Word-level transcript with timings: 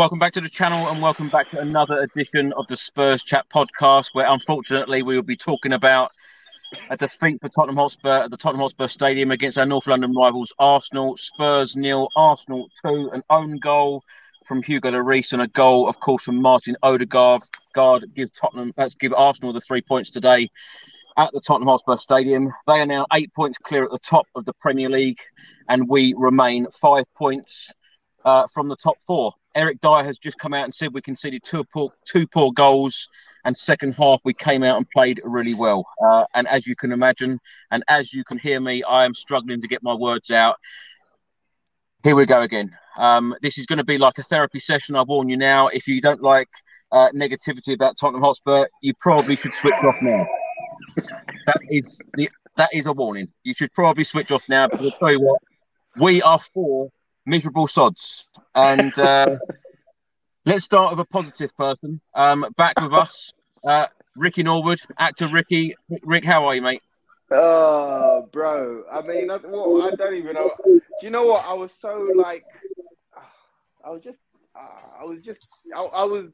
Welcome 0.00 0.18
back 0.18 0.32
to 0.32 0.40
the 0.40 0.48
channel 0.48 0.88
and 0.88 1.02
welcome 1.02 1.28
back 1.28 1.50
to 1.50 1.60
another 1.60 1.98
edition 1.98 2.54
of 2.54 2.66
the 2.68 2.76
Spurs 2.78 3.22
Chat 3.22 3.44
podcast, 3.50 4.06
where 4.14 4.24
unfortunately 4.26 5.02
we 5.02 5.14
will 5.14 5.22
be 5.22 5.36
talking 5.36 5.74
about 5.74 6.10
a 6.88 6.96
defeat 6.96 7.38
for 7.42 7.50
Tottenham 7.50 7.76
Hotspur 7.76 8.08
at 8.08 8.30
the 8.30 8.38
Tottenham 8.38 8.62
Hotspur 8.62 8.88
Stadium 8.88 9.30
against 9.30 9.58
our 9.58 9.66
North 9.66 9.86
London 9.86 10.14
rivals 10.14 10.54
Arsenal. 10.58 11.18
Spurs 11.18 11.76
nil, 11.76 12.08
Arsenal 12.16 12.70
two, 12.82 13.10
an 13.12 13.20
own 13.28 13.58
goal 13.58 14.02
from 14.46 14.62
Hugo 14.62 14.90
Lloris 14.90 15.34
and 15.34 15.42
a 15.42 15.48
goal, 15.48 15.86
of 15.86 16.00
course, 16.00 16.22
from 16.22 16.40
Martin 16.40 16.78
Odegaard. 16.82 17.42
Guard 17.74 18.06
give 18.14 18.32
Tottenham, 18.32 18.72
uh, 18.78 18.88
give 18.98 19.12
Arsenal 19.12 19.52
the 19.52 19.60
three 19.60 19.82
points 19.82 20.08
today 20.08 20.48
at 21.18 21.30
the 21.34 21.42
Tottenham 21.46 21.68
Hotspur 21.68 21.98
Stadium. 21.98 22.50
They 22.66 22.80
are 22.80 22.86
now 22.86 23.04
eight 23.12 23.34
points 23.34 23.58
clear 23.58 23.84
at 23.84 23.90
the 23.90 23.98
top 23.98 24.24
of 24.34 24.46
the 24.46 24.54
Premier 24.62 24.88
League, 24.88 25.20
and 25.68 25.86
we 25.90 26.14
remain 26.16 26.68
five 26.80 27.04
points 27.18 27.74
uh, 28.24 28.46
from 28.54 28.68
the 28.68 28.76
top 28.76 28.96
four. 29.06 29.34
Eric 29.54 29.80
Dier 29.80 30.04
has 30.04 30.18
just 30.18 30.38
come 30.38 30.54
out 30.54 30.64
and 30.64 30.74
said 30.74 30.94
we 30.94 31.02
conceded 31.02 31.42
two 31.42 31.64
poor, 31.64 31.92
two 32.04 32.26
poor 32.26 32.52
goals, 32.52 33.08
and 33.44 33.56
second 33.56 33.94
half 33.94 34.20
we 34.24 34.32
came 34.32 34.62
out 34.62 34.76
and 34.76 34.88
played 34.90 35.20
really 35.24 35.54
well. 35.54 35.84
Uh, 36.04 36.24
and 36.34 36.46
as 36.48 36.66
you 36.66 36.76
can 36.76 36.92
imagine, 36.92 37.38
and 37.70 37.82
as 37.88 38.12
you 38.12 38.24
can 38.24 38.38
hear 38.38 38.60
me, 38.60 38.82
I 38.84 39.04
am 39.04 39.14
struggling 39.14 39.60
to 39.60 39.68
get 39.68 39.82
my 39.82 39.94
words 39.94 40.30
out. 40.30 40.56
Here 42.04 42.14
we 42.14 42.26
go 42.26 42.42
again. 42.42 42.70
Um, 42.96 43.34
this 43.42 43.58
is 43.58 43.66
going 43.66 43.78
to 43.78 43.84
be 43.84 43.98
like 43.98 44.18
a 44.18 44.22
therapy 44.22 44.60
session. 44.60 44.96
I 44.96 45.02
warn 45.02 45.28
you 45.28 45.36
now. 45.36 45.68
If 45.68 45.86
you 45.86 46.00
don't 46.00 46.22
like 46.22 46.48
uh, 46.92 47.08
negativity 47.14 47.74
about 47.74 47.96
Tottenham 47.98 48.22
Hotspur, 48.22 48.66
you 48.82 48.94
probably 49.00 49.36
should 49.36 49.54
switch 49.54 49.74
off 49.74 49.96
now. 50.00 50.26
that 51.46 51.60
is 51.68 52.00
the, 52.14 52.28
that 52.56 52.70
is 52.72 52.86
a 52.86 52.92
warning. 52.92 53.28
You 53.42 53.54
should 53.54 53.72
probably 53.74 54.04
switch 54.04 54.30
off 54.30 54.42
now. 54.48 54.68
Because 54.68 54.86
I'll 54.86 54.92
tell 54.92 55.10
you 55.10 55.20
what, 55.20 55.40
we 55.98 56.22
are 56.22 56.40
four 56.54 56.90
miserable 57.26 57.66
sods. 57.66 58.28
And 58.54 58.96
uh, 58.98 59.36
let's 60.46 60.64
start 60.64 60.96
with 60.96 61.00
a 61.06 61.08
positive 61.10 61.56
person. 61.56 62.00
Um, 62.14 62.46
back 62.56 62.80
with 62.80 62.92
us, 62.92 63.32
uh, 63.64 63.86
Ricky 64.16 64.42
Norwood, 64.42 64.80
actor 64.98 65.28
Ricky. 65.28 65.76
Rick, 66.02 66.24
how 66.24 66.46
are 66.46 66.54
you, 66.54 66.62
mate? 66.62 66.82
Oh, 67.30 68.28
bro. 68.32 68.84
I 68.90 69.02
mean, 69.02 69.30
I, 69.30 69.38
well, 69.44 69.82
I 69.82 69.90
don't 69.92 70.14
even 70.16 70.34
know. 70.34 70.50
Do 70.64 71.06
you 71.06 71.10
know 71.10 71.26
what? 71.26 71.44
I 71.46 71.52
was 71.52 71.72
so 71.72 72.12
like, 72.16 72.44
I 73.84 73.90
was 73.90 74.02
just, 74.02 74.18
I 74.56 75.04
was 75.04 75.20
just, 75.22 75.46
I, 75.74 75.80
I 75.80 76.04
was. 76.04 76.26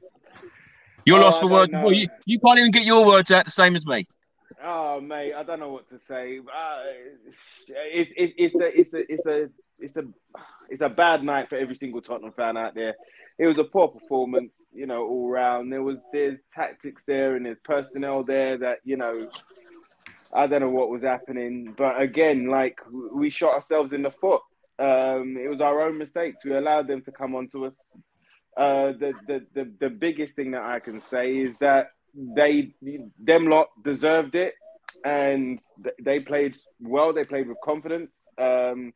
You're 1.05 1.19
Oh, 1.19 1.23
lost 1.23 1.41
for 1.41 1.49
words. 1.49 1.73
Well, 1.73 1.93
you, 1.93 2.09
you 2.25 2.41
can't 2.41 2.59
even 2.59 2.71
get 2.71 2.85
your 2.85 3.05
words 3.05 3.31
out 3.31 3.45
the 3.45 3.51
same 3.51 3.77
as 3.77 3.87
me. 3.87 4.07
Oh, 4.65 5.01
mate, 5.01 5.35
I 5.35 5.43
don't 5.43 5.61
know 5.61 5.71
what 5.71 5.89
to 5.91 5.99
say. 6.01 6.39
Uh, 6.39 6.83
it's 7.69 8.13
it, 8.17 8.35
it's 8.39 8.55
a 8.55 8.81
it's 8.81 8.95
a 8.95 9.13
it's 9.13 9.27
a 9.27 9.51
it's 9.79 9.97
a 9.97 10.05
it's 10.69 10.83
a 10.83 10.89
bad 10.89 11.23
night 11.23 11.49
for 11.49 11.57
every 11.57 11.77
single 11.77 12.01
Tottenham 12.01 12.33
fan 12.33 12.57
out 12.57 12.75
there. 12.75 12.95
It 13.39 13.47
was 13.47 13.59
a 13.59 13.65
poor 13.65 13.89
performance, 13.89 14.53
you 14.73 14.87
know, 14.87 15.07
all 15.07 15.29
round. 15.29 15.73
There 15.73 15.83
was 15.83 16.03
there's 16.13 16.43
tactics 16.55 17.05
there 17.07 17.37
and 17.37 17.45
there's 17.47 17.59
personnel 17.65 18.25
there 18.25 18.59
that 18.59 18.79
you 18.85 18.97
know. 18.97 19.27
I 20.35 20.47
don't 20.47 20.61
know 20.61 20.71
what 20.71 20.91
was 20.91 21.03
happening, 21.03 21.75
but 21.79 22.01
again, 22.01 22.49
like 22.49 22.81
we 23.13 23.31
shot 23.31 23.55
ourselves 23.55 23.93
in 23.93 24.03
the 24.03 24.11
foot. 24.11 24.43
Um, 24.79 25.37
it 25.43 25.49
was 25.49 25.61
our 25.61 25.83
own 25.83 25.99
mistakes. 25.99 26.45
We 26.45 26.55
allowed 26.55 26.89
them 26.89 27.03
to 27.03 27.13
come 27.13 27.35
onto 27.35 27.65
us. 27.67 27.75
Uh, 28.57 28.93
the, 28.99 29.13
the 29.27 29.47
the 29.55 29.73
the 29.81 29.91
biggest 29.91 30.35
thing 30.37 30.51
that 30.53 30.63
I 30.63 30.81
can 30.81 31.01
say 31.01 31.31
is 31.31 31.59
that 31.59 31.89
they 32.15 32.73
them 33.19 33.47
lot 33.47 33.69
deserved 33.85 34.35
it, 34.35 34.55
and 35.05 35.59
th- 35.83 35.97
they 36.03 36.21
played 36.21 36.57
well. 36.81 37.13
They 37.13 37.25
played 37.25 37.49
with 37.49 37.59
confidence, 37.63 38.11
um, 38.39 38.93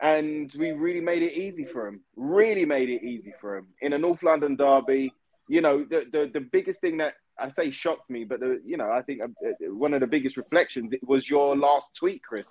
and 0.00 0.52
we 0.58 0.72
really 0.72 1.00
made 1.00 1.22
it 1.22 1.32
easy 1.32 1.64
for 1.64 1.86
him. 1.86 2.00
Really 2.16 2.64
made 2.64 2.88
it 2.88 3.02
easy 3.02 3.32
for 3.40 3.56
him 3.56 3.66
in 3.80 3.92
a 3.92 3.98
North 3.98 4.22
London 4.22 4.56
derby. 4.56 5.12
You 5.48 5.60
know, 5.60 5.84
the 5.84 6.04
the, 6.12 6.30
the 6.32 6.40
biggest 6.40 6.80
thing 6.80 6.98
that 6.98 7.14
I 7.38 7.50
say 7.50 7.70
shocked 7.70 8.10
me, 8.10 8.24
but 8.24 8.40
the, 8.40 8.60
you 8.64 8.76
know, 8.76 8.90
I 8.90 9.02
think 9.02 9.20
uh, 9.22 9.26
one 9.72 9.94
of 9.94 10.00
the 10.00 10.06
biggest 10.06 10.36
reflections 10.36 10.92
it 10.92 11.00
was 11.06 11.28
your 11.28 11.56
last 11.56 11.94
tweet, 11.94 12.22
Chris, 12.22 12.46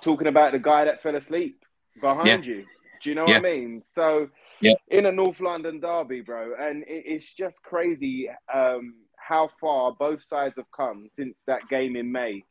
talking 0.00 0.26
about 0.26 0.52
the 0.52 0.58
guy 0.58 0.84
that 0.84 1.02
fell 1.02 1.16
asleep 1.16 1.58
behind 2.00 2.46
you. 2.46 2.64
Do 3.02 3.10
you 3.10 3.14
know 3.14 3.26
Yeah. 3.26 3.38
what 3.38 3.46
I 3.46 3.54
mean? 3.54 3.82
So, 3.84 4.28
Yeah. 4.60 4.74
in 4.88 5.06
a 5.06 5.12
North 5.12 5.40
London 5.40 5.80
derby, 5.80 6.20
bro, 6.20 6.54
and 6.58 6.82
it, 6.84 7.02
it's 7.06 7.32
just 7.34 7.62
crazy 7.62 8.28
um, 8.52 8.94
how 9.16 9.48
far 9.60 9.92
both 9.92 10.22
sides 10.22 10.54
have 10.56 10.70
come 10.74 11.08
since 11.16 11.44
that 11.46 11.68
game 11.68 11.96
in 11.96 12.10
May. 12.10 12.44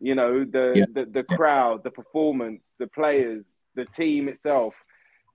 You 0.00 0.14
know, 0.14 0.44
the 0.44 0.72
Yeah. 0.76 0.84
the, 0.94 1.04
the 1.10 1.22
crowd, 1.24 1.82
the 1.84 1.90
performance, 1.90 2.74
the 2.78 2.86
players, 2.88 3.44
the 3.78 3.86
team 3.86 4.28
itself. 4.28 4.74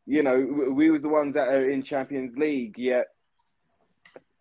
You 0.05 0.21
know, 0.21 0.37
we 0.71 0.91
was 0.91 1.01
the 1.01 1.09
ones 1.09 1.33
that 1.35 1.47
are 1.47 1.69
in 1.69 1.81
Champions 1.81 2.37
League, 2.37 2.77
yet 2.77 3.07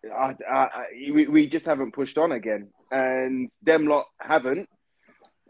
I, 0.05 0.35
I, 0.49 0.57
I, 0.57 0.85
we, 1.11 1.27
we 1.27 1.47
just 1.47 1.65
haven't 1.65 1.93
pushed 1.93 2.17
on 2.17 2.33
again, 2.33 2.69
and 2.91 3.49
them 3.63 3.87
lot 3.87 4.05
haven't. 4.19 4.67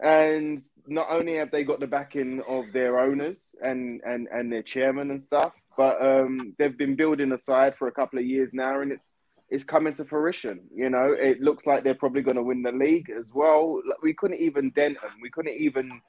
And 0.02 0.64
not 0.86 1.08
only 1.10 1.36
have 1.36 1.50
they 1.50 1.64
got 1.64 1.80
the 1.80 1.86
backing 1.86 2.42
of 2.48 2.64
their 2.72 2.98
owners 2.98 3.46
and, 3.62 4.00
and, 4.04 4.28
and 4.32 4.52
their 4.52 4.62
chairman 4.62 5.10
and 5.10 5.22
stuff, 5.22 5.52
but 5.76 6.00
um, 6.00 6.54
they've 6.58 6.76
been 6.76 6.96
building 6.96 7.32
a 7.32 7.38
side 7.38 7.76
for 7.76 7.88
a 7.88 7.92
couple 7.92 8.18
of 8.18 8.24
years 8.24 8.50
now, 8.52 8.80
and 8.80 8.92
it's 8.92 9.04
it's 9.50 9.64
coming 9.64 9.94
to 9.94 10.04
fruition. 10.04 10.60
You 10.74 10.90
know, 10.90 11.14
it 11.18 11.40
looks 11.40 11.66
like 11.66 11.84
they're 11.84 11.94
probably 11.94 12.22
going 12.22 12.36
to 12.36 12.42
win 12.42 12.62
the 12.62 12.72
league 12.72 13.10
as 13.10 13.26
well. 13.32 13.80
We 14.02 14.14
couldn't 14.14 14.40
even 14.40 14.70
dent 14.70 15.00
them. 15.00 15.12
We 15.22 15.30
couldn't 15.30 15.56
even, 15.60 16.00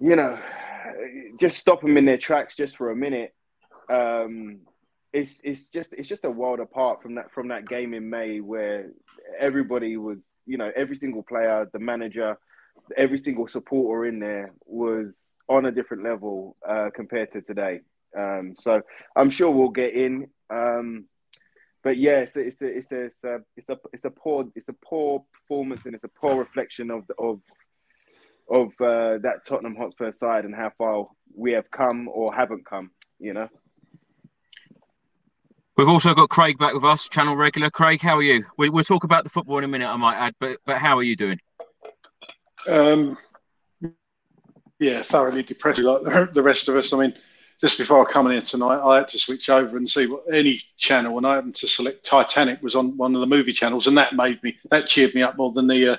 you 0.00 0.14
know, 0.14 0.38
just 1.38 1.58
stop 1.58 1.80
them 1.80 1.96
in 1.96 2.04
their 2.04 2.18
tracks 2.18 2.56
just 2.56 2.76
for 2.76 2.90
a 2.90 2.96
minute. 2.96 3.34
Um, 3.90 4.60
it's 5.12 5.40
it's 5.44 5.68
just 5.68 5.92
it's 5.92 6.08
just 6.08 6.24
a 6.24 6.30
world 6.30 6.60
apart 6.60 7.02
from 7.02 7.14
that 7.16 7.32
from 7.32 7.48
that 7.48 7.68
game 7.68 7.94
in 7.94 8.10
May 8.10 8.40
where 8.40 8.90
everybody 9.38 9.96
was 9.96 10.18
you 10.46 10.58
know 10.58 10.72
every 10.74 10.96
single 10.96 11.22
player, 11.22 11.68
the 11.72 11.78
manager, 11.78 12.36
every 12.96 13.18
single 13.18 13.46
supporter 13.46 14.06
in 14.06 14.18
there 14.18 14.52
was 14.66 15.12
on 15.48 15.66
a 15.66 15.70
different 15.70 16.04
level 16.04 16.56
uh, 16.68 16.90
compared 16.94 17.32
to 17.32 17.42
today. 17.42 17.80
Um, 18.16 18.54
so 18.56 18.82
I'm 19.16 19.30
sure 19.30 19.50
we'll 19.50 19.70
get 19.70 19.94
in. 19.94 20.28
Um, 20.50 21.06
but 21.82 21.98
yeah, 21.98 22.20
it's 22.20 22.36
a, 22.36 22.40
it's 22.40 22.62
a, 22.62 22.66
it's 22.66 22.92
a, 22.92 23.04
it's 23.04 23.24
a, 23.24 23.40
it's 23.56 23.68
a, 23.68 23.78
it's 23.92 24.04
a 24.04 24.10
poor, 24.10 24.46
it's 24.54 24.68
a 24.68 24.74
poor 24.84 25.24
performance, 25.32 25.82
and 25.84 25.94
it's 25.94 26.04
a 26.04 26.08
poor 26.08 26.36
reflection 26.36 26.90
of 26.90 27.06
the, 27.06 27.14
of 27.16 27.40
of 28.50 28.68
uh, 28.80 29.18
that 29.22 29.44
Tottenham 29.46 29.76
Hotspur 29.76 30.12
side 30.12 30.44
and 30.44 30.54
how 30.54 30.70
far 30.76 31.06
we 31.34 31.52
have 31.52 31.70
come 31.70 32.08
or 32.08 32.34
haven't 32.34 32.66
come. 32.66 32.90
You 33.18 33.34
know. 33.34 33.48
We've 35.76 35.88
also 35.88 36.14
got 36.14 36.28
Craig 36.28 36.56
back 36.58 36.72
with 36.72 36.84
us, 36.84 37.08
channel 37.08 37.34
regular. 37.34 37.68
Craig, 37.68 38.00
how 38.00 38.16
are 38.16 38.22
you? 38.22 38.44
We, 38.56 38.68
will 38.68 38.84
talk 38.84 39.02
about 39.02 39.24
the 39.24 39.30
football 39.30 39.58
in 39.58 39.64
a 39.64 39.68
minute, 39.68 39.88
I 39.88 39.96
might 39.96 40.16
add, 40.16 40.34
but 40.38 40.58
but 40.64 40.78
how 40.78 40.96
are 40.96 41.02
you 41.02 41.16
doing? 41.16 41.40
Um, 42.68 43.18
yeah, 44.78 45.02
thoroughly 45.02 45.42
depressed 45.42 45.80
like 45.80 46.32
the 46.32 46.42
rest 46.42 46.68
of 46.68 46.76
us. 46.76 46.92
I 46.92 46.98
mean, 46.98 47.14
just 47.60 47.78
before 47.78 48.04
coming 48.06 48.32
come 48.32 48.38
in 48.38 48.44
tonight, 48.44 48.80
I 48.84 48.96
had 48.96 49.08
to 49.08 49.18
switch 49.18 49.48
over 49.48 49.76
and 49.76 49.88
see 49.88 50.06
what 50.06 50.24
any 50.32 50.60
channel, 50.76 51.16
and 51.16 51.26
I 51.26 51.36
happened 51.36 51.56
to 51.56 51.68
select 51.68 52.04
Titanic 52.04 52.62
was 52.62 52.76
on 52.76 52.96
one 52.96 53.14
of 53.14 53.20
the 53.20 53.26
movie 53.26 53.52
channels, 53.52 53.86
and 53.86 53.96
that 53.98 54.14
made 54.14 54.42
me 54.42 54.56
that 54.70 54.86
cheered 54.86 55.14
me 55.14 55.22
up 55.22 55.36
more 55.36 55.52
than 55.52 55.66
the 55.66 55.94
uh, 55.94 55.96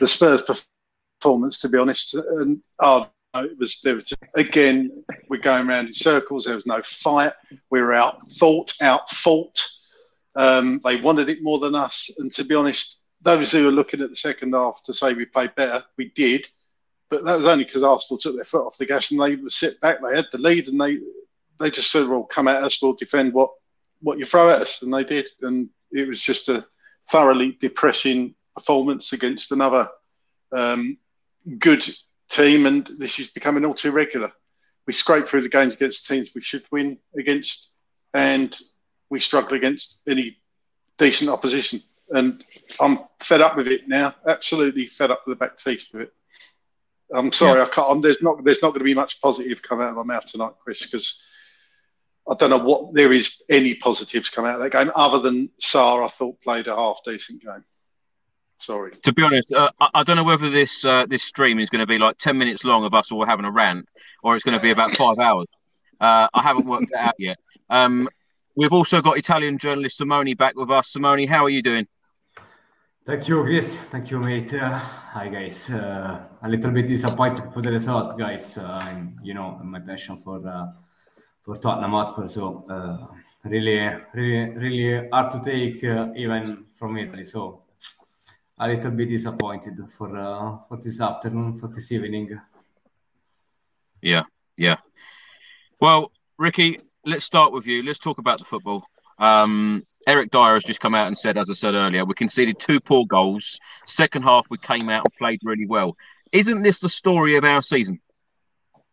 the 0.00 0.08
Spurs 0.08 0.42
performance, 0.42 0.68
to 1.20 1.68
be 1.68 1.78
honest. 1.78 2.14
And 2.14 2.60
oh, 2.78 3.08
it 3.34 3.58
was 3.58 3.80
there 3.82 3.94
was 3.96 4.12
again 4.34 5.04
we're 5.28 5.40
going 5.40 5.68
around 5.68 5.86
in 5.86 5.94
circles. 5.94 6.44
There 6.44 6.54
was 6.54 6.66
no 6.66 6.82
fight. 6.82 7.32
We 7.70 7.80
were 7.80 7.92
out 7.92 8.22
thought, 8.22 8.74
out 8.80 9.10
fought. 9.10 9.60
Um, 10.36 10.80
they 10.84 11.00
wanted 11.00 11.28
it 11.28 11.42
more 11.42 11.58
than 11.58 11.74
us. 11.74 12.10
And 12.18 12.32
to 12.32 12.44
be 12.44 12.54
honest, 12.54 13.02
those 13.22 13.52
who 13.52 13.68
are 13.68 13.72
looking 13.72 14.00
at 14.00 14.10
the 14.10 14.16
second 14.16 14.54
half 14.54 14.82
to 14.84 14.94
say 14.94 15.12
we 15.12 15.26
played 15.26 15.54
better, 15.54 15.84
we 15.96 16.10
did. 16.10 16.46
But 17.08 17.24
that 17.24 17.38
was 17.38 17.46
only 17.46 17.64
because 17.64 17.82
Arsenal 17.82 18.18
took 18.18 18.36
their 18.36 18.44
foot 18.44 18.66
off 18.66 18.78
the 18.78 18.86
gas 18.86 19.10
and 19.10 19.20
they 19.20 19.34
would 19.36 19.52
sit 19.52 19.80
back. 19.80 19.98
They 20.02 20.14
had 20.14 20.26
the 20.32 20.38
lead 20.38 20.68
and 20.68 20.80
they 20.80 20.98
they 21.58 21.70
just 21.70 21.90
said, 21.92 22.08
"Well, 22.08 22.24
come 22.24 22.48
at 22.48 22.62
us. 22.62 22.82
We'll 22.82 22.94
defend 22.94 23.32
what 23.32 23.50
what 24.00 24.18
you 24.18 24.24
throw 24.24 24.48
at 24.48 24.62
us," 24.62 24.82
and 24.82 24.92
they 24.92 25.04
did. 25.04 25.28
And 25.42 25.68
it 25.92 26.08
was 26.08 26.22
just 26.22 26.48
a 26.48 26.66
thoroughly 27.08 27.58
depressing 27.60 28.34
performance 28.54 29.12
against 29.12 29.52
another 29.52 29.88
um, 30.52 30.96
good 31.58 31.84
team, 32.28 32.66
and 32.66 32.86
this 32.98 33.18
is 33.18 33.32
becoming 33.32 33.64
all 33.64 33.74
too 33.74 33.90
regular. 33.90 34.32
We 34.86 34.92
scrape 34.92 35.26
through 35.26 35.42
the 35.42 35.48
games 35.48 35.74
against 35.74 36.06
teams 36.06 36.32
we 36.34 36.40
should 36.40 36.62
win 36.70 36.98
against, 37.16 37.76
and 38.14 38.56
we 39.08 39.20
struggle 39.20 39.56
against 39.56 40.00
any 40.08 40.38
decent 40.98 41.30
opposition. 41.30 41.82
And 42.10 42.44
I'm 42.80 42.98
fed 43.20 43.40
up 43.40 43.56
with 43.56 43.68
it 43.68 43.88
now. 43.88 44.14
Absolutely 44.26 44.86
fed 44.86 45.10
up 45.10 45.22
with 45.26 45.38
the 45.38 45.44
back 45.44 45.58
teeth 45.58 45.88
with 45.92 46.02
it. 46.02 46.14
I'm 47.12 47.32
sorry, 47.32 47.58
yeah. 47.58 47.66
I 47.66 47.68
can't. 47.68 47.90
I'm, 47.90 48.00
there's 48.00 48.22
not 48.22 48.42
there's 48.44 48.62
not 48.62 48.68
going 48.68 48.80
to 48.80 48.84
be 48.84 48.94
much 48.94 49.20
positive 49.20 49.62
come 49.62 49.80
out 49.80 49.90
of 49.90 49.96
my 49.96 50.14
mouth 50.14 50.26
tonight, 50.26 50.52
Chris, 50.62 50.86
because 50.86 51.26
I 52.30 52.34
don't 52.36 52.50
know 52.50 52.64
what 52.64 52.94
there 52.94 53.12
is 53.12 53.42
any 53.48 53.74
positives 53.74 54.30
come 54.30 54.44
out 54.44 54.56
of 54.56 54.60
that 54.60 54.72
game 54.72 54.92
other 54.94 55.18
than 55.18 55.50
Sarr. 55.60 56.04
I 56.04 56.08
thought 56.08 56.40
played 56.40 56.68
a 56.68 56.76
half 56.76 57.00
decent 57.04 57.42
game. 57.42 57.64
Sorry. 58.60 58.92
To 59.04 59.12
be 59.12 59.22
honest, 59.22 59.54
uh, 59.54 59.70
I, 59.80 59.88
I, 59.94 60.02
don't 60.02 60.16
know 60.16 60.24
whether 60.24 60.50
this 60.50 60.84
uh, 60.84 61.06
this 61.08 61.22
stream 61.22 61.58
is 61.58 61.70
going 61.70 61.80
to 61.80 61.86
be 61.86 61.96
like 61.96 62.18
ten 62.18 62.36
minutes 62.36 62.62
long 62.62 62.84
of 62.84 62.92
us 62.92 63.10
all 63.10 63.24
having 63.24 63.46
a 63.46 63.50
rant, 63.50 63.88
or 64.22 64.36
it's 64.36 64.44
going 64.44 64.56
to 64.56 64.60
be 64.60 64.70
about 64.70 64.94
five 64.96 65.18
hours. 65.28 65.46
Uh, 65.98 66.28
I 66.34 66.42
haven't 66.42 66.66
worked 66.66 66.90
it 66.92 66.98
out 66.98 67.14
yet. 67.18 67.38
Um, 67.70 68.06
we've 68.56 68.72
also 68.72 69.00
got 69.00 69.16
Italian 69.16 69.56
journalist 69.56 69.96
Simone 69.96 70.34
back 70.34 70.56
with 70.56 70.70
us. 70.70 70.88
Simone, 70.88 71.26
how 71.26 71.42
are 71.46 71.48
you 71.48 71.62
doing? 71.62 71.86
Thank 73.06 73.28
you, 73.28 73.42
Chris. 73.42 73.76
Thank 73.76 74.10
you, 74.10 74.20
mate. 74.20 74.52
Uh, 74.52 74.78
hi, 74.78 75.28
guys. 75.28 75.70
Uh, 75.70 76.26
a 76.42 76.48
little 76.48 76.70
bit 76.70 76.86
disappointed 76.86 77.50
for 77.54 77.62
the 77.62 77.70
result, 77.70 78.18
guys. 78.18 78.58
Uh, 78.58 78.64
I'm, 78.64 79.18
you 79.22 79.32
know, 79.32 79.58
my 79.64 79.80
passion 79.80 80.18
for 80.18 80.38
for 81.42 81.56
Tottenham 81.56 81.92
Hotspur, 81.92 82.28
so 82.28 82.66
really, 83.42 83.88
really, 84.12 84.50
really 84.50 85.08
hard 85.10 85.30
to 85.30 85.40
take 85.40 85.82
even 85.82 86.66
from 86.74 86.98
Italy. 86.98 87.24
So 87.24 87.62
a 88.60 88.68
little 88.68 88.90
bit 88.90 89.08
disappointed 89.08 89.78
for 89.90 90.16
uh, 90.16 90.58
for 90.68 90.76
this 90.76 91.00
afternoon, 91.00 91.58
for 91.58 91.68
this 91.68 91.90
evening. 91.90 92.38
Yeah, 94.02 94.24
yeah. 94.56 94.76
Well, 95.80 96.12
Ricky, 96.38 96.80
let's 97.06 97.24
start 97.24 97.52
with 97.52 97.66
you. 97.66 97.82
Let's 97.82 97.98
talk 97.98 98.18
about 98.18 98.38
the 98.38 98.44
football. 98.44 98.84
Um, 99.18 99.84
Eric 100.06 100.30
Dier 100.30 100.54
has 100.54 100.64
just 100.64 100.80
come 100.80 100.94
out 100.94 101.06
and 101.06 101.16
said, 101.16 101.38
as 101.38 101.50
I 101.50 101.54
said 101.54 101.74
earlier, 101.74 102.04
we 102.04 102.14
conceded 102.14 102.58
two 102.58 102.80
poor 102.80 103.04
goals. 103.06 103.58
Second 103.86 104.22
half, 104.22 104.46
we 104.50 104.58
came 104.58 104.88
out 104.88 105.04
and 105.04 105.14
played 105.14 105.40
really 105.42 105.66
well. 105.66 105.96
Isn't 106.32 106.62
this 106.62 106.80
the 106.80 106.88
story 106.88 107.36
of 107.36 107.44
our 107.44 107.62
season? 107.62 108.00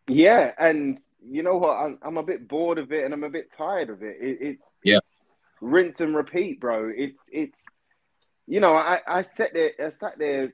Yeah, 0.07 0.51
and 0.57 0.97
you 1.21 1.43
know 1.43 1.57
what? 1.57 1.75
I'm, 1.75 1.99
I'm 2.01 2.17
a 2.17 2.23
bit 2.23 2.47
bored 2.47 2.77
of 2.77 2.93
it, 2.93 3.03
and 3.03 3.13
I'm 3.13 3.25
a 3.25 3.29
bit 3.29 3.49
tired 3.57 3.89
of 3.89 4.01
it. 4.01 4.17
it 4.21 4.37
it's 4.39 4.69
yeah, 4.83 4.97
it's 4.97 5.21
rinse 5.59 5.99
and 5.99 6.15
repeat, 6.15 6.61
bro. 6.61 6.89
It's 6.95 7.19
it's 7.31 7.57
you 8.47 8.59
know, 8.59 8.73
I, 8.73 8.99
I 9.07 9.21
sat 9.21 9.53
there, 9.53 9.71
I 9.79 9.89
sat 9.91 10.17
there 10.17 10.53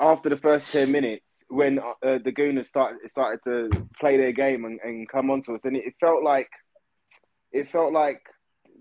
after 0.00 0.28
the 0.28 0.36
first 0.36 0.72
ten 0.72 0.92
minutes 0.92 1.24
when 1.48 1.80
uh, 1.80 1.92
the 2.02 2.32
Gooners 2.32 2.66
started 2.66 2.98
started 3.10 3.40
to 3.44 3.88
play 3.98 4.16
their 4.16 4.32
game 4.32 4.64
and, 4.64 4.78
and 4.82 5.08
come 5.08 5.30
onto 5.30 5.54
us, 5.54 5.64
and 5.64 5.76
it, 5.76 5.94
felt 6.00 6.22
like 6.22 6.48
it 7.52 7.70
felt 7.72 7.92
like 7.92 8.22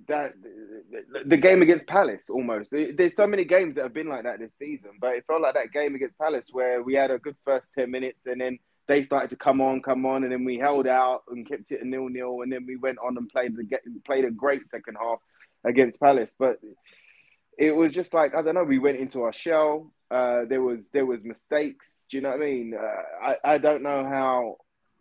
that 0.08 0.34
the 1.26 1.38
game 1.38 1.62
against 1.62 1.88
Palace 1.88 2.30
almost. 2.30 2.72
There's 2.72 3.16
so 3.16 3.26
many 3.26 3.44
games 3.46 3.76
that 3.76 3.84
have 3.84 3.94
been 3.94 4.08
like 4.08 4.24
that 4.24 4.40
this 4.40 4.54
season, 4.60 4.92
but 5.02 5.16
it 5.16 5.26
felt 5.26 5.42
like 5.42 5.56
that 5.56 5.72
game 5.72 5.96
against 5.96 6.18
Palace 6.20 6.48
where 6.52 6.84
we 6.84 6.94
had 6.94 7.12
a 7.12 7.18
good 7.18 7.36
first 7.44 7.70
ten 7.78 7.90
minutes 7.90 8.20
and 8.26 8.40
then 8.40 8.60
they 8.88 9.04
started 9.04 9.30
to 9.30 9.36
come 9.36 9.62
on, 9.62 9.81
come 9.81 10.06
on, 10.06 10.24
and 10.24 10.31
then 10.31 10.44
we 10.44 10.58
held 10.58 10.88
out 10.88 11.22
and 11.30 11.48
kept 11.48 11.72
it 11.72 11.81
a 11.81 11.88
nil 11.88 12.10
nil, 12.10 12.42
and 12.42 12.52
then 12.52 12.66
we 12.68 12.76
went 12.76 12.98
on 13.00 13.18
and 13.18 13.30
played 13.30 13.56
the 13.56 13.64
played 14.06 14.26
a 14.26 14.31
great 14.31 14.70
second 14.70 14.98
half 15.02 15.20
against 15.64 16.00
Palace, 16.00 16.31
but 16.38 16.60
it 17.60 17.76
was 17.76 17.92
just 17.92 18.14
like 18.14 18.34
I 18.34 18.42
don't 18.42 18.56
know. 18.56 18.64
We 18.64 18.80
went 18.80 18.98
into 19.00 19.22
our 19.24 19.34
shell. 19.34 19.92
Uh, 20.10 20.46
there 20.48 20.62
was 20.62 20.90
there 20.94 21.06
was 21.06 21.24
mistakes. 21.24 21.86
Do 22.10 22.18
you 22.18 22.24
know 22.24 22.30
what 22.30 22.42
I 22.42 22.46
mean? 22.46 22.74
Uh, 22.74 23.28
I 23.28 23.54
I 23.56 23.58
don't 23.58 23.84
know 23.84 24.04
how 24.06 24.56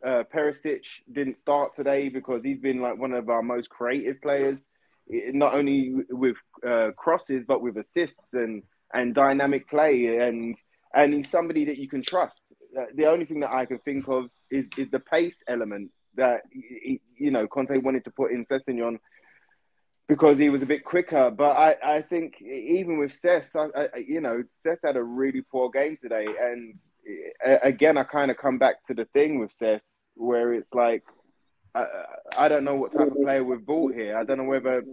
uh, 0.05 0.25
Perisic 0.35 0.83
didn't 1.11 1.39
start 1.39 1.77
today 1.77 2.09
because 2.09 2.43
he's 2.43 2.59
been 2.59 2.81
like 2.81 2.99
one 2.99 3.13
of 3.13 3.29
our 3.29 3.43
most 3.43 3.71
creative 3.71 4.21
players, 4.21 4.67
not 5.09 5.55
only 5.55 5.95
with 6.11 6.37
uh, 6.67 6.91
crosses 6.97 7.45
but 7.47 7.63
with 7.63 7.77
assists 7.79 8.35
and 8.35 8.65
and 8.93 9.15
dynamic 9.15 9.69
play 9.71 10.19
and 10.19 10.57
and 10.95 11.15
he's 11.15 11.31
somebody 11.31 11.65
that 11.67 11.79
you 11.79 11.89
can 11.89 12.03
trust. 12.03 12.43
Uh, 12.77 12.87
the 12.97 13.07
only 13.07 13.25
thing 13.25 13.41
that 13.41 13.53
I 13.53 13.67
can 13.67 13.79
think 13.79 14.09
of 14.09 14.25
is 14.51 14.67
is 14.77 14.91
the 14.91 15.01
pace 15.01 15.45
element 15.47 15.93
that 16.17 16.41
you 16.53 17.31
know 17.31 17.47
Conte 17.47 17.77
wanted 17.79 18.05
to 18.05 18.11
put 18.11 18.33
in 18.33 18.45
Sessegnon 18.47 18.99
because 20.09 20.39
he 20.39 20.49
was 20.49 20.63
a 20.63 20.67
bit 20.67 20.85
quicker. 20.85 21.31
But 21.31 21.51
I, 21.51 21.77
I 21.85 22.03
think 22.03 22.41
even 22.41 22.99
with 22.99 23.13
Cess, 23.13 23.55
I, 23.55 23.67
I, 23.77 23.99
you 23.99 24.21
know, 24.21 24.43
Cess 24.63 24.79
had 24.83 24.97
a 24.97 25.03
really 25.03 25.43
poor 25.43 25.71
game 25.71 25.99
today. 26.01 26.27
And 26.41 26.75
eh, 27.45 27.59
again, 27.63 27.99
I 27.99 28.05
kind 28.05 28.31
of 28.31 28.39
come 28.39 28.59
back 28.59 28.87
to 28.87 28.95
the 28.95 29.05
thing 29.07 29.39
with 29.39 29.53
Cess 29.53 29.83
where 30.15 30.53
it's 30.53 30.75
like 30.75 31.05
I, 31.75 31.87
I 32.37 32.49
don't 32.49 32.65
know 32.65 32.75
what 32.75 32.93
type 32.93 33.09
of 33.09 33.17
player 33.23 33.45
we've 33.45 33.65
bought 33.65 33.95
here. 33.95 34.17
I 34.17 34.25
don't 34.25 34.39
know 34.39 34.45
whether 34.45 34.85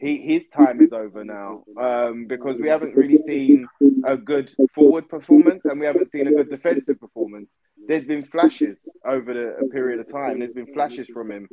he, 0.00 0.18
his 0.18 0.48
time 0.48 0.80
is 0.80 0.92
over 0.92 1.24
now 1.24 1.64
um, 1.80 2.26
because 2.26 2.56
we 2.60 2.68
haven't 2.68 2.94
really 2.96 3.20
seen 3.22 3.66
a 4.04 4.16
good 4.16 4.52
forward 4.74 5.08
performance 5.08 5.64
and 5.64 5.78
we 5.78 5.86
haven't 5.86 6.10
seen 6.10 6.26
a 6.26 6.32
good 6.32 6.50
defensive 6.50 6.98
performance. 7.00 7.56
There's 7.86 8.06
been 8.06 8.24
flashes 8.24 8.78
over 9.04 9.32
the 9.32 9.68
period 9.68 10.00
of 10.00 10.10
time. 10.10 10.38
There's 10.38 10.52
been 10.52 10.72
flashes 10.72 11.08
from 11.08 11.30
him, 11.30 11.48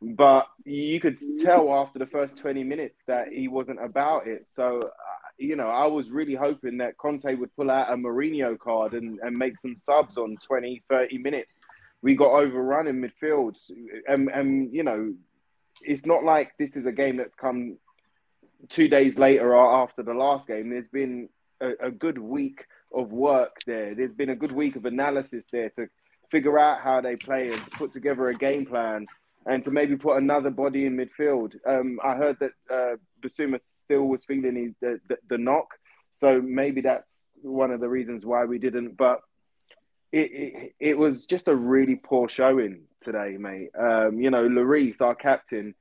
but 0.00 0.46
you 0.64 1.00
could 1.00 1.18
tell 1.42 1.72
after 1.72 1.98
the 1.98 2.06
first 2.06 2.36
20 2.36 2.64
minutes 2.64 3.00
that 3.06 3.28
he 3.28 3.48
wasn't 3.48 3.82
about 3.84 4.26
it. 4.26 4.46
So, 4.50 4.78
uh, 4.78 4.88
you 5.38 5.56
know, 5.56 5.68
I 5.68 5.86
was 5.86 6.10
really 6.10 6.34
hoping 6.34 6.78
that 6.78 6.96
Conte 6.96 7.34
would 7.34 7.54
pull 7.56 7.70
out 7.70 7.92
a 7.92 7.96
Mourinho 7.96 8.58
card 8.58 8.94
and, 8.94 9.18
and 9.20 9.36
make 9.36 9.54
some 9.60 9.76
subs 9.76 10.16
on 10.16 10.36
20, 10.36 10.82
30 10.88 11.18
minutes 11.18 11.60
we 12.04 12.14
got 12.14 12.32
overrun 12.32 12.86
in 12.86 13.00
midfield, 13.00 13.56
and 14.06 14.28
and 14.28 14.72
you 14.74 14.82
know, 14.82 15.14
it's 15.80 16.04
not 16.04 16.22
like 16.22 16.52
this 16.58 16.76
is 16.76 16.84
a 16.84 16.92
game 16.92 17.16
that's 17.16 17.34
come 17.34 17.78
two 18.68 18.88
days 18.88 19.16
later 19.16 19.56
or 19.56 19.82
after 19.82 20.02
the 20.02 20.12
last 20.12 20.46
game. 20.46 20.68
There's 20.68 20.88
been 20.92 21.30
a, 21.62 21.86
a 21.86 21.90
good 21.90 22.18
week 22.18 22.66
of 22.92 23.10
work 23.10 23.56
there. 23.66 23.94
There's 23.94 24.12
been 24.12 24.28
a 24.28 24.36
good 24.36 24.52
week 24.52 24.76
of 24.76 24.84
analysis 24.84 25.46
there 25.50 25.70
to 25.70 25.88
figure 26.30 26.58
out 26.58 26.82
how 26.82 27.00
they 27.00 27.16
play 27.16 27.48
and 27.48 27.70
put 27.70 27.94
together 27.94 28.28
a 28.28 28.34
game 28.34 28.66
plan 28.66 29.06
and 29.46 29.64
to 29.64 29.70
maybe 29.70 29.96
put 29.96 30.18
another 30.18 30.50
body 30.50 30.84
in 30.84 30.98
midfield. 30.98 31.54
Um, 31.66 31.98
I 32.04 32.16
heard 32.16 32.36
that 32.40 32.52
uh, 32.70 32.96
Bissouma 33.22 33.60
still 33.82 34.04
was 34.04 34.24
feeling 34.24 34.74
the, 34.82 35.00
the, 35.08 35.16
the 35.30 35.38
knock, 35.38 35.68
so 36.18 36.42
maybe 36.42 36.82
that's 36.82 37.08
one 37.40 37.70
of 37.70 37.80
the 37.80 37.88
reasons 37.88 38.26
why 38.26 38.44
we 38.44 38.58
didn't. 38.58 38.98
But 38.98 39.20
it, 40.14 40.30
it, 40.32 40.74
it 40.78 40.98
was 40.98 41.26
just 41.26 41.48
a 41.48 41.54
really 41.54 41.96
poor 41.96 42.28
showing 42.28 42.82
today, 43.00 43.36
mate. 43.38 43.70
Um, 43.78 44.20
you 44.20 44.30
know, 44.30 44.48
Lloris, 44.48 45.00
our 45.00 45.16
captain, 45.16 45.74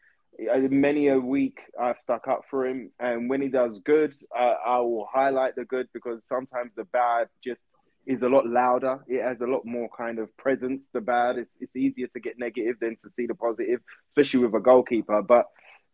uh, 0.52 0.58
many 0.72 1.10
a 1.10 1.20
week 1.20 1.60
I've 1.80 2.00
stuck 2.00 2.28
up 2.28 2.42
for 2.50 2.66
him, 2.66 2.90
and 3.00 3.30
when 3.30 3.42
he 3.42 3.48
does 3.48 3.80
good, 3.80 4.16
uh, 4.36 4.56
I 4.66 4.80
will 4.80 5.08
highlight 5.12 5.56
the 5.56 5.66
good 5.66 5.88
because 5.94 6.26
sometimes 6.26 6.72
the 6.76 6.86
bad 6.86 7.28
just 7.44 7.62
is 8.08 8.24
a 8.24 8.28
lot 8.28 8.48
louder. 8.48 9.04
It 9.08 9.22
has 9.22 9.40
a 9.42 9.46
lot 9.46 9.66
more 9.66 9.88
kind 9.96 10.18
of 10.18 10.36
presence. 10.36 10.90
The 10.92 11.02
bad, 11.02 11.38
it's, 11.38 11.52
it's 11.60 11.76
easier 11.76 12.08
to 12.08 12.20
get 12.20 12.40
negative 12.40 12.78
than 12.82 12.98
to 13.04 13.12
see 13.14 13.28
the 13.28 13.36
positive, 13.36 13.82
especially 14.10 14.46
with 14.46 14.56
a 14.56 14.60
goalkeeper. 14.60 15.22
But 15.22 15.46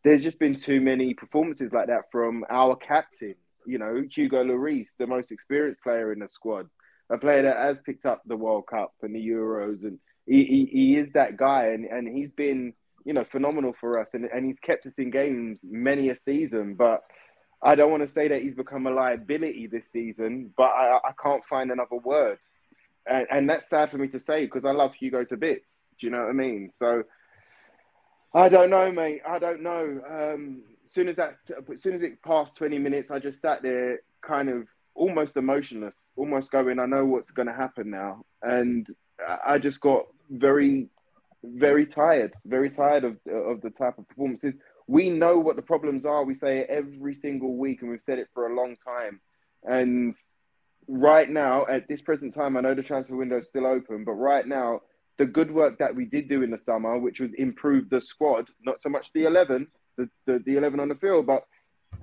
there's 0.05 0.23
just 0.23 0.39
been 0.39 0.55
too 0.55 0.79
many 0.79 1.13
performances 1.13 1.73
like 1.73 1.87
that 1.87 2.09
from 2.09 2.45
our 2.49 2.77
captain. 2.77 3.35
You 3.65 3.79
know, 3.79 4.01
Hugo 4.09 4.45
Lloris, 4.45 4.87
the 4.97 5.07
most 5.07 5.31
experienced 5.33 5.83
player 5.83 6.13
in 6.13 6.19
the 6.19 6.29
squad, 6.29 6.69
a 7.09 7.17
player 7.17 7.43
that 7.43 7.57
has 7.57 7.77
picked 7.85 8.05
up 8.05 8.21
the 8.25 8.35
World 8.35 8.65
Cup 8.67 8.93
and 9.01 9.15
the 9.15 9.27
Euros, 9.27 9.83
and 9.83 9.99
he, 10.25 10.45
he, 10.45 10.65
he 10.71 10.97
is 10.97 11.11
that 11.13 11.37
guy, 11.37 11.67
and, 11.67 11.85
and 11.85 12.07
he's 12.07 12.31
been 12.31 12.73
you 13.05 13.13
know 13.13 13.25
phenomenal 13.31 13.73
for 13.79 13.99
us, 13.99 14.07
and, 14.13 14.25
and 14.25 14.45
he's 14.45 14.59
kept 14.61 14.85
us 14.85 14.93
in 14.97 15.09
games 15.09 15.61
many 15.63 16.09
a 16.09 16.17
season. 16.25 16.75
But 16.75 17.03
I 17.61 17.75
don't 17.75 17.91
want 17.91 18.07
to 18.07 18.13
say 18.13 18.27
that 18.27 18.41
he's 18.41 18.55
become 18.55 18.87
a 18.87 18.91
liability 18.91 19.67
this 19.67 19.85
season, 19.91 20.53
but 20.55 20.69
I, 20.69 20.99
I 21.03 21.11
can't 21.21 21.43
find 21.45 21.71
another 21.71 21.97
word. 21.97 22.37
And, 23.05 23.27
and 23.31 23.49
that's 23.49 23.69
sad 23.69 23.91
for 23.91 23.97
me 23.97 24.07
to 24.09 24.19
say 24.19 24.45
because 24.45 24.65
I 24.65 24.71
love 24.71 24.93
Hugo 24.93 25.23
to 25.25 25.37
bits. 25.37 25.83
Do 25.99 26.07
you 26.07 26.11
know 26.11 26.21
what 26.21 26.29
I 26.29 26.33
mean? 26.33 26.71
So 26.75 27.03
I 28.33 28.47
don't 28.49 28.69
know, 28.69 28.91
mate. 28.91 29.21
I 29.27 29.39
don't 29.39 29.61
know. 29.61 30.01
Um, 30.09 30.61
soon 30.85 31.09
as 31.09 31.15
that, 31.17 31.37
as 31.71 31.81
soon 31.81 31.95
as 31.95 32.01
it 32.01 32.21
passed 32.21 32.55
20 32.57 32.77
minutes, 32.77 33.11
I 33.11 33.19
just 33.19 33.41
sat 33.41 33.61
there 33.61 33.99
kind 34.21 34.49
of 34.49 34.67
almost 34.99 35.37
emotionless, 35.37 35.95
almost 36.15 36.51
going, 36.51 36.79
I 36.79 36.85
know 36.85 37.05
what's 37.05 37.31
going 37.31 37.47
to 37.47 37.53
happen 37.53 37.89
now. 37.89 38.23
And 38.41 38.87
I 39.45 39.57
just 39.57 39.81
got 39.81 40.05
very, 40.29 40.89
very 41.43 41.85
tired, 41.85 42.33
very 42.45 42.69
tired 42.69 43.03
of, 43.03 43.17
of 43.27 43.61
the 43.61 43.71
type 43.71 43.97
of 43.97 44.07
performances 44.07 44.55
we 44.89 45.11
know 45.11 45.37
what 45.37 45.55
the 45.55 45.61
problems 45.61 46.03
are. 46.03 46.23
We 46.23 46.33
say 46.33 46.59
it 46.59 46.67
every 46.67 47.13
single 47.13 47.55
week, 47.55 47.83
and 47.83 47.91
we've 47.91 48.01
said 48.01 48.17
it 48.17 48.27
for 48.33 48.47
a 48.47 48.55
long 48.55 48.75
time. 48.75 49.21
And 49.63 50.15
right 50.87 51.29
now, 51.29 51.67
at 51.67 51.87
this 51.87 52.01
present 52.01 52.33
time, 52.33 52.57
I 52.57 52.61
know 52.61 52.73
the 52.73 52.81
transfer 52.81 53.15
window 53.15 53.37
is 53.37 53.47
still 53.47 53.67
open, 53.67 54.03
but 54.03 54.13
right 54.13 54.47
now, 54.47 54.81
the 55.19 55.27
good 55.27 55.51
work 55.51 55.77
that 55.77 55.95
we 55.95 56.05
did 56.05 56.27
do 56.27 56.41
in 56.41 56.49
the 56.49 56.57
summer, 56.57 56.97
which 56.97 57.19
was 57.19 57.31
improve 57.37 57.91
the 57.91 58.01
squad, 58.01 58.49
not 58.65 58.81
so 58.81 58.89
much 58.89 59.13
the 59.13 59.25
11, 59.25 59.67
the, 59.95 60.09
the, 60.25 60.41
the 60.43 60.57
11 60.57 60.79
on 60.79 60.89
the 60.89 60.95
field, 60.95 61.27
but 61.27 61.43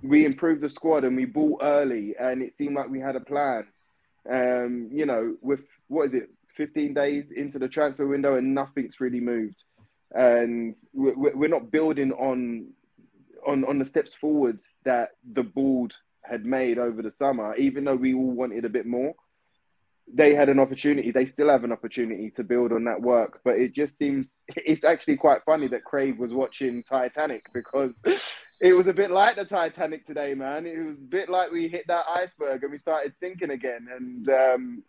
we 0.03 0.25
improved 0.25 0.61
the 0.61 0.69
squad 0.69 1.05
and 1.05 1.17
we 1.17 1.25
bought 1.25 1.61
early, 1.63 2.15
and 2.19 2.43
it 2.43 2.57
seemed 2.57 2.77
like 2.77 2.89
we 2.89 3.01
had 3.01 3.17
a 3.17 3.21
plan. 3.21 3.67
Um, 4.31 4.89
you 4.93 5.07
know, 5.07 5.37
with 5.41 5.61
what 5.89 6.09
is 6.09 6.15
it, 6.15 6.31
15 6.57 6.95
days 6.95 7.27
into 7.35 7.59
the 7.59 7.69
transfer 7.69 8.07
window, 8.07 8.37
and 8.37 8.55
nothing's 8.55 9.01
really 9.01 9.21
moved 9.21 9.63
and 10.13 10.77
we're 10.95 11.49
not 11.49 11.71
building 11.71 12.13
on 12.13 12.69
on 13.47 13.65
on 13.65 13.79
the 13.79 13.85
steps 13.85 14.15
forward 14.15 14.59
that 14.85 15.11
the 15.33 15.43
board 15.43 15.95
had 16.23 16.45
made 16.45 16.79
over 16.79 17.03
the 17.03 17.13
summer. 17.13 17.55
Even 17.57 17.85
though 17.85 17.97
we 17.97 18.15
all 18.15 18.31
wanted 18.31 18.65
a 18.65 18.69
bit 18.69 18.87
more, 18.87 19.15
they 20.13 20.35
had 20.35 20.49
an 20.49 20.59
opportunity. 20.59 21.11
They 21.11 21.27
still 21.27 21.51
have 21.51 21.65
an 21.65 21.73
opportunity 21.73 22.31
to 22.37 22.45
build 22.45 22.73
on 22.73 22.85
that 22.85 23.01
work. 23.01 23.41
But 23.45 23.57
it 23.57 23.75
just 23.75 23.99
seems 23.99 24.33
it's 24.49 24.85
actually 24.85 25.17
quite 25.17 25.45
funny 25.45 25.67
that 25.69 25.85
Craig 25.85 26.19
was 26.19 26.33
watching 26.33 26.83
Titanic 26.89 27.45
because. 27.53 27.93
It 28.61 28.73
was 28.73 28.87
a 28.87 28.95
bit 28.95 29.11
like 29.11 29.37
the 29.37 29.45
Titanic 29.45 30.07
today, 30.07 30.35
man. 30.35 30.67
It 30.67 30.79
was 30.79 30.97
a 30.97 31.09
bit 31.09 31.29
like 31.29 31.51
we 31.51 31.69
hit 31.69 31.87
that 31.89 32.07
iceberg 32.09 32.63
and 32.63 32.73
we 32.73 32.79
started 32.79 33.19
sinking 33.19 33.51
again. 33.51 33.87
And 33.95 34.29
um, 34.31 34.83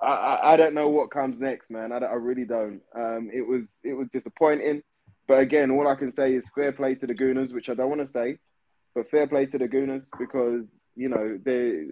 I, 0.00 0.52
I, 0.52 0.56
don't 0.56 0.74
know 0.74 0.88
what 0.88 1.10
comes 1.10 1.40
next, 1.40 1.68
man. 1.68 1.90
I, 1.90 1.98
I 1.98 2.14
really 2.14 2.44
don't. 2.44 2.80
Um, 2.94 3.30
it 3.32 3.40
was 3.42 3.64
it 3.82 3.94
was 3.94 4.08
disappointing, 4.12 4.82
but 5.26 5.40
again, 5.40 5.72
all 5.72 5.88
I 5.88 5.96
can 5.96 6.12
say 6.12 6.34
is 6.34 6.44
fair 6.54 6.70
play 6.70 6.94
to 6.94 7.06
the 7.06 7.14
Gooners, 7.14 7.52
which 7.52 7.68
I 7.68 7.74
don't 7.74 7.88
want 7.88 8.06
to 8.06 8.12
say, 8.12 8.38
but 8.94 9.10
fair 9.10 9.26
play 9.26 9.46
to 9.46 9.58
the 9.58 9.66
Gooners 9.66 10.08
because 10.16 10.66
you 10.94 11.08
know 11.08 11.38
they 11.44 11.86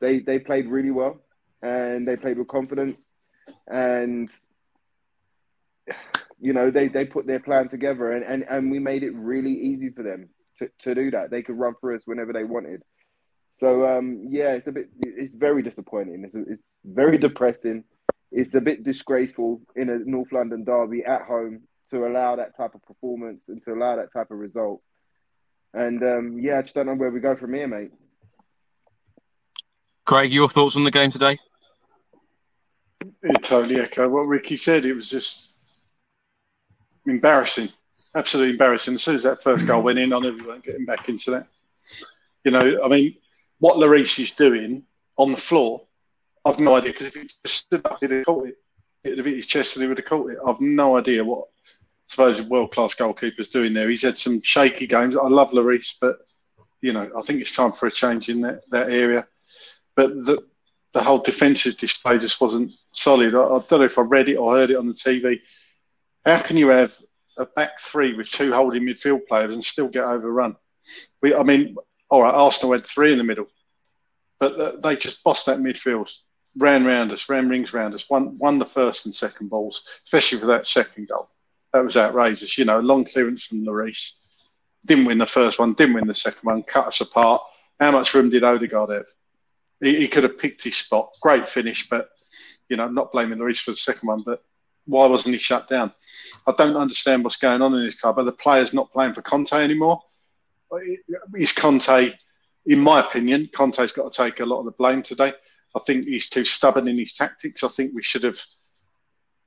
they 0.00 0.18
they 0.18 0.40
played 0.40 0.66
really 0.66 0.90
well 0.90 1.20
and 1.62 2.06
they 2.06 2.16
played 2.16 2.38
with 2.38 2.48
confidence, 2.48 3.08
and 3.68 4.28
you 6.40 6.52
know 6.52 6.70
they 6.70 6.88
they 6.88 7.04
put 7.04 7.26
their 7.26 7.40
plan 7.40 7.68
together 7.68 8.12
and 8.12 8.24
and, 8.24 8.44
and 8.48 8.70
we 8.70 8.78
made 8.78 9.02
it 9.02 9.14
really 9.14 9.52
easy 9.52 9.90
for 9.90 10.02
them 10.02 10.28
to, 10.58 10.70
to 10.80 10.94
do 10.94 11.10
that. 11.10 11.30
They 11.30 11.42
could 11.42 11.58
run 11.58 11.74
through 11.80 11.96
us 11.96 12.02
whenever 12.06 12.32
they 12.32 12.44
wanted. 12.44 12.82
So 13.58 13.86
um, 13.86 14.26
yeah, 14.28 14.52
it's 14.52 14.66
a 14.66 14.72
bit, 14.72 14.90
it's 15.00 15.34
very 15.34 15.62
disappointing. 15.62 16.24
It's, 16.24 16.34
it's 16.34 16.62
very 16.84 17.18
depressing. 17.18 17.84
It's 18.30 18.54
a 18.54 18.60
bit 18.60 18.84
disgraceful 18.84 19.62
in 19.76 19.88
a 19.88 19.98
North 19.98 20.32
London 20.32 20.64
derby 20.64 21.04
at 21.04 21.22
home 21.22 21.62
to 21.90 22.06
allow 22.06 22.36
that 22.36 22.56
type 22.56 22.74
of 22.74 22.82
performance 22.82 23.48
and 23.48 23.62
to 23.62 23.72
allow 23.72 23.96
that 23.96 24.12
type 24.12 24.30
of 24.30 24.38
result. 24.38 24.82
And 25.72 26.02
um, 26.02 26.38
yeah, 26.40 26.58
I 26.58 26.62
just 26.62 26.74
don't 26.74 26.86
know 26.86 26.94
where 26.94 27.10
we 27.10 27.20
go 27.20 27.36
from 27.36 27.54
here, 27.54 27.68
mate. 27.68 27.92
Craig, 30.04 30.32
your 30.32 30.48
thoughts 30.48 30.76
on 30.76 30.84
the 30.84 30.90
game 30.90 31.10
today? 31.10 31.38
It 33.22 33.42
totally 33.42 33.80
echo 33.80 34.08
what 34.08 34.26
Ricky 34.26 34.56
said. 34.56 34.84
It 34.86 34.94
was 34.94 35.08
just 35.08 35.55
embarrassing, 37.06 37.68
absolutely 38.14 38.52
embarrassing. 38.52 38.94
As 38.94 39.02
soon 39.02 39.14
as 39.14 39.22
that 39.24 39.42
first 39.42 39.66
goal 39.66 39.82
went 39.82 39.98
in, 39.98 40.12
I 40.12 40.18
knew 40.18 40.36
we 40.36 40.42
weren't 40.42 40.64
getting 40.64 40.84
back 40.84 41.08
into 41.08 41.30
that. 41.32 41.46
You 42.44 42.50
know, 42.50 42.82
I 42.82 42.88
mean, 42.88 43.16
what 43.58 43.76
Lloris 43.76 44.18
is 44.18 44.34
doing 44.34 44.84
on 45.16 45.32
the 45.32 45.38
floor, 45.38 45.82
I've 46.44 46.60
no 46.60 46.76
idea 46.76 46.92
because 46.92 47.08
if 47.08 47.14
he 47.14 47.28
just 47.44 47.64
stood 47.64 47.84
up, 47.84 47.98
he'd 48.00 48.10
have 48.10 48.26
caught 48.26 48.48
it. 48.48 48.58
It'd 49.02 49.18
have 49.18 49.26
hit 49.26 49.36
his 49.36 49.46
chest 49.46 49.76
and 49.76 49.82
he 49.82 49.88
would 49.88 49.98
have 49.98 50.06
caught 50.06 50.30
it. 50.30 50.38
I've 50.46 50.60
no 50.60 50.96
idea 50.96 51.24
what 51.24 51.46
I 51.46 52.08
suppose 52.08 52.42
world 52.42 52.72
class 52.72 52.94
goalkeeper's 52.94 53.48
doing 53.48 53.74
there. 53.74 53.88
He's 53.88 54.02
had 54.02 54.18
some 54.18 54.40
shaky 54.42 54.86
games. 54.86 55.16
I 55.16 55.28
love 55.28 55.50
Lloris, 55.50 55.98
but 56.00 56.18
you 56.80 56.92
know, 56.92 57.10
I 57.16 57.22
think 57.22 57.40
it's 57.40 57.54
time 57.54 57.72
for 57.72 57.86
a 57.86 57.90
change 57.90 58.28
in 58.28 58.42
that, 58.42 58.62
that 58.70 58.90
area. 58.90 59.26
But 59.94 60.10
the 60.10 60.46
the 60.92 61.02
whole 61.02 61.18
defensive 61.18 61.76
display 61.76 62.18
just 62.18 62.40
wasn't 62.40 62.72
solid. 62.92 63.34
I, 63.34 63.42
I 63.42 63.60
don't 63.68 63.70
know 63.72 63.82
if 63.82 63.98
I 63.98 64.02
read 64.02 64.30
it 64.30 64.36
or 64.36 64.54
heard 64.54 64.70
it 64.70 64.76
on 64.76 64.86
the 64.86 64.94
TV. 64.94 65.40
How 66.26 66.42
can 66.42 66.56
you 66.56 66.68
have 66.68 66.92
a 67.38 67.46
back 67.46 67.78
three 67.78 68.14
with 68.14 68.28
two 68.28 68.52
holding 68.52 68.82
midfield 68.82 69.28
players 69.28 69.52
and 69.52 69.62
still 69.62 69.88
get 69.88 70.04
overrun? 70.04 70.56
We, 71.22 71.34
I 71.34 71.44
mean, 71.44 71.76
all 72.10 72.22
right, 72.22 72.34
Arsenal 72.34 72.72
had 72.72 72.84
three 72.84 73.12
in 73.12 73.18
the 73.18 73.24
middle, 73.24 73.46
but 74.40 74.82
they 74.82 74.96
just 74.96 75.22
bossed 75.22 75.46
that 75.46 75.58
midfield, 75.58 76.12
ran 76.58 76.84
round 76.84 77.12
us, 77.12 77.28
ran 77.28 77.48
rings 77.48 77.72
round 77.72 77.94
us, 77.94 78.10
won, 78.10 78.36
won 78.38 78.58
the 78.58 78.64
first 78.64 79.06
and 79.06 79.14
second 79.14 79.50
balls, 79.50 80.00
especially 80.04 80.38
for 80.38 80.46
that 80.46 80.66
second 80.66 81.08
goal. 81.08 81.30
That 81.72 81.84
was 81.84 81.96
outrageous. 81.96 82.58
You 82.58 82.64
know, 82.64 82.80
a 82.80 82.82
long 82.82 83.04
clearance 83.04 83.44
from 83.44 83.64
Lloris. 83.64 84.22
Didn't 84.84 85.04
win 85.04 85.18
the 85.18 85.26
first 85.26 85.60
one, 85.60 85.74
didn't 85.74 85.94
win 85.94 86.06
the 86.08 86.14
second 86.14 86.42
one, 86.42 86.62
cut 86.64 86.88
us 86.88 87.00
apart. 87.00 87.42
How 87.78 87.92
much 87.92 88.14
room 88.14 88.30
did 88.30 88.42
Odegaard 88.42 88.90
have? 88.90 89.06
He, 89.80 89.96
he 89.96 90.08
could 90.08 90.22
have 90.24 90.38
picked 90.38 90.64
his 90.64 90.76
spot. 90.76 91.10
Great 91.20 91.46
finish, 91.46 91.88
but, 91.88 92.08
you 92.68 92.76
know, 92.76 92.88
not 92.88 93.12
blaming 93.12 93.38
Lloris 93.38 93.60
for 93.60 93.72
the 93.72 93.76
second 93.76 94.08
one, 94.08 94.22
but 94.22 94.42
why 94.86 95.06
wasn't 95.06 95.34
he 95.34 95.38
shut 95.38 95.68
down? 95.68 95.92
I 96.46 96.54
don't 96.56 96.76
understand 96.76 97.24
what's 97.24 97.36
going 97.36 97.62
on 97.62 97.74
in 97.74 97.84
this 97.84 98.00
club. 98.00 98.18
Are 98.18 98.24
the 98.24 98.32
players 98.32 98.72
not 98.72 98.90
playing 98.90 99.14
for 99.14 99.22
Conte 99.22 99.52
anymore? 99.52 100.00
is 101.36 101.52
Conte, 101.52 102.12
in 102.66 102.80
my 102.80 103.00
opinion, 103.00 103.48
Conte's 103.52 103.92
got 103.92 104.12
to 104.12 104.16
take 104.24 104.40
a 104.40 104.46
lot 104.46 104.60
of 104.60 104.64
the 104.64 104.72
blame 104.72 105.02
today. 105.02 105.32
I 105.74 105.78
think 105.80 106.04
he's 106.04 106.28
too 106.28 106.44
stubborn 106.44 106.88
in 106.88 106.98
his 106.98 107.14
tactics. 107.14 107.62
I 107.62 107.68
think 107.68 107.92
we 107.94 108.02
should 108.02 108.24
have 108.24 108.38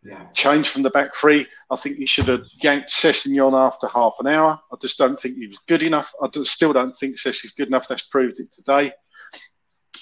yeah. 0.04 0.26
changed 0.34 0.70
from 0.70 0.84
the 0.84 0.90
back 0.90 1.16
three. 1.16 1.48
I 1.70 1.76
think 1.76 1.98
he 1.98 2.06
should 2.06 2.28
have 2.28 2.46
yanked 2.62 2.90
Sessegnon 2.90 3.54
after 3.54 3.88
half 3.88 4.16
an 4.20 4.28
hour. 4.28 4.60
I 4.72 4.76
just 4.82 4.98
don't 4.98 5.20
think 5.20 5.36
he 5.36 5.48
was 5.48 5.60
good 5.68 5.84
enough. 5.84 6.14
I 6.22 6.30
still 6.44 6.74
don't 6.74 6.96
think 6.96 7.18
Sess 7.18 7.44
is 7.44 7.54
good 7.54 7.68
enough. 7.68 7.88
That's 7.88 8.04
proved 8.08 8.40
it 8.40 8.52
today. 8.52 8.94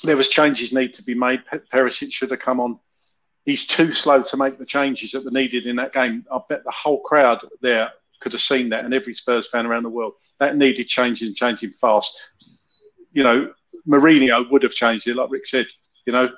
There 0.04 0.18
was 0.18 0.30
changes 0.30 0.74
need 0.74 0.94
to 0.96 1.04
be 1.04 1.16
made. 1.16 1.42
Perisic 1.74 2.12
should 2.12 2.32
have 2.32 2.40
come 2.40 2.60
on. 2.60 2.80
He's 3.48 3.66
too 3.66 3.94
slow 3.94 4.22
to 4.24 4.36
make 4.38 4.60
the 4.60 4.66
changes 4.66 5.14
that 5.14 5.24
were 5.24 5.32
needed 5.32 5.68
in 5.68 5.78
that 5.78 5.94
game. 5.94 6.26
I 6.30 6.38
bet 6.50 6.66
the 6.66 6.72
whole 6.72 7.00
crowd 7.00 7.40
there 7.62 7.90
could 8.20 8.34
have 8.34 8.42
seen 8.42 8.68
that, 8.70 8.84
and 8.84 8.94
every 8.94 9.14
Spurs 9.14 9.48
fan 9.50 9.66
around 9.66 9.84
the 9.84 9.90
world 9.90 10.16
that 10.40 10.58
needed 10.58 10.90
changing, 10.90 11.34
changing 11.34 11.72
fast. 11.72 12.14
You 13.14 13.24
know, 13.24 13.54
Mourinho 13.88 14.52
would 14.52 14.64
have 14.64 14.74
changed 14.74 15.08
it, 15.08 15.16
like 15.16 15.32
Rick 15.32 15.48
said. 15.48 15.66
You 16.06 16.12
know, 16.12 16.30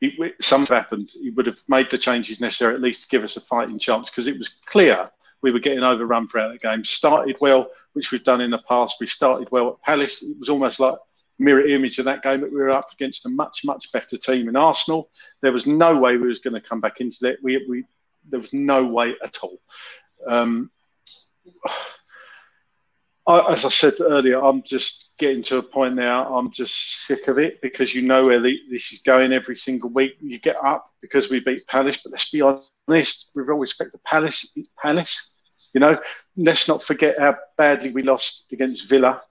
it, 0.00 0.34
something 0.40 0.74
happened. 0.74 1.10
He 1.22 1.30
would 1.30 1.46
have 1.46 1.60
made 1.68 1.92
the 1.92 1.98
changes 1.98 2.40
necessary 2.40 2.74
at 2.74 2.82
least 2.82 3.04
to 3.04 3.08
give 3.08 3.22
us 3.22 3.36
a 3.36 3.40
fighting 3.40 3.78
chance 3.78 4.10
because 4.10 4.26
it 4.26 4.36
was 4.36 4.48
clear 4.66 5.08
we 5.42 5.52
were 5.52 5.60
getting 5.60 5.84
overrun 5.84 6.26
throughout 6.26 6.54
the 6.54 6.58
game. 6.58 6.84
Started 6.84 7.36
well, 7.40 7.68
which 7.92 8.10
we've 8.10 8.24
done 8.24 8.40
in 8.40 8.50
the 8.50 8.58
past. 8.68 8.96
We 8.98 9.06
started 9.06 9.48
well 9.52 9.68
at 9.68 9.82
Palace. 9.82 10.24
It 10.24 10.36
was 10.40 10.48
almost 10.48 10.80
like 10.80 10.96
mirror 11.38 11.66
image 11.66 11.98
of 11.98 12.06
that 12.06 12.22
game 12.22 12.40
that 12.40 12.52
we 12.52 12.58
were 12.58 12.70
up 12.70 12.92
against 12.92 13.26
a 13.26 13.28
much 13.28 13.64
much 13.64 13.92
better 13.92 14.16
team 14.16 14.48
in 14.48 14.56
Arsenal. 14.56 15.10
There 15.42 15.52
was 15.52 15.66
no 15.66 15.98
way 15.98 16.16
we 16.16 16.28
was 16.28 16.40
going 16.40 16.54
to 16.54 16.60
come 16.60 16.80
back 16.80 17.00
into 17.00 17.18
that. 17.22 17.38
We, 17.42 17.64
we 17.68 17.84
there 18.28 18.40
was 18.40 18.52
no 18.52 18.86
way 18.86 19.14
at 19.22 19.38
all. 19.42 19.60
Um, 20.26 20.70
I, 23.28 23.52
as 23.52 23.64
I 23.64 23.70
said 23.70 23.94
earlier, 24.00 24.38
I'm 24.40 24.62
just 24.62 25.14
getting 25.18 25.42
to 25.44 25.58
a 25.58 25.62
point 25.62 25.96
now. 25.96 26.32
I'm 26.32 26.52
just 26.52 27.06
sick 27.06 27.26
of 27.26 27.38
it 27.38 27.60
because 27.60 27.92
you 27.92 28.02
know 28.02 28.26
where 28.26 28.38
the, 28.38 28.60
this 28.70 28.92
is 28.92 29.00
going 29.00 29.32
every 29.32 29.56
single 29.56 29.90
week. 29.90 30.16
You 30.20 30.38
get 30.38 30.56
up 30.62 30.86
because 31.00 31.28
we 31.28 31.40
beat 31.40 31.66
Palace, 31.66 32.02
but 32.04 32.12
let's 32.12 32.30
be 32.30 32.40
honest, 32.40 33.32
with 33.34 33.48
all 33.48 33.58
respect 33.58 33.92
to 33.92 33.98
Palace, 34.04 34.56
Palace. 34.80 35.34
You 35.74 35.80
know, 35.80 35.98
let's 36.36 36.68
not 36.68 36.84
forget 36.84 37.18
how 37.18 37.36
badly 37.58 37.90
we 37.90 38.02
lost 38.02 38.46
against 38.52 38.88
Villa. 38.88 39.22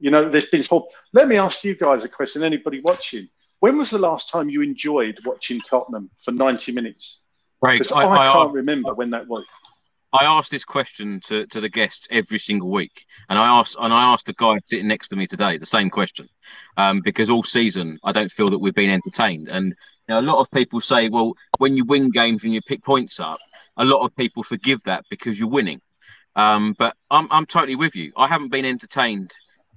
You 0.00 0.10
know, 0.10 0.28
there's 0.28 0.46
been. 0.46 0.64
Let 1.12 1.28
me 1.28 1.36
ask 1.36 1.62
you 1.62 1.76
guys 1.76 2.04
a 2.04 2.08
question. 2.08 2.42
Anybody 2.42 2.80
watching? 2.80 3.28
When 3.60 3.76
was 3.76 3.90
the 3.90 3.98
last 3.98 4.30
time 4.30 4.48
you 4.48 4.62
enjoyed 4.62 5.18
watching 5.24 5.60
Tottenham 5.60 6.10
for 6.16 6.32
90 6.32 6.72
minutes? 6.72 7.22
Because 7.60 7.92
I, 7.92 8.04
I, 8.04 8.30
I, 8.30 8.32
can't 8.32 8.54
remember 8.54 8.94
when 8.94 9.10
that 9.10 9.28
was. 9.28 9.44
I 10.12 10.24
ask 10.24 10.50
this 10.50 10.64
question 10.64 11.20
to, 11.26 11.46
to 11.48 11.60
the 11.60 11.68
guests 11.68 12.08
every 12.10 12.38
single 12.38 12.70
week, 12.70 13.04
and 13.28 13.38
I 13.38 13.46
asked 13.46 13.76
and 13.78 13.92
I 13.92 14.12
asked 14.12 14.26
the 14.26 14.32
guy 14.32 14.58
sitting 14.64 14.88
next 14.88 15.08
to 15.08 15.16
me 15.16 15.26
today 15.26 15.58
the 15.58 15.66
same 15.66 15.90
question, 15.90 16.26
um, 16.78 17.02
because 17.04 17.28
all 17.28 17.42
season 17.42 17.98
I 18.02 18.12
don't 18.12 18.30
feel 18.30 18.48
that 18.48 18.58
we've 18.58 18.74
been 18.74 18.90
entertained, 18.90 19.52
and 19.52 19.66
you 19.66 19.74
know, 20.14 20.20
a 20.20 20.22
lot 20.22 20.40
of 20.40 20.50
people 20.50 20.80
say, 20.80 21.10
well, 21.10 21.34
when 21.58 21.76
you 21.76 21.84
win 21.84 22.10
games 22.10 22.42
and 22.44 22.52
you 22.54 22.60
pick 22.62 22.82
points 22.82 23.20
up, 23.20 23.38
a 23.76 23.84
lot 23.84 24.04
of 24.04 24.16
people 24.16 24.42
forgive 24.42 24.82
that 24.84 25.04
because 25.10 25.38
you're 25.38 25.48
winning, 25.48 25.80
um, 26.34 26.74
but 26.78 26.96
I'm 27.10 27.28
I'm 27.30 27.46
totally 27.46 27.76
with 27.76 27.94
you. 27.94 28.12
I 28.16 28.26
haven't 28.26 28.50
been 28.50 28.64
entertained 28.64 29.32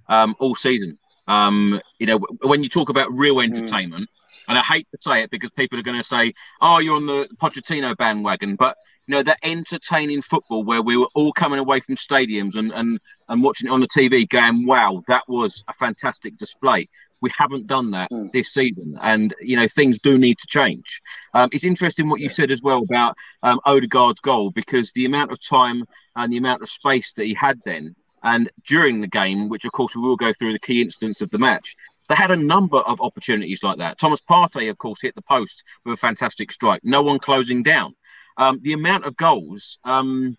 um, 0.08 0.36
all 0.40 0.56
season. 0.56 0.98
Um, 1.28 1.82
you 2.00 2.08
know, 2.08 2.20
when 2.42 2.64
you 2.64 2.70
talk 2.70 2.90
about 2.90 3.16
real 3.18 3.36
hmm. 3.36 3.42
entertainment, 3.42 4.10
mm. 4.10 4.44
and 4.50 4.58
I 4.58 4.62
hate 4.62 4.88
to 4.92 4.98
say 5.02 5.24
it 5.24 5.32
because 5.32 5.52
people 5.52 5.80
are 5.80 5.84
going 5.84 5.98
to 5.98 6.04
say, 6.04 6.34
"Oh, 6.62 6.80
you're 6.80 6.96
on 6.96 7.06
the 7.06 7.28
Pochettino 7.42 7.96
bandwagon," 7.96 8.56
but 8.56 8.78
you 9.08 9.16
know 9.16 9.24
that 9.24 9.40
entertaining 9.44 10.22
football 10.22 10.64
where 10.64 10.82
we 10.82 10.98
were 10.98 11.10
all 11.14 11.34
coming 11.34 11.60
away 11.60 11.80
from 11.80 11.96
stadiums 11.96 12.56
and 12.56 12.72
and 12.72 13.00
and 13.30 13.44
watching 13.44 13.68
it 13.68 13.72
on 13.72 13.80
the 13.80 13.88
TV, 13.88 14.28
going, 14.28 14.66
"Wow, 14.66 15.02
that 15.08 15.24
was 15.28 15.64
a 15.68 15.74
fantastic 15.74 16.38
display." 16.38 16.88
We 17.22 17.32
haven't 17.38 17.68
done 17.68 17.92
that 17.92 18.12
mm. 18.12 18.30
this 18.34 18.54
season, 18.54 18.98
and 19.02 19.34
you 19.42 19.56
know 19.56 19.68
things 19.70 20.00
do 20.00 20.18
need 20.18 20.38
to 20.40 20.48
change. 20.48 21.02
Um, 21.34 21.48
it's 21.54 21.64
interesting 21.64 22.10
what 22.10 22.20
you 22.20 22.28
said 22.28 22.52
as 22.52 22.62
well 22.62 22.80
about 22.80 23.16
um, 23.44 23.62
Odegaard's 23.66 24.20
goal 24.20 24.52
because 24.52 24.92
the 24.92 25.06
amount 25.06 25.32
of 25.32 25.42
time 25.42 25.86
and 26.18 26.34
the 26.34 26.38
amount 26.38 26.62
of 26.62 26.70
space 26.70 27.14
that 27.14 27.26
he 27.26 27.34
had 27.34 27.62
then, 27.64 27.96
and 28.24 28.50
during 28.66 29.02
the 29.02 29.08
game, 29.08 29.50
which 29.50 29.66
of 29.66 29.72
course 29.72 29.96
we 29.96 30.02
will 30.02 30.16
go 30.16 30.34
through 30.34 30.54
the 30.54 30.60
key 30.60 30.82
instance 30.82 31.22
of 31.22 31.30
the 31.30 31.38
match, 31.38 31.76
they 32.10 32.16
had 32.16 32.32
a 32.32 32.36
number 32.36 32.78
of 32.78 33.02
opportunities 33.02 33.64
like 33.64 33.78
that. 33.78 33.98
Thomas 33.98 34.22
Partey, 34.22 34.70
of 34.70 34.78
course, 34.78 35.00
hit 35.02 35.16
the 35.16 35.22
post 35.22 35.64
with 35.86 35.94
a 35.94 35.98
fantastic 35.98 36.52
strike. 36.52 36.82
No 36.84 37.02
one 37.02 37.20
closing 37.20 37.64
down. 37.64 37.96
Um, 38.38 38.60
the 38.64 38.74
amount 38.74 39.06
of 39.06 39.16
goals, 39.16 39.78
um, 39.84 40.38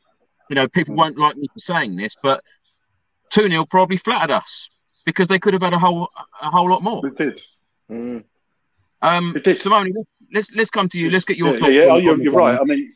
you 0.50 0.56
know, 0.56 0.68
people 0.68 0.94
won't 0.94 1.18
like 1.18 1.36
me 1.36 1.46
for 1.52 1.58
saying 1.58 1.96
this, 1.96 2.16
but 2.22 2.42
2 3.30 3.48
0 3.48 3.64
probably 3.66 3.96
flattered 3.96 4.32
us 4.32 4.68
because 5.04 5.28
they 5.28 5.38
could 5.38 5.52
have 5.52 5.62
had 5.62 5.72
a 5.72 5.78
whole 5.78 6.10
a 6.40 6.50
whole 6.50 6.68
lot 6.68 6.82
more. 6.82 7.06
It 7.06 7.16
did. 7.16 7.40
Mm. 7.90 8.24
Um, 9.02 9.36
it 9.36 9.44
did. 9.44 9.60
Simone, 9.60 9.92
let's 10.32 10.50
let's 10.54 10.70
come 10.70 10.88
to 10.90 10.98
you. 10.98 11.10
Let's 11.10 11.24
get 11.24 11.36
your 11.36 11.48
yeah, 11.48 11.58
thoughts. 11.58 11.72
Yeah, 11.72 11.84
yeah. 11.84 11.92
Oh, 11.92 11.96
you're, 11.96 12.20
you're 12.20 12.32
right. 12.32 12.58
I 12.60 12.64
mean, 12.64 12.92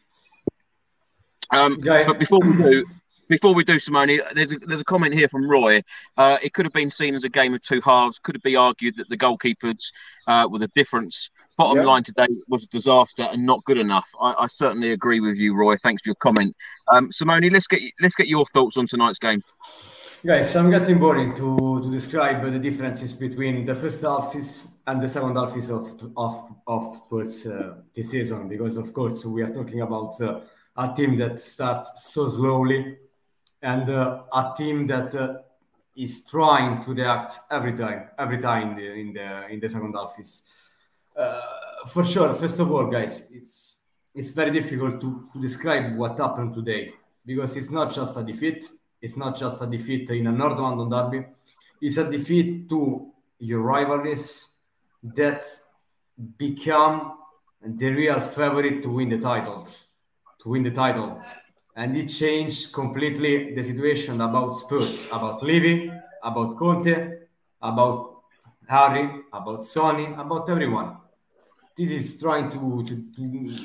um, 1.50 1.78
but 1.80 2.18
before 2.18 2.40
we 2.40 2.56
do, 2.56 2.86
before 3.28 3.54
we 3.54 3.64
do, 3.64 3.78
Simone, 3.78 4.20
there's 4.34 4.52
a, 4.52 4.58
there's 4.66 4.80
a 4.80 4.84
comment 4.84 5.14
here 5.14 5.28
from 5.28 5.48
Roy. 5.48 5.82
Uh, 6.16 6.38
it 6.42 6.54
could 6.54 6.64
have 6.64 6.72
been 6.72 6.90
seen 6.90 7.14
as 7.14 7.24
a 7.24 7.28
game 7.28 7.54
of 7.54 7.62
two 7.62 7.80
halves. 7.82 8.18
Could 8.18 8.36
it 8.36 8.42
be 8.42 8.56
argued 8.56 8.96
that 8.96 9.08
the 9.08 9.16
goalkeepers 9.16 9.92
uh, 10.26 10.48
were 10.50 10.58
the 10.58 10.70
difference? 10.74 11.30
Bottom 11.56 11.84
line 11.84 12.04
today 12.04 12.28
was 12.46 12.64
a 12.64 12.68
disaster 12.68 13.24
and 13.24 13.44
not 13.44 13.64
good 13.64 13.78
enough. 13.78 14.08
I, 14.20 14.32
I, 14.38 14.46
certainly 14.46 14.92
agree 14.92 15.18
with 15.18 15.38
you, 15.38 15.56
Roy. 15.56 15.76
Thanks 15.76 16.02
for 16.02 16.10
your 16.10 16.14
comment. 16.16 16.54
Um, 16.92 17.10
Simone, 17.10 17.48
let's 17.50 17.66
get 17.66 17.80
let's 18.00 18.14
get 18.14 18.28
your 18.28 18.46
thoughts 18.46 18.76
on 18.76 18.86
tonight's 18.86 19.18
game. 19.18 19.42
Guys, 20.24 20.54
I'm 20.54 20.70
getting 20.70 21.00
boring 21.00 21.34
to, 21.34 21.80
to 21.82 21.90
describe 21.90 22.42
the 22.44 22.58
differences 22.60 23.12
between 23.12 23.66
the 23.66 23.74
first 23.74 24.02
half 24.02 24.36
and 24.86 25.02
the 25.02 25.08
second 25.08 25.34
half 25.34 25.56
of 25.70 26.12
of 26.16 26.48
of 26.66 27.00
course 27.08 27.44
uh, 27.46 27.74
this 27.92 28.10
season 28.10 28.48
because 28.48 28.76
of 28.76 28.92
course 28.92 29.24
we 29.24 29.42
are 29.42 29.52
talking 29.52 29.80
about 29.80 30.20
uh, 30.20 30.40
a 30.76 30.94
team 30.94 31.18
that 31.18 31.40
starts 31.40 32.12
so 32.12 32.28
slowly 32.28 32.96
and 33.62 33.90
uh, 33.90 34.22
a 34.32 34.54
team 34.56 34.86
that 34.86 35.14
uh, 35.14 35.38
is 35.96 36.24
trying 36.24 36.82
to 36.84 36.94
react 36.94 37.40
every 37.50 37.72
time, 37.76 38.08
every 38.18 38.38
time 38.38 38.78
in 38.78 39.12
the 39.12 39.46
in 39.48 39.60
the, 39.60 39.68
second 39.68 39.94
half 39.94 40.14
is 40.18 40.42
uh, 41.16 41.40
for 41.86 42.04
sure. 42.04 42.32
First 42.34 42.60
of 42.60 42.70
all, 42.70 42.86
guys, 42.86 43.24
it's 43.30 43.78
it's 44.14 44.30
very 44.30 44.50
difficult 44.50 45.00
to, 45.00 45.28
to 45.32 45.40
describe 45.40 45.96
what 45.96 46.18
happened 46.18 46.54
today 46.54 46.92
because 47.26 47.56
it's 47.56 47.70
not 47.70 47.92
just 47.92 48.16
a 48.16 48.22
defeat. 48.22 48.68
It's 49.00 49.16
not 49.16 49.36
just 49.36 49.62
a 49.62 49.66
defeat 49.66 50.10
in 50.10 50.26
a 50.26 50.32
North 50.32 50.58
London 50.58 50.88
derby. 50.88 51.26
It's 51.80 51.96
a 51.96 52.10
defeat 52.10 52.68
to 52.70 53.12
your 53.38 53.60
rivalries 53.60 54.48
that 55.14 55.44
become 56.36 57.18
the 57.64 57.90
real 57.90 58.20
favorite 58.20 58.82
to 58.82 58.88
win 58.88 59.08
the 59.08 59.18
titles, 59.18 59.86
to 60.42 60.48
win 60.48 60.64
the 60.64 60.70
title 60.70 61.22
and 61.78 61.96
it 61.96 62.08
changed 62.08 62.72
completely 62.72 63.54
the 63.54 63.62
situation 63.62 64.20
about 64.20 64.50
Spurs, 64.50 65.06
about 65.12 65.40
Levy, 65.44 65.90
about 66.24 66.58
Conte, 66.58 67.20
about 67.62 68.22
Harry, 68.68 69.08
about 69.32 69.64
Sonny, 69.64 70.06
about 70.06 70.50
everyone. 70.50 70.96
This 71.76 71.92
is 71.92 72.20
trying 72.20 72.50
to 72.50 72.84
to, 72.84 72.94
to, 73.14 73.64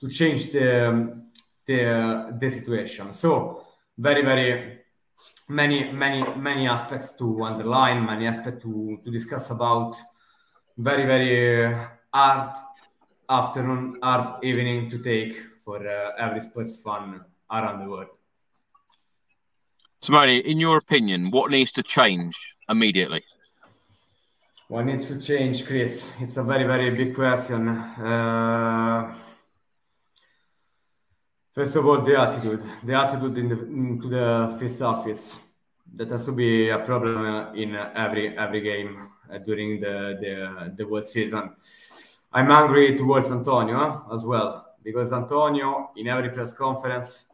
to 0.00 0.08
change 0.08 0.50
the, 0.50 1.20
the 1.66 2.34
the 2.40 2.50
situation. 2.50 3.12
So 3.12 3.66
very 3.98 4.22
very 4.22 4.78
many 5.50 5.92
many 5.92 6.24
many 6.36 6.66
aspects 6.66 7.12
to 7.18 7.44
underline, 7.44 8.06
many 8.06 8.26
aspects 8.26 8.62
to, 8.62 8.98
to 9.04 9.10
discuss 9.10 9.50
about. 9.50 9.94
Very 10.78 11.04
very 11.04 11.76
hard 12.14 12.56
afternoon, 13.28 13.98
hard 14.02 14.42
evening 14.42 14.88
to 14.88 14.98
take 14.98 15.55
for 15.66 15.86
uh, 15.86 16.12
every 16.16 16.40
sports 16.40 16.76
fan 16.80 17.20
around 17.50 17.80
the 17.82 17.90
world. 17.90 18.06
Simone, 20.00 20.40
in 20.52 20.60
your 20.60 20.76
opinion, 20.76 21.32
what 21.32 21.50
needs 21.50 21.72
to 21.72 21.82
change 21.82 22.36
immediately? 22.68 23.22
What 24.68 24.84
needs 24.84 25.08
to 25.08 25.20
change, 25.20 25.66
Chris? 25.66 26.12
It's 26.20 26.36
a 26.36 26.44
very, 26.44 26.64
very 26.64 26.90
big 26.90 27.14
question. 27.14 27.68
Uh, 27.68 29.12
first 31.52 31.74
of 31.74 31.84
all, 31.84 32.00
the 32.00 32.16
attitude, 32.20 32.62
the 32.84 32.94
attitude 32.94 33.36
in 33.38 33.48
the, 33.48 33.58
into 33.64 34.08
the 34.08 34.84
office. 34.84 35.38
That 35.94 36.10
has 36.10 36.26
to 36.26 36.32
be 36.32 36.68
a 36.68 36.80
problem 36.80 37.54
in 37.54 37.74
every 37.74 38.36
every 38.36 38.60
game 38.60 39.08
uh, 39.32 39.38
during 39.38 39.80
the, 39.80 40.18
the 40.20 40.74
the 40.76 40.86
world 40.86 41.06
season. 41.06 41.54
I'm 42.32 42.50
angry 42.50 42.96
towards 42.96 43.30
Antonio 43.30 44.04
as 44.12 44.22
well 44.22 44.65
because 44.86 45.12
Antonio, 45.12 45.90
in 45.96 46.06
every 46.06 46.30
press 46.30 46.52
conference, 46.52 47.26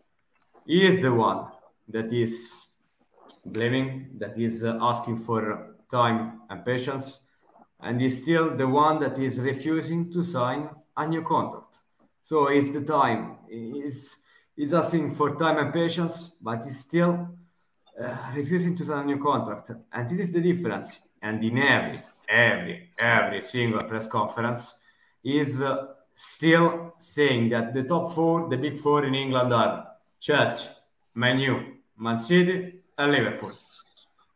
he 0.64 0.86
is 0.86 1.02
the 1.02 1.12
one 1.12 1.48
that 1.86 2.10
is 2.10 2.68
blaming, 3.44 4.08
that 4.16 4.38
is 4.38 4.64
uh, 4.64 4.78
asking 4.80 5.18
for 5.18 5.76
time 5.90 6.40
and 6.48 6.64
patience, 6.64 7.20
and 7.80 8.00
he's 8.00 8.22
still 8.22 8.56
the 8.56 8.66
one 8.66 8.98
that 9.00 9.18
is 9.18 9.38
refusing 9.38 10.10
to 10.10 10.22
sign 10.22 10.70
a 10.96 11.06
new 11.06 11.20
contract. 11.20 11.80
So 12.22 12.46
it's 12.46 12.70
the 12.70 12.80
time. 12.80 13.36
He's, 13.50 14.16
he's 14.56 14.72
asking 14.72 15.14
for 15.14 15.36
time 15.36 15.58
and 15.58 15.74
patience, 15.74 16.36
but 16.40 16.64
he's 16.64 16.80
still 16.80 17.28
uh, 18.00 18.16
refusing 18.34 18.74
to 18.76 18.84
sign 18.86 19.02
a 19.02 19.04
new 19.04 19.22
contract. 19.22 19.72
And 19.92 20.08
this 20.08 20.20
is 20.20 20.32
the 20.32 20.40
difference. 20.40 21.00
And 21.20 21.44
in 21.44 21.58
every, 21.58 21.98
every, 22.28 22.90
every 22.98 23.42
single 23.42 23.84
press 23.84 24.06
conference, 24.06 24.78
is 25.22 25.60
uh, 25.60 25.86
still 26.22 26.94
saying 26.98 27.48
that 27.48 27.74
the 27.74 27.82
top 27.82 28.12
four, 28.14 28.48
the 28.48 28.56
big 28.56 28.78
four 28.78 29.04
in 29.04 29.14
England 29.14 29.52
are 29.52 29.88
Chelsea, 30.20 30.68
Man 31.14 31.40
U, 31.40 31.74
Man 31.98 32.20
City, 32.20 32.74
and 32.96 33.12
Liverpool. 33.12 33.52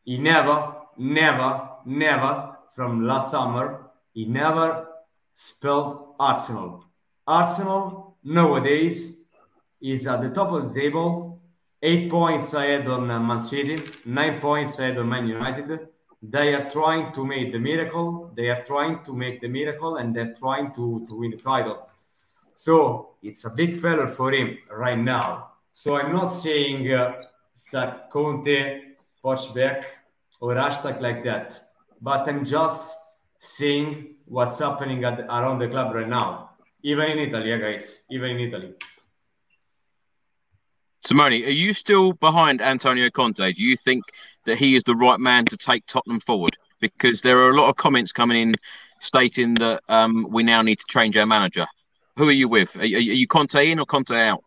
He 0.05 0.18
never, 0.18 0.75
never, 0.96 1.68
never, 1.85 2.57
from 2.75 3.07
last 3.07 3.31
summer, 3.31 3.90
he 4.12 4.25
never 4.25 4.88
spelled 5.35 6.14
Arsenal. 6.18 6.85
Arsenal 7.27 8.16
nowadays 8.25 9.18
is 9.81 10.07
at 10.07 10.22
the 10.22 10.31
top 10.31 10.53
of 10.53 10.75
the 10.75 10.81
table, 10.81 11.40
eight 11.83 12.11
points 12.11 12.53
ahead 12.53 12.88
on 12.88 13.07
Man 13.07 13.40
City, 13.40 13.79
nine 14.05 14.40
points 14.40 14.79
ahead 14.81 14.99
on 14.99 15.09
Man 15.09 15.29
United 15.29 15.88
they 16.22 16.55
are 16.55 16.68
trying 16.68 17.12
to 17.12 17.24
make 17.24 17.52
the 17.52 17.59
miracle. 17.59 18.33
They 18.35 18.48
are 18.50 18.62
trying 18.64 19.02
to 19.05 19.12
make 19.14 19.40
the 19.40 19.48
miracle, 19.48 19.96
and 19.96 20.14
they're 20.14 20.35
trying 20.35 20.72
to, 20.74 21.07
to 21.09 21.14
win 21.14 21.31
the 21.31 21.37
title. 21.37 21.88
So 22.55 23.11
it's 23.22 23.44
a 23.44 23.50
big 23.50 23.76
failure 23.76 24.07
for 24.07 24.33
him 24.33 24.59
right 24.70 24.98
now. 24.98 25.50
So 25.72 25.96
I'm 25.96 26.12
not 26.12 26.29
saying 26.29 26.90
uh, 26.90 27.22
Conte, 28.11 28.81
push 29.22 29.46
back, 29.46 29.85
or 30.40 30.55
hashtag 30.55 31.00
like 31.00 31.22
that, 31.24 31.61
but 32.00 32.29
I'm 32.29 32.44
just 32.44 32.96
seeing 33.38 34.16
what's 34.24 34.59
happening 34.59 35.05
at, 35.05 35.20
around 35.20 35.59
the 35.59 35.68
club 35.68 35.94
right 35.94 36.09
now, 36.09 36.50
even 36.83 37.11
in 37.11 37.18
Italy, 37.18 37.59
guys, 37.59 38.02
even 38.11 38.31
in 38.33 38.40
Italy. 38.40 38.74
Simone, 41.07 41.35
are 41.45 41.51
you 41.51 41.73
still 41.73 42.14
behind 42.14 42.61
Antonio 42.61 43.09
Conte? 43.11 43.53
Do 43.53 43.62
you 43.62 43.77
think 43.77 44.03
that 44.45 44.59
he 44.59 44.75
is 44.75 44.83
the 44.83 44.97
right 44.97 45.21
man 45.21 45.45
to 45.47 45.57
take 45.57 45.87
Tottenham 45.87 46.19
forward? 46.19 46.57
Because 46.81 47.23
there 47.23 47.38
are 47.38 47.51
a 47.51 47.57
lot 47.57 47.69
of 47.69 47.77
comments 47.77 48.11
coming 48.11 48.37
in 48.37 48.55
stating 49.01 49.55
that 49.55 49.83
um, 49.88 50.27
we 50.31 50.42
now 50.42 50.62
need 50.62 50.81
to 50.81 50.85
change 50.88 51.16
our 51.16 51.25
manager. 51.25 51.66
Who 52.16 52.29
are 52.29 52.33
you 52.33 52.49
with? 52.49 52.75
Are, 52.75 52.81
are 52.81 52.85
you 52.85 53.29
Conte 53.29 53.71
in 53.71 53.79
or 53.79 53.87
Conte 53.87 54.16
out? 54.16 54.42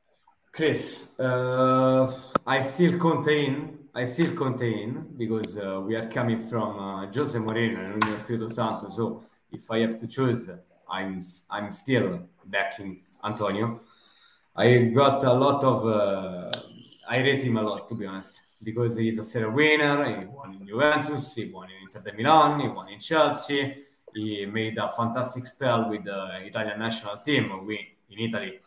Chris, 0.51 1.17
uh, 1.19 2.13
I 2.45 2.61
still 2.61 2.97
Conte 2.97 3.45
in 3.45 3.77
I 3.95 4.05
still 4.05 4.35
Conte 4.35 4.61
in 4.61 5.13
because 5.17 5.57
uh, 5.57 5.81
we 5.85 5.95
are 5.95 6.09
coming 6.09 6.41
from 6.41 6.77
uh, 6.77 7.11
Jose 7.11 7.39
Mourinho 7.39 7.93
and 7.93 8.03
Espirito 8.03 8.49
Santo. 8.49 8.89
So 8.89 9.23
if 9.51 9.71
I 9.71 9.79
have 9.79 9.97
to 9.99 10.07
choose, 10.07 10.49
I'm 10.89 11.23
I'm 11.49 11.71
still 11.71 12.19
backing 12.45 13.01
Antonio. 13.23 13.81
I 14.59 14.77
got 14.93 15.23
a 15.23 15.31
lot 15.31 15.63
of. 15.63 15.87
Uh, 15.87 16.51
I 17.07 17.19
rate 17.19 17.43
him 17.43 17.55
a 17.55 17.61
lot 17.61 17.87
to 17.87 17.95
be 17.95 18.05
honest 18.05 18.41
because 18.61 18.97
he's 18.97 19.17
a 19.17 19.23
Serie 19.23 19.49
winner. 19.49 20.19
He 20.19 20.27
won 20.27 20.53
in 20.53 20.67
Juventus. 20.67 21.33
He 21.33 21.45
won 21.45 21.69
in 21.69 21.83
Inter 21.83 22.01
de 22.01 22.11
Milan. 22.13 22.59
He 22.59 22.67
won 22.67 22.89
in 22.89 22.99
Chelsea. 22.99 23.85
He 24.13 24.45
made 24.45 24.77
a 24.77 24.89
fantastic 24.89 25.45
spell 25.45 25.89
with 25.89 26.03
the 26.03 26.45
Italian 26.45 26.77
national 26.77 27.19
team. 27.19 27.65
We 27.65 27.95
in 28.09 28.19
Italy 28.19 28.59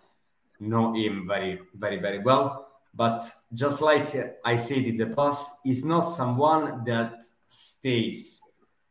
know 0.61 0.95
him 0.95 1.27
very, 1.29 1.61
very, 1.75 1.99
very 1.99 2.21
well. 2.21 2.69
But 2.95 3.31
just 3.53 3.83
like 3.83 4.41
I 4.47 4.57
said 4.57 4.85
in 4.87 4.97
the 4.97 5.09
past, 5.09 5.45
he's 5.63 5.85
not 5.85 6.05
someone 6.05 6.85
that 6.87 7.23
stays 7.49 8.41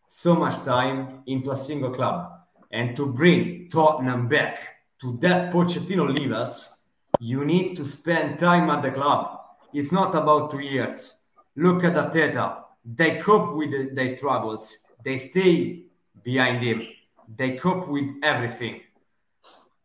so 0.07 0.35
much 0.35 0.55
time 0.65 1.23
into 1.25 1.49
a 1.49 1.55
single 1.55 1.89
club. 1.89 2.31
And 2.69 2.95
to 2.95 3.07
bring 3.07 3.69
Tottenham 3.69 4.27
back 4.27 4.59
to 5.01 5.17
that 5.21 5.51
Pochettino 5.51 6.05
levels, 6.07 6.80
you 7.21 7.45
need 7.45 7.75
to 7.75 7.85
spend 7.85 8.39
time 8.39 8.67
at 8.71 8.81
the 8.81 8.89
club. 8.89 9.39
It's 9.73 9.91
not 9.91 10.15
about 10.15 10.49
two 10.49 10.59
years. 10.59 11.17
Look 11.55 11.83
at 11.83 11.93
Arteta. 11.93 12.63
They 12.83 13.19
cope 13.19 13.55
with 13.55 13.95
their 13.95 14.17
troubles. 14.17 14.75
They 15.05 15.19
stay 15.19 15.83
behind 16.23 16.63
him. 16.63 16.81
They 17.37 17.57
cope 17.57 17.87
with 17.87 18.05
everything. 18.23 18.81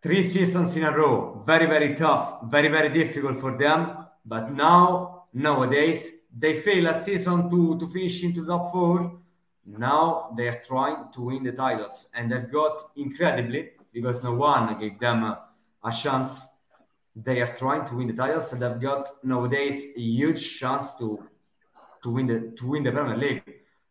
Three 0.02 0.26
seasons 0.26 0.74
in 0.76 0.84
a 0.84 0.96
row, 0.96 1.42
very, 1.44 1.66
very 1.66 1.94
tough, 1.94 2.44
very, 2.44 2.68
very 2.68 2.88
difficult 2.88 3.38
for 3.38 3.58
them. 3.58 4.06
But 4.24 4.52
now, 4.52 5.24
nowadays, 5.34 6.10
they 6.34 6.54
fail 6.54 6.86
a 6.86 6.98
season 6.98 7.50
to, 7.50 7.78
to 7.78 7.86
finish 7.86 8.22
into 8.22 8.46
top 8.46 8.72
four. 8.72 9.20
Now 9.66 10.32
they 10.38 10.48
are 10.48 10.62
trying 10.66 11.12
to 11.12 11.20
win 11.20 11.42
the 11.42 11.52
titles, 11.52 12.06
and 12.14 12.32
they've 12.32 12.50
got 12.50 12.80
incredibly 12.96 13.72
because 13.92 14.22
no 14.22 14.34
one 14.36 14.78
gave 14.78 14.98
them 14.98 15.22
a, 15.24 15.42
a 15.84 15.92
chance. 15.92 16.40
They 17.16 17.40
are 17.40 17.54
trying 17.54 17.86
to 17.86 17.94
win 17.96 18.08
the 18.08 18.12
titles, 18.12 18.52
and 18.52 18.60
they've 18.60 18.80
got 18.80 19.08
nowadays 19.24 19.86
a 19.96 20.00
huge 20.00 20.58
chance 20.58 20.94
to 20.98 21.26
to 22.02 22.10
win 22.10 22.26
the 22.26 22.54
to 22.58 22.66
win 22.66 22.82
the 22.82 22.92
Premier 22.92 23.16
League, 23.16 23.42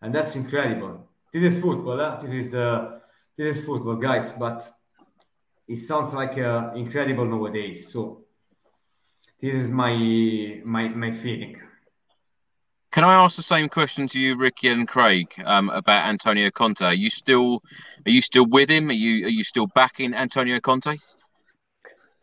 and 0.01 0.13
that's 0.13 0.35
incredible. 0.35 1.07
This 1.33 1.55
is 1.55 1.61
football. 1.61 1.97
Huh? 1.97 2.19
This 2.21 2.47
is 2.47 2.53
uh, 2.53 2.99
this 3.35 3.57
is 3.57 3.65
football, 3.65 3.95
guys. 3.95 4.31
But 4.31 4.69
it 5.67 5.77
sounds 5.77 6.13
like 6.13 6.37
uh, 6.37 6.71
incredible 6.75 7.25
nowadays. 7.25 7.91
So 7.91 8.25
this 9.39 9.55
is 9.55 9.67
my 9.69 10.61
my 10.63 10.87
my 10.89 11.11
feeling. 11.11 11.57
Can 12.91 13.03
I 13.03 13.15
ask 13.15 13.35
the 13.35 13.43
same 13.43 13.67
question 13.67 14.07
to 14.07 14.19
you, 14.19 14.37
Ricky 14.37 14.69
and 14.69 14.87
Craig, 14.87 15.27
um, 15.43 15.69
about 15.69 16.07
Antonio 16.07 16.49
Conte? 16.49 16.81
Are 16.81 16.93
you 16.93 17.09
still 17.09 17.61
are 18.05 18.11
you 18.11 18.21
still 18.21 18.45
with 18.45 18.69
him? 18.69 18.89
Are 18.89 18.93
you 18.93 19.25
are 19.25 19.29
you 19.29 19.43
still 19.43 19.67
backing 19.67 20.13
Antonio 20.13 20.59
Conte? 20.59 20.97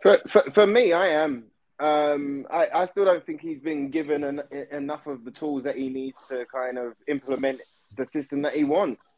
For 0.02 0.18
for, 0.28 0.42
for 0.52 0.66
me, 0.66 0.92
I 0.92 1.08
am. 1.08 1.44
Um, 1.80 2.46
I, 2.50 2.66
I 2.74 2.86
still 2.86 3.04
don't 3.04 3.24
think 3.24 3.40
he's 3.40 3.60
been 3.60 3.90
given 3.90 4.22
an, 4.24 4.42
enough 4.70 5.06
of 5.06 5.24
the 5.24 5.30
tools 5.30 5.64
that 5.64 5.76
he 5.76 5.88
needs 5.88 6.18
to 6.28 6.44
kind 6.52 6.78
of 6.78 6.92
implement 7.08 7.60
the 7.96 8.06
system 8.06 8.42
that 8.42 8.54
he 8.54 8.64
wants. 8.64 9.16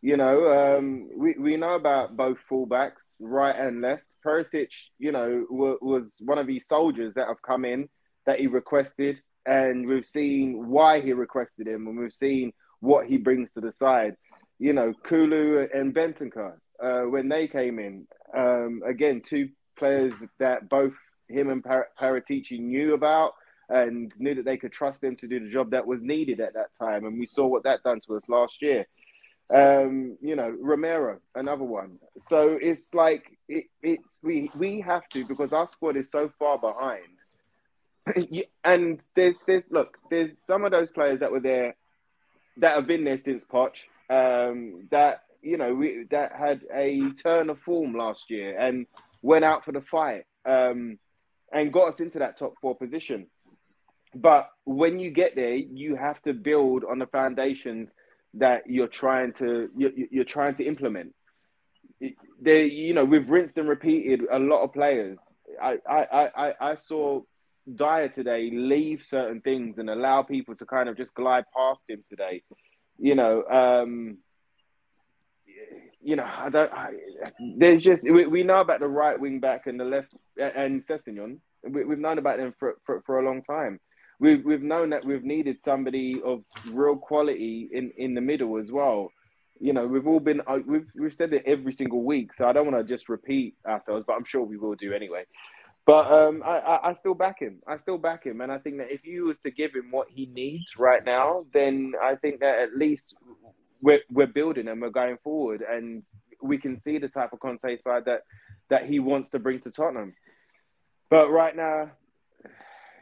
You 0.00 0.16
know, 0.16 0.76
um, 0.76 1.08
we, 1.16 1.34
we 1.38 1.56
know 1.56 1.74
about 1.74 2.16
both 2.16 2.38
fullbacks, 2.48 3.02
right 3.18 3.56
and 3.56 3.80
left. 3.80 4.04
Perisic, 4.24 4.68
you 4.98 5.12
know, 5.12 5.46
w- 5.50 5.78
was 5.80 6.12
one 6.20 6.38
of 6.38 6.46
these 6.46 6.68
soldiers 6.68 7.14
that 7.14 7.26
have 7.26 7.42
come 7.42 7.64
in 7.64 7.88
that 8.26 8.38
he 8.38 8.46
requested, 8.46 9.20
and 9.46 9.86
we've 9.86 10.06
seen 10.06 10.68
why 10.68 11.00
he 11.00 11.12
requested 11.12 11.66
him, 11.66 11.86
and 11.86 11.98
we've 11.98 12.12
seen 12.12 12.52
what 12.80 13.06
he 13.06 13.16
brings 13.16 13.50
to 13.52 13.60
the 13.60 13.72
side. 13.72 14.14
You 14.58 14.72
know, 14.72 14.92
Kulu 15.04 15.68
and 15.74 15.94
Bentancur, 15.94 16.54
uh, 16.82 17.02
when 17.02 17.28
they 17.28 17.48
came 17.48 17.78
in, 17.78 18.06
um, 18.36 18.82
again, 18.86 19.22
two 19.24 19.48
players 19.76 20.12
that 20.38 20.68
both 20.68 20.94
him 21.28 21.50
and 21.50 21.64
Par- 21.64 21.88
Paratici 21.98 22.58
knew 22.58 22.94
about 22.94 23.34
and 23.68 24.12
knew 24.18 24.34
that 24.34 24.44
they 24.44 24.56
could 24.56 24.72
trust 24.72 25.02
him 25.02 25.16
to 25.16 25.26
do 25.26 25.40
the 25.40 25.50
job 25.50 25.70
that 25.70 25.86
was 25.86 26.00
needed 26.02 26.40
at 26.40 26.54
that 26.54 26.68
time. 26.78 27.04
And 27.06 27.18
we 27.18 27.26
saw 27.26 27.46
what 27.46 27.64
that 27.64 27.82
done 27.82 28.00
to 28.06 28.16
us 28.16 28.22
last 28.28 28.60
year. 28.60 28.86
Um, 29.50 30.16
you 30.22 30.36
know, 30.36 30.54
Romero, 30.58 31.18
another 31.34 31.64
one. 31.64 31.98
So 32.18 32.58
it's 32.60 32.94
like 32.94 33.36
it, 33.48 33.64
it's 33.82 34.02
we 34.22 34.50
we 34.58 34.80
have 34.80 35.06
to 35.10 35.26
because 35.26 35.52
our 35.52 35.68
squad 35.68 35.96
is 35.96 36.10
so 36.10 36.30
far 36.38 36.58
behind. 36.58 37.02
and 38.64 39.00
there's 39.14 39.36
there's 39.46 39.70
look, 39.70 39.98
there's 40.10 40.30
some 40.46 40.64
of 40.64 40.72
those 40.72 40.90
players 40.90 41.20
that 41.20 41.30
were 41.30 41.40
there 41.40 41.74
that 42.56 42.74
have 42.74 42.86
been 42.86 43.04
there 43.04 43.18
since 43.18 43.44
Poch. 43.44 43.76
Um, 44.08 44.88
that 44.90 45.24
you 45.42 45.58
know 45.58 45.74
we 45.74 46.04
that 46.10 46.32
had 46.36 46.62
a 46.72 47.10
turn 47.22 47.50
of 47.50 47.58
form 47.60 47.94
last 47.94 48.30
year 48.30 48.58
and 48.58 48.86
went 49.24 49.44
out 49.44 49.64
for 49.64 49.72
the 49.72 49.80
fight 49.80 50.24
um, 50.44 50.98
and 51.50 51.72
got 51.72 51.88
us 51.88 52.00
into 52.00 52.18
that 52.18 52.38
top 52.38 52.52
four 52.60 52.76
position. 52.76 53.26
But 54.14 54.50
when 54.64 54.98
you 54.98 55.10
get 55.10 55.34
there, 55.34 55.54
you 55.54 55.96
have 55.96 56.20
to 56.22 56.34
build 56.34 56.84
on 56.84 56.98
the 56.98 57.06
foundations 57.06 57.90
that 58.34 58.68
you're 58.68 58.86
trying 59.02 59.32
to 59.34 59.70
you're, 59.76 59.92
you're 60.10 60.24
trying 60.24 60.54
to 60.56 60.64
implement. 60.64 61.14
They, 62.40 62.66
you 62.66 62.92
know, 62.92 63.04
we've 63.04 63.28
rinsed 63.28 63.56
and 63.56 63.68
repeated 63.68 64.20
a 64.30 64.38
lot 64.38 64.62
of 64.62 64.74
players. 64.74 65.16
I, 65.60 65.78
I, 65.88 66.28
I, 66.36 66.52
I 66.60 66.74
saw 66.74 67.22
Dier 67.72 68.10
today 68.10 68.50
leave 68.52 69.04
certain 69.04 69.40
things 69.40 69.78
and 69.78 69.88
allow 69.88 70.22
people 70.22 70.54
to 70.56 70.66
kind 70.66 70.88
of 70.88 70.98
just 70.98 71.14
glide 71.14 71.44
past 71.56 71.80
him 71.88 72.04
today. 72.10 72.42
You 72.98 73.14
know, 73.14 73.42
um, 73.44 74.18
you 76.04 76.16
know, 76.16 76.24
I 76.24 76.48
don't. 76.50 76.72
I, 76.72 76.90
there's 77.56 77.82
just 77.82 78.04
we, 78.04 78.26
we 78.26 78.42
know 78.42 78.60
about 78.60 78.80
the 78.80 78.88
right 78.88 79.18
wing 79.18 79.40
back 79.40 79.66
and 79.66 79.80
the 79.80 79.84
left 79.84 80.14
and 80.38 80.86
Sessegnon. 80.86 81.38
We, 81.66 81.80
have 81.80 81.98
known 81.98 82.18
about 82.18 82.36
them 82.36 82.54
for, 82.58 82.76
for, 82.84 83.02
for 83.06 83.20
a 83.20 83.24
long 83.24 83.42
time 83.42 83.80
we've 84.18 84.44
we've 84.44 84.62
known 84.62 84.90
that 84.90 85.04
we've 85.04 85.24
needed 85.24 85.62
somebody 85.62 86.20
of 86.24 86.42
real 86.70 86.96
quality 86.96 87.68
in 87.72 87.92
in 87.96 88.14
the 88.14 88.20
middle 88.20 88.58
as 88.58 88.70
well. 88.70 89.10
You 89.60 89.72
know, 89.72 89.86
we've 89.86 90.06
all 90.06 90.20
been 90.20 90.40
uh, 90.46 90.58
we've 90.66 90.86
we've 90.94 91.14
said 91.14 91.32
it 91.32 91.42
every 91.46 91.72
single 91.72 92.02
week, 92.02 92.34
so 92.34 92.46
I 92.46 92.52
don't 92.52 92.70
want 92.70 92.86
to 92.86 92.92
just 92.92 93.08
repeat 93.08 93.54
ourselves, 93.66 94.04
but 94.06 94.14
I'm 94.14 94.24
sure 94.24 94.42
we 94.42 94.56
will 94.56 94.74
do 94.74 94.92
anyway. 94.92 95.24
But 95.86 96.10
um, 96.10 96.42
I, 96.44 96.58
I, 96.58 96.90
I 96.90 96.94
still 96.94 97.12
back 97.14 97.40
him. 97.40 97.60
I 97.66 97.76
still 97.76 97.98
back 97.98 98.24
him, 98.24 98.40
and 98.40 98.50
I 98.50 98.58
think 98.58 98.78
that 98.78 98.90
if 98.90 99.04
you 99.04 99.26
was 99.26 99.38
to 99.40 99.50
give 99.50 99.74
him 99.74 99.90
what 99.90 100.08
he 100.10 100.26
needs 100.26 100.78
right 100.78 101.04
now, 101.04 101.44
then 101.52 101.92
I 102.02 102.14
think 102.16 102.40
that 102.40 102.58
at 102.58 102.76
least 102.76 103.14
we're 103.84 104.00
we're 104.10 104.26
building 104.26 104.66
and 104.68 104.80
we're 104.80 104.88
going 104.88 105.18
forward, 105.22 105.62
and 105.62 106.02
we 106.42 106.58
can 106.58 106.78
see 106.78 106.98
the 106.98 107.08
type 107.08 107.32
of 107.32 107.40
Conte 107.40 107.78
side 107.78 108.06
that 108.06 108.22
that 108.70 108.86
he 108.86 108.98
wants 108.98 109.28
to 109.30 109.38
bring 109.38 109.60
to 109.60 109.70
Tottenham. 109.70 110.14
But 111.10 111.30
right 111.30 111.54
now, 111.54 111.90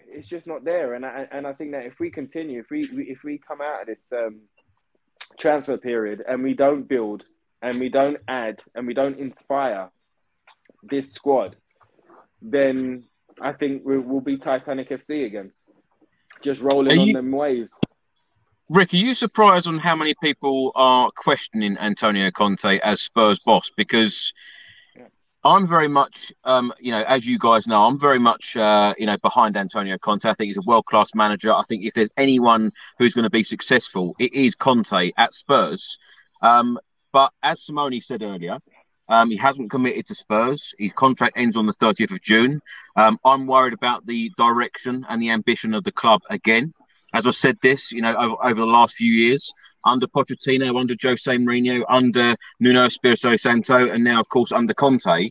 it's 0.08 0.28
just 0.28 0.46
not 0.46 0.64
there. 0.64 0.94
And 0.94 1.06
I 1.06 1.28
and 1.30 1.46
I 1.46 1.52
think 1.52 1.70
that 1.70 1.86
if 1.86 2.00
we 2.00 2.10
continue, 2.10 2.60
if 2.60 2.70
we 2.70 2.82
if 3.08 3.22
we 3.22 3.38
come 3.38 3.60
out 3.60 3.82
of 3.82 3.86
this 3.86 4.04
um, 4.12 4.40
transfer 5.38 5.78
period 5.78 6.22
and 6.28 6.42
we 6.42 6.54
don't 6.54 6.88
build 6.88 7.22
and 7.62 7.78
we 7.78 7.88
don't 7.88 8.18
add 8.26 8.60
and 8.74 8.86
we 8.86 8.92
don't 8.92 9.18
inspire 9.20 9.88
this 10.82 11.12
squad, 11.12 11.56
then 12.42 13.04
I 13.40 13.52
think 13.52 13.82
we, 13.84 13.98
will 13.98 14.20
be 14.20 14.36
Titanic 14.36 14.90
FC 14.90 15.26
again, 15.26 15.52
just 16.42 16.60
rolling 16.60 17.00
you, 17.00 17.16
on 17.16 17.24
them 17.24 17.30
waves. 17.30 17.72
Rick, 18.72 18.94
are 18.94 18.96
you 18.96 19.14
surprised 19.14 19.68
on 19.68 19.78
how 19.78 19.94
many 19.94 20.14
people 20.22 20.72
are 20.74 21.10
questioning 21.14 21.76
Antonio 21.76 22.30
Conte 22.30 22.78
as 22.78 23.02
Spurs 23.02 23.38
boss? 23.40 23.70
Because 23.76 24.32
I'm 25.44 25.68
very 25.68 25.88
much, 25.88 26.32
um, 26.44 26.72
you 26.80 26.90
know, 26.90 27.02
as 27.02 27.26
you 27.26 27.38
guys 27.38 27.66
know, 27.66 27.84
I'm 27.84 28.00
very 28.00 28.18
much, 28.18 28.56
uh, 28.56 28.94
you 28.96 29.04
know, 29.04 29.18
behind 29.18 29.58
Antonio 29.58 29.98
Conte. 29.98 30.24
I 30.24 30.32
think 30.32 30.46
he's 30.46 30.56
a 30.56 30.66
world 30.66 30.86
class 30.86 31.14
manager. 31.14 31.52
I 31.52 31.64
think 31.68 31.84
if 31.84 31.92
there's 31.92 32.12
anyone 32.16 32.72
who's 32.98 33.12
going 33.12 33.24
to 33.24 33.30
be 33.30 33.42
successful, 33.42 34.16
it 34.18 34.32
is 34.32 34.54
Conte 34.54 35.12
at 35.18 35.34
Spurs. 35.34 35.98
Um, 36.40 36.78
but 37.12 37.30
as 37.42 37.62
Simone 37.62 38.00
said 38.00 38.22
earlier, 38.22 38.56
um, 39.10 39.28
he 39.28 39.36
hasn't 39.36 39.70
committed 39.70 40.06
to 40.06 40.14
Spurs. 40.14 40.74
His 40.78 40.94
contract 40.94 41.36
ends 41.36 41.58
on 41.58 41.66
the 41.66 41.74
30th 41.74 42.12
of 42.12 42.22
June. 42.22 42.62
Um, 42.96 43.18
I'm 43.22 43.46
worried 43.46 43.74
about 43.74 44.06
the 44.06 44.30
direction 44.38 45.04
and 45.10 45.20
the 45.20 45.28
ambition 45.28 45.74
of 45.74 45.84
the 45.84 45.92
club 45.92 46.22
again. 46.30 46.72
As 47.14 47.26
I 47.26 47.30
said 47.30 47.58
this, 47.62 47.92
you 47.92 48.02
know, 48.02 48.14
over, 48.16 48.34
over 48.44 48.60
the 48.60 48.66
last 48.66 48.96
few 48.96 49.12
years, 49.12 49.52
under 49.84 50.06
Pochettino, 50.06 50.78
under 50.78 50.94
Jose 51.00 51.30
Mourinho, 51.30 51.82
under 51.88 52.36
Nuno 52.60 52.86
Espirito 52.86 53.36
Santo, 53.36 53.90
and 53.90 54.04
now, 54.04 54.20
of 54.20 54.28
course, 54.28 54.52
under 54.52 54.74
Conte. 54.74 55.30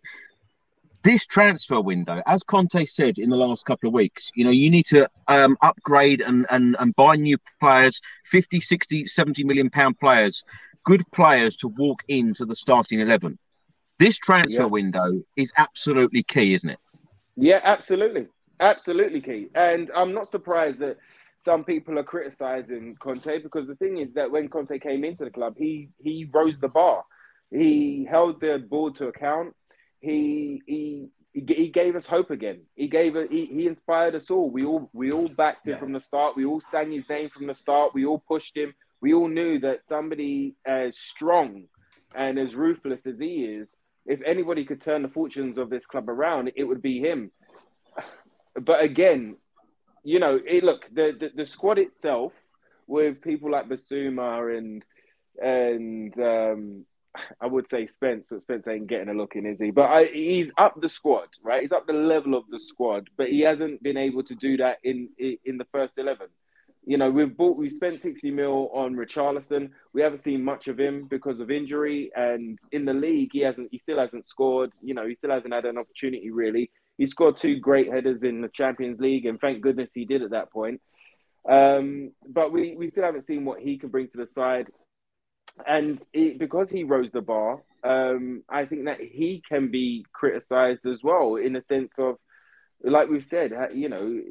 This 1.04 1.26
transfer 1.26 1.82
window, 1.82 2.22
as 2.28 2.44
Conte 2.44 2.86
said 2.86 3.18
in 3.18 3.32
the 3.32 3.36
last 3.36 3.66
couple 3.66 3.88
of 3.88 3.94
weeks, 3.94 4.30
you 4.36 4.46
know, 4.46 4.52
you 4.52 4.70
need 4.70 4.86
to 4.88 5.10
um, 5.28 5.58
upgrade 5.64 6.22
and, 6.22 6.46
and, 6.52 6.76
and 6.80 6.96
buy 6.96 7.16
new 7.16 7.38
players, 7.60 8.00
50, 8.26 8.60
60, 8.60 9.08
70 9.08 9.44
million 9.44 9.70
pound 9.72 10.00
players, 10.00 10.44
good 10.86 11.04
players 11.12 11.56
to 11.58 11.70
walk 11.70 12.04
into 12.08 12.46
the 12.46 12.56
starting 12.56 13.00
11. 13.00 13.40
This 13.98 14.18
transfer 14.18 14.64
yeah. 14.64 14.68
window 14.68 15.24
is 15.36 15.52
absolutely 15.58 16.22
key, 16.22 16.54
isn't 16.54 16.70
it? 16.70 16.80
Yeah, 17.36 17.62
absolutely. 17.64 18.28
Absolutely 18.60 19.22
key. 19.22 19.48
And 19.56 19.90
I'm 19.96 20.14
not 20.14 20.30
surprised 20.30 20.80
that 20.80 20.98
some 21.44 21.64
people 21.64 21.98
are 21.98 22.04
criticizing 22.04 22.96
Conte 23.00 23.40
because 23.42 23.68
the 23.68 23.76
thing 23.76 23.98
is 23.98 24.14
that 24.14 24.32
when 24.32 24.48
Conte 24.48 24.78
came 24.80 25.04
into 25.04 25.24
the 25.26 25.32
club, 25.32 25.56
he 25.58 25.90
he 25.98 26.30
rose 26.32 26.60
the 26.60 26.68
bar. 26.68 27.04
He 27.50 28.08
held 28.10 28.40
the 28.40 28.60
board 28.60 28.96
to 28.96 29.08
account. 29.08 29.56
He 30.00 30.62
he 30.66 31.10
he, 31.34 31.70
gave 31.70 31.96
us 31.96 32.06
hope 32.06 32.30
again. 32.30 32.62
He 32.76 32.88
gave 32.88 33.16
it. 33.16 33.32
He, 33.32 33.46
he 33.46 33.66
inspired 33.66 34.16
us 34.16 34.30
all. 34.30 34.50
We 34.50 34.66
all 34.66 34.90
we 34.94 35.12
all 35.12 35.30
backed 35.30 35.66
him 35.66 35.74
yeah. 35.74 35.80
from 35.80 35.94
the 35.94 36.00
start. 36.00 36.36
We 36.36 36.46
all 36.46 36.60
sang 36.60 36.92
his 36.92 37.08
name 37.10 37.30
from 37.30 37.48
the 37.48 37.56
start. 37.56 37.94
We 37.94 38.06
all 38.06 38.20
pushed 38.20 38.56
him. 38.58 38.74
We 39.02 39.14
all 39.14 39.30
knew 39.30 39.60
that 39.62 39.86
somebody 39.86 40.56
as 40.66 40.98
strong 40.98 41.64
and 42.14 42.38
as 42.38 42.54
ruthless 42.54 43.00
as 43.06 43.18
he 43.18 43.46
is, 43.46 43.68
if 44.06 44.20
anybody 44.26 44.66
could 44.66 44.82
turn 44.82 45.02
the 45.02 45.08
fortunes 45.08 45.58
of 45.58 45.70
this 45.70 45.86
club 45.86 46.10
around, 46.10 46.52
it 46.56 46.66
would 46.66 46.82
be 46.82 47.00
him. 47.00 47.32
But 48.60 48.84
again, 48.84 49.38
you 50.04 50.20
know, 50.20 50.40
it, 50.46 50.64
look 50.64 50.88
the, 50.94 51.16
the, 51.20 51.32
the 51.36 51.46
squad 51.46 51.78
itself 51.78 52.34
with 52.88 53.22
people 53.22 53.52
like 53.52 53.70
Bissouma 53.70 54.58
and 54.58 54.84
and 55.42 56.20
um, 56.20 56.86
I 57.40 57.48
would 57.48 57.68
say 57.68 57.88
Spence, 57.88 58.28
but 58.30 58.42
Spence 58.42 58.68
ain't 58.68 58.88
getting 58.88 59.10
a 59.10 59.14
look 59.14 59.36
in, 59.36 59.46
is 59.46 59.60
he? 59.60 59.72
But 59.72 59.90
I, 59.90 60.06
he's 60.06 60.52
up 60.58 60.80
the 60.80 60.90
squad, 60.90 61.28
right? 61.44 61.62
He's 61.62 61.72
up 61.72 61.88
the 61.88 61.94
level 61.94 62.36
of 62.36 62.44
the 62.50 62.60
squad, 62.60 63.10
but 63.18 63.30
he 63.30 63.42
hasn't 63.42 63.84
been 63.84 63.98
able 63.98 64.24
to 64.24 64.36
do 64.36 64.58
that 64.58 64.78
in 64.84 65.10
in 65.18 65.58
the 65.58 65.68
first 65.72 65.94
eleven. 65.98 66.28
You 66.84 66.98
know, 66.98 67.12
we've 67.12 67.36
bought, 67.38 67.58
we 67.58 67.70
spent 67.70 68.02
sixty 68.02 68.32
mil 68.32 68.70
on 68.74 68.96
Richarlison. 68.96 69.70
We 69.94 70.02
haven't 70.02 70.20
seen 70.20 70.44
much 70.44 70.68
of 70.68 70.80
him 70.80 71.08
because 71.10 71.40
of 71.40 71.52
injury, 71.52 72.12
and 72.16 72.58
in 72.72 72.86
the 72.86 72.94
league, 72.94 73.30
he 73.34 73.42
hasn't, 73.42 73.70
he 73.72 73.78
still 73.78 74.00
hasn't 74.00 74.28
scored. 74.28 74.72
You 74.82 74.96
know, 74.96 75.06
he 75.06 75.16
still 75.16 75.30
hasn't 75.32 75.54
had 75.54 75.66
an 75.66 75.78
opportunity 75.78 76.32
really. 76.32 76.72
He 76.98 77.06
scored 77.06 77.38
two 77.38 77.60
great 77.60 77.92
headers 77.92 78.22
in 78.24 78.42
the 78.42 78.50
Champions 78.50 79.00
League, 79.00 79.26
and 79.26 79.40
thank 79.40 79.62
goodness 79.62 79.90
he 79.94 80.06
did 80.06 80.22
at 80.22 80.32
that 80.32 80.52
point. 80.52 80.82
Um, 81.50 82.12
but 82.28 82.52
we, 82.52 82.76
we 82.76 82.90
still 82.90 83.04
haven't 83.04 83.26
seen 83.26 83.46
what 83.46 83.60
he 83.60 83.78
can 83.78 83.90
bring 83.90 84.08
to 84.10 84.18
the 84.18 84.28
side 84.28 84.70
and 85.66 86.02
it, 86.14 86.40
because 86.40 86.70
he 86.70 86.84
rose 86.84 87.12
the 87.12 87.22
bar, 87.22 87.62
um, 87.84 88.44
I 88.50 88.66
think 88.66 88.86
that 88.86 89.00
he 89.00 89.42
can 89.48 89.72
be 89.72 90.06
criticised 90.14 90.86
as 90.86 91.04
well 91.04 91.36
in 91.36 91.54
the 91.54 91.64
sense 91.68 91.98
of, 91.98 92.18
like 92.84 93.10
we've 93.10 93.26
said, 93.26 93.52
you 93.74 93.90
know, 93.90 94.22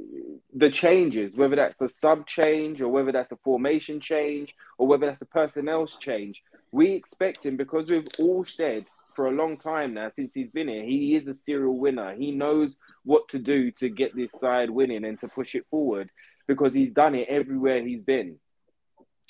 the 0.55 0.71
changes, 0.71 1.37
whether 1.37 1.57
that's 1.57 1.81
a 1.81 1.89
sub 1.89 2.27
change 2.27 2.81
or 2.81 2.89
whether 2.89 3.13
that's 3.13 3.31
a 3.31 3.39
formation 3.45 4.01
change 4.01 4.55
or 4.77 4.89
whether 4.89 5.07
that's 5.07 5.23
a 5.23 5.27
personnel 5.27 5.87
change. 5.87 6.43
We 6.73 6.93
expect 6.93 7.45
him 7.45 7.57
because 7.57 7.91
we've 7.91 8.09
all 8.19 8.45
said 8.45 8.87
for 9.15 9.27
a 9.27 9.33
long 9.33 9.57
time 9.57 9.95
now 9.95 10.11
since 10.15 10.33
he's 10.33 10.51
been 10.51 10.69
here, 10.69 10.85
he 10.85 11.17
is 11.17 11.27
a 11.27 11.37
serial 11.37 11.77
winner. 11.77 12.15
He 12.15 12.31
knows 12.31 12.77
what 13.05 13.29
to 13.31 13.39
do 13.39 13.71
to 13.73 13.89
get 13.89 14.15
this 14.15 14.33
side 14.33 14.71
winning 14.71 15.05
and 15.05 15.19
to 15.21 15.29
push 15.29 15.55
it 15.55 15.67
forward 15.71 16.11
because 16.47 16.73
he's 16.73 16.93
done 16.93 17.15
it 17.15 17.29
everywhere 17.29 17.83
he's 17.83 18.03
been. 18.03 18.39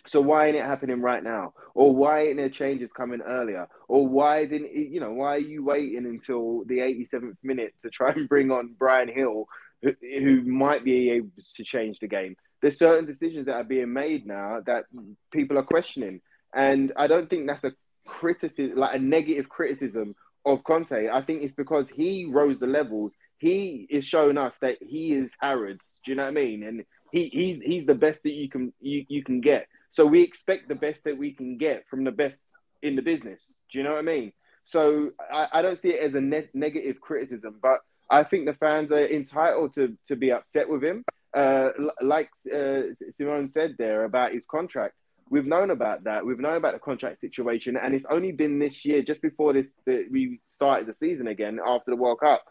So 0.06 0.20
why 0.20 0.46
ain't 0.46 0.56
it 0.56 0.64
happening 0.64 1.00
right 1.02 1.22
now? 1.22 1.52
Or 1.74 1.94
why 1.94 2.26
ain't 2.26 2.36
there 2.36 2.48
changes 2.48 2.92
coming 2.92 3.20
earlier? 3.20 3.68
Or 3.88 4.06
why 4.06 4.46
didn't 4.46 4.70
it, 4.72 4.88
you 4.88 5.00
know? 5.00 5.12
Why 5.12 5.36
are 5.36 5.38
you 5.38 5.64
waiting 5.64 6.06
until 6.06 6.64
the 6.64 6.78
87th 6.78 7.36
minute 7.42 7.74
to 7.82 7.90
try 7.90 8.12
and 8.12 8.28
bring 8.28 8.50
on 8.50 8.74
Bryan 8.78 9.10
Gil, 9.14 9.46
who, 9.82 9.94
who 10.00 10.42
might 10.42 10.84
be 10.84 11.10
able 11.10 11.30
to 11.56 11.64
change 11.64 11.98
the 11.98 12.08
game? 12.08 12.36
There's 12.62 12.78
certain 12.78 13.06
decisions 13.06 13.46
that 13.46 13.56
are 13.56 13.64
being 13.64 13.92
made 13.92 14.26
now 14.26 14.60
that 14.66 14.84
people 15.32 15.58
are 15.58 15.62
questioning, 15.62 16.20
and 16.54 16.92
I 16.96 17.06
don't 17.06 17.28
think 17.28 17.46
that's 17.46 17.64
a 17.64 17.72
criticism, 18.06 18.76
like 18.76 18.96
a 18.96 18.98
negative 18.98 19.48
criticism 19.48 20.14
of 20.44 20.64
Conte. 20.64 21.08
I 21.08 21.22
think 21.22 21.42
it's 21.42 21.54
because 21.54 21.88
he 21.88 22.24
rose 22.24 22.58
the 22.58 22.66
levels. 22.66 23.12
He 23.38 23.86
is 23.90 24.04
showing 24.04 24.38
us 24.38 24.54
that 24.60 24.78
he 24.80 25.12
is 25.12 25.32
Harrods. 25.40 26.00
Do 26.04 26.12
you 26.12 26.16
know 26.16 26.24
what 26.24 26.30
I 26.30 26.34
mean? 26.34 26.62
And 26.62 26.84
he, 27.12 27.28
he's 27.28 27.62
he's 27.64 27.86
the 27.86 27.94
best 27.94 28.22
that 28.22 28.32
you 28.32 28.48
can 28.48 28.72
you, 28.80 29.04
you 29.08 29.22
can 29.22 29.40
get. 29.40 29.66
So 29.90 30.06
we 30.06 30.22
expect 30.22 30.68
the 30.68 30.74
best 30.74 31.04
that 31.04 31.18
we 31.18 31.32
can 31.32 31.56
get 31.58 31.88
from 31.88 32.04
the 32.04 32.12
best 32.12 32.44
in 32.82 32.96
the 32.96 33.02
business. 33.02 33.56
Do 33.72 33.78
you 33.78 33.84
know 33.84 33.92
what 33.92 33.98
I 33.98 34.02
mean? 34.02 34.32
So 34.64 35.10
I, 35.32 35.48
I 35.54 35.62
don't 35.62 35.78
see 35.78 35.90
it 35.90 36.00
as 36.00 36.14
a 36.14 36.20
ne- 36.20 36.48
negative 36.54 37.00
criticism, 37.00 37.58
but 37.62 37.80
I 38.10 38.24
think 38.24 38.46
the 38.46 38.54
fans 38.54 38.92
are 38.92 39.06
entitled 39.06 39.74
to 39.74 39.96
to 40.08 40.16
be 40.16 40.32
upset 40.32 40.68
with 40.68 40.82
him. 40.82 41.04
Uh, 41.34 41.68
like 42.02 42.30
uh, 42.52 42.80
Simone 43.16 43.46
said 43.46 43.76
there 43.78 44.04
about 44.04 44.32
his 44.32 44.44
contract, 44.44 44.94
we've 45.30 45.46
known 45.46 45.70
about 45.70 46.04
that. 46.04 46.26
We've 46.26 46.38
known 46.38 46.56
about 46.56 46.74
the 46.74 46.80
contract 46.80 47.20
situation, 47.20 47.76
and 47.76 47.94
it's 47.94 48.06
only 48.10 48.32
been 48.32 48.58
this 48.58 48.84
year, 48.84 49.00
just 49.00 49.22
before 49.22 49.52
this, 49.52 49.72
that 49.86 50.08
we 50.10 50.40
started 50.44 50.86
the 50.86 50.94
season 50.94 51.28
again 51.28 51.58
after 51.64 51.90
the 51.90 51.96
World 51.96 52.20
Cup, 52.20 52.42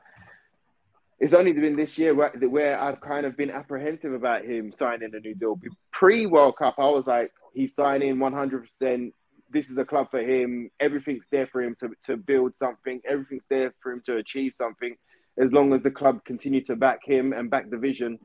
it's 1.20 1.34
only 1.34 1.52
been 1.52 1.76
this 1.76 1.98
year 1.98 2.16
where, 2.16 2.30
where, 2.30 2.82
I've 2.82 3.02
kind 3.02 3.26
of 3.26 3.36
been 3.36 3.52
apprehensive 3.52 4.14
about 4.14 4.46
him 4.46 4.72
signing 4.72 5.12
a 5.14 5.20
new 5.20 5.36
deal. 5.36 5.60
Pre 5.92 6.26
World 6.26 6.56
Cup, 6.58 6.76
I 6.78 6.88
was 6.88 7.06
like, 7.06 7.32
he's 7.54 7.76
signing 7.76 8.16
100%. 8.16 9.12
This 9.52 9.70
is 9.70 9.78
a 9.78 9.84
club 9.84 10.10
for 10.10 10.22
him. 10.22 10.70
Everything's 10.80 11.26
there 11.30 11.48
for 11.48 11.62
him 11.62 11.76
to, 11.82 11.90
to 12.06 12.16
build 12.16 12.56
something. 12.56 13.02
Everything's 13.06 13.44
there 13.50 13.74
for 13.82 13.92
him 13.92 14.02
to 14.06 14.18
achieve 14.18 14.54
something 14.56 14.96
as 15.38 15.52
long 15.52 15.74
as 15.74 15.84
the 15.84 15.92
club 15.92 16.24
continue 16.24 16.64
to 16.66 16.76
back 16.76 17.00
him 17.04 17.34
and 17.34 17.50
back 17.50 17.70
the 17.70 17.78
vision. 17.78 18.20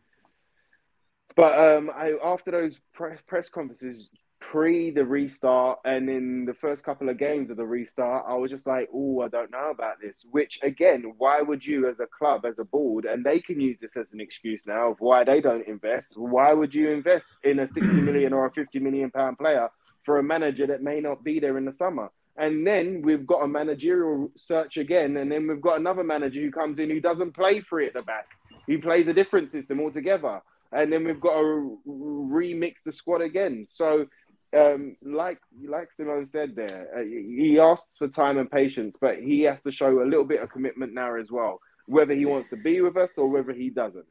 But 1.35 1.59
um, 1.59 1.91
I, 1.93 2.13
after 2.23 2.53
those 2.53 2.79
press 2.93 3.49
conferences, 3.49 4.09
pre 4.41 4.91
the 4.91 5.05
restart 5.05 5.79
and 5.85 6.09
in 6.09 6.45
the 6.45 6.55
first 6.55 6.85
couple 6.85 7.09
of 7.09 7.19
games 7.19 7.51
of 7.51 7.57
the 7.57 7.65
restart, 7.65 8.25
I 8.29 8.35
was 8.35 8.51
just 8.51 8.67
like, 8.67 8.89
oh, 8.95 9.21
I 9.21 9.29
don't 9.29 9.51
know 9.51 9.71
about 9.71 10.01
this. 10.01 10.25
Which 10.31 10.61
again, 10.63 11.15
why 11.19 11.41
would 11.43 11.65
you 11.65 11.89
as 11.89 12.01
a 12.01 12.07
club, 12.07 12.45
as 12.45 12.59
a 12.59 12.65
board, 12.65 13.05
and 13.05 13.25
they 13.25 13.41
can 13.41 13.61
use 13.61 13.81
this 13.81 13.97
as 13.97 14.13
an 14.13 14.21
excuse 14.21 14.65
now 14.67 14.93
of 14.93 15.01
why 15.01 15.25
they 15.25 15.41
don't 15.41 15.67
invest. 15.67 16.13
Why 16.17 16.53
would 16.53 16.75
you 16.75 16.91
invest 16.91 17.27
in 17.43 17.59
a 17.59 17.69
60 17.69 17.93
million 18.01 18.33
or 18.33 18.47
a 18.47 18.53
50 18.53 18.79
million 18.79 19.11
pound 19.11 19.39
player 19.39 19.69
for 20.05 20.19
a 20.19 20.23
manager 20.23 20.67
that 20.67 20.83
may 20.83 21.01
not 21.01 21.25
be 21.25 21.41
there 21.41 21.59
in 21.59 21.65
the 21.65 21.73
summer? 21.73 22.11
And 22.37 22.67
then 22.67 23.03
we've 23.03 23.27
got 23.27 23.45
a 23.45 23.49
managerial 23.49 24.31
search 24.37 24.77
again, 24.77 25.17
and 25.17 25.31
then 25.31 25.47
we've 25.47 25.61
got 25.61 25.79
another 25.79 26.03
manager 26.03 26.41
who 26.41 26.51
comes 26.51 26.79
in 26.79 26.91
who 26.91 27.01
doesn't 27.01 27.33
play 27.33 27.61
free 27.61 27.87
at 27.87 27.95
the 27.95 28.03
back. 28.03 28.27
He 28.67 28.77
plays 28.77 29.07
a 29.07 29.15
different 29.15 29.51
system 29.51 29.81
altogether. 29.81 30.43
And 30.73 30.93
then 30.93 31.05
we've 31.05 31.21
got 31.21 31.35
to 31.35 31.79
remix 31.87 32.83
the 32.85 32.91
squad 32.91 33.21
again. 33.21 33.65
So 33.69 34.07
um, 34.55 34.97
like 35.03 35.39
like 35.67 35.93
Simone 35.93 36.27
said 36.27 36.55
there, 36.55 36.89
uh, 36.97 37.03
he 37.03 37.59
asks 37.61 37.91
for 37.99 38.09
time 38.09 38.39
and 38.39 38.51
patience, 38.51 38.97
but 39.01 39.19
he 39.19 39.43
has 39.43 39.59
to 39.63 39.71
show 39.71 40.03
a 40.03 40.05
little 40.05 40.25
bit 40.25 40.43
of 40.43 40.51
commitment 40.51 40.95
now 40.95 41.17
as 41.17 41.31
well, 41.31 41.59
whether 41.87 42.15
he 42.15 42.25
wants 42.25 42.51
to 42.51 42.57
be 42.57 42.81
with 42.81 42.97
us 42.97 43.13
or 43.17 43.29
whether 43.29 43.53
he 43.53 43.71
doesn't. 43.71 44.07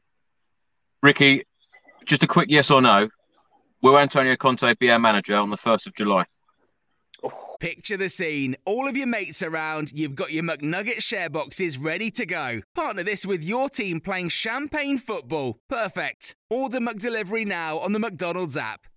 Ricky, 1.02 1.44
just 2.04 2.22
a 2.22 2.26
quick 2.26 2.48
yes 2.50 2.70
or 2.70 2.82
no: 2.82 3.08
Will 3.82 3.98
Antonio 3.98 4.36
Conte 4.36 4.74
be 4.78 4.90
our 4.90 4.98
manager 4.98 5.36
on 5.36 5.50
the 5.50 5.56
first 5.56 5.86
of 5.86 5.94
July? 5.94 6.24
Picture 7.60 7.96
the 7.96 8.08
scene. 8.08 8.56
All 8.66 8.88
of 8.88 8.96
your 8.96 9.06
mates 9.06 9.42
around, 9.42 9.92
you've 9.94 10.14
got 10.14 10.32
your 10.32 10.42
McNugget 10.42 11.00
share 11.00 11.30
boxes 11.30 11.78
ready 11.78 12.10
to 12.10 12.26
go. 12.26 12.60
Partner 12.74 13.02
this 13.02 13.24
with 13.24 13.42
your 13.42 13.70
team 13.70 14.00
playing 14.00 14.28
champagne 14.28 14.98
football. 14.98 15.58
Perfect. 15.68 16.34
Order 16.50 16.80
McDelivery 16.80 17.46
now 17.46 17.78
on 17.78 17.92
the 17.92 17.98
McDonald's 17.98 18.56
app. 18.56 18.86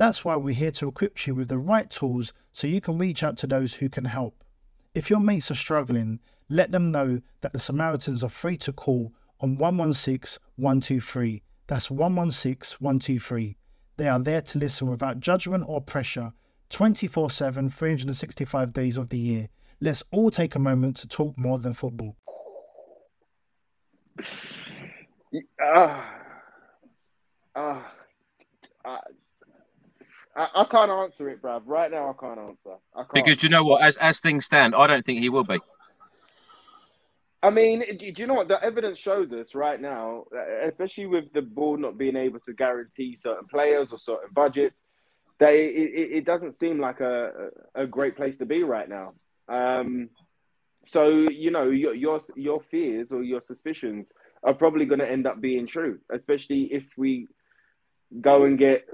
That's 0.00 0.24
why 0.24 0.34
we're 0.36 0.54
here 0.54 0.70
to 0.70 0.88
equip 0.88 1.26
you 1.26 1.34
with 1.34 1.48
the 1.48 1.58
right 1.58 1.90
tools 1.90 2.32
so 2.52 2.66
you 2.66 2.80
can 2.80 2.96
reach 2.96 3.22
out 3.22 3.36
to 3.36 3.46
those 3.46 3.74
who 3.74 3.90
can 3.90 4.06
help. 4.06 4.42
If 4.94 5.10
your 5.10 5.20
mates 5.20 5.50
are 5.50 5.54
struggling, 5.54 6.20
let 6.48 6.72
them 6.72 6.90
know 6.90 7.20
that 7.42 7.52
the 7.52 7.58
Samaritans 7.58 8.24
are 8.24 8.30
free 8.30 8.56
to 8.56 8.72
call 8.72 9.12
on 9.40 9.58
116 9.58 10.40
123. 10.56 11.42
That's 11.66 11.90
116 11.90 12.78
123. 12.80 13.58
They 13.98 14.08
are 14.08 14.18
there 14.18 14.40
to 14.40 14.58
listen 14.58 14.88
without 14.88 15.20
judgment 15.20 15.64
or 15.66 15.82
pressure 15.82 16.32
24 16.70 17.30
7, 17.30 17.68
365 17.68 18.72
days 18.72 18.96
of 18.96 19.10
the 19.10 19.18
year. 19.18 19.48
Let's 19.82 20.02
all 20.12 20.30
take 20.30 20.54
a 20.54 20.58
moment 20.58 20.96
to 20.96 21.08
talk 21.08 21.36
more 21.36 21.58
than 21.58 21.74
football. 21.74 22.16
Ah, 25.62 26.12
ah, 27.54 27.92
ah 28.84 29.00
I, 30.36 30.48
I, 30.54 30.64
can't 30.64 30.90
answer 30.90 31.28
it, 31.28 31.42
bruv. 31.42 31.62
Right 31.66 31.90
now, 31.90 32.10
I 32.10 32.12
can't 32.20 32.38
answer. 32.38 32.76
I 32.94 33.02
can't. 33.02 33.12
Because 33.14 33.42
you 33.42 33.48
know 33.48 33.64
what? 33.64 33.82
As 33.82 33.96
as 33.96 34.20
things 34.20 34.46
stand, 34.46 34.74
I 34.74 34.86
don't 34.86 35.04
think 35.04 35.20
he 35.20 35.28
will 35.28 35.44
be. 35.44 35.58
I 37.42 37.50
mean, 37.50 37.82
do 37.98 38.12
you 38.16 38.26
know 38.26 38.34
what 38.34 38.48
the 38.48 38.62
evidence 38.62 38.98
shows 38.98 39.32
us 39.32 39.54
right 39.54 39.80
now, 39.80 40.24
especially 40.62 41.06
with 41.06 41.32
the 41.32 41.40
board 41.40 41.80
not 41.80 41.96
being 41.96 42.16
able 42.16 42.38
to 42.40 42.52
guarantee 42.52 43.16
certain 43.16 43.46
players 43.46 43.88
or 43.92 43.98
certain 43.98 44.28
budgets? 44.32 44.82
that 45.40 45.54
it, 45.54 45.74
it, 45.74 46.12
it 46.18 46.24
doesn't 46.24 46.58
seem 46.58 46.78
like 46.78 47.00
a, 47.00 47.48
a 47.74 47.86
great 47.86 48.16
place 48.16 48.36
to 48.38 48.46
be 48.46 48.62
right 48.62 48.88
now. 48.88 49.14
Um, 49.48 50.10
so 50.84 51.08
you 51.08 51.50
know 51.50 51.68
your, 51.68 51.94
your 51.94 52.20
your 52.36 52.60
fears 52.70 53.10
or 53.10 53.22
your 53.22 53.42
suspicions 53.42 54.06
are 54.42 54.54
probably 54.54 54.84
going 54.86 55.00
to 55.00 55.10
end 55.10 55.26
up 55.26 55.40
being 55.40 55.66
true, 55.66 55.98
especially 56.14 56.68
if 56.72 56.84
we 56.96 57.26
go 58.20 58.44
and 58.44 58.58
get 58.58 58.86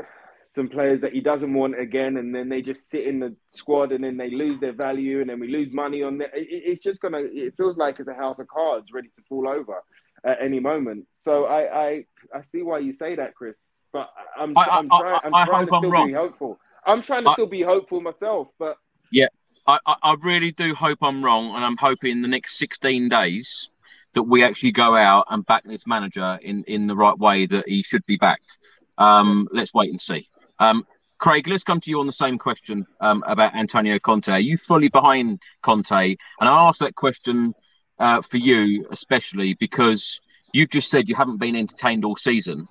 some 0.56 0.68
players 0.68 1.02
that 1.02 1.12
he 1.12 1.20
doesn't 1.20 1.52
want 1.52 1.78
again, 1.78 2.16
and 2.16 2.34
then 2.34 2.48
they 2.48 2.62
just 2.62 2.90
sit 2.90 3.06
in 3.06 3.20
the 3.20 3.36
squad, 3.50 3.92
and 3.92 4.02
then 4.02 4.16
they 4.16 4.30
lose 4.30 4.58
their 4.58 4.72
value, 4.72 5.20
and 5.20 5.30
then 5.30 5.38
we 5.38 5.48
lose 5.48 5.72
money 5.72 6.02
on 6.02 6.18
that. 6.18 6.30
It, 6.34 6.48
it's 6.50 6.82
just 6.82 7.00
gonna. 7.00 7.20
It 7.20 7.54
feels 7.56 7.76
like 7.76 8.00
it's 8.00 8.08
a 8.08 8.14
house 8.14 8.40
of 8.40 8.48
cards 8.48 8.86
ready 8.92 9.08
to 9.14 9.22
fall 9.28 9.48
over 9.48 9.84
at 10.24 10.38
any 10.42 10.58
moment. 10.58 11.06
So 11.18 11.44
I 11.44 11.60
I, 11.60 12.04
I 12.34 12.42
see 12.42 12.62
why 12.62 12.78
you 12.78 12.92
say 12.92 13.14
that, 13.14 13.34
Chris. 13.34 13.58
But 13.92 14.10
I'm 14.36 14.56
I, 14.56 14.62
I'm, 14.62 14.88
trying 14.88 15.20
I'm 15.22 15.46
trying 15.46 15.66
to 15.66 15.76
still 15.78 16.06
be 16.06 16.12
hopeful. 16.12 16.58
I'm 16.86 17.02
trying 17.02 17.24
to 17.24 17.32
still 17.34 17.46
be 17.46 17.62
hopeful 17.62 18.00
myself, 18.00 18.48
but 18.58 18.78
yeah, 19.12 19.28
I, 19.66 19.78
I 19.86 20.16
really 20.22 20.52
do 20.52 20.74
hope 20.74 20.98
I'm 21.02 21.22
wrong, 21.22 21.54
and 21.54 21.64
I'm 21.64 21.76
hoping 21.76 22.12
in 22.12 22.22
the 22.22 22.28
next 22.28 22.58
16 22.58 23.08
days 23.08 23.70
that 24.14 24.22
we 24.22 24.42
actually 24.42 24.72
go 24.72 24.96
out 24.96 25.26
and 25.28 25.44
back 25.44 25.64
this 25.64 25.86
manager 25.86 26.38
in, 26.42 26.64
in 26.64 26.86
the 26.86 26.96
right 26.96 27.18
way 27.18 27.44
that 27.44 27.68
he 27.68 27.82
should 27.82 28.04
be 28.06 28.16
backed. 28.16 28.58
Um, 28.96 29.46
let's 29.52 29.74
wait 29.74 29.90
and 29.90 30.00
see. 30.00 30.26
Um, 30.58 30.86
Craig, 31.18 31.48
let's 31.48 31.64
come 31.64 31.80
to 31.80 31.90
you 31.90 32.00
on 32.00 32.06
the 32.06 32.12
same 32.12 32.38
question 32.38 32.86
um, 33.00 33.24
about 33.26 33.54
Antonio 33.54 33.98
Conte. 33.98 34.28
Are 34.28 34.38
you 34.38 34.58
fully 34.58 34.88
behind 34.88 35.40
Conte? 35.62 36.16
And 36.40 36.48
I 36.48 36.68
ask 36.68 36.80
that 36.80 36.94
question 36.94 37.54
uh, 37.98 38.20
for 38.22 38.36
you, 38.36 38.86
especially 38.90 39.56
because 39.58 40.20
you've 40.52 40.70
just 40.70 40.90
said 40.90 41.08
you 41.08 41.14
haven't 41.14 41.38
been 41.38 41.56
entertained 41.56 42.04
all 42.04 42.16
season. 42.16 42.68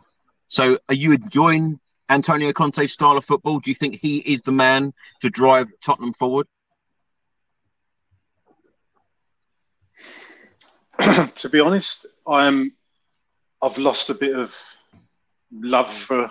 So 0.47 0.77
are 0.89 0.95
you 0.95 1.13
enjoying 1.13 1.79
Antonio 2.09 2.53
Conte's 2.53 2.93
style 2.93 3.17
of 3.17 3.25
football? 3.25 3.59
Do 3.59 3.71
you 3.71 3.75
think 3.75 3.99
he 3.99 4.17
is 4.17 4.43
the 4.43 4.51
man 4.51 4.93
to 5.21 5.29
drive 5.31 5.71
Tottenham 5.83 6.13
forward? 6.13 6.47
to 11.35 11.49
be 11.49 11.59
honest, 11.59 12.05
I'm 12.27 12.73
I've 13.61 13.77
lost 13.77 14.09
a 14.09 14.13
bit 14.13 14.35
of 14.35 14.55
love 15.51 15.91
for 15.91 16.29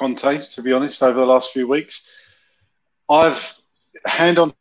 Conte. 0.00 0.40
To 0.40 0.62
be 0.62 0.72
honest, 0.72 1.02
over 1.02 1.20
the 1.20 1.26
last 1.26 1.52
few 1.52 1.68
weeks, 1.68 2.26
I've 3.10 3.54
hand 4.06 4.38
on 4.38 4.54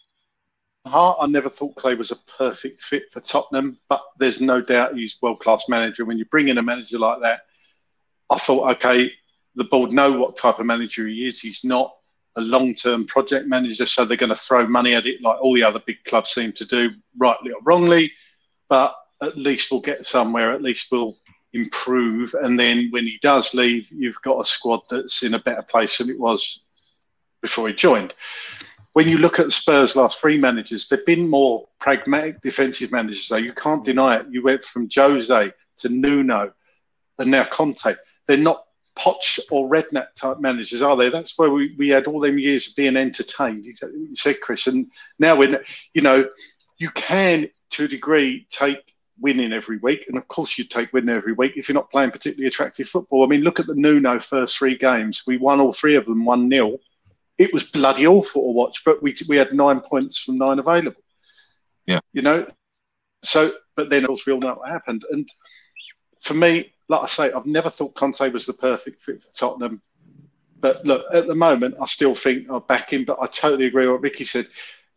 heart. 0.86 1.17
I 1.21 1.28
never 1.28 1.49
thought 1.49 1.78
Clay 1.78 1.95
was 1.95 2.12
a 2.12 2.17
perfect 2.38 2.82
fit 2.82 3.04
for 3.13 3.21
Tottenham, 3.21 3.80
but 3.88 4.04
there's 4.17 4.41
no 4.41 4.60
doubt 4.60 4.97
he's 4.97 5.17
world 5.21 5.39
class 5.39 5.69
manager. 5.69 6.04
When 6.04 6.17
you 6.17 6.25
bring 6.25 6.49
in 6.49 6.58
a 6.58 6.62
manager 6.62 6.99
like 6.99 7.21
that, 7.21 7.41
I 8.30 8.38
thought, 8.38 8.69
okay, 8.75 9.13
the 9.56 9.63
board 9.63 9.93
know 9.93 10.12
what 10.19 10.36
type 10.36 10.60
of 10.60 10.65
manager 10.65 11.08
he 11.08 11.25
is. 11.25 11.39
He's 11.39 11.63
not 11.63 11.95
a 12.36 12.41
long 12.41 12.75
term 12.75 13.06
project 13.06 13.47
manager, 13.47 13.86
so 13.86 14.04
they're 14.04 14.17
going 14.17 14.30
to 14.32 14.36
throw 14.36 14.67
money 14.67 14.93
at 14.93 15.08
it 15.08 15.21
like 15.21 15.39
all 15.39 15.54
the 15.54 15.63
other 15.63 15.80
big 15.80 16.04
clubs 16.04 16.32
seem 16.32 16.52
to 16.52 16.65
do, 16.65 16.91
rightly 17.17 17.54
or 17.54 17.62
wrongly. 17.63 18.12
But 18.67 18.93
at 19.23 19.38
least 19.38 19.71
we'll 19.71 19.80
get 19.80 20.06
somewhere. 20.06 20.52
At 20.52 20.62
least 20.62 20.91
we'll 20.91 21.15
improve. 21.54 22.34
And 22.34 22.60
then 22.60 22.88
when 22.92 23.06
he 23.06 23.20
does 23.22 23.54
leave, 23.54 23.90
you've 23.92 24.22
got 24.22 24.42
a 24.42 24.46
squad 24.46 24.82
that's 24.90 25.24
in 25.24 25.34
a 25.34 25.40
better 25.40 25.64
place 25.64 25.98
than 25.98 26.10
it 26.10 26.20
was 26.20 26.64
before 27.42 27.68
he 27.68 27.74
joined. 27.74 28.14
When 28.94 29.08
you 29.08 29.18
look 29.18 29.40
at 29.40 29.52
Spurs' 29.52 29.96
last 29.96 30.20
three 30.20 30.38
managers, 30.38 30.88
they've 30.88 31.06
been 31.06 31.30
more 31.30 31.68
pragmatic 31.80 32.42
defensive 32.42 32.92
managers. 32.92 33.26
So 33.26 33.38
you 33.38 33.54
can't 33.54 33.86
deny 33.86 34.18
it. 34.18 34.28
You 34.30 34.44
went 34.44 34.64
from 34.64 34.90
Jose 34.94 35.52
to 35.80 35.90
Nuno 35.90 36.54
and 37.18 37.32
now 37.32 37.44
Conte. 37.44 37.96
They're 38.26 38.38
not 38.38 38.66
Potch 38.96 39.40
or 39.50 39.70
Redknapp 39.70 40.14
type 40.16 40.40
managers, 40.40 40.82
are 40.82 40.98
they? 40.98 41.10
That's 41.10 41.38
where 41.38 41.50
we, 41.50 41.74
we 41.78 41.88
had 41.88 42.08
all 42.08 42.20
them 42.20 42.38
years 42.38 42.68
of 42.68 42.76
being 42.76 42.98
entertained. 42.98 43.66
Exactly 43.66 44.00
what 44.00 44.10
you 44.10 44.16
said, 44.16 44.42
Chris. 44.42 44.68
And 44.68 44.92
now 45.20 45.38
we're, 45.38 45.64
you 45.94 46.02
know, 46.02 46.28
you 46.78 46.90
can 46.90 47.50
to 47.72 47.86
a 47.86 47.88
degree 47.88 48.46
take 48.50 48.92
winning 49.22 49.54
every 49.54 49.78
week. 49.78 50.08
And 50.08 50.18
of 50.18 50.28
course, 50.28 50.58
you'd 50.58 50.70
take 50.70 50.94
winning 50.94 51.16
every 51.16 51.34
week 51.34 51.54
if 51.56 51.68
you're 51.68 51.74
not 51.74 51.92
playing 51.92 52.12
particularly 52.12 52.48
attractive 52.48 52.88
football. 52.88 53.24
I 53.24 53.28
mean, 53.28 53.42
look 53.42 53.60
at 53.60 53.68
the 53.68 53.76
Nuno 53.76 54.20
first 54.20 54.58
three 54.58 54.78
games. 54.78 55.24
We 55.28 55.38
won 55.38 55.60
all 55.60 55.74
three 55.74 55.96
of 55.96 56.06
them 56.06 56.26
1 56.26 56.50
0. 56.50 56.78
It 57.38 57.54
was 57.54 57.64
bloody 57.64 58.06
awful 58.06 58.42
to 58.42 58.52
watch, 58.52 58.84
but 58.84 59.02
we, 59.02 59.16
we 59.28 59.38
had 59.38 59.54
nine 59.54 59.80
points 59.80 60.20
from 60.20 60.38
nine 60.38 60.60
available. 60.60 61.02
Yeah. 61.86 62.00
You 62.14 62.22
know, 62.22 62.48
so, 63.24 63.52
but 63.76 63.90
then 63.90 64.04
of 64.04 64.08
course, 64.08 64.26
we 64.26 64.34
all 64.34 64.40
know 64.40 64.56
what 64.56 64.70
happened. 64.70 65.06
And 65.10 65.28
for 66.22 66.34
me, 66.34 66.74
like 66.88 67.04
I 67.04 67.08
say, 67.08 67.32
I've 67.32 67.46
never 67.46 67.70
thought 67.70 67.96
Conte 67.96 68.30
was 68.30 68.46
the 68.46 68.54
perfect 68.54 69.02
fit 69.02 69.24
for 69.24 69.34
Tottenham. 69.34 69.82
But 70.60 70.86
look, 70.86 71.06
at 71.14 71.28
the 71.28 71.36
moment, 71.36 71.76
I 71.82 71.86
still 71.86 72.16
think 72.16 72.50
I'll 72.50 72.60
back 72.60 72.92
him. 72.92 73.06
But 73.06 73.20
I 73.22 73.28
totally 73.28 73.68
agree 73.68 73.86
with 73.86 73.94
what 73.94 74.02
Ricky 74.02 74.26
said. 74.26 74.48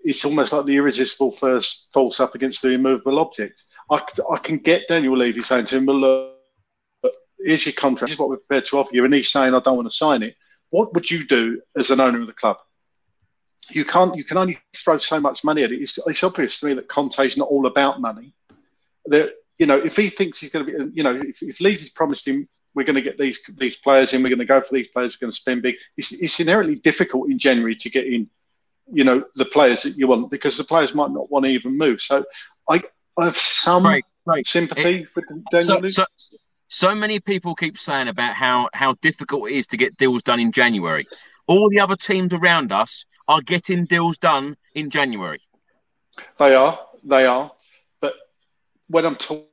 It's 0.04 0.24
almost 0.24 0.52
like 0.52 0.64
the 0.64 0.76
irresistible 0.76 1.30
first 1.30 1.88
false 1.92 2.18
up 2.18 2.34
against 2.34 2.62
the 2.62 2.72
immovable 2.72 3.20
object. 3.20 3.64
I, 3.92 4.02
I 4.32 4.38
can 4.38 4.58
get 4.58 4.88
Daniel 4.88 5.16
Levy 5.16 5.42
saying 5.42 5.66
to 5.66 5.76
him, 5.76 5.86
well, 5.86 5.98
look, 5.98 7.14
here's 7.38 7.66
your 7.66 7.74
contract. 7.74 8.08
This 8.08 8.12
is 8.12 8.18
what 8.18 8.30
we're 8.30 8.38
prepared 8.38 8.66
to 8.66 8.78
offer 8.78 8.94
you. 8.94 9.04
And 9.04 9.12
he's 9.12 9.30
saying, 9.30 9.54
I 9.54 9.60
don't 9.60 9.76
want 9.76 9.88
to 9.88 9.94
sign 9.94 10.22
it. 10.22 10.34
What 10.70 10.94
would 10.94 11.10
you 11.10 11.26
do 11.26 11.60
as 11.76 11.90
an 11.90 12.00
owner 12.00 12.20
of 12.20 12.26
the 12.26 12.32
club? 12.32 12.56
You 13.70 13.84
can't. 13.84 14.16
You 14.16 14.24
can 14.24 14.38
only 14.38 14.58
throw 14.74 14.98
so 14.98 15.20
much 15.20 15.44
money 15.44 15.62
at 15.62 15.70
it. 15.70 15.80
It's, 15.80 15.98
it's 16.06 16.24
obvious 16.24 16.58
to 16.60 16.66
me 16.66 16.74
that 16.74 16.88
Conte's 16.88 17.36
not 17.36 17.48
all 17.48 17.66
about 17.66 18.00
money. 18.00 18.34
That 19.06 19.34
you 19.58 19.66
know, 19.66 19.78
if 19.78 19.94
he 19.96 20.08
thinks 20.08 20.40
he's 20.40 20.50
going 20.50 20.66
to 20.66 20.86
be, 20.86 20.96
you 20.96 21.04
know, 21.04 21.14
if, 21.14 21.42
if 21.42 21.60
Levy's 21.60 21.90
promised 21.90 22.26
him 22.26 22.48
we're 22.74 22.84
going 22.84 22.96
to 22.96 23.02
get 23.02 23.18
these 23.18 23.40
these 23.58 23.76
players 23.76 24.12
in, 24.12 24.22
we're 24.22 24.30
going 24.30 24.38
to 24.38 24.44
go 24.44 24.60
for 24.60 24.74
these 24.74 24.88
players, 24.88 25.16
we're 25.16 25.26
going 25.26 25.32
to 25.32 25.36
spend 25.36 25.62
big. 25.62 25.76
It's, 25.96 26.12
it's 26.22 26.40
inherently 26.40 26.76
difficult 26.76 27.30
in 27.30 27.38
January 27.38 27.74
to 27.76 27.90
get 27.90 28.06
in, 28.06 28.28
you 28.92 29.04
know, 29.04 29.24
the 29.34 29.44
players 29.44 29.82
that 29.82 29.96
you 29.96 30.06
want 30.06 30.30
because 30.30 30.56
the 30.56 30.64
players 30.64 30.94
might 30.94 31.10
not 31.10 31.30
want 31.30 31.44
to 31.44 31.50
even 31.50 31.76
move. 31.76 32.00
So 32.00 32.24
I, 32.68 32.82
I 33.18 33.24
have 33.26 33.36
some 33.36 33.84
right, 33.84 34.04
right. 34.24 34.46
sympathy 34.46 35.06
it, 35.16 35.24
Daniel. 35.50 35.88
So, 35.88 36.04
so, 36.16 36.28
so, 36.68 36.94
many 36.94 37.20
people 37.20 37.54
keep 37.54 37.78
saying 37.78 38.08
about 38.08 38.34
how, 38.34 38.68
how 38.72 38.94
difficult 39.02 39.50
it 39.50 39.54
is 39.54 39.66
to 39.68 39.76
get 39.76 39.96
deals 39.96 40.22
done 40.22 40.40
in 40.40 40.52
January. 40.52 41.06
All 41.46 41.68
the 41.68 41.80
other 41.80 41.96
teams 41.96 42.32
around 42.32 42.72
us 42.72 43.04
are 43.28 43.42
getting 43.42 43.84
deals 43.84 44.16
done 44.18 44.56
in 44.74 44.90
January. 44.90 45.40
They 46.38 46.54
are, 46.54 46.78
they 47.04 47.26
are. 47.26 47.52
But 48.00 48.14
when 48.88 49.04
I'm 49.04 49.16
talking 49.16 49.46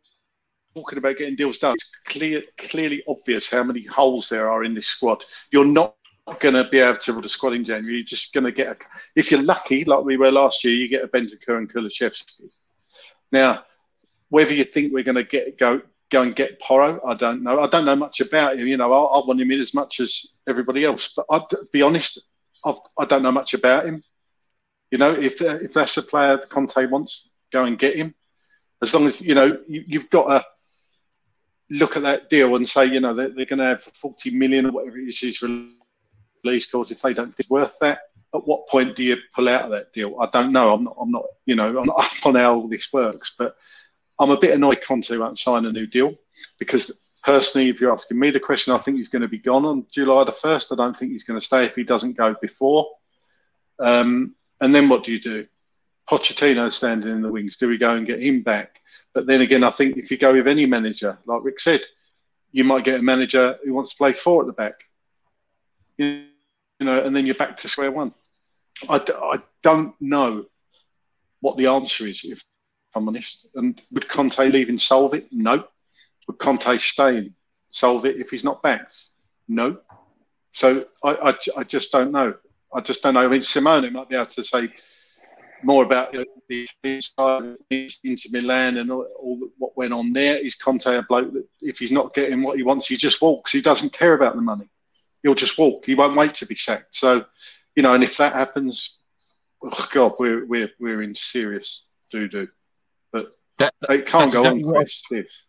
about 0.76 1.17
getting 1.17 1.36
deals 1.36 1.58
done, 1.58 1.76
it's 1.76 1.91
clear, 2.06 2.43
clearly 2.58 3.04
obvious 3.08 3.50
how 3.50 3.63
many 3.63 3.84
holes 3.84 4.30
there 4.30 4.50
are 4.50 4.63
in 4.63 4.74
this 4.74 4.88
squad. 4.88 5.24
You're 5.52 5.65
not 5.65 5.95
going 6.39 6.56
to 6.56 6.63
be 6.65 6.80
able 6.80 6.98
to 6.98 7.13
run 7.13 7.26
a 7.26 7.30
squad 7.30 7.54
in 7.54 7.65
January. 7.65 7.98
You're 7.98 8.06
just 8.06 8.34
going 8.34 8.45
to 8.45 8.52
get 8.52 8.67
a, 8.67 8.78
if 9.15 9.32
you're 9.32 9.41
lucky, 9.41 9.84
like 9.84 10.04
we 10.04 10.17
were 10.17 10.32
last 10.32 10.63
year, 10.63 10.76
you 10.76 10.88
get 10.88 11.04
a 11.04 11.08
Bentancur 11.08 11.58
and 11.58 11.72
Kulusevski. 11.72 12.52
Now, 13.32 13.63
whether 14.30 14.54
you 14.54 14.63
think 14.63 14.94
we're 14.94 15.04
going 15.04 15.15
to 15.15 15.24
get 15.24 15.58
go 15.58 15.82
go 16.10 16.22
and 16.24 16.36
get 16.36 16.60
Porro, 16.60 17.00
I 17.06 17.13
don't 17.13 17.44
know. 17.44 17.60
I 17.60 17.68
don't 17.68 17.86
know 17.86 17.96
much 17.96 18.20
about 18.20 18.58
him. 18.58 18.68
You 18.68 18.78
know, 18.78 18.92
I, 18.92 19.20
I 19.20 19.26
want 19.26 19.42
him 19.42 19.52
in 19.52 19.60
as 19.60 19.74
much 19.74 20.00
as 20.00 20.38
everybody 20.48 20.84
else. 20.84 21.13
But 21.15 21.26
I'd 21.30 21.72
be 21.72 21.82
honest, 21.82 22.20
I've, 22.65 22.78
I 22.98 23.06
do 23.06 23.15
not 23.15 23.22
know 23.22 23.32
much 23.32 23.54
about 23.54 23.86
him. 23.86 24.04
You 24.92 24.98
know, 24.98 25.13
if 25.13 25.42
uh, 25.42 25.60
if 25.62 25.74
that's 25.74 25.98
a 25.98 26.04
player 26.04 26.38
Conte 26.38 26.86
wants, 26.88 27.32
go 27.52 27.65
and 27.65 27.78
get 27.78 27.96
him. 27.96 28.15
As 28.82 28.94
long 28.94 29.08
as 29.08 29.22
you 29.22 29.36
know 29.36 29.60
you, 29.68 29.84
you've 29.88 30.10
got 30.10 30.28
to 30.28 30.46
look 31.70 31.96
at 31.96 32.04
that 32.04 32.30
deal 32.30 32.56
and 32.56 32.68
say, 32.68 32.86
you 32.86 33.00
know, 33.00 33.13
they're, 33.13 33.30
they're 33.30 33.46
going 33.46 33.60
to 33.60 33.65
have 33.65 33.84
40 33.84 34.32
million 34.32 34.65
or 34.65 34.72
whatever 34.72 34.98
it 34.98 35.10
is 35.10 35.20
his 35.20 35.44
release 36.44 36.72
clause. 36.72 36.92
If 36.92 37.02
they 37.02 37.13
don't 37.13 37.28
think 37.28 37.42
it's 37.42 37.50
worth 37.50 37.78
that, 37.82 38.00
at 38.34 38.48
what 38.48 38.68
point 38.68 38.96
do 38.96 39.04
you 39.04 39.18
pull 39.34 39.50
out 39.50 39.63
of 39.63 39.72
that 39.72 39.94
deal? 39.94 40.20
I 40.20 40.28
don't 40.32 40.52
know. 40.52 40.74
I'm 40.74 40.84
not. 40.84 40.98
I'm 41.00 41.12
not. 41.12 41.26
You 41.46 41.56
know, 41.56 41.80
I'm 41.80 41.86
not 41.86 42.00
up 42.00 42.26
on 42.26 42.36
how 42.36 42.56
all 42.56 42.68
this 42.68 42.92
works, 42.94 43.36
but 43.38 43.56
I'm 44.20 44.32
a 44.32 44.38
bit 44.38 44.54
annoyed 44.54 44.82
Conte 44.82 45.15
won't 45.15 45.39
sign 45.39 45.65
a 45.65 45.72
new 45.72 45.88
deal 45.88 46.13
because 46.60 47.02
personally, 47.24 47.70
if 47.70 47.80
you're 47.82 47.94
asking 47.94 48.20
me 48.20 48.32
the 48.32 48.39
question, 48.39 48.74
I 48.74 48.78
think 48.78 48.98
he's 48.98 49.10
going 49.10 49.22
to 49.22 49.28
be 49.28 49.39
gone 49.39 49.65
on 49.65 49.86
July 49.92 50.24
the 50.24 50.32
first. 50.32 50.72
I 50.72 50.76
don't 50.76 50.96
think 50.96 51.12
he's 51.12 51.24
going 51.24 51.39
to 51.39 51.46
stay 51.46 51.65
if 51.65 51.76
he 51.76 51.84
doesn't 51.84 52.18
go 52.18 52.36
before. 52.42 52.88
Um, 53.80 54.36
and 54.62 54.76
then 54.76 54.89
what 54.89 55.06
do 55.06 55.12
you 55.12 55.20
do? 55.20 55.48
Pochettino 56.10 56.72
standing 56.72 57.12
in 57.12 57.22
the 57.22 57.32
wings. 57.32 57.58
Do 57.58 57.68
we 57.68 57.78
go 57.78 57.96
and 57.96 58.06
get 58.06 58.22
him 58.22 58.42
back? 58.42 58.80
But 59.13 59.26
then 59.26 59.42
again, 59.42 59.63
I 59.63 59.70
think 59.70 59.98
if 59.98 60.12
you 60.12 60.18
go 60.18 60.34
with 60.34 60.48
any 60.48 60.65
manager, 60.65 61.18
like 61.26 61.44
Rick 61.44 61.60
said, 61.60 61.82
you 62.52 62.63
might 62.63 62.84
get 62.84 63.00
a 63.00 63.04
manager 63.04 63.58
who 63.63 63.73
wants 63.73 63.92
to 63.92 63.98
play 63.98 64.13
four 64.13 64.42
at 64.42 64.48
the 64.48 64.54
back. 64.54 64.75
You 65.98 66.25
know, 66.80 67.04
and 67.04 67.15
then 67.15 67.25
you're 67.25 67.36
back 67.36 67.58
to 67.58 67.67
square 67.67 67.92
one. 67.92 68.13
I, 68.88 68.98
I 68.98 69.38
don't 69.62 69.96
know 70.00 70.46
what 71.42 71.58
the 71.58 71.67
answer 71.67 72.08
is, 72.08 72.23
if 72.23 72.44
I'm 72.96 73.08
honest. 73.08 73.48
And 73.56 73.80
would 73.92 74.08
Conte 74.08 74.40
leave 74.50 74.69
and 74.69 74.80
solve 74.80 75.13
it? 75.13 75.27
No. 75.32 75.67
Would 76.27 76.38
Conte 76.38 76.77
stay 76.77 77.17
and 77.17 77.34
solve 77.71 78.06
it 78.06 78.17
if 78.17 78.30
he's 78.30 78.44
not 78.44 78.62
back? 78.62 78.92
No. 79.48 79.80
So 80.52 80.86
I, 81.04 81.12
I, 81.12 81.36
I, 81.58 81.63
just 81.63 81.92
don't 81.92 82.12
know. 82.12 82.36
I 82.73 82.82
just 82.82 83.02
don't 83.04 83.13
know. 83.13 83.25
I 83.25 83.27
mean, 83.27 83.42
Simone 83.42 83.92
might 83.94 84.10
be 84.10 84.15
able 84.15 84.25
to 84.27 84.44
say 84.44 84.73
more 85.63 85.84
about 85.84 86.13
the 86.48 86.67
inside 86.84 87.58
into 87.69 88.30
Milan 88.32 88.77
and 88.77 88.92
all, 88.92 89.08
all 89.19 89.38
the, 89.38 89.52
what 89.58 89.77
went 89.77 89.94
on 89.94 90.13
there. 90.13 90.38
Is 90.38 90.56
Conte 90.56 90.86
a 90.86 91.04
bloke 91.04 91.34
that 91.34 91.48
if 91.62 91.80
he's 91.80 91.92
not 91.92 92.13
getting 92.13 92.42
what 92.42 92.58
he 92.58 92.63
wants, 92.63 92.88
he 92.88 92.96
just 92.96 93.21
walks? 93.21 93.52
He 93.52 93.62
doesn't 93.62 93.94
care 93.94 94.13
about 94.13 94.36
the 94.36 94.42
money. 94.42 94.69
He'll 95.21 95.36
just 95.36 95.58
walk. 95.58 95.86
He 95.86 95.96
won't 95.96 96.15
wait 96.15 96.36
to 96.36 96.46
be 96.46 96.56
sacked. 96.56 96.96
So 96.96 97.25
you 97.76 97.84
know, 97.84 97.94
and 97.94 98.04
if 98.04 98.17
that 98.17 98.34
happens, 98.34 99.00
oh 99.62 99.88
God, 99.92 100.13
we're 100.20 100.46
we're 100.46 100.70
we're 100.80 101.02
in 101.02 101.15
serious 101.15 101.90
doo 102.12 102.28
doo. 102.28 102.48
But 103.12 103.38
That, 103.58 103.74
it 103.90 104.06
can't 104.06 104.32
go 104.32 104.40
exactly 104.40 104.63
on 104.63 104.86
this. 105.12 105.44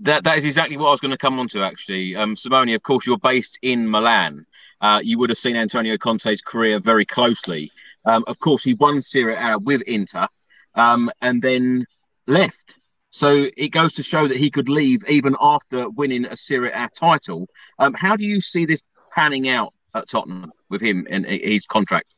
That 0.00 0.24
that 0.24 0.38
is 0.38 0.44
exactly 0.44 0.76
what 0.76 0.88
I 0.88 0.90
was 0.90 1.00
going 1.00 1.10
to 1.10 1.18
come 1.18 1.38
on 1.38 1.48
to 1.48 1.62
actually. 1.62 2.16
Um, 2.16 2.36
Simone, 2.36 2.70
of 2.70 2.82
course, 2.82 3.06
you're 3.06 3.18
based 3.18 3.58
in 3.62 3.90
Milan. 3.90 4.46
Uh, 4.80 5.00
you 5.02 5.18
would 5.18 5.28
have 5.28 5.38
seen 5.38 5.56
Antonio 5.56 5.98
Conte's 5.98 6.40
career 6.40 6.80
very 6.80 7.04
closely. 7.04 7.70
Um, 8.06 8.24
of 8.26 8.38
course, 8.38 8.64
he 8.64 8.74
won 8.74 9.02
Serie 9.02 9.36
A 9.36 9.58
with 9.58 9.82
Inter, 9.82 10.26
um, 10.74 11.10
and 11.20 11.42
then 11.42 11.84
left. 12.26 12.78
So 13.10 13.48
it 13.56 13.68
goes 13.68 13.92
to 13.94 14.02
show 14.02 14.26
that 14.28 14.38
he 14.38 14.50
could 14.50 14.68
leave 14.68 15.02
even 15.08 15.36
after 15.40 15.90
winning 15.90 16.24
a 16.24 16.36
Serie 16.36 16.70
A 16.72 16.88
title. 16.94 17.48
Um, 17.78 17.92
how 17.92 18.16
do 18.16 18.24
you 18.24 18.40
see 18.40 18.64
this 18.64 18.82
panning 19.12 19.48
out 19.48 19.74
at 19.94 20.08
Tottenham 20.08 20.52
with 20.68 20.80
him 20.80 21.06
and 21.10 21.26
his 21.26 21.66
contract? 21.66 22.14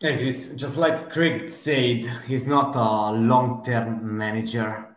Yeah, 0.00 0.10
it's 0.10 0.46
just 0.48 0.76
like 0.76 1.10
Craig 1.10 1.50
said, 1.50 2.04
he's 2.26 2.46
not 2.46 2.76
a 2.76 3.12
long-term 3.12 4.16
manager 4.16 4.96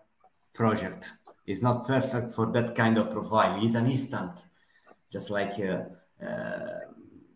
project. 0.53 1.14
He's 1.45 1.64
not 1.64 1.88
perfect 1.88 2.32
for 2.32 2.51
that 2.51 2.76
kind 2.76 2.97
of 2.99 3.12
profile. 3.12 3.59
He's 3.59 3.76
an 3.76 3.89
instant, 3.89 4.43
just 5.12 5.32
like 5.32 5.59
uh, 5.59 6.24
uh, 6.24 6.80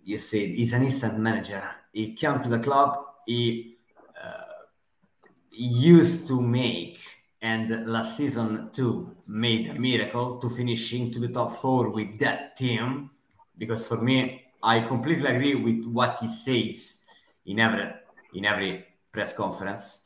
you 0.03 0.19
said, 0.19 0.49
he's 0.49 0.73
an 0.73 0.83
instant 0.83 1.17
manager. 1.17 1.63
He 1.91 2.13
came 2.13 2.39
to 2.41 2.49
the 2.49 2.59
club, 2.59 3.03
he 3.25 3.77
uh, 4.23 4.43
used 5.51 6.27
to 6.27 6.39
make, 6.39 6.99
and 7.41 7.87
last 7.87 8.17
season 8.17 8.69
too, 8.71 9.15
made 9.27 9.71
a 9.71 9.73
miracle 9.73 10.37
to 10.37 10.49
finish 10.49 10.93
into 10.93 11.19
the 11.19 11.29
top 11.29 11.51
four 11.57 11.89
with 11.89 12.19
that 12.19 12.55
team. 12.55 13.09
Because 13.57 13.87
for 13.87 13.97
me, 13.97 14.43
I 14.61 14.81
completely 14.81 15.27
agree 15.27 15.55
with 15.55 15.85
what 15.85 16.17
he 16.19 16.27
says 16.27 16.99
in 17.45 17.59
every 17.59 17.91
in 18.33 18.45
every 18.45 18.85
press 19.11 19.33
conference. 19.33 20.03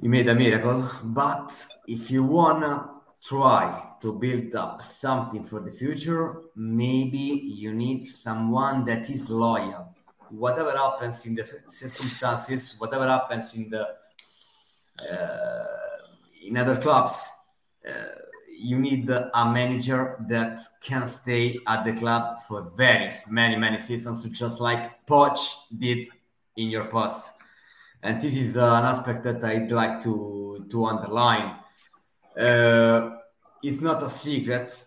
He 0.00 0.08
made 0.08 0.28
a 0.28 0.34
miracle, 0.34 0.88
but 1.04 1.50
if 1.86 2.10
you 2.10 2.24
wanna 2.24 2.90
try 3.22 3.94
to 4.02 4.12
build 4.12 4.54
up 4.54 4.82
something 4.82 5.42
for 5.42 5.60
the 5.60 5.70
future, 5.70 6.42
maybe 6.56 7.18
you 7.18 7.72
need 7.72 8.04
someone 8.06 8.84
that 8.84 9.08
is 9.08 9.30
loyal. 9.30 9.94
Whatever 10.30 10.72
happens 10.76 11.24
in 11.24 11.34
the 11.34 11.44
circumstances, 11.68 12.74
whatever 12.78 13.06
happens 13.06 13.54
in 13.54 13.70
the 13.70 13.86
uh, 15.00 15.64
in 16.44 16.56
other 16.56 16.76
clubs, 16.76 17.26
uh, 17.88 17.92
you 18.56 18.78
need 18.78 19.08
a 19.10 19.50
manager 19.52 20.24
that 20.28 20.58
can 20.80 21.08
stay 21.08 21.58
at 21.66 21.84
the 21.84 21.92
club 21.92 22.38
for 22.48 22.62
very 22.76 23.10
many 23.28 23.56
many 23.56 23.78
seasons, 23.78 24.24
just 24.30 24.60
like 24.60 25.06
Poch 25.06 25.38
did 25.78 26.08
in 26.56 26.68
your 26.68 26.86
past. 26.86 27.34
And 28.02 28.20
this 28.20 28.34
is 28.34 28.56
an 28.56 28.84
aspect 28.84 29.22
that 29.24 29.42
I'd 29.44 29.70
like 29.70 30.02
to 30.02 30.66
to 30.70 30.84
underline. 30.84 31.56
Uh, 32.38 33.16
it's 33.62 33.80
not 33.80 34.02
a 34.02 34.08
secret 34.08 34.86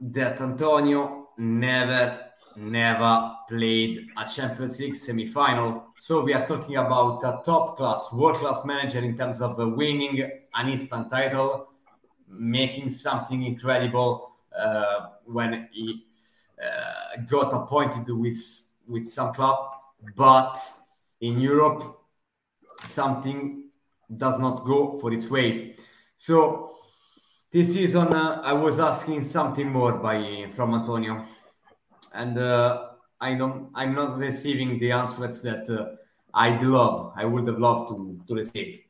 that 0.00 0.40
Antonio 0.40 1.28
never 1.38 2.18
never 2.56 3.32
played 3.48 4.08
a 4.16 4.28
Champions 4.28 4.78
League 4.78 4.96
semi-final. 4.96 5.84
So 5.96 6.22
we 6.22 6.34
are 6.34 6.46
talking 6.46 6.76
about 6.76 7.22
a 7.24 7.40
top 7.44 7.76
class, 7.76 8.12
world 8.12 8.36
class 8.36 8.64
manager 8.64 8.98
in 8.98 9.16
terms 9.16 9.40
of 9.40 9.56
winning 9.56 10.30
an 10.54 10.68
instant 10.68 11.10
title, 11.10 11.68
making 12.32 12.90
something 12.90 13.44
incredible 13.44 14.32
uh, 14.58 15.08
when 15.24 15.68
he 15.72 16.06
uh, 16.62 17.20
got 17.28 17.52
appointed 17.52 18.08
with 18.08 18.64
with 18.88 19.08
some 19.08 19.32
club, 19.32 19.58
but 20.16 20.58
in 21.20 21.40
Europe 21.40 22.00
something 22.86 23.64
does 24.16 24.38
not 24.38 24.64
go 24.64 24.98
for 24.98 25.12
its 25.12 25.30
way. 25.30 25.76
So 26.18 26.76
this 27.50 27.72
season 27.72 28.12
uh, 28.12 28.40
I 28.42 28.52
was 28.52 28.80
asking 28.80 29.22
something 29.24 29.68
more 29.70 29.92
by 29.92 30.48
from 30.52 30.74
Antonio, 30.74 31.24
and 32.14 32.38
uh, 32.38 32.88
I 33.20 33.34
don't 33.34 33.70
I'm 33.74 33.94
not 33.94 34.18
receiving 34.18 34.78
the 34.78 34.92
answers 34.92 35.42
that 35.42 35.68
uh, 35.70 35.96
I'd 36.34 36.62
love 36.62 37.12
I 37.16 37.24
would 37.24 37.46
have 37.46 37.58
loved 37.58 37.88
to 37.90 38.20
to 38.28 38.34
receive. 38.34 38.82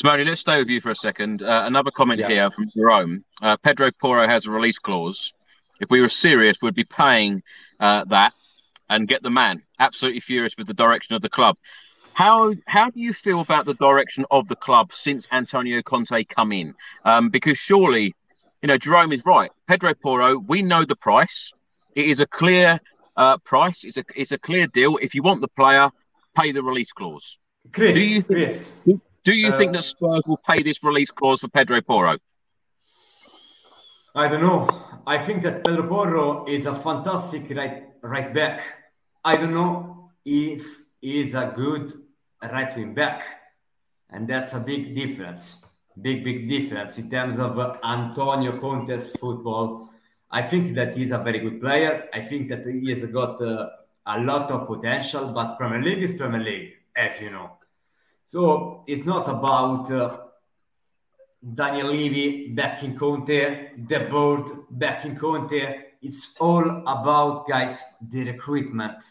Simone, 0.00 0.24
let's 0.24 0.40
stay 0.40 0.58
with 0.58 0.68
you 0.70 0.80
for 0.80 0.90
a 0.90 0.96
second. 0.96 1.42
Uh, 1.42 1.64
another 1.66 1.90
comment 1.90 2.20
Yeah. 2.20 2.28
here 2.28 2.50
from 2.50 2.70
Jerome. 2.74 3.22
Uh, 3.42 3.58
Pedro 3.58 3.90
Porro 4.00 4.26
has 4.26 4.46
a 4.46 4.50
release 4.50 4.78
clause. 4.78 5.34
If 5.78 5.90
we 5.90 6.00
were 6.00 6.08
serious, 6.08 6.56
we'd 6.62 6.74
be 6.74 6.84
paying 6.84 7.42
uh, 7.78 8.04
that 8.06 8.32
and 8.88 9.06
get 9.06 9.22
the 9.22 9.28
man. 9.28 9.62
Absolutely 9.78 10.20
furious 10.20 10.54
with 10.56 10.66
the 10.68 10.72
direction 10.72 11.14
of 11.16 11.20
the 11.20 11.28
club. 11.28 11.56
How 12.14 12.54
how 12.66 12.88
do 12.88 12.98
you 12.98 13.12
feel 13.12 13.40
about 13.40 13.66
the 13.66 13.74
direction 13.74 14.24
of 14.30 14.48
the 14.48 14.56
club 14.56 14.94
since 14.94 15.28
Antonio 15.32 15.82
Conte 15.82 16.24
come 16.24 16.50
in? 16.52 16.72
Um, 17.04 17.28
because 17.28 17.58
surely, 17.58 18.14
you 18.62 18.68
know, 18.68 18.78
Jerome 18.78 19.12
is 19.12 19.26
right. 19.26 19.50
Pedro 19.68 19.92
Porro, 19.92 20.38
we 20.38 20.62
know 20.62 20.86
the 20.86 20.96
price. 20.96 21.52
It 21.94 22.06
is 22.06 22.20
a 22.20 22.26
clear 22.26 22.80
uh, 23.18 23.36
price. 23.38 23.84
It's 23.84 23.98
a 23.98 24.04
it's 24.16 24.32
a 24.32 24.38
clear 24.38 24.66
deal. 24.66 24.96
If 24.96 25.14
you 25.14 25.22
want 25.22 25.42
the 25.42 25.48
player, 25.48 25.90
pay 26.34 26.52
the 26.52 26.62
release 26.62 26.90
clause. 26.90 27.36
Chris, 27.74 27.94
Do 27.94 28.00
you 28.00 28.22
think- 28.22 28.38
Chris, 28.38 28.72
Do 29.24 29.34
you 29.34 29.52
think 29.52 29.70
Uh, 29.70 29.72
that 29.74 29.84
Spurs 29.84 30.24
will 30.26 30.38
pay 30.38 30.62
this 30.62 30.82
release 30.82 31.10
clause 31.10 31.40
for 31.40 31.48
Pedro 31.48 31.80
Porro? 31.82 32.18
I 34.14 34.28
don't 34.28 34.40
know. 34.40 34.68
I 35.06 35.18
think 35.18 35.42
that 35.42 35.64
Pedro 35.64 35.86
Porro 35.86 36.46
is 36.46 36.66
a 36.66 36.74
fantastic 36.74 37.50
right 37.50 37.84
right 38.02 38.32
back. 38.34 38.60
I 39.24 39.36
don't 39.36 39.52
know 39.52 40.10
if 40.24 40.64
he 41.00 41.20
is 41.20 41.34
a 41.34 41.52
good 41.54 41.92
right 42.42 42.74
wing 42.76 42.94
back, 42.94 43.22
and 44.10 44.26
that's 44.26 44.52
a 44.54 44.60
big 44.60 44.94
difference. 44.94 45.64
Big 46.00 46.24
big 46.24 46.48
difference 46.48 46.98
in 46.98 47.10
terms 47.10 47.38
of 47.38 47.58
uh, 47.58 47.76
Antonio 47.84 48.58
Conte's 48.58 49.10
football. 49.16 49.90
I 50.30 50.42
think 50.42 50.74
that 50.74 50.94
he's 50.94 51.10
a 51.12 51.18
very 51.18 51.40
good 51.40 51.60
player. 51.60 52.08
I 52.14 52.20
think 52.22 52.48
that 52.48 52.64
he 52.64 52.88
has 52.90 53.04
got 53.06 53.40
uh, 53.42 53.68
a 54.06 54.20
lot 54.20 54.50
of 54.50 54.66
potential, 54.66 55.32
but 55.32 55.56
Premier 55.58 55.82
League 55.82 56.02
is 56.02 56.12
Premier 56.12 56.40
League, 56.40 56.72
as 56.96 57.20
you 57.20 57.30
know. 57.30 57.58
So 58.30 58.84
it's 58.86 59.06
not 59.06 59.28
about. 59.28 59.90
Uh, 59.90 60.18
Daniel 61.54 61.88
Levy 61.88 62.48
backing 62.48 62.96
Conte, 62.98 63.70
the 63.88 64.00
board 64.10 64.46
backing 64.70 65.16
Conte. 65.16 65.78
It's 66.02 66.36
all 66.38 66.82
about 66.86 67.48
guys 67.48 67.80
the 68.08 68.24
recruitment. 68.24 69.02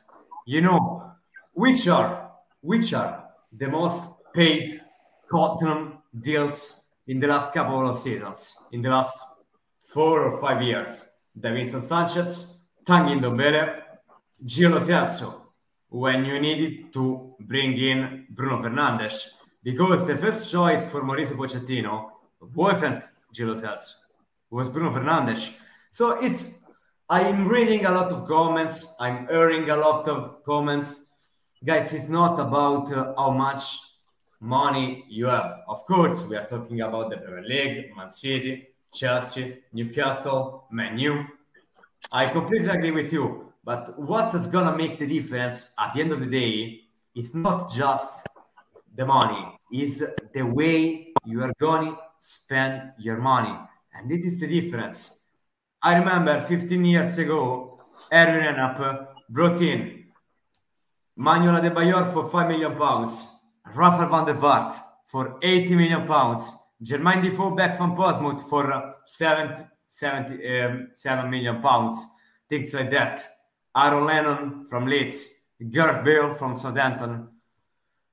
You 0.45 0.61
know, 0.61 1.11
which 1.53 1.87
are 1.87 2.31
which 2.61 2.93
are 2.93 3.25
the 3.51 3.67
most 3.67 4.03
paid 4.33 4.79
Tottenham 5.31 5.97
deals 6.21 6.81
in 7.07 7.19
the 7.19 7.27
last 7.27 7.51
couple 7.51 7.89
of 7.89 7.97
seasons, 7.97 8.55
in 8.71 8.81
the 8.83 8.89
last 8.89 9.17
four 9.81 10.21
or 10.21 10.39
five 10.39 10.61
years. 10.61 11.07
Davinson 11.37 11.85
Sanchez, 11.85 12.59
Tanguy 12.85 13.19
Ndombele, 13.19 13.81
Gio 14.45 14.79
Celso, 14.79 15.48
when 15.89 16.25
you 16.25 16.39
needed 16.39 16.93
to 16.93 17.35
bring 17.41 17.77
in 17.77 18.25
Bruno 18.29 18.61
Fernandes. 18.61 19.27
Because 19.63 20.07
the 20.07 20.15
first 20.15 20.51
choice 20.51 20.89
for 20.89 21.01
Mauricio 21.01 21.35
Pochettino 21.35 22.11
wasn't 22.55 23.03
Gio 23.33 23.55
Celso, 23.55 23.95
was 24.49 24.69
Bruno 24.69 24.91
Fernandes. 24.91 25.51
So 25.91 26.11
it's 26.11 26.51
I'm 27.09 27.47
reading 27.47 27.85
a 27.85 27.91
lot 27.91 28.11
of 28.11 28.27
comments, 28.27 28.95
I'm 28.99 29.27
hearing 29.27 29.69
a 29.71 29.75
lot 29.75 30.07
of 30.07 30.43
comments. 30.43 31.03
Guys, 31.65 31.91
it's 31.91 32.07
not 32.07 32.39
about 32.39 32.91
uh, 32.91 33.13
how 33.17 33.31
much 33.31 33.79
money 34.39 35.03
you 35.09 35.25
have. 35.25 35.61
Of 35.67 35.85
course, 35.85 36.23
we 36.25 36.37
are 36.37 36.45
talking 36.45 36.81
about 36.81 37.09
the 37.09 37.17
Premier 37.17 37.43
League, 37.43 37.95
Man 37.97 38.11
City, 38.11 38.67
Chelsea, 38.93 39.57
Newcastle, 39.73 40.65
Man 40.71 40.99
U. 40.99 41.25
I 42.11 42.27
completely 42.27 42.69
agree 42.69 42.91
with 42.91 43.11
you. 43.11 43.48
But 43.69 43.99
what 43.99 44.33
is 44.33 44.47
gonna 44.47 44.75
make 44.75 44.97
the 44.97 45.05
difference 45.05 45.73
at 45.77 45.93
the 45.93 46.01
end 46.01 46.11
of 46.11 46.21
the 46.21 46.25
day 46.25 46.85
is 47.13 47.35
not 47.35 47.71
just 47.71 48.25
the 48.95 49.05
money, 49.05 49.45
is 49.71 50.03
the 50.33 50.41
way 50.41 51.13
you 51.23 51.43
are 51.43 51.53
gonna 51.59 51.95
spend 52.19 52.93
your 52.97 53.17
money. 53.17 53.55
And 53.93 54.09
this 54.09 54.25
is 54.25 54.39
the 54.39 54.47
difference. 54.47 55.19
I 55.83 55.99
remember 55.99 56.41
15 56.41 56.83
years 56.83 57.19
ago, 57.19 57.79
Erwin 58.11 58.43
Renap 58.43 59.07
brought 59.29 59.61
in 59.61 60.05
Manuel 61.15 61.61
Adebayor 61.61 62.11
for 62.11 62.27
5 62.27 62.47
million 62.47 62.75
pounds, 62.75 63.27
Rafael 63.75 64.09
van 64.09 64.25
der 64.25 64.33
Vaart 64.33 64.73
for 65.05 65.37
80 65.43 65.75
million 65.75 66.07
pounds, 66.07 66.51
Jermaine 66.83 67.21
Defoe 67.21 67.51
back 67.51 67.77
from 67.77 67.95
Portsmouth 67.95 68.49
for 68.49 68.73
uh, 68.73 68.93
70, 69.05 69.63
70, 69.89 70.59
um, 70.59 70.87
7 70.95 71.29
million 71.29 71.61
pounds, 71.61 72.03
things 72.49 72.73
like 72.73 72.89
that. 72.89 73.29
Aaron 73.75 74.05
Lennon 74.05 74.65
from 74.65 74.85
Leeds, 74.85 75.27
Gareth 75.69 76.03
Bale 76.03 76.33
from 76.33 76.53
Southampton. 76.53 77.27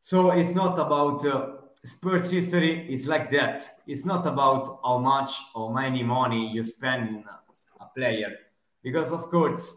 So 0.01 0.31
it's 0.31 0.55
not 0.55 0.79
about 0.79 1.25
uh, 1.27 1.49
sports 1.85 2.31
history, 2.31 2.87
it's 2.93 3.07
like 3.07 3.31
that. 3.31 3.69
It's 3.87 4.05
not 4.05 4.27
about 4.27 4.81
how 4.85 4.99
much 4.99 5.33
or 5.55 5.73
many 5.73 6.03
money 6.03 6.51
you 6.53 6.63
spend 6.63 7.09
in 7.09 7.25
a 7.81 7.87
player 7.95 8.37
because 8.83 9.11
of 9.11 9.23
course 9.31 9.75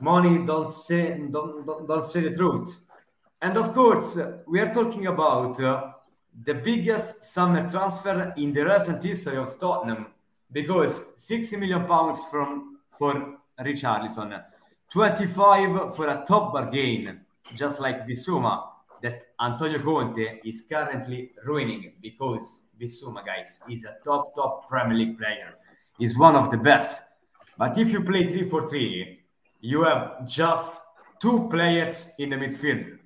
money 0.00 0.44
don't 0.46 0.70
say 0.70 1.18
don't, 1.30 1.66
don't, 1.66 1.86
don't 1.86 2.06
say 2.06 2.20
the 2.20 2.34
truth 2.34 2.78
and 3.42 3.56
of 3.56 3.74
course 3.74 4.18
we 4.46 4.58
are 4.60 4.72
talking 4.72 5.06
about 5.06 5.60
uh, 5.60 5.90
the 6.44 6.54
biggest 6.54 7.22
summer 7.22 7.68
transfer 7.68 8.32
in 8.36 8.52
the 8.52 8.64
recent 8.64 9.02
history 9.02 9.36
of 9.36 9.58
Tottenham 9.58 10.06
because 10.50 11.04
60 11.16 11.56
million 11.56 11.84
pounds 11.84 12.24
from 12.30 12.78
for 12.98 13.38
Richarlison 13.60 14.42
25 14.92 15.96
for 15.96 16.08
a 16.08 16.24
top 16.26 16.52
bargain 16.52 17.20
just 17.54 17.80
like 17.80 18.06
Bissouma 18.06 18.68
that 19.02 19.24
Antonio 19.40 19.80
Conte 19.80 20.40
is 20.44 20.62
currently 20.70 21.32
ruining 21.44 21.92
because 22.00 22.60
Bissouma 22.80 23.24
guys 23.24 23.58
is 23.68 23.84
a 23.84 23.96
top 24.04 24.34
top 24.34 24.68
Premier 24.68 24.96
League 24.96 25.18
player 25.18 25.54
is 25.98 26.16
one 26.16 26.36
of 26.36 26.50
the 26.50 26.58
best 26.58 27.02
but 27.58 27.76
if 27.78 27.90
you 27.90 28.02
play 28.02 28.26
3 28.26 28.48
for 28.48 28.68
3 28.68 29.18
you 29.62 29.84
have 29.84 30.26
just 30.26 30.82
two 31.22 31.48
players 31.48 32.10
in 32.18 32.30
the 32.30 32.36
midfield. 32.36 32.98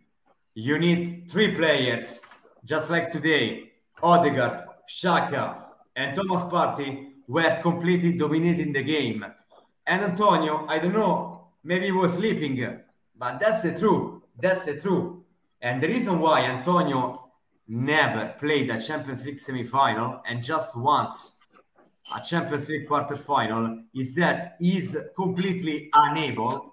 You 0.55 0.79
need 0.79 1.31
three 1.31 1.55
players, 1.55 2.23
just 2.65 2.89
like 2.89 3.13
today. 3.13 3.73
Odegaard, 4.03 4.65
Xhaka, 4.89 5.65
and 5.95 6.17
Thomas 6.17 6.43
Partey 6.45 7.11
were 7.29 7.61
completely 7.61 8.15
dominating 8.15 8.73
the 8.73 8.83
game. 8.83 9.23
And 9.87 10.03
Antonio, 10.03 10.65
I 10.67 10.79
don't 10.79 10.95
know, 10.95 11.36
maybe 11.67 11.87
he 11.87 11.93
was 11.93 12.15
sleeping, 12.15 12.81
but 13.19 13.41
that's 13.41 13.63
the 13.63 13.75
truth. 13.75 14.23
That's 14.41 14.65
the 14.65 14.79
truth. 14.79 15.19
And 15.61 15.83
the 15.83 15.89
reason 15.89 16.21
why 16.21 16.43
Antonio 16.43 17.31
never 17.69 18.35
played 18.39 18.71
a 18.71 18.81
Champions 18.81 19.27
League 19.27 19.41
semi-final 19.41 20.23
and 20.27 20.43
just 20.43 20.77
once 20.77 21.37
a 22.15 22.21
Champions 22.21 22.69
League 22.69 22.89
quarterfinal 22.89 23.83
is 23.95 24.15
that 24.15 24.57
he's 24.61 24.97
completely 25.17 25.91
unable 25.93 26.73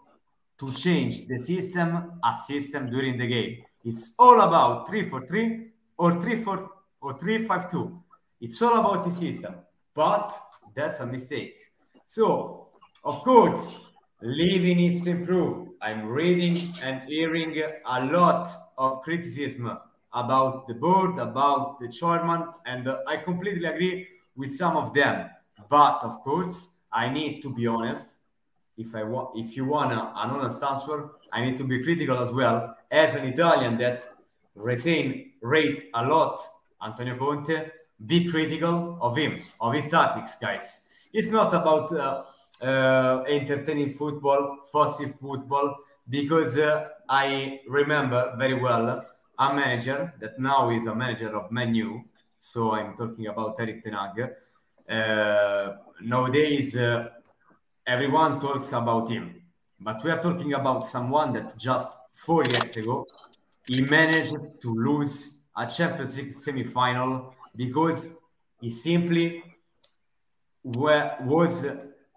to 0.60 0.72
change 0.74 1.28
the 1.28 1.40
system 1.40 2.20
a 2.24 2.38
system 2.48 2.90
during 2.90 3.18
the 3.18 3.26
game. 3.26 3.64
It's 3.84 4.14
all 4.20 4.42
about 4.42 4.88
3 4.88 5.10
for 5.10 5.26
3 5.26 5.72
or 5.98 6.22
3 6.22 6.44
for 6.44 6.70
or 7.02 7.18
3 7.18 7.46
5 7.46 7.72
2. 7.72 8.04
It's 8.42 8.62
all 8.62 8.78
about 8.78 9.04
the 9.04 9.12
system. 9.12 9.56
But 9.96 10.32
that's 10.76 11.00
a 11.00 11.06
mistake. 11.06 11.56
So, 12.08 12.70
of 13.04 13.24
course, 13.24 13.83
Levy 14.26 14.74
needs 14.74 15.04
to 15.04 15.10
improve. 15.10 15.68
I'm 15.82 16.08
reading 16.08 16.58
and 16.82 17.02
hearing 17.10 17.62
a 17.86 18.06
lot 18.06 18.72
of 18.78 19.02
criticism 19.02 19.78
about 20.14 20.66
the 20.66 20.76
board, 20.76 21.20
about 21.20 21.82
the 21.82 21.90
chairman, 21.90 22.48
and 22.66 22.88
I 23.06 23.18
completely 23.18 23.66
agree 23.66 24.08
with 24.38 24.56
some 24.56 24.78
of 24.78 24.94
them. 24.94 25.30
But 25.70 26.06
of 26.06 26.22
course, 26.22 26.70
I 26.90 27.10
need 27.10 27.42
to 27.42 27.54
be 27.54 27.68
honest. 27.68 28.16
If 28.78 28.96
I 28.96 29.04
want, 29.04 29.32
if 29.36 29.58
you 29.58 29.66
want 29.66 29.92
an 29.92 30.00
honest 30.00 30.64
answer, 30.64 31.10
I 31.34 31.44
need 31.44 31.58
to 31.58 31.66
be 31.66 31.84
critical 31.84 32.18
as 32.18 32.32
well. 32.32 32.78
As 32.90 33.16
an 33.16 33.26
Italian 33.26 33.78
that 33.80 34.08
retain 34.56 35.34
rate 35.42 35.90
a 35.96 36.08
lot 36.08 36.40
Antonio 36.82 37.18
Conte, 37.18 37.72
be 38.06 38.32
critical 38.32 38.98
of 39.02 39.18
him, 39.18 39.42
of 39.60 39.74
his 39.74 39.90
tactics, 39.90 40.36
guys. 40.36 40.80
It's 41.12 41.30
not 41.30 41.54
about 41.54 41.94
uh, 41.94 42.24
uh, 42.64 43.24
entertaining 43.28 43.90
football, 43.90 44.60
fussy 44.72 45.06
football, 45.22 45.76
because 46.10 46.58
uh, 46.58 46.88
I 47.10 47.60
remember 47.68 48.34
very 48.38 48.54
well 48.54 49.06
a 49.38 49.54
manager 49.54 50.14
that 50.20 50.40
now 50.40 50.70
is 50.70 50.88
a 50.88 50.96
manager 50.96 51.36
of 51.36 51.52
Man 51.52 51.76
U. 51.76 52.04
So 52.40 52.72
I'm 52.72 52.96
talking 52.96 53.28
about 53.28 53.60
Erik 53.60 53.84
Ten 53.84 53.94
Hag. 53.94 54.32
Uh, 54.90 55.74
nowadays, 56.02 56.76
uh, 56.76 57.10
everyone 57.86 58.40
talks 58.40 58.72
about 58.72 59.10
him, 59.10 59.42
but 59.80 60.04
we 60.04 60.12
are 60.12 60.22
talking 60.22 60.54
about 60.54 60.86
someone 60.86 61.34
that 61.34 61.58
just 61.58 61.98
four 62.14 62.44
years 62.46 62.78
ago 62.78 63.06
he 63.68 63.82
managed 63.82 64.36
to 64.62 64.74
lose 64.74 65.36
a 65.56 65.66
Champions 65.66 66.18
League 66.18 66.34
semi-final 66.34 67.34
because 67.56 68.10
he 68.60 68.70
simply 68.70 69.44
was 70.64 71.66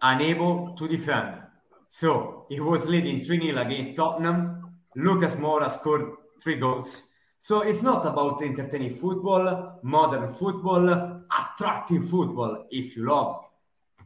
unable 0.02 0.74
to 0.76 0.88
defend. 0.88 1.42
So 1.88 2.46
he 2.48 2.60
was 2.60 2.88
leading 2.88 3.20
3 3.20 3.40
0 3.40 3.58
against 3.58 3.96
Tottenham. 3.96 4.76
Lucas 4.94 5.34
Moura 5.34 5.70
scored 5.70 6.12
three 6.40 6.56
goals. 6.56 7.10
So 7.38 7.60
it's 7.60 7.82
not 7.82 8.04
about 8.04 8.42
entertaining 8.42 8.94
football, 8.94 9.78
modern 9.82 10.28
football, 10.30 11.22
attractive 11.38 12.08
football, 12.08 12.66
if 12.70 12.96
you 12.96 13.06
love 13.06 13.44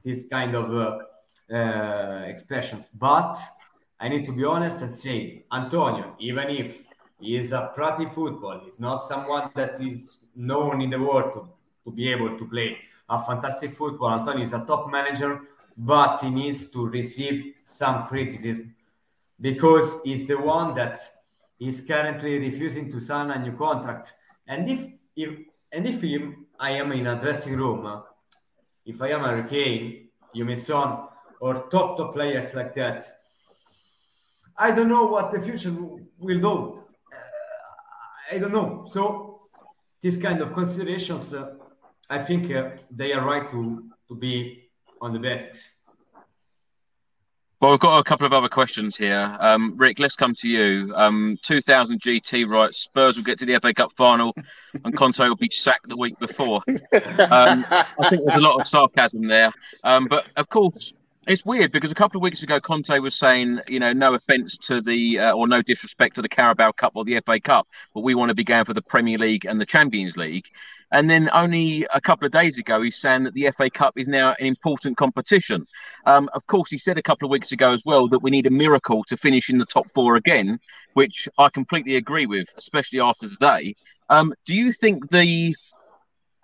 this 0.02 0.26
kind 0.30 0.54
of 0.54 0.74
uh, 0.74 1.54
uh, 1.54 2.24
expressions. 2.26 2.88
But 2.92 3.38
I 3.98 4.08
need 4.08 4.24
to 4.26 4.32
be 4.32 4.44
honest 4.44 4.82
and 4.82 4.94
say, 4.94 5.44
Antonio, 5.52 6.14
even 6.18 6.48
if 6.48 6.84
he 7.18 7.36
is 7.36 7.52
a 7.52 7.70
pretty 7.74 8.06
football, 8.06 8.60
he's 8.64 8.80
not 8.80 9.02
someone 9.02 9.50
that 9.54 9.80
is 9.80 10.20
known 10.34 10.80
in 10.80 10.90
the 10.90 11.00
world 11.00 11.32
to, 11.34 11.48
to 11.84 11.94
be 11.94 12.10
able 12.10 12.36
to 12.36 12.46
play 12.46 12.78
a 13.08 13.22
fantastic 13.22 13.72
football. 13.72 14.18
Antonio 14.18 14.42
is 14.42 14.52
a 14.52 14.64
top 14.66 14.90
manager, 14.90 15.40
but 15.76 16.20
he 16.20 16.30
needs 16.30 16.70
to 16.70 16.86
receive 16.86 17.54
some 17.64 18.06
criticism 18.06 18.74
because 19.40 19.96
he's 20.04 20.26
the 20.26 20.36
one 20.36 20.74
that 20.74 20.98
is 21.58 21.80
currently 21.82 22.38
refusing 22.38 22.90
to 22.90 23.00
sign 23.00 23.30
a 23.30 23.38
new 23.38 23.52
contract. 23.52 24.14
And 24.46 24.68
if, 24.68 24.86
if 25.16 25.38
and 25.72 25.86
if 25.86 26.02
him, 26.02 26.46
I 26.58 26.72
am 26.72 26.92
in 26.92 27.06
a 27.06 27.20
dressing 27.20 27.56
room, 27.56 28.02
if 28.84 29.00
I 29.00 29.10
am 29.10 29.24
a 29.24 29.48
Kane, 29.48 30.08
Son, 30.58 31.06
or 31.40 31.68
top 31.68 31.96
top 31.96 32.12
players 32.14 32.54
like 32.54 32.74
that, 32.74 33.04
I 34.56 34.72
don't 34.72 34.88
know 34.88 35.06
what 35.06 35.30
the 35.30 35.40
future 35.40 35.72
will 36.18 36.40
do. 36.40 36.84
Uh, 37.12 38.34
I 38.34 38.38
don't 38.38 38.52
know. 38.52 38.84
So 38.86 39.42
these 40.00 40.16
kind 40.16 40.40
of 40.40 40.52
considerations, 40.52 41.32
uh, 41.32 41.54
I 42.08 42.18
think 42.18 42.50
uh, 42.50 42.70
they 42.90 43.12
are 43.12 43.24
right 43.24 43.48
to 43.50 43.84
to 44.08 44.14
be 44.14 44.69
on 45.00 45.12
the 45.12 45.18
basics. 45.18 45.70
Well, 47.60 47.72
we've 47.72 47.80
got 47.80 47.98
a 47.98 48.04
couple 48.04 48.24
of 48.24 48.32
other 48.32 48.48
questions 48.48 48.96
here. 48.96 49.36
Um, 49.38 49.76
Rick, 49.76 49.98
let's 49.98 50.16
come 50.16 50.34
to 50.36 50.48
you. 50.48 50.94
Um, 50.96 51.38
2000 51.42 52.00
GT 52.00 52.48
right? 52.48 52.74
Spurs 52.74 53.16
will 53.16 53.24
get 53.24 53.38
to 53.40 53.44
the 53.44 53.58
FA 53.60 53.74
Cup 53.74 53.90
final, 53.98 54.34
and 54.82 54.96
Conte 54.96 55.18
will 55.18 55.36
be 55.36 55.50
sacked 55.50 55.86
the 55.86 55.96
week 55.96 56.18
before. 56.18 56.62
Um, 56.66 57.66
I 57.70 57.84
think 58.08 58.22
there's 58.24 58.38
a 58.38 58.40
lot 58.40 58.58
of 58.58 58.66
sarcasm 58.66 59.26
there, 59.26 59.52
um, 59.84 60.06
but 60.08 60.24
of 60.36 60.48
course, 60.48 60.94
it's 61.26 61.44
weird 61.44 61.70
because 61.70 61.90
a 61.90 61.94
couple 61.94 62.18
of 62.18 62.22
weeks 62.22 62.42
ago, 62.42 62.60
Conte 62.60 62.98
was 62.98 63.14
saying, 63.14 63.60
you 63.68 63.78
know, 63.78 63.92
no 63.92 64.14
offence 64.14 64.56
to 64.58 64.80
the 64.80 65.18
uh, 65.18 65.32
or 65.32 65.46
no 65.46 65.60
disrespect 65.60 66.14
to 66.16 66.22
the 66.22 66.28
Carabao 66.28 66.72
Cup 66.72 66.92
or 66.94 67.04
the 67.04 67.20
FA 67.20 67.38
Cup, 67.38 67.68
but 67.94 68.00
we 68.00 68.14
want 68.14 68.30
to 68.30 68.34
be 68.34 68.44
going 68.44 68.64
for 68.64 68.74
the 68.74 68.82
Premier 68.82 69.18
League 69.18 69.44
and 69.44 69.60
the 69.60 69.66
Champions 69.66 70.16
League. 70.16 70.46
And 70.92 71.08
then 71.08 71.30
only 71.32 71.86
a 71.94 72.00
couple 72.00 72.26
of 72.26 72.32
days 72.32 72.58
ago, 72.58 72.82
he's 72.82 72.96
saying 72.96 73.24
that 73.24 73.34
the 73.34 73.50
FA 73.56 73.70
Cup 73.70 73.94
is 73.96 74.08
now 74.08 74.34
an 74.40 74.46
important 74.46 74.96
competition. 74.96 75.64
Um, 76.04 76.28
of 76.34 76.46
course, 76.46 76.70
he 76.70 76.78
said 76.78 76.98
a 76.98 77.02
couple 77.02 77.26
of 77.26 77.30
weeks 77.30 77.52
ago 77.52 77.72
as 77.72 77.82
well 77.84 78.08
that 78.08 78.20
we 78.20 78.30
need 78.30 78.46
a 78.46 78.50
miracle 78.50 79.04
to 79.04 79.16
finish 79.16 79.50
in 79.50 79.58
the 79.58 79.66
top 79.66 79.86
four 79.94 80.16
again, 80.16 80.58
which 80.94 81.28
I 81.38 81.48
completely 81.50 81.96
agree 81.96 82.26
with, 82.26 82.48
especially 82.56 83.00
after 83.00 83.28
today. 83.28 83.76
Um, 84.08 84.34
do 84.46 84.56
you 84.56 84.72
think 84.72 85.10
the 85.10 85.54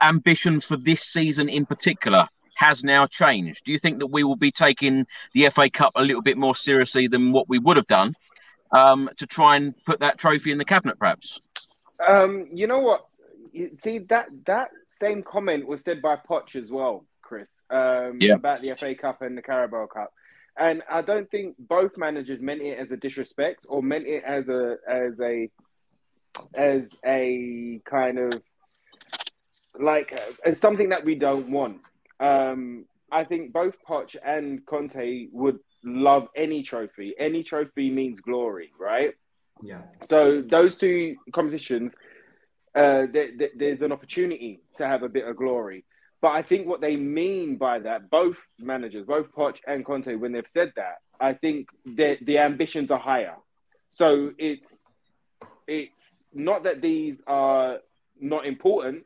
ambition 0.00 0.60
for 0.60 0.76
this 0.76 1.00
season 1.00 1.48
in 1.48 1.64
particular 1.66 2.28
has 2.56 2.82
now 2.82 3.06
changed? 3.06 3.64
Do 3.64 3.72
you 3.72 3.78
think 3.78 3.98
that 4.00 4.08
we 4.08 4.24
will 4.24 4.36
be 4.36 4.50
taking 4.50 5.06
the 5.32 5.48
FA 5.50 5.70
Cup 5.70 5.92
a 5.94 6.02
little 6.02 6.22
bit 6.22 6.36
more 6.36 6.56
seriously 6.56 7.06
than 7.06 7.32
what 7.32 7.48
we 7.48 7.58
would 7.58 7.76
have 7.76 7.86
done 7.86 8.14
um, 8.72 9.08
to 9.18 9.26
try 9.26 9.56
and 9.56 9.74
put 9.84 10.00
that 10.00 10.18
trophy 10.18 10.50
in 10.50 10.58
the 10.58 10.64
cabinet, 10.64 10.98
perhaps? 10.98 11.40
Um, 12.06 12.48
you 12.52 12.66
know 12.66 12.80
what? 12.80 13.06
see 13.80 13.98
that 13.98 14.26
that 14.46 14.70
same 14.90 15.22
comment 15.22 15.66
was 15.66 15.82
said 15.82 16.02
by 16.02 16.16
Poch 16.16 16.56
as 16.56 16.70
well, 16.70 17.04
Chris, 17.22 17.50
um, 17.70 18.18
yeah. 18.20 18.34
about 18.34 18.62
the 18.62 18.74
FA 18.78 18.94
Cup 18.94 19.22
and 19.22 19.36
the 19.36 19.42
Carabao 19.42 19.86
Cup. 19.86 20.12
And 20.58 20.82
I 20.90 21.02
don't 21.02 21.30
think 21.30 21.56
both 21.58 21.96
managers 21.96 22.40
meant 22.40 22.62
it 22.62 22.78
as 22.78 22.90
a 22.90 22.96
disrespect 22.96 23.66
or 23.68 23.82
meant 23.82 24.06
it 24.06 24.24
as 24.24 24.48
a 24.48 24.76
as 24.88 25.20
a 25.20 25.50
as 26.54 26.94
a 27.04 27.80
kind 27.84 28.18
of 28.18 28.32
like 29.78 30.12
uh, 30.12 30.48
as 30.48 30.58
something 30.58 30.90
that 30.90 31.04
we 31.04 31.14
don't 31.14 31.50
want. 31.50 31.80
Um, 32.20 32.86
I 33.10 33.24
think 33.24 33.52
both 33.52 33.74
Poch 33.88 34.16
and 34.24 34.64
Conte 34.66 35.28
would 35.32 35.58
love 35.84 36.28
any 36.36 36.62
trophy. 36.62 37.14
Any 37.18 37.42
trophy 37.42 37.90
means 37.90 38.20
glory, 38.20 38.72
right? 38.78 39.14
Yeah. 39.62 39.82
So 40.04 40.42
those 40.42 40.78
two 40.78 41.16
competitions 41.32 41.94
uh, 42.76 43.06
there's 43.56 43.80
an 43.80 43.90
opportunity 43.90 44.60
to 44.76 44.86
have 44.86 45.02
a 45.02 45.08
bit 45.08 45.26
of 45.26 45.36
glory. 45.36 45.84
But 46.20 46.32
I 46.32 46.42
think 46.42 46.66
what 46.66 46.80
they 46.80 46.96
mean 46.96 47.56
by 47.56 47.78
that, 47.80 48.10
both 48.10 48.36
managers, 48.58 49.06
both 49.06 49.32
Poch 49.32 49.58
and 49.66 49.84
Conte, 49.84 50.14
when 50.14 50.32
they've 50.32 50.46
said 50.46 50.72
that, 50.76 50.96
I 51.20 51.32
think 51.32 51.68
the 51.84 52.18
the 52.22 52.38
ambitions 52.38 52.90
are 52.90 52.98
higher. 52.98 53.36
So 53.90 54.32
it's 54.38 54.84
it's 55.66 56.22
not 56.34 56.64
that 56.64 56.82
these 56.82 57.22
are 57.26 57.78
not 58.20 58.46
important, 58.46 59.04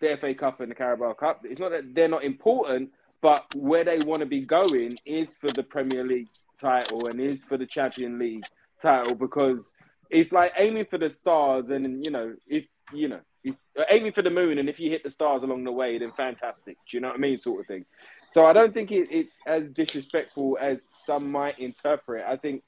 the 0.00 0.16
FA 0.20 0.34
Cup 0.34 0.60
and 0.60 0.70
the 0.70 0.74
Carabao 0.74 1.14
Cup. 1.14 1.42
It's 1.44 1.60
not 1.60 1.72
that 1.72 1.94
they're 1.94 2.08
not 2.08 2.24
important, 2.24 2.90
But 3.20 3.46
where 3.54 3.84
they 3.84 3.98
want 3.98 4.20
to 4.20 4.26
be 4.26 4.42
going 4.42 4.96
is 5.04 5.34
for 5.40 5.50
the 5.50 5.62
Premier 5.62 6.04
League 6.04 6.28
title 6.60 7.06
and 7.06 7.20
is 7.20 7.44
for 7.44 7.56
the 7.56 7.66
Champion 7.66 8.18
League 8.18 8.44
title 8.80 9.14
because 9.14 9.74
it's 10.10 10.32
like 10.32 10.52
aiming 10.58 10.86
for 10.86 10.98
the 10.98 11.10
stars 11.10 11.70
and 11.70 12.04
you 12.04 12.12
know 12.12 12.34
if 12.46 12.66
you 12.92 13.08
know 13.08 13.20
if, 13.42 13.54
aiming 13.90 14.12
for 14.12 14.22
the 14.22 14.30
moon 14.30 14.58
and 14.58 14.68
if 14.68 14.78
you 14.78 14.90
hit 14.90 15.02
the 15.02 15.10
stars 15.10 15.42
along 15.42 15.64
the 15.64 15.72
way 15.72 15.98
then 15.98 16.12
fantastic. 16.16 16.76
Do 16.88 16.96
you 16.96 17.00
know 17.00 17.08
what 17.08 17.16
i 17.16 17.20
mean? 17.20 17.38
Sort 17.38 17.60
of 17.60 17.66
thing. 17.66 17.84
So 18.32 18.44
i 18.44 18.52
don't 18.52 18.74
think 18.74 18.92
it, 18.92 19.08
it's 19.10 19.34
as 19.46 19.64
disrespectful 19.70 20.58
as 20.60 20.78
some 21.04 21.32
might 21.32 21.58
interpret. 21.58 22.24
I 22.28 22.36
think 22.36 22.62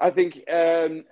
i 0.00 0.10
think 0.10 0.42
um 0.52 1.04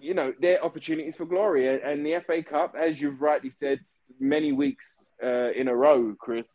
you 0.00 0.14
know 0.14 0.32
there 0.40 0.58
are 0.58 0.64
opportunities 0.64 1.16
for 1.16 1.24
glory 1.24 1.68
and 1.82 2.04
the 2.04 2.18
fa 2.26 2.42
cup 2.42 2.74
as 2.78 3.00
you've 3.00 3.20
rightly 3.20 3.50
said 3.58 3.80
many 4.20 4.52
weeks 4.52 4.86
uh, 5.22 5.50
in 5.52 5.68
a 5.68 5.74
row 5.74 6.14
chris 6.18 6.46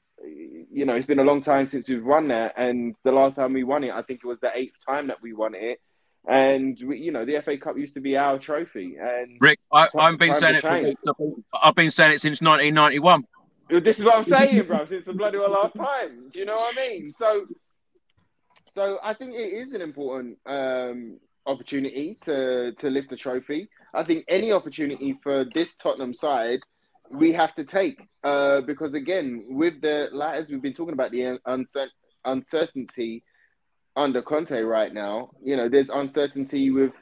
you 0.72 0.86
know 0.86 0.96
it's 0.96 1.08
been 1.08 1.20
a 1.20 1.24
long 1.24 1.42
time 1.42 1.68
since 1.68 1.90
we've 1.90 2.06
won 2.06 2.28
that 2.28 2.54
and 2.58 2.96
the 3.04 3.12
last 3.12 3.36
time 3.36 3.54
we 3.54 3.64
won 3.64 3.84
it 3.84 3.92
i 3.92 4.02
think 4.02 4.22
it 4.24 4.28
was 4.28 4.40
the 4.40 4.52
eighth 4.54 4.76
time 4.86 5.08
that 5.08 5.22
we 5.22 5.34
won 5.34 5.56
it 5.56 5.80
and 6.28 6.80
we, 6.86 7.00
you 7.00 7.12
know, 7.12 7.26
the 7.26 7.42
FA 7.44 7.58
Cup 7.58 7.78
used 7.78 7.96
to 7.96 8.00
be 8.00 8.16
our 8.16 8.38
trophy. 8.38 8.96
And 9.02 9.38
Rick, 9.40 9.60
I, 9.72 9.88
have 9.98 10.20
been 10.20 10.36
saying 10.36 10.56
it. 10.56 10.62
For, 10.62 11.36
I've 11.62 11.76
been 11.76 11.92
saying 11.92 12.14
it 12.14 12.22
since 12.22 12.42
1991. 12.42 13.26
This 13.82 14.00
is 14.00 14.06
what 14.06 14.18
I'm 14.18 14.24
saying, 14.24 14.68
bro. 14.68 14.86
Since 14.86 15.06
the 15.06 15.14
bloody 15.14 15.38
well 15.38 15.52
last 15.52 15.76
time. 15.76 16.30
Do 16.32 16.40
you 16.40 16.46
know 16.46 16.54
what 16.54 16.78
I 16.78 16.90
mean? 16.90 17.14
So, 17.18 17.46
so 18.70 19.00
I 19.04 19.14
think 19.14 19.34
it 19.34 19.38
is 19.38 19.74
an 19.74 19.82
important 19.82 20.38
um, 20.46 21.20
opportunity 21.46 22.18
to 22.22 22.74
to 22.80 22.90
lift 22.90 23.10
the 23.10 23.16
trophy. 23.16 23.70
I 23.94 24.04
think 24.04 24.26
any 24.28 24.52
opportunity 24.52 25.18
for 25.24 25.46
this 25.54 25.76
Tottenham 25.76 26.14
side 26.14 26.62
we 27.12 27.34
have 27.34 27.54
to 27.56 27.64
take 27.64 28.08
uh, 28.24 28.62
because 28.62 28.94
again, 28.94 29.46
with 29.50 29.82
the 29.82 30.10
like 30.12 30.40
as 30.40 30.50
we've 30.50 30.62
been 30.62 30.74
talking 30.74 30.94
about 30.94 31.12
the 31.12 31.40
uncertainty 32.26 33.24
under 33.96 34.22
Conte 34.22 34.60
right 34.62 34.94
now, 34.94 35.32
you 35.44 35.58
know, 35.58 35.68
there's 35.68 35.90
uncertainty 35.90 36.72
with 36.72 36.94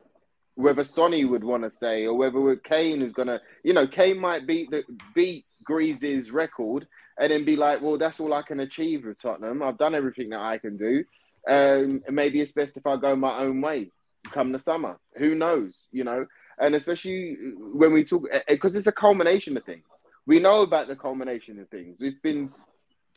whether 0.55 0.83
Sonny 0.83 1.25
would 1.25 1.43
want 1.43 1.63
to 1.63 1.71
stay 1.71 2.05
or 2.05 2.15
whether 2.15 2.55
Kane 2.57 3.01
is 3.01 3.13
gonna, 3.13 3.39
you 3.63 3.73
know, 3.73 3.87
Kane 3.87 4.19
might 4.19 4.47
beat 4.47 4.71
the 4.71 4.83
beat 5.13 5.45
Greaves' 5.63 6.31
record 6.31 6.87
and 7.19 7.31
then 7.31 7.45
be 7.45 7.55
like, 7.55 7.81
well, 7.81 7.97
that's 7.97 8.19
all 8.19 8.33
I 8.33 8.41
can 8.41 8.61
achieve 8.61 9.05
with 9.05 9.21
Tottenham. 9.21 9.61
I've 9.61 9.77
done 9.77 9.93
everything 9.93 10.29
that 10.29 10.39
I 10.39 10.57
can 10.57 10.77
do. 10.77 11.03
Um, 11.47 12.01
maybe 12.09 12.41
it's 12.41 12.51
best 12.51 12.77
if 12.77 12.85
I 12.85 12.97
go 12.97 13.15
my 13.15 13.39
own 13.39 13.61
way 13.61 13.91
come 14.32 14.51
the 14.51 14.59
summer. 14.59 14.99
Who 15.17 15.36
knows, 15.36 15.88
you 15.91 16.03
know? 16.03 16.26
And 16.57 16.76
especially 16.76 17.38
when 17.57 17.93
we 17.93 18.03
talk, 18.03 18.24
eh, 18.32 18.38
eh, 18.47 18.53
because 18.53 18.76
it's 18.76 18.88
a 18.88 18.91
culmination 18.91 19.57
of 19.57 19.63
things. 19.63 19.86
We 20.26 20.39
know 20.39 20.61
about 20.61 20.88
the 20.88 20.95
culmination 20.95 21.59
of 21.59 21.70
things. 21.70 22.01
It's 22.01 22.20
been 22.20 22.51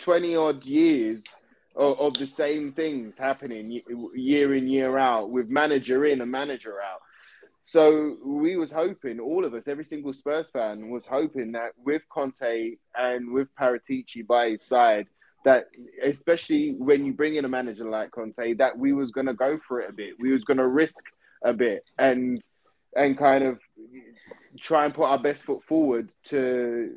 20 0.00 0.36
odd 0.36 0.64
years 0.64 1.22
of, 1.76 1.98
of 1.98 2.14
the 2.14 2.26
same 2.26 2.72
things 2.72 3.18
happening 3.18 3.80
year 4.14 4.54
in 4.54 4.68
year 4.68 4.98
out 4.98 5.30
with 5.30 5.48
manager 5.48 6.06
in 6.06 6.20
and 6.20 6.30
manager 6.30 6.80
out. 6.80 7.00
So 7.64 8.16
we 8.24 8.56
was 8.56 8.70
hoping, 8.72 9.20
all 9.20 9.44
of 9.44 9.54
us, 9.54 9.68
every 9.68 9.84
single 9.84 10.12
Spurs 10.12 10.50
fan 10.50 10.90
was 10.90 11.06
hoping 11.06 11.52
that 11.52 11.72
with 11.76 12.02
Conte 12.12 12.76
and 12.96 13.32
with 13.32 13.48
Paratici 13.58 14.26
by 14.26 14.50
his 14.50 14.64
side, 14.66 15.06
that 15.44 15.66
especially 16.04 16.74
when 16.78 17.04
you 17.04 17.12
bring 17.12 17.36
in 17.36 17.44
a 17.44 17.48
manager 17.48 17.88
like 17.88 18.10
Conte, 18.10 18.54
that 18.54 18.78
we 18.78 18.92
was 18.92 19.10
gonna 19.10 19.34
go 19.34 19.58
for 19.66 19.80
it 19.80 19.90
a 19.90 19.92
bit. 19.92 20.14
We 20.18 20.32
was 20.32 20.44
gonna 20.44 20.66
risk 20.66 21.04
a 21.44 21.52
bit 21.52 21.88
and 21.98 22.40
and 22.94 23.16
kind 23.16 23.44
of 23.44 23.58
try 24.60 24.84
and 24.84 24.94
put 24.94 25.04
our 25.04 25.18
best 25.18 25.44
foot 25.44 25.62
forward 25.64 26.10
to 26.24 26.94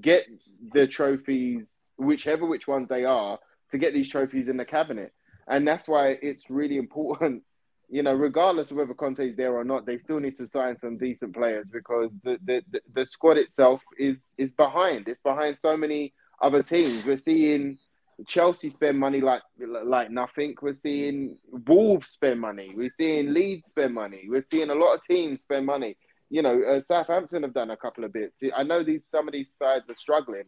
get 0.00 0.24
the 0.72 0.86
trophies, 0.86 1.78
whichever 1.96 2.46
which 2.46 2.66
ones 2.66 2.88
they 2.88 3.04
are, 3.04 3.38
to 3.70 3.78
get 3.78 3.92
these 3.94 4.08
trophies 4.08 4.48
in 4.48 4.56
the 4.56 4.64
cabinet. 4.64 5.12
And 5.46 5.66
that's 5.66 5.88
why 5.88 6.18
it's 6.20 6.50
really 6.50 6.76
important, 6.76 7.42
you 7.88 8.02
know, 8.02 8.12
regardless 8.12 8.70
of 8.70 8.76
whether 8.76 8.94
Conte 8.94 9.20
is 9.30 9.36
there 9.36 9.54
or 9.54 9.64
not, 9.64 9.86
they 9.86 9.98
still 9.98 10.20
need 10.20 10.36
to 10.36 10.46
sign 10.48 10.76
some 10.76 10.96
decent 10.96 11.34
players 11.34 11.66
because 11.72 12.10
the, 12.22 12.38
the, 12.44 12.62
the, 12.70 12.80
the 12.94 13.06
squad 13.06 13.38
itself 13.38 13.80
is 13.98 14.16
is 14.36 14.50
behind. 14.52 15.08
It's 15.08 15.22
behind 15.22 15.58
so 15.58 15.76
many 15.76 16.12
other 16.40 16.62
teams. 16.62 17.04
We're 17.04 17.18
seeing 17.18 17.78
Chelsea 18.26 18.70
spend 18.70 18.98
money 18.98 19.20
like 19.20 19.42
like 19.58 20.10
nothing. 20.10 20.54
We're 20.60 20.72
seeing 20.72 21.36
Wolves 21.66 22.08
spend 22.08 22.40
money. 22.40 22.72
We're 22.74 22.90
seeing 22.96 23.32
Leeds 23.32 23.70
spend 23.70 23.94
money. 23.94 24.24
We're 24.28 24.44
seeing 24.50 24.70
a 24.70 24.74
lot 24.74 24.94
of 24.94 25.00
teams 25.04 25.42
spend 25.42 25.66
money. 25.66 25.96
You 26.30 26.42
know, 26.42 26.60
uh, 26.60 26.80
Southampton 26.86 27.42
have 27.42 27.54
done 27.54 27.70
a 27.70 27.76
couple 27.76 28.04
of 28.04 28.12
bits. 28.12 28.42
I 28.56 28.62
know 28.62 28.82
these 28.82 29.04
some 29.10 29.28
of 29.28 29.32
these 29.32 29.54
sides 29.58 29.88
are 29.88 29.96
struggling, 29.96 30.44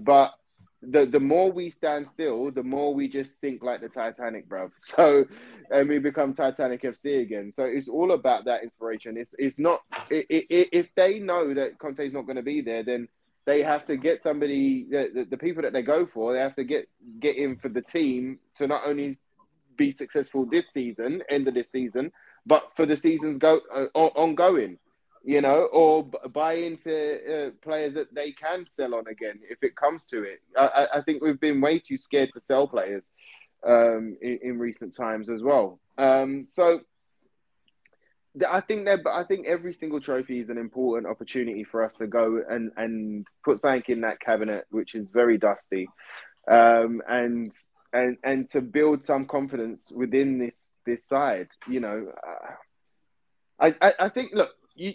but 0.00 0.32
the 0.82 1.06
the 1.06 1.20
more 1.20 1.50
we 1.52 1.70
stand 1.70 2.08
still, 2.08 2.50
the 2.50 2.62
more 2.62 2.92
we 2.92 3.08
just 3.08 3.40
sink 3.40 3.62
like 3.62 3.80
the 3.80 3.88
Titanic, 3.88 4.48
bro. 4.48 4.70
So, 4.78 5.24
and 5.70 5.88
we 5.88 5.98
become 5.98 6.34
Titanic 6.34 6.82
FC 6.82 7.22
again. 7.22 7.52
So 7.52 7.64
it's 7.64 7.88
all 7.88 8.12
about 8.12 8.46
that 8.46 8.64
inspiration. 8.64 9.16
It's 9.16 9.34
it's 9.38 9.58
not 9.58 9.80
it, 10.10 10.26
it, 10.28 10.68
if 10.72 10.88
they 10.96 11.20
know 11.20 11.54
that 11.54 11.78
Conte's 11.78 12.12
not 12.12 12.26
going 12.26 12.36
to 12.36 12.42
be 12.42 12.62
there, 12.62 12.82
then 12.82 13.08
they 13.44 13.62
have 13.62 13.86
to 13.86 13.96
get 13.96 14.22
somebody 14.22 14.86
the, 14.90 15.10
the, 15.14 15.24
the 15.30 15.36
people 15.36 15.62
that 15.62 15.72
they 15.72 15.82
go 15.82 16.06
for. 16.06 16.32
They 16.32 16.40
have 16.40 16.56
to 16.56 16.64
get 16.64 16.88
get 17.20 17.36
in 17.36 17.56
for 17.56 17.68
the 17.68 17.82
team 17.82 18.38
to 18.56 18.66
not 18.66 18.82
only 18.86 19.18
be 19.76 19.92
successful 19.92 20.44
this 20.44 20.68
season, 20.70 21.22
end 21.28 21.48
of 21.48 21.54
this 21.54 21.66
season, 21.72 22.12
but 22.46 22.70
for 22.76 22.86
the 22.86 22.96
seasons 22.96 23.38
go 23.38 23.60
uh, 23.74 23.86
ongoing 23.94 24.78
you 25.24 25.40
know, 25.40 25.68
or 25.72 26.04
buy 26.04 26.54
into 26.54 27.46
uh, 27.46 27.50
players 27.62 27.94
that 27.94 28.14
they 28.14 28.32
can 28.32 28.66
sell 28.68 28.94
on 28.94 29.06
again 29.06 29.38
if 29.48 29.58
it 29.62 29.76
comes 29.76 30.04
to 30.06 30.22
it. 30.24 30.40
I, 30.58 30.86
I 30.94 31.02
think 31.02 31.22
we've 31.22 31.40
been 31.40 31.60
way 31.60 31.78
too 31.78 31.98
scared 31.98 32.30
to 32.34 32.40
sell 32.42 32.66
players 32.66 33.04
um, 33.66 34.16
in, 34.20 34.38
in, 34.42 34.58
recent 34.58 34.96
times 34.96 35.28
as 35.28 35.42
well. 35.42 35.78
Um, 35.96 36.44
so 36.44 36.80
I 38.48 38.60
think 38.60 38.86
that, 38.86 39.00
but 39.04 39.12
I 39.12 39.24
think 39.24 39.46
every 39.46 39.72
single 39.74 40.00
trophy 40.00 40.40
is 40.40 40.48
an 40.48 40.58
important 40.58 41.06
opportunity 41.06 41.64
for 41.64 41.84
us 41.84 41.94
to 41.96 42.06
go 42.06 42.42
and 42.48 42.72
and 42.76 43.26
put 43.44 43.60
something 43.60 43.82
in 43.88 44.00
that 44.02 44.20
cabinet, 44.20 44.64
which 44.70 44.94
is 44.94 45.06
very 45.12 45.36
dusty, 45.38 45.88
um, 46.50 47.02
and 47.08 47.52
and 47.92 48.18
and 48.24 48.50
to 48.50 48.62
build 48.62 49.04
some 49.04 49.26
confidence 49.26 49.90
within 49.94 50.38
this 50.38 50.70
this 50.86 51.06
side. 51.06 51.48
You 51.68 51.80
know, 51.80 52.12
uh, 52.26 53.66
I, 53.66 53.74
I 53.80 53.94
I 54.00 54.08
think 54.08 54.32
look 54.32 54.50
you, 54.74 54.94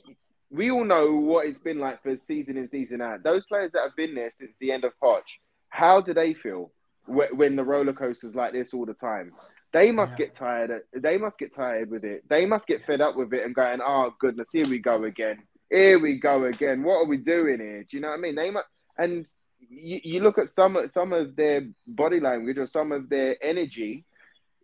we 0.50 0.72
all 0.72 0.86
know 0.86 1.14
what 1.14 1.46
it's 1.46 1.60
been 1.60 1.80
like 1.80 2.02
for 2.02 2.18
season 2.18 2.58
in 2.58 2.70
season 2.70 3.02
out. 3.02 3.24
Those 3.24 3.46
players 3.46 3.72
that 3.74 3.82
have 3.84 3.96
been 3.96 4.16
there 4.16 4.32
since 4.40 4.54
the 4.60 4.72
end 4.72 4.84
of 4.84 4.94
Poch, 5.02 5.22
how 5.70 6.02
do 6.02 6.14
they 6.14 6.34
feel 6.34 6.72
when 7.08 7.55
the 7.55 7.64
roller 7.64 7.93
coasters 7.93 8.36
like 8.36 8.53
this 8.53 8.74
all 8.74 8.86
the 8.86 8.93
time? 8.93 9.32
They 9.74 9.91
must 9.91 10.12
yeah. 10.14 10.26
get 10.26 10.36
tired. 10.36 10.82
They 10.93 11.18
must 11.18 11.38
get 11.38 11.55
tired 11.55 11.89
with 11.89 12.03
it. 12.03 12.24
They 12.30 12.45
must 12.45 12.68
get 12.68 12.86
fed 12.86 13.01
up 13.01 13.16
with 13.16 13.34
it 13.34 13.45
and 13.45 13.55
going, 13.55 13.80
"Oh 13.86 14.14
goodness, 14.20 14.49
here 14.51 14.68
we 14.68 14.80
go 14.80 15.03
again. 15.03 15.43
Here 15.70 15.99
we 15.99 16.20
go 16.20 16.45
again. 16.45 16.84
What 16.84 16.97
are 16.97 17.08
we 17.08 17.18
doing 17.18 17.60
here?" 17.60 17.84
Do 17.89 17.97
you 17.97 18.01
know 18.01 18.10
what 18.10 18.20
I 18.20 18.22
mean? 18.22 18.36
They 18.36 18.49
must, 18.49 18.68
and 18.97 19.26
you, 19.60 19.99
you 20.03 20.20
look 20.22 20.38
at 20.38 20.51
some 20.51 20.78
some 20.93 21.14
of 21.14 21.36
their 21.36 21.68
body 21.86 22.20
language 22.20 22.58
or 22.58 22.68
some 22.68 22.91
of 22.91 23.10
their 23.10 23.38
energy. 23.41 24.05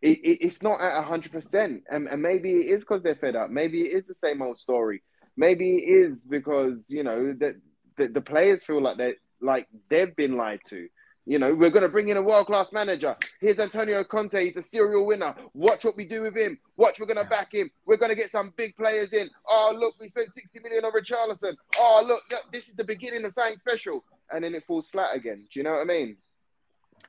It, 0.02 0.20
it, 0.20 0.46
it's 0.46 0.62
not 0.62 0.82
at 0.82 1.04
hundred 1.06 1.32
percent, 1.32 1.84
and, 1.90 2.10
and 2.10 2.22
maybe 2.22 2.52
it 2.52 2.72
is 2.72 2.82
because 2.82 3.04
they're 3.04 3.16
fed 3.16 3.38
up. 3.38 3.50
Maybe 3.50 3.84
it 3.84 3.94
is 3.94 4.08
the 4.08 4.16
same 4.16 4.42
old 4.42 4.60
story 4.60 5.02
maybe 5.36 5.78
it 5.78 6.12
is 6.12 6.24
because 6.24 6.78
you 6.88 7.04
know 7.04 7.34
that 7.40 7.56
the, 7.98 8.08
the 8.08 8.22
players 8.22 8.64
feel 8.64 8.82
like 8.82 8.98
they 8.98 9.14
like 9.42 9.68
they've 9.90 10.16
been 10.16 10.38
lied 10.38 10.62
to. 10.70 10.88
You 11.26 11.40
know, 11.40 11.54
we're 11.54 11.70
going 11.70 11.84
to 11.84 11.90
bring 11.90 12.10
in 12.10 12.18
a 12.18 12.22
world 12.22 12.48
class 12.48 12.74
manager. 12.74 13.16
Here's 13.40 13.58
Antonio 13.58 14.04
Conte. 14.04 14.46
He's 14.46 14.58
a 14.58 14.64
serial 14.64 15.06
winner. 15.06 15.34
Watch 15.54 15.86
what 15.86 15.96
we 15.96 16.04
do 16.04 16.22
with 16.22 16.36
him. 16.36 16.60
Watch, 16.76 17.00
we're 17.00 17.06
going 17.06 17.24
to 17.24 17.30
back 17.30 17.54
him. 17.54 17.72
We're 17.86 17.98
going 17.98 18.10
to 18.10 18.16
get 18.16 18.30
some 18.30 18.54
big 18.58 18.76
players 18.76 19.14
in. 19.14 19.30
Oh, 19.48 19.74
look, 19.78 19.96
we 20.02 20.10
spent 20.10 20.34
60 20.34 20.60
million 20.60 20.84
on 20.84 20.92
Richarlison. 20.92 21.56
Oh, 21.78 22.04
look, 22.06 22.24
look, 22.30 22.44
this 22.52 22.68
is 22.68 22.76
the 22.76 22.84
beginning 22.84 23.24
of 23.24 23.32
something 23.32 23.58
special. 23.58 24.04
And 24.32 24.44
then 24.44 24.54
it 24.54 24.66
falls 24.68 24.90
flat 24.90 25.16
again. 25.16 25.46
Do 25.52 25.60
you 25.60 25.64
know 25.64 25.72
what 25.72 25.82
I 25.82 25.86
mean? 25.86 26.18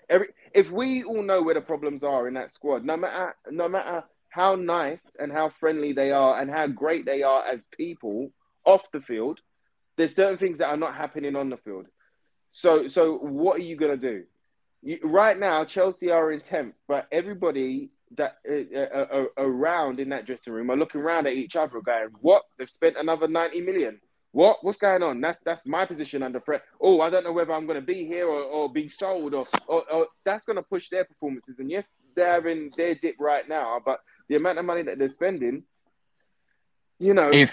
Every, 0.08 0.28
if 0.54 0.70
we 0.70 1.02
all 1.02 1.22
know 1.22 1.42
where 1.42 1.54
the 1.54 1.60
problems 1.60 2.04
are 2.04 2.28
in 2.28 2.34
that 2.34 2.52
squad, 2.52 2.84
no 2.84 2.96
matter 2.96 3.34
no 3.50 3.68
matter 3.68 4.04
how 4.28 4.54
nice 4.54 5.02
and 5.18 5.32
how 5.32 5.50
friendly 5.60 5.92
they 5.92 6.10
are 6.10 6.40
and 6.40 6.50
how 6.50 6.66
great 6.66 7.06
they 7.06 7.22
are 7.22 7.46
as 7.46 7.64
people 7.76 8.30
off 8.64 8.82
the 8.92 9.00
field, 9.00 9.40
there's 9.96 10.14
certain 10.14 10.38
things 10.38 10.58
that 10.58 10.68
are 10.68 10.76
not 10.76 10.94
happening 10.94 11.36
on 11.36 11.48
the 11.48 11.56
field. 11.56 11.86
So, 12.56 12.86
so 12.86 13.18
what 13.18 13.56
are 13.56 13.64
you 13.64 13.74
gonna 13.74 13.96
do? 13.96 14.22
You, 14.80 15.00
right 15.02 15.36
now, 15.36 15.64
Chelsea 15.64 16.12
are 16.12 16.30
in 16.30 16.40
tenth, 16.40 16.76
but 16.86 17.08
everybody 17.10 17.90
that 18.16 18.36
uh, 18.48 18.78
uh, 18.78 19.06
uh, 19.12 19.24
around 19.38 19.98
in 19.98 20.10
that 20.10 20.24
dressing 20.24 20.52
room 20.52 20.70
are 20.70 20.76
looking 20.76 21.00
around 21.00 21.26
at 21.26 21.32
each 21.32 21.56
other, 21.56 21.80
going, 21.80 22.10
"What? 22.20 22.44
They've 22.56 22.70
spent 22.70 22.94
another 22.96 23.26
ninety 23.26 23.60
million. 23.60 24.00
What? 24.30 24.58
What's 24.62 24.78
going 24.78 25.02
on? 25.02 25.20
That's 25.20 25.40
that's 25.44 25.66
my 25.66 25.84
position 25.84 26.22
under 26.22 26.38
threat. 26.38 26.62
Oh, 26.80 27.00
I 27.00 27.10
don't 27.10 27.24
know 27.24 27.32
whether 27.32 27.52
I'm 27.52 27.66
going 27.66 27.80
to 27.80 27.84
be 27.84 28.06
here 28.06 28.28
or, 28.28 28.42
or 28.42 28.72
be 28.72 28.86
sold, 28.86 29.34
or, 29.34 29.48
or, 29.66 29.82
or 29.92 30.06
that's 30.24 30.44
going 30.44 30.56
to 30.56 30.62
push 30.62 30.88
their 30.90 31.04
performances. 31.04 31.58
And 31.58 31.68
yes, 31.68 31.88
they're 32.14 32.34
having 32.34 32.70
their 32.76 32.94
dip 32.94 33.16
right 33.18 33.48
now, 33.48 33.80
but 33.84 33.98
the 34.28 34.36
amount 34.36 34.60
of 34.60 34.64
money 34.64 34.82
that 34.82 34.98
they're 34.98 35.08
spending, 35.08 35.64
you 37.00 37.14
know. 37.14 37.32
In, 37.32 37.48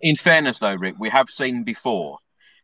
in 0.00 0.14
fairness, 0.14 0.60
though, 0.60 0.76
Rick, 0.76 0.94
we 1.00 1.10
have 1.10 1.28
seen 1.28 1.64
before 1.64 2.18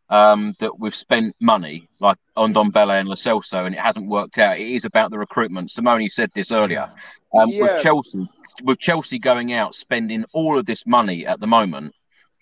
um, 0.09 0.55
that 0.59 0.79
we've 0.79 0.95
spent 0.95 1.35
money 1.39 1.87
like 1.99 2.17
on 2.35 2.53
Ndombele 2.53 2.99
and 2.99 3.07
Lo 3.07 3.15
Celso 3.15 3.65
and 3.65 3.75
it 3.75 3.81
hasn't 3.81 4.07
worked 4.07 4.37
out. 4.39 4.57
It 4.57 4.67
is 4.67 4.85
about 4.85 5.11
the 5.11 5.19
recruitment. 5.19 5.71
Simone 5.71 6.09
said 6.09 6.31
this 6.33 6.51
earlier. 6.51 6.91
Um, 7.33 7.49
Yeah. 7.49 7.61
With 7.63 7.81
Chelsea, 7.83 8.27
with 8.63 8.79
Chelsea 8.79 9.19
going 9.19 9.53
out 9.53 9.75
spending 9.75 10.25
all 10.33 10.57
of 10.57 10.65
this 10.65 10.85
money 10.87 11.25
at 11.25 11.39
the 11.39 11.47
moment, 11.47 11.93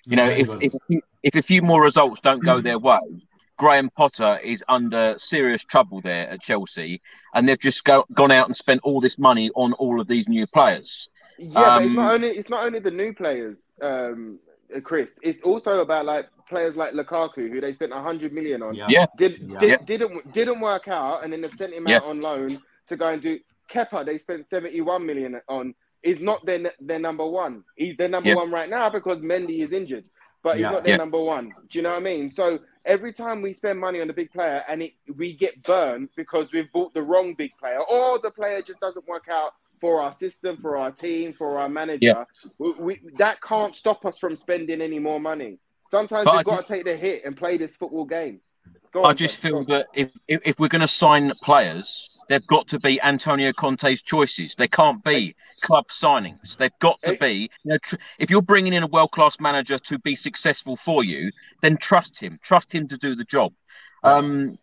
you 0.06 0.16
know, 0.16 0.26
if 0.28 0.48
if 0.62 0.74
if 1.24 1.36
a 1.36 1.42
few 1.42 1.62
more 1.62 1.82
results 1.82 2.22
don't 2.22 2.44
go 2.44 2.62
their 2.62 2.80
way, 2.80 3.00
Graham 3.58 3.90
Potter 3.90 4.40
is 4.42 4.64
under 4.70 5.16
serious 5.18 5.64
trouble 5.66 6.00
there 6.00 6.30
at 6.30 6.42
Chelsea, 6.42 7.02
and 7.34 7.48
they've 7.48 7.60
just 7.60 7.84
go, 7.84 8.06
gone 8.14 8.32
out 8.32 8.48
and 8.48 8.56
spent 8.56 8.80
all 8.84 9.02
this 9.02 9.18
money 9.18 9.50
on 9.56 9.74
all 9.74 10.00
of 10.00 10.08
these 10.08 10.30
new 10.30 10.48
players. 10.48 11.10
Yeah, 11.38 11.52
but 11.54 11.82
it's 11.84 11.90
Um, 11.90 11.96
not 11.98 12.14
only 12.14 12.28
it's 12.30 12.50
not 12.50 12.66
only 12.66 12.80
the 12.80 12.92
new 12.92 13.14
players, 13.14 13.58
um, 13.82 14.40
Chris. 14.84 15.20
It's 15.22 15.42
also 15.42 15.82
about 15.82 16.06
like 16.06 16.30
players 16.48 16.76
like 16.76 16.94
Lukaku, 16.94 17.50
who 17.50 17.62
they 17.62 17.74
spent 17.74 17.92
hundred 17.94 18.34
million 18.34 18.62
on. 18.64 18.76
Yeah. 18.76 18.88
Yeah. 18.90 19.06
Did, 19.18 19.40
Yeah. 19.40 19.60
did 19.60 19.70
Yeah. 19.70 19.78
didn't 19.86 20.34
didn't 20.34 20.60
work 20.62 20.88
out, 20.88 21.24
and 21.24 21.32
then 21.32 21.42
they've 21.42 21.54
sent 21.54 21.74
him 21.74 21.88
Yeah. 21.88 21.98
out 21.98 22.04
on 22.06 22.22
loan 22.22 22.62
to 22.88 22.96
go 22.96 23.10
and 23.10 23.22
do. 23.22 23.40
Kepa, 23.70 24.06
they 24.06 24.18
spent 24.18 24.48
seventy 24.48 24.82
one 24.82 25.06
million 25.06 25.40
on. 25.48 25.76
Is 26.04 26.22
not 26.22 26.46
their 26.46 26.72
their 26.80 27.00
number 27.00 27.26
one. 27.26 27.64
He's 27.76 27.98
their 27.98 28.08
number 28.08 28.30
Yeah. 28.30 28.36
one 28.36 28.52
right 28.52 28.70
now 28.70 28.90
because 28.90 29.20
Mendy 29.20 29.60
is 29.62 29.72
injured, 29.74 30.08
but 30.44 30.54
he's 30.56 30.62
Yeah. 30.62 30.72
not 30.72 30.84
their 30.84 30.92
Yeah. 30.94 30.98
number 30.98 31.20
one. 31.22 31.54
Do 31.70 31.78
you 31.80 31.82
know 31.82 31.90
what 31.90 31.98
I 31.98 32.02
mean? 32.02 32.30
So 32.30 32.60
every 32.86 33.12
time 33.12 33.42
we 33.42 33.52
spend 33.52 33.80
money 33.80 34.00
on 34.00 34.10
a 34.10 34.14
big 34.14 34.32
player 34.32 34.64
and 34.70 34.84
it, 34.84 34.94
we 35.18 35.34
get 35.34 35.62
burned 35.64 36.10
because 36.16 36.52
we've 36.54 36.72
bought 36.72 36.94
the 36.94 37.02
wrong 37.02 37.34
big 37.34 37.52
player, 37.58 37.82
or 37.82 38.20
the 38.20 38.32
player 38.32 38.62
just 38.62 38.80
doesn't 38.80 39.06
work 39.08 39.28
out 39.28 39.54
for 39.82 40.02
our 40.02 40.14
system, 40.14 40.58
for 40.58 40.78
our 40.78 40.92
team, 40.92 41.34
for 41.34 41.60
our 41.60 41.68
manager, 41.68 41.98
Yeah. 42.02 42.26
we, 42.58 42.72
we, 42.74 43.00
that 43.18 43.42
can't 43.42 43.76
stop 43.76 44.06
us 44.06 44.18
from 44.18 44.36
spending 44.38 44.82
any 44.82 45.00
more 45.00 45.20
money. 45.20 45.60
Sometimes 45.90 46.26
But 46.26 46.32
we've 46.34 46.40
I 46.40 46.44
got 46.44 46.56
just- 46.58 46.68
to 46.68 46.74
take 46.74 46.86
the 46.86 46.96
hit 46.96 47.24
and 47.26 47.36
play 47.36 47.58
this 47.58 47.76
football 47.76 48.06
game. 48.06 48.42
I 49.04 49.14
just 49.14 49.38
feel 49.42 49.64
that 49.66 49.88
if, 49.94 50.10
if, 50.28 50.42
if 50.44 50.60
we're 50.60 50.70
going 50.70 50.82
to 50.82 50.88
sign 50.88 51.32
players, 51.44 52.10
they've 52.30 52.46
got 52.48 52.68
to 52.70 52.80
be 52.80 53.00
Antonio 53.02 53.54
Conte's 53.54 54.02
choices. 54.02 54.56
They 54.56 54.68
can't 54.68 55.04
be 55.04 55.36
club 55.62 55.90
signings. 55.90 56.58
They've 56.58 56.72
got 56.80 57.00
to 57.04 57.16
be. 57.18 57.52
You 57.64 57.74
know, 57.74 57.78
tr- 57.84 57.98
if 58.18 58.32
you're 58.32 58.42
bringing 58.42 58.74
in 58.74 58.84
a 58.84 58.88
world 58.88 59.12
class 59.12 59.40
manager 59.40 59.78
to 59.78 60.00
be 60.00 60.16
successful 60.16 60.78
for 60.78 61.04
you, 61.04 61.32
then 61.62 61.78
trust 61.78 62.20
him. 62.20 62.40
Trust 62.42 62.74
him 62.74 62.88
to 62.88 62.98
do 62.98 63.14
the 63.14 63.26
job. 63.26 63.54
Um, 64.04 64.58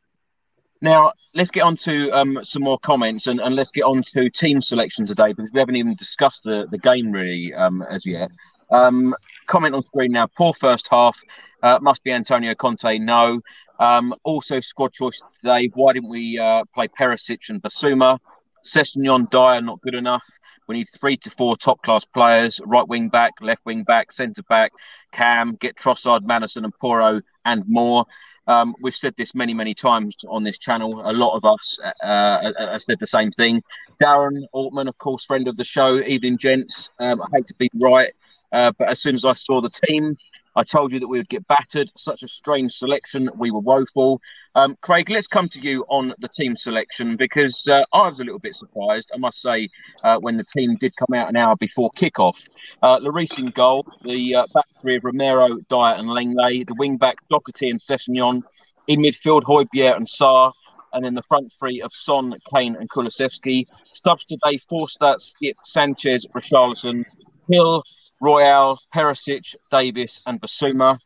now 0.81 1.12
let's 1.35 1.51
get 1.51 1.62
on 1.62 1.77
to 1.77 2.11
um, 2.11 2.41
some 2.43 2.62
more 2.62 2.79
comments 2.79 3.27
and, 3.27 3.41
and 3.41 3.55
let's 3.55 3.70
get 3.70 3.83
on 3.83 4.03
to 4.14 4.29
team 4.31 4.61
selection 4.61 5.07
today 5.07 5.33
because 5.33 5.53
we 5.53 5.61
haven't 5.61 5.77
even 5.77 5.95
discussed 5.95 6.45
the, 6.45 6.66
the 6.70 6.79
game 6.79 7.12
really 7.12 7.55
um, 7.55 7.83
as 7.83 8.05
yet. 8.05 8.31
Um, 8.71 9.15
comment 9.47 9.75
on 9.75 9.83
screen 9.83 10.12
now. 10.12 10.27
Poor 10.27 10.53
first 10.55 10.89
half. 10.91 11.19
Uh, 11.62 11.79
must 11.81 12.05
be 12.05 12.12
Antonio 12.12 12.55
Conte. 12.55 12.99
No. 12.99 13.41
Um, 13.79 14.15
also, 14.23 14.61
squad 14.61 14.93
choice 14.93 15.23
today. 15.41 15.71
Why 15.75 15.93
didn't 15.95 16.11
we 16.11 16.39
uh, 16.39 16.65
play 16.75 16.89
Perisic 16.89 17.49
and 17.51 17.62
Bissouma? 17.62 18.19
Sessegnon, 18.65 19.29
Dier, 19.31 19.61
not 19.61 19.81
good 19.83 19.95
enough. 19.95 20.25
We 20.67 20.77
need 20.77 20.89
three 20.99 21.17
to 21.19 21.31
four 21.31 21.57
top 21.57 21.83
class 21.83 22.05
players 22.05 22.61
right 22.65 22.87
wing 22.89 23.09
back, 23.11 23.33
left 23.41 23.67
wing 23.67 23.85
back, 23.85 24.12
centre 24.12 24.43
back, 24.45 24.73
Cam, 25.12 25.57
get 25.57 25.77
Trossard, 25.77 26.23
Maddison, 26.25 26.65
and 26.65 26.73
Porro, 26.79 27.21
and 27.45 27.65
more. 27.69 28.07
Um, 28.47 28.75
we've 28.81 28.95
said 28.95 29.15
this 29.17 29.35
many, 29.35 29.55
many 29.55 29.75
times 29.75 30.25
on 30.29 30.43
this 30.43 30.59
channel. 30.59 31.03
A 31.05 31.12
lot 31.12 31.37
of 31.37 31.45
us 31.45 31.79
uh, 31.83 32.07
uh, 32.07 32.73
have 32.73 32.83
said 32.83 32.99
the 32.99 33.07
same 33.07 33.31
thing. 33.31 33.62
Darren 34.03 34.45
Altman, 34.53 34.89
of 34.89 34.99
course, 34.99 35.25
friend 35.25 35.49
of 35.49 35.57
the 35.57 35.65
show. 35.65 35.99
Evening, 35.99 36.39
gents. 36.39 36.91
Um, 36.99 37.23
I 37.23 37.27
hate 37.35 37.47
to 37.47 37.55
be 37.57 37.71
right, 37.81 38.12
uh, 38.55 38.72
but 38.78 38.88
as 38.88 39.02
soon 39.02 39.14
as 39.14 39.24
I 39.24 39.34
saw 39.34 39.61
the 39.61 39.70
team, 39.70 40.16
I 40.57 40.62
told 40.62 40.92
you 40.92 41.00
that 41.00 41.09
we 41.09 41.18
would 41.18 41.28
get 41.28 41.46
battered. 41.48 41.90
Such 41.96 42.22
a 42.22 42.28
strange 42.28 42.72
selection. 42.72 43.28
We 43.36 43.50
were 43.50 43.61
woeful. 43.61 44.20
Um, 44.55 44.76
Craig, 44.82 45.11
let's 45.11 45.26
come 45.26 45.48
to 45.48 45.61
you 45.61 45.84
on 45.88 46.14
the 46.20 46.28
team 46.28 46.57
selection 46.57 47.16
because 47.16 47.66
uh, 47.68 47.82
I 47.92 48.09
was 48.09 48.20
a 48.20 48.24
little 48.24 48.38
bit 48.38 48.55
surprised, 48.55 49.11
I 49.12 49.18
must 49.18 49.42
say, 49.42 49.68
uh, 50.05 50.18
when 50.20 50.36
the 50.36 50.44
team 50.44 50.76
did 50.76 50.94
come 50.94 51.12
out 51.14 51.28
an 51.28 51.36
hour 51.36 51.57
before 51.57 51.90
kickoff. 51.96 52.48
Uh, 52.82 53.00
Lloris 53.00 53.38
in 53.38 53.46
goal, 53.46 53.84
the 54.05 54.36
uh, 54.36 54.46
back 54.55 54.66
three 54.80 54.96
of 54.96 55.05
Romero, 55.05 55.48
Dier, 55.68 55.94
and 55.96 56.09
Lenglet, 56.09 56.68
the 56.68 56.74
wing 56.74 56.96
back 56.96 57.16
Doherty 57.28 57.70
and 57.70 57.80
Sessegnon, 57.80 58.42
in 58.86 59.00
midfield 59.00 59.42
Hojbjerg 59.42 59.96
and 59.96 60.07
Sarr. 60.07 60.52
and 60.92 61.05
then 61.05 61.14
the 61.14 61.22
front 61.24 61.52
three 61.59 61.82
of 61.82 61.92
Son, 61.92 62.32
Kane, 62.55 62.76
and 62.76 62.88
Kulusevski. 62.88 63.66
Subs 63.92 64.24
today: 64.24 64.59
Forster, 64.68 65.16
Skipp, 65.18 65.55
Sanchez, 65.64 66.26
Richarlison, 66.32 67.05
Hill, 67.50 67.82
Royal, 68.25 68.79
Perisic, 68.95 69.55
Davies, 69.70 70.20
and 70.25 70.41
Bissouma. 70.41 70.99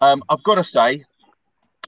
Um, 0.00 0.22
I've 0.28 0.42
got 0.44 0.54
to 0.54 0.64
say, 0.64 1.04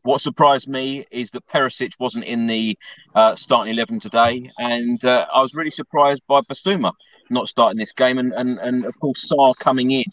what 0.02 0.20
surprised 0.20 0.68
me 0.68 1.06
is 1.12 1.30
that 1.30 1.46
Perisic 1.46 1.92
wasn't 2.00 2.24
in 2.24 2.48
the 2.48 2.76
uh, 3.14 3.36
starting 3.36 3.72
11 3.72 4.00
today, 4.00 4.50
and 4.58 5.04
uh, 5.04 5.26
I 5.32 5.40
was 5.40 5.54
really 5.54 5.70
surprised 5.70 6.22
by 6.26 6.40
Bissouma 6.40 6.92
not 7.30 7.48
starting 7.48 7.78
this 7.78 7.92
game, 7.92 8.18
and, 8.18 8.32
and, 8.32 8.58
and 8.58 8.84
of 8.84 8.98
course, 8.98 9.30
Sarr 9.30 9.54
coming 9.58 9.92
in. 9.92 10.04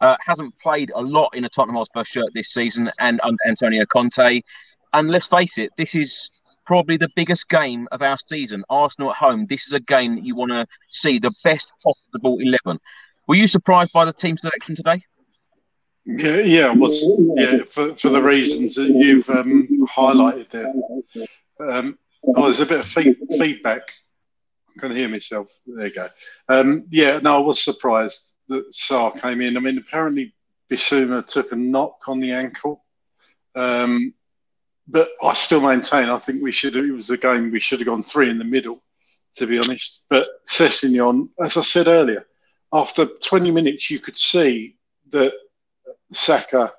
Uh, 0.00 0.16
hasn't 0.24 0.56
played 0.58 0.90
a 0.96 1.00
lot 1.00 1.30
in 1.32 1.44
a 1.44 1.48
Tottenham 1.48 1.76
Hotspur 1.76 2.02
shirt 2.02 2.26
this 2.34 2.48
season 2.48 2.90
and 2.98 3.20
under 3.22 3.38
Antonio 3.46 3.84
Conte. 3.86 4.40
And 4.92 5.10
let's 5.10 5.28
face 5.28 5.58
it, 5.58 5.70
this 5.76 5.94
is 5.94 6.28
probably 6.66 6.96
the 6.96 7.10
biggest 7.14 7.48
game 7.48 7.86
of 7.92 8.02
our 8.02 8.18
season. 8.26 8.64
Arsenal 8.68 9.10
at 9.10 9.16
home. 9.16 9.46
This 9.48 9.66
is 9.68 9.74
a 9.74 9.80
game 9.80 10.16
that 10.16 10.24
you 10.24 10.34
want 10.34 10.50
to 10.50 10.66
see 10.88 11.20
the 11.20 11.32
best 11.44 11.72
possible 11.84 12.38
11. 12.40 12.80
Were 13.32 13.36
you 13.36 13.46
surprised 13.46 13.92
by 13.94 14.04
the 14.04 14.12
team 14.12 14.36
selection 14.36 14.76
today? 14.76 15.02
Yeah, 16.04 16.40
yeah, 16.40 16.70
it 16.70 16.78
was 16.78 17.02
yeah 17.34 17.62
for, 17.64 17.96
for 17.96 18.10
the 18.10 18.20
reasons 18.20 18.74
that 18.74 18.90
you've 18.90 19.30
um, 19.30 19.86
highlighted 19.88 20.50
there. 20.50 20.70
Um, 21.58 21.98
oh, 22.26 22.42
there's 22.42 22.60
a 22.60 22.66
bit 22.66 22.80
of 22.80 22.86
feed, 22.86 23.16
feedback. 23.38 23.90
I 24.76 24.80
can 24.80 24.92
hear 24.94 25.08
myself. 25.08 25.50
There 25.66 25.86
you 25.86 25.94
go. 25.94 26.08
Um, 26.50 26.84
yeah, 26.90 27.20
no, 27.20 27.38
I 27.38 27.40
was 27.40 27.64
surprised 27.64 28.34
that 28.48 28.70
Sarr 28.70 29.18
came 29.18 29.40
in. 29.40 29.56
I 29.56 29.60
mean, 29.60 29.78
apparently 29.78 30.34
Bissouma 30.70 31.26
took 31.26 31.52
a 31.52 31.56
knock 31.56 32.02
on 32.08 32.20
the 32.20 32.32
ankle, 32.32 32.84
um, 33.54 34.12
but 34.86 35.08
I 35.22 35.32
still 35.32 35.62
maintain 35.62 36.10
I 36.10 36.18
think 36.18 36.42
we 36.42 36.52
should. 36.52 36.76
It 36.76 36.92
was 36.92 37.08
a 37.08 37.16
game 37.16 37.50
we 37.50 37.60
should 37.60 37.78
have 37.78 37.86
gone 37.86 38.02
three 38.02 38.28
in 38.28 38.36
the 38.36 38.44
middle, 38.44 38.82
to 39.36 39.46
be 39.46 39.58
honest. 39.58 40.04
But 40.10 40.28
Sessegnon, 40.46 41.30
as 41.42 41.56
I 41.56 41.62
said 41.62 41.88
earlier, 41.88 42.26
after 42.72 43.06
20 43.06 43.50
minutes, 43.50 43.90
you 43.90 43.98
could 43.98 44.16
see 44.16 44.76
that 45.10 45.32
Saka 46.10 46.72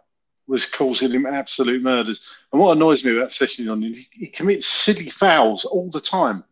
was 0.48 0.66
causing 0.66 1.12
him 1.12 1.26
absolute 1.26 1.82
murders. 1.82 2.30
And 2.52 2.62
what 2.62 2.76
annoys 2.76 3.06
me 3.06 3.16
about 3.16 3.30
Sessegnon 3.30 3.90
is 3.90 3.98
he, 3.98 4.26
he 4.26 4.28
commits 4.28 4.68
silly 4.68 5.10
fouls 5.10 5.66
all 5.66 5.90
the 5.90 6.02
time. 6.02 6.44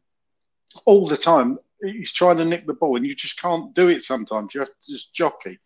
All 0.86 1.08
the 1.08 1.18
time. 1.18 1.60
He's 1.82 2.14
trying 2.14 2.38
to 2.38 2.46
nick 2.46 2.68
the 2.68 2.74
ball 2.74 2.96
and 2.96 3.06
you 3.06 3.16
just 3.16 3.42
can't 3.42 3.74
do 3.74 3.90
it 3.90 4.04
sometimes. 4.04 4.54
You 4.54 4.62
have 4.62 4.70
to 4.70 4.92
just 4.92 5.16
jockey. 5.16 5.60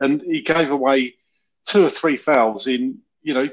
And 0.00 0.22
he 0.22 0.42
gave 0.42 0.70
away 0.70 1.16
two 1.66 1.84
or 1.84 1.90
three 1.90 2.16
fouls 2.16 2.66
in, 2.66 2.98
you 3.22 3.34
know, 3.34 3.48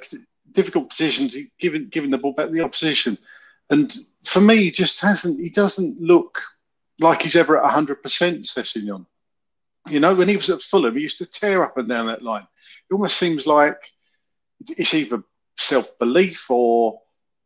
difficult 0.52 0.90
positions, 0.90 1.36
giving 1.60 1.90
giving 1.90 2.10
the 2.10 2.18
ball 2.18 2.34
back 2.34 2.48
to 2.48 2.52
the 2.52 2.62
opposition. 2.62 3.18
And 3.70 3.94
for 4.24 4.42
me, 4.42 4.58
he 4.58 4.72
just 4.72 5.02
hasn't, 5.02 5.40
he 5.40 5.50
doesn't 5.50 6.00
look 6.00 6.42
like 7.00 7.24
he's 7.24 7.36
ever 7.36 7.62
at 7.62 7.72
100% 7.72 7.98
Sessegnon. 8.02 9.06
You 9.90 10.00
know, 10.00 10.16
when 10.16 10.28
he 10.28 10.36
was 10.36 10.50
at 10.50 10.62
Fulham, 10.62 10.96
he 10.96 11.02
used 11.02 11.20
to 11.20 11.26
tear 11.26 11.64
up 11.64 11.78
and 11.78 11.88
down 11.88 12.08
that 12.08 12.24
line. 12.24 12.48
It 12.90 12.94
almost 12.94 13.18
seems 13.18 13.46
like 13.46 13.78
it's 14.70 14.94
either 14.94 15.24
self 15.58 15.98
belief 16.00 16.50
or 16.50 17.02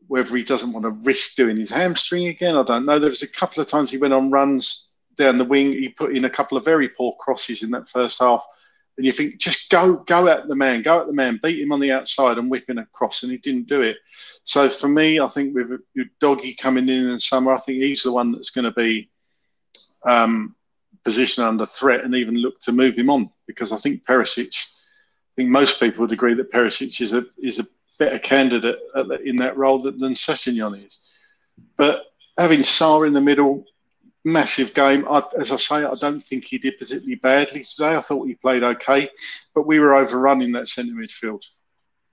whether 0.07 0.35
he 0.35 0.43
doesn't 0.43 0.71
want 0.71 0.85
to 0.85 1.05
risk 1.05 1.35
doing 1.35 1.57
his 1.57 1.69
hamstring 1.69 2.27
again. 2.27 2.55
I 2.55 2.63
don't 2.63 2.85
know. 2.85 2.97
There 2.97 3.09
was 3.09 3.21
a 3.21 3.27
couple 3.27 3.61
of 3.61 3.67
times 3.67 3.91
he 3.91 3.97
went 3.97 4.13
on 4.13 4.31
runs 4.31 4.89
down 5.17 5.37
the 5.37 5.43
wing. 5.43 5.71
He 5.71 5.89
put 5.89 6.15
in 6.15 6.25
a 6.25 6.29
couple 6.29 6.57
of 6.57 6.65
very 6.65 6.89
poor 6.89 7.13
crosses 7.19 7.61
in 7.61 7.71
that 7.71 7.89
first 7.89 8.19
half. 8.19 8.45
And 8.97 9.05
you 9.05 9.11
think, 9.11 9.37
just 9.37 9.69
go, 9.69 9.97
go 9.97 10.27
at 10.27 10.47
the 10.47 10.55
man, 10.55 10.81
go 10.81 10.99
at 10.99 11.07
the 11.07 11.13
man, 11.13 11.39
beat 11.41 11.61
him 11.61 11.71
on 11.71 11.79
the 11.79 11.91
outside 11.91 12.37
and 12.37 12.49
whip 12.49 12.69
in 12.69 12.79
a 12.79 12.85
cross, 12.87 13.23
and 13.23 13.31
he 13.31 13.37
didn't 13.37 13.67
do 13.67 13.81
it. 13.81 13.97
So 14.43 14.67
for 14.67 14.89
me, 14.89 15.19
I 15.19 15.27
think 15.27 15.55
with, 15.55 15.79
Doggy 16.19 16.55
coming 16.55 16.89
in 16.89 17.07
in 17.07 17.19
summer, 17.19 17.53
I 17.53 17.59
think 17.59 17.81
he's 17.81 18.03
the 18.03 18.11
one 18.11 18.31
that's 18.31 18.49
going 18.49 18.65
to 18.65 18.71
be 18.71 19.09
um, 20.05 20.55
positioned 21.03 21.47
under 21.47 21.65
threat 21.65 22.03
and 22.03 22.15
even 22.15 22.35
look 22.35 22.59
to 22.61 22.71
move 22.71 22.97
him 22.97 23.09
on 23.09 23.29
because 23.47 23.71
I 23.71 23.77
think 23.77 24.05
Perisic. 24.05 24.55
I 24.55 25.33
think 25.35 25.49
most 25.49 25.79
people 25.79 26.01
would 26.01 26.11
agree 26.11 26.33
that 26.33 26.51
Perisic 26.51 26.99
is 27.01 27.13
a 27.13 27.25
is 27.37 27.59
a 27.59 27.67
better 27.97 28.19
candidate 28.19 28.79
the, 28.93 29.21
in 29.23 29.35
that 29.37 29.57
role 29.57 29.79
than, 29.79 29.99
than 29.99 30.13
Sessegnon 30.13 30.85
is. 30.85 31.13
But 31.75 32.05
having 32.37 32.61
Sarr 32.61 33.05
in 33.05 33.13
the 33.13 33.21
middle, 33.21 33.65
massive 34.23 34.73
game. 34.73 35.05
I, 35.09 35.23
as 35.37 35.51
I 35.51 35.57
say, 35.57 35.83
I 35.83 35.93
don't 35.95 36.21
think 36.21 36.45
he 36.45 36.57
did 36.57 36.77
particularly 36.77 37.15
badly 37.15 37.63
today. 37.63 37.95
I 37.95 38.01
thought 38.01 38.27
he 38.27 38.35
played 38.35 38.63
okay, 38.63 39.09
but 39.53 39.67
we 39.67 39.79
were 39.79 39.95
overrunning 39.95 40.51
that 40.53 40.67
centre 40.67 40.93
midfield, 40.93 41.43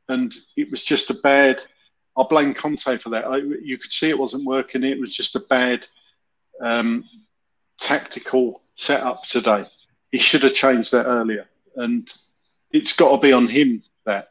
and 0.08 0.34
it 0.56 0.70
was 0.70 0.82
just 0.82 1.10
a 1.10 1.14
bad. 1.14 1.62
I 2.16 2.24
blame 2.28 2.54
Conte 2.54 2.96
for 2.96 3.10
that. 3.10 3.26
I, 3.26 3.36
you 3.38 3.76
could 3.76 3.92
see 3.92 4.08
it 4.08 4.18
wasn't 4.18 4.46
working. 4.46 4.84
It 4.84 4.98
was 4.98 5.14
just 5.14 5.36
a 5.36 5.40
bad 5.40 5.86
um, 6.62 7.04
tactical 7.78 8.62
setup 8.76 9.24
today. 9.24 9.64
He 10.12 10.18
should 10.18 10.44
have 10.44 10.54
changed 10.54 10.92
that 10.92 11.06
earlier, 11.06 11.46
and 11.74 12.08
it's 12.72 12.94
got 12.94 13.10
to 13.10 13.20
be 13.20 13.32
on 13.32 13.48
him 13.48 13.82
that 14.04 14.28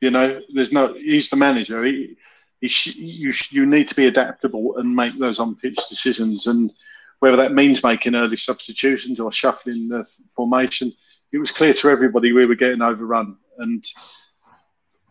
You 0.00 0.10
know, 0.10 0.40
there's 0.54 0.72
no. 0.72 0.94
He's 0.94 1.28
the 1.28 1.36
manager. 1.36 1.84
He, 1.84 2.16
he 2.60 2.70
you 2.94 3.32
you 3.50 3.66
need 3.66 3.88
to 3.88 3.96
be 3.96 4.06
adaptable 4.06 4.76
and 4.76 4.94
make 4.94 5.14
those 5.14 5.40
on 5.40 5.56
pitch 5.56 5.76
decisions, 5.88 6.46
and 6.46 6.72
whether 7.18 7.36
that 7.36 7.52
means 7.52 7.82
making 7.82 8.14
early 8.14 8.36
substitutions 8.36 9.18
or 9.18 9.32
shuffling 9.32 9.88
the 9.88 10.04
formation. 10.36 10.92
It 11.32 11.38
was 11.38 11.50
clear 11.52 11.74
to 11.74 11.90
everybody 11.90 12.32
we 12.32 12.46
were 12.46 12.54
getting 12.54 12.80
overrun, 12.80 13.36
and 13.58 13.84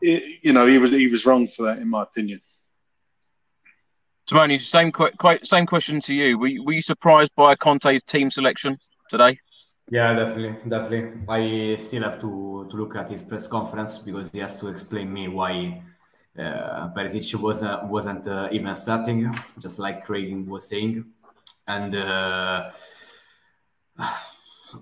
it, 0.01 0.23
you 0.41 0.53
know 0.53 0.67
he 0.67 0.77
was 0.77 0.91
he 0.91 1.07
was 1.07 1.25
wrong 1.25 1.47
for 1.47 1.63
that, 1.63 1.79
in 1.79 1.89
my 1.89 2.03
opinion. 2.03 2.41
Simone, 4.29 4.59
same 4.59 4.91
same 5.43 5.65
question 5.65 6.01
to 6.01 6.13
you. 6.13 6.37
Were 6.37 6.47
you, 6.47 6.63
were 6.65 6.73
you 6.73 6.81
surprised 6.81 7.31
by 7.37 7.55
Conte's 7.55 8.03
team 8.03 8.29
selection 8.29 8.77
today? 9.09 9.39
Yeah, 9.89 10.13
definitely, 10.13 10.69
definitely. 10.69 11.23
I 11.29 11.77
still 11.77 12.03
have 12.03 12.19
to, 12.19 12.67
to 12.69 12.75
look 12.75 12.97
at 12.97 13.09
his 13.09 13.21
press 13.21 13.47
conference 13.47 13.99
because 13.99 14.29
he 14.31 14.39
has 14.39 14.57
to 14.57 14.67
explain 14.67 15.13
me 15.13 15.29
why 15.29 15.81
uh, 16.37 16.89
Perisic 16.89 17.33
was, 17.35 17.63
uh, 17.63 17.79
wasn't 17.85 18.27
uh, 18.27 18.49
even 18.51 18.75
starting, 18.75 19.33
just 19.59 19.79
like 19.79 20.03
Craig 20.03 20.45
was 20.45 20.67
saying. 20.67 21.05
And 21.69 21.95
uh, 21.95 22.69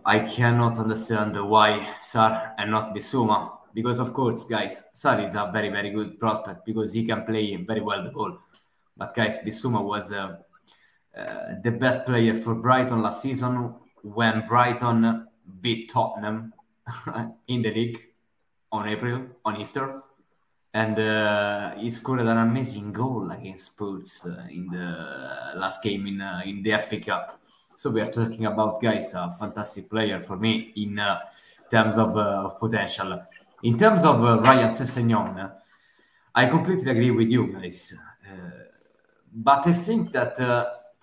I 0.05 0.19
cannot 0.21 0.79
understand 0.79 1.39
why 1.39 1.87
Sarr 2.01 2.53
and 2.57 2.71
not 2.71 2.95
Bissouma. 2.95 3.51
Because, 3.75 3.99
of 3.99 4.11
course, 4.11 4.43
guys, 4.45 4.85
Sarr 4.95 5.23
is 5.23 5.35
a 5.35 5.51
very, 5.53 5.69
very 5.69 5.91
good 5.91 6.19
prospect 6.19 6.65
because 6.65 6.93
he 6.93 7.05
can 7.05 7.25
play 7.25 7.55
very 7.57 7.81
well 7.81 8.03
the 8.03 8.09
ball. 8.09 8.39
But, 8.97 9.15
guys, 9.15 9.37
Bissouma 9.39 9.83
was 9.83 10.11
uh, 10.11 10.37
uh, 11.17 11.55
the 11.63 11.71
best 11.71 12.05
player 12.05 12.35
for 12.35 12.55
Brighton 12.55 13.01
last 13.01 13.21
season 13.21 13.75
when 14.01 14.47
Brighton 14.47 15.27
beat 15.61 15.89
Tottenham 15.89 16.53
in 17.47 17.61
the 17.61 17.71
league 17.71 18.01
on 18.71 18.87
April 18.87 19.25
on 19.43 19.59
Easter, 19.59 20.01
and 20.73 20.99
uh, 20.99 21.75
he 21.75 21.89
scored 21.89 22.19
an 22.19 22.37
amazing 22.37 22.91
goal 22.91 23.31
against 23.31 23.67
Spurs 23.67 24.25
uh, 24.25 24.47
in 24.49 24.67
the 24.67 25.53
last 25.55 25.81
game 25.81 26.05
in 26.07 26.21
uh, 26.21 26.41
in 26.45 26.61
the 26.61 26.77
FA 26.79 26.99
Cup. 26.99 27.39
So 27.77 27.89
we 27.89 28.01
are 28.01 28.05
talking 28.05 28.45
about 28.45 28.81
guys, 28.81 29.13
a 29.13 29.29
fantastic 29.37 29.89
player 29.89 30.19
for 30.19 30.37
me 30.37 30.73
in 30.77 30.97
uh, 30.97 31.19
terms 31.69 31.97
of, 31.97 32.15
uh, 32.15 32.45
of 32.45 32.57
potential. 32.57 33.21
In 33.63 33.77
terms 33.77 34.03
of 34.03 34.23
uh, 34.23 34.39
Ryan 34.41 34.71
Sessegnon, 34.71 35.51
I 36.33 36.45
completely 36.45 36.89
agree 36.89 37.11
with 37.11 37.29
you 37.29 37.51
guys, 37.51 37.93
but 39.35 39.67
I 39.67 39.73
think 39.73 40.11
that 40.13 40.39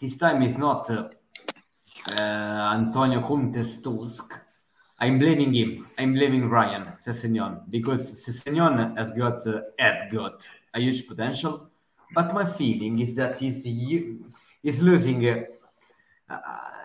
this 0.01 0.17
time 0.17 0.43
is 0.43 0.57
not 0.59 0.91
uh, 0.91 2.71
Antonio 2.75 3.21
Conte's 3.21 3.81
Tusk. 3.81 4.35
I'm 4.99 5.19
blaming 5.19 5.53
him. 5.53 5.87
I'm 5.99 6.15
blaming 6.15 6.49
Ryan 6.49 6.93
Sessegnon 7.01 7.71
because 7.71 8.25
Sessegnon 8.25 8.97
has 8.97 9.11
got 9.11 9.47
uh, 9.47 9.61
had 9.79 10.09
got 10.11 10.49
a 10.75 10.81
huge 10.81 11.07
potential, 11.07 11.69
but 12.15 12.33
my 12.33 12.45
feeling 12.45 12.99
is 13.01 13.15
that 13.17 13.39
he's 13.39 13.65
he's 13.65 14.81
losing, 14.81 15.29
uh, 15.29 15.45
uh, 16.31 16.39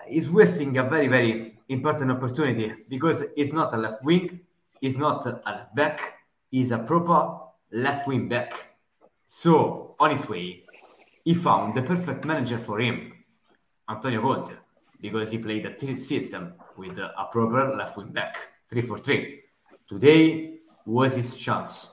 he's 0.07 0.29
wasting 0.29 0.77
a 0.77 0.83
very 0.83 1.07
very 1.07 1.57
important 1.69 2.11
opportunity 2.11 2.73
because 2.89 3.23
he's 3.35 3.53
not 3.53 3.73
a 3.73 3.77
left 3.77 4.03
wing, 4.03 4.39
he's 4.81 4.97
not 4.97 5.25
a 5.25 5.41
left 5.45 5.75
back, 5.75 6.13
he's 6.51 6.71
a 6.71 6.79
proper 6.79 7.39
left 7.71 8.07
wing 8.07 8.27
back. 8.27 8.75
So 9.27 9.95
on 9.99 10.11
its 10.11 10.27
way, 10.29 10.63
he 11.27 11.33
found 11.33 11.75
the 11.75 11.81
perfect 11.81 12.23
manager 12.23 12.57
for 12.57 12.79
him, 12.79 13.11
Antonio 13.89 14.21
Conte 14.21 14.53
because 15.01 15.29
he 15.29 15.37
played 15.37 15.65
a 15.65 15.95
system 15.97 16.53
with 16.77 16.97
a 16.97 17.27
proper 17.33 17.75
left 17.75 17.97
wing 17.97 18.13
back, 18.13 18.37
3 18.69 18.81
4 18.81 18.97
3. 18.97 19.39
Today 19.89 20.59
was 20.85 21.17
his 21.17 21.35
chance. 21.35 21.91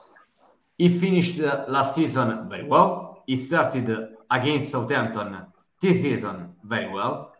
He 0.77 0.87
finished 0.87 1.37
last 1.37 1.95
season 1.95 2.47
very 2.49 2.63
well. 2.63 3.23
He 3.27 3.35
started 3.35 4.15
against 4.31 4.71
Southampton 4.71 5.37
this 5.81 6.01
season 6.01 6.55
very 6.63 6.89
well. 6.89 7.33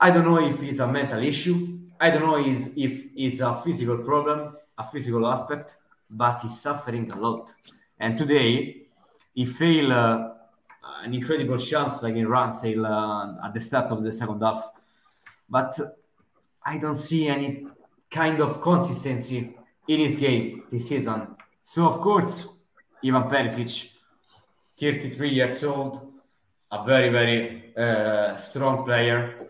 I 0.00 0.10
don't 0.10 0.24
know 0.24 0.40
if 0.40 0.62
it's 0.62 0.80
a 0.80 0.86
mental 0.86 1.22
issue. 1.22 1.78
I 2.00 2.08
don't 2.08 2.26
know 2.26 2.42
if 2.42 3.04
it's 3.14 3.40
a 3.40 3.54
physical 3.62 3.98
problem, 3.98 4.56
a 4.78 4.84
physical 4.84 5.26
aspect, 5.26 5.76
but 6.08 6.40
he's 6.40 6.58
suffering 6.58 7.10
a 7.10 7.20
lot. 7.20 7.54
And 7.98 8.16
today, 8.16 8.86
he 9.34 9.44
failed 9.44 9.92
uh, 9.92 10.31
an 11.02 11.14
incredible 11.14 11.58
chance 11.58 12.02
like 12.02 12.14
in 12.14 12.26
Ramsdale 12.26 12.86
uh, 12.86 13.46
at 13.46 13.54
the 13.54 13.60
start 13.60 13.90
of 13.90 14.02
the 14.02 14.12
second 14.12 14.40
half. 14.40 14.68
But 15.48 15.78
I 16.64 16.78
don't 16.78 16.96
see 16.98 17.28
any 17.28 17.66
kind 18.10 18.40
of 18.40 18.60
consistency 18.60 19.56
in 19.88 20.00
his 20.00 20.16
game 20.16 20.64
this 20.70 20.88
season. 20.88 21.36
So 21.62 21.86
of 21.86 22.00
course, 22.00 22.48
Ivan 23.04 23.24
Perisic, 23.24 23.92
33 24.78 25.30
years 25.30 25.64
old, 25.64 26.12
a 26.70 26.84
very 26.84 27.08
very 27.08 27.74
uh, 27.76 28.36
strong 28.36 28.84
player. 28.84 29.48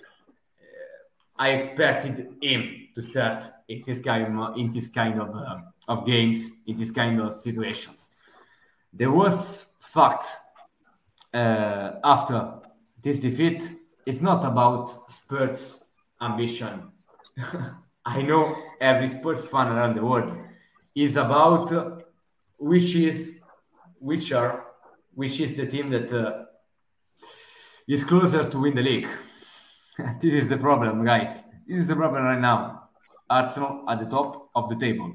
I 1.38 1.50
expected 1.50 2.36
him 2.40 2.88
to 2.94 3.03
start 3.03 3.44
in 3.68 3.82
this 3.84 4.00
kind 4.00 4.38
of, 4.38 4.57
in 4.57 4.70
this 4.70 4.88
kind 4.88 5.20
of, 5.20 5.34
uh, 5.34 5.61
of 5.88 6.07
games, 6.07 6.48
in 6.66 6.76
this 6.76 6.90
kind 6.90 7.20
of 7.20 7.34
situations. 7.34 8.11
There 8.92 9.11
was 9.11 9.66
fact 9.80 10.28
uh, 11.35 11.93
after 12.05 12.55
this 13.01 13.18
defeat, 13.18 13.68
it's 14.07 14.20
not 14.20 14.45
about 14.45 15.11
Spurs' 15.11 15.85
ambition. 16.20 16.91
I 18.05 18.22
know 18.22 18.57
every 18.80 19.09
sports 19.09 19.47
fan 19.47 19.68
around 19.68 19.97
the 19.97 20.05
world 20.05 20.37
is 20.95 21.16
about 21.16 22.05
which 22.59 22.95
is 22.95 23.39
which 23.99 24.33
are 24.33 24.66
which 25.14 25.41
is 25.41 25.57
the 25.57 25.66
team 25.66 25.91
that 25.91 26.12
uh, 26.12 26.45
is 27.89 28.05
closer 28.05 28.49
to 28.49 28.59
win 28.59 28.74
the 28.74 28.83
league. 28.83 29.09
this 30.20 30.35
is 30.35 30.49
the 30.49 30.57
problem, 30.57 31.05
guys. 31.05 31.43
This 31.66 31.78
is 31.78 31.89
the 31.89 31.97
problem 31.97 32.24
right 32.24 32.41
now. 32.41 32.89
Arsenal 33.30 33.85
at 33.89 34.01
the 34.01 34.07
top 34.07 34.51
of 34.55 34.68
the 34.68 34.76
table. 34.76 35.14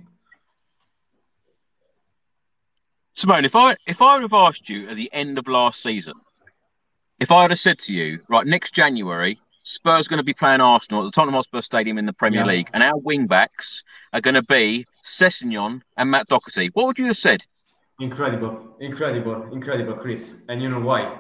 Simone, 3.18 3.45
if 3.45 3.55
I 3.55 3.76
if 3.88 3.99
I 3.99 4.13
would 4.13 4.22
have 4.22 4.34
asked 4.34 4.70
you 4.70 4.88
at 4.88 4.95
the 4.95 5.11
end 5.11 5.39
of 5.39 5.47
last 5.47 5.82
season, 5.82 6.13
if 7.20 7.32
I 7.32 7.41
would 7.41 7.49
have 7.49 7.59
said 7.59 7.80
to 7.80 7.93
you, 7.93 8.20
right, 8.30 8.45
next 8.45 8.76
January, 8.76 9.39
Spurs 9.63 10.07
going 10.07 10.20
to 10.20 10.24
be 10.24 10.36
playing 10.36 10.61
Arsenal 10.61 11.01
at 11.01 11.05
the 11.05 11.11
Tottenham 11.11 11.34
Hotspur 11.34 11.61
Stadium 11.61 11.97
in 11.97 12.05
the 12.05 12.13
Premier 12.13 12.41
yeah. 12.41 12.45
League, 12.45 12.70
and 12.76 12.84
our 12.84 12.95
wing 12.95 13.26
backs 13.26 13.84
are 14.13 14.22
going 14.22 14.36
to 14.36 14.43
be 14.43 14.86
Sessegnon 15.03 15.82
and 15.97 16.11
Matt 16.11 16.28
Doherty, 16.28 16.70
what 16.74 16.86
would 16.86 16.99
you 16.99 17.07
have 17.07 17.18
said? 17.18 17.43
Incredible, 17.99 18.76
incredible, 18.80 19.51
incredible, 19.51 19.95
Chris. 19.95 20.43
And 20.47 20.61
you 20.61 20.70
know 20.70 20.82
why? 20.82 21.18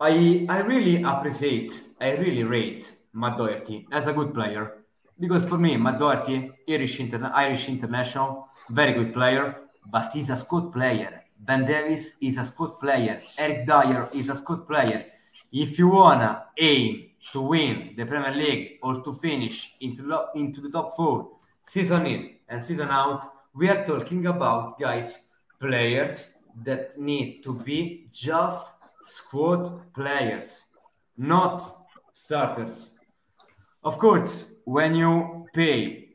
I 0.00 0.46
I 0.48 0.62
really 0.62 1.04
appreciate, 1.04 1.80
I 2.00 2.16
really 2.16 2.42
rate 2.42 2.92
Matt 3.12 3.38
Doherty 3.38 3.86
as 3.92 4.08
a 4.08 4.12
good 4.12 4.34
player 4.34 4.78
because 5.20 5.48
for 5.48 5.58
me, 5.58 5.76
Matt 5.76 6.00
Doherty, 6.00 6.50
Irish, 6.68 7.00
Irish 7.00 7.68
international, 7.68 8.48
very 8.68 8.94
good 8.94 9.14
player, 9.14 9.58
but 9.92 10.12
he's 10.12 10.28
a 10.28 10.36
squad 10.36 10.72
player. 10.72 11.22
Ben 11.38 11.64
Davies 11.64 12.14
is 12.20 12.38
a 12.38 12.44
squad 12.44 12.78
player. 12.78 13.22
Eric 13.38 13.66
Dier 13.66 14.08
is 14.12 14.28
a 14.28 14.34
squad 14.34 14.66
player. 14.66 15.02
If 15.52 15.78
you 15.78 15.88
wanna 15.88 16.46
aim 16.56 17.10
to 17.32 17.40
win 17.40 17.94
the 17.96 18.04
Premier 18.04 18.34
League 18.34 18.78
or 18.82 19.02
to 19.02 19.12
finish 19.12 19.74
into 19.80 20.02
lo- 20.04 20.28
into 20.34 20.60
the 20.60 20.70
top 20.70 20.96
four, 20.96 21.30
season 21.62 22.06
in 22.06 22.36
and 22.48 22.64
season 22.64 22.88
out, 22.90 23.24
we 23.54 23.68
are 23.68 23.84
talking 23.84 24.26
about 24.26 24.78
guys, 24.78 25.28
players 25.58 26.32
that 26.64 26.98
need 26.98 27.42
to 27.42 27.54
be 27.64 28.08
just 28.12 28.76
squad 29.02 29.92
players, 29.94 30.66
not 31.16 31.62
starters. 32.14 32.92
Of 33.84 33.98
course, 33.98 34.52
when 34.64 34.94
you 34.94 35.46
pay 35.52 36.08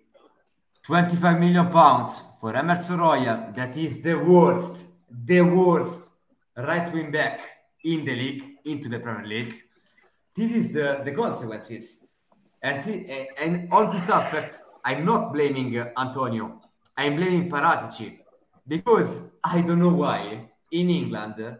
25 0.84 1.40
million 1.40 1.70
pounds 1.70 2.22
for 2.40 2.56
Emerson 2.56 3.00
Royal, 3.00 3.54
that 3.56 3.78
is 3.78 4.02
the 4.02 4.16
worst 4.16 4.86
the 5.12 5.42
worst 5.42 6.10
right 6.56 6.92
wing 6.94 7.12
back 7.12 7.42
in 7.84 8.06
the 8.06 8.16
league 8.16 8.44
into 8.66 8.90
the 8.90 9.00
Premier 9.00 9.26
League. 9.26 9.56
This 10.36 10.52
is 10.52 10.74
the, 10.74 11.02
the 11.04 11.12
consequences. 11.12 12.06
And, 12.62 12.84
th- 12.84 13.28
and 13.38 13.72
on 13.72 13.90
this 13.90 14.10
aspect, 14.10 14.62
I'm 14.84 15.04
not 15.04 15.34
blaming 15.34 15.78
uh, 15.78 15.90
Antonio. 15.98 16.62
I'm 16.96 17.16
blaming 17.16 17.50
Paratici 17.50 18.20
because 18.68 19.22
I 19.44 19.62
don't 19.62 19.80
know 19.80 19.90
why 19.94 20.50
in 20.72 20.90
England, 20.90 21.58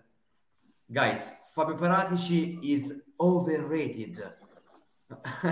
guys, 0.92 1.32
Fabio 1.54 1.78
Paratici 1.78 2.60
is 2.64 3.02
overrated. 3.20 4.22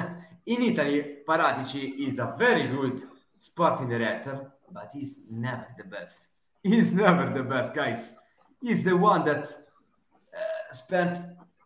in 0.45 0.63
Italy, 0.63 1.17
Paratici 1.27 2.07
is 2.07 2.19
a 2.19 2.35
very 2.37 2.67
good 2.67 3.01
sporting 3.39 3.89
director, 3.89 4.51
but 4.71 4.91
he's 4.93 5.17
never 5.29 5.67
the 5.77 5.83
best 5.83 6.29
he's 6.63 6.91
never 6.91 7.31
the 7.33 7.43
best, 7.43 7.73
guys. 7.73 8.13
He's 8.61 8.83
the 8.83 8.95
one 8.95 9.25
that 9.25 9.45
uh, 9.45 10.73
spent 10.73 11.17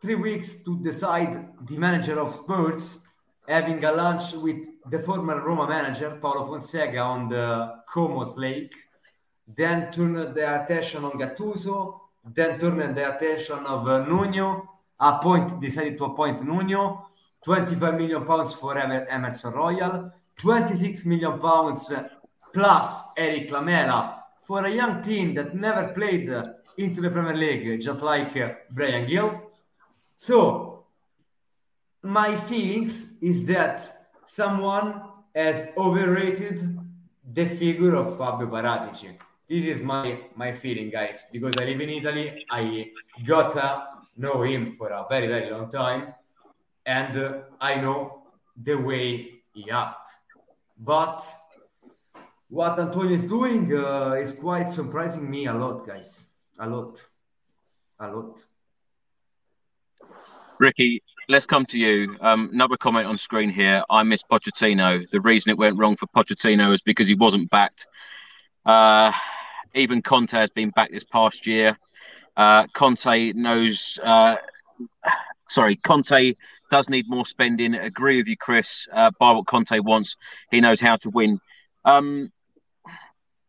three 0.02 0.16
weeks 0.16 0.56
to 0.66 0.80
decide 0.84 1.48
the 1.68 1.78
manager 1.78 2.20
of 2.20 2.34
Spurs, 2.34 3.00
having 3.48 3.84
a 3.84 3.92
lunch 3.92 4.34
with 4.34 4.58
the 4.90 5.00
former 5.00 5.42
Roma 5.42 5.68
manager 5.68 6.18
Paulo 6.22 6.46
Fonseca 6.46 7.00
on 7.00 7.30
the 7.30 7.74
Comos 7.92 8.38
Lake, 8.38 8.74
then 9.48 9.92
turned 9.92 10.36
their 10.36 10.64
attention 10.64 11.04
on 11.06 11.14
Gattuso, 11.14 12.00
then 12.26 12.60
turned 12.60 12.96
the 12.96 13.16
attention 13.16 13.66
of 13.66 13.88
uh, 13.88 14.06
Nuno, 14.06 14.70
appoint, 15.00 15.60
decided 15.60 15.98
to 15.98 16.06
appoint 16.06 16.44
Nuno, 16.44 17.08
25 17.44 17.96
million 17.96 18.26
pounds 18.26 18.54
for 18.54 18.78
Emer- 18.78 19.08
Emerson 19.10 19.54
Royal, 19.54 20.12
26 20.38 21.06
million 21.06 21.40
pounds 21.40 21.92
plus 22.54 23.02
Eric 23.18 23.52
Lamela 23.52 24.23
for 24.46 24.66
a 24.66 24.70
young 24.70 25.02
team 25.02 25.34
that 25.36 25.56
never 25.56 25.94
played 25.94 26.30
into 26.78 27.02
the 27.02 27.10
Premier 27.10 27.36
League, 27.36 27.82
just 27.82 28.02
like 28.02 28.36
uh, 28.38 28.54
Bryan 28.72 29.08
Gil. 29.08 29.42
So, 30.18 30.86
my 32.02 32.36
feelings 32.36 33.06
is 33.22 33.46
that 33.46 33.82
someone 34.28 35.02
has 35.34 35.70
overrated 35.78 36.78
the 37.34 37.46
figure 37.46 37.96
of 37.96 38.18
Fabio 38.18 38.48
Paratici. 38.48 39.18
This 39.48 39.78
is 39.78 39.82
my 39.82 40.20
my 40.36 40.52
feeling, 40.52 40.90
guys, 40.90 41.24
because 41.32 41.54
I 41.60 41.66
live 41.66 41.82
in 41.82 41.90
Italy. 41.90 42.46
I 42.50 42.92
got 43.26 43.52
to 43.52 43.88
know 44.18 44.42
him 44.42 44.72
for 44.72 44.90
a 44.90 45.06
very 45.10 45.28
very 45.28 45.50
long 45.52 45.70
time, 45.72 46.14
and 46.86 47.18
uh, 47.18 47.42
I 47.62 47.76
know 47.76 48.24
the 48.62 48.76
way 48.76 49.42
he 49.54 49.70
acts. 49.72 50.10
But 50.78 51.24
what 52.54 52.78
Antonio 52.78 53.16
is 53.16 53.26
doing 53.26 53.76
uh, 53.76 54.12
is 54.12 54.32
quite 54.32 54.70
surprising 54.70 55.28
me 55.28 55.48
a 55.48 55.54
lot, 55.54 55.88
guys. 55.88 56.22
A 56.60 56.70
lot, 56.70 57.04
a 58.00 58.08
lot. 58.12 58.44
Ricky, 60.60 61.02
let's 61.30 61.48
come 61.48 61.66
to 61.66 61.80
you. 61.80 62.16
Um, 62.22 62.52
another 62.54 62.78
comment 62.78 63.08
on 63.08 63.18
screen 63.18 63.50
here. 63.50 63.84
I 63.90 64.04
miss 64.04 64.22
Pochettino. 64.22 65.04
The 65.10 65.20
reason 65.22 65.50
it 65.50 65.58
went 65.58 65.80
wrong 65.80 65.96
for 65.96 66.06
Pochettino 66.16 66.72
is 66.72 66.84
because 66.84 67.08
he 67.08 67.16
wasn't 67.16 67.50
backed. 67.50 67.88
Uh, 68.68 69.12
even 69.74 70.04
Conte 70.04 70.38
has 70.38 70.52
been 70.52 70.70
back 70.70 70.92
this 70.92 71.04
past 71.04 71.48
year. 71.48 71.76
Uh, 72.38 72.68
Conte 72.76 73.34
knows. 73.34 73.98
Uh, 74.04 74.36
sorry, 75.50 75.76
Conte 75.78 76.36
does 76.70 76.88
need 76.88 77.10
more 77.10 77.26
spending. 77.26 77.74
Agree 77.74 78.18
with 78.18 78.28
you, 78.28 78.38
Chris. 78.38 78.88
Uh, 78.94 79.10
by 79.20 79.32
what 79.32 79.48
Conte 79.48 79.80
wants, 79.80 80.18
he 80.52 80.62
knows 80.62 80.80
how 80.80 80.98
to 80.98 81.10
win. 81.10 81.40
Um, 81.84 82.32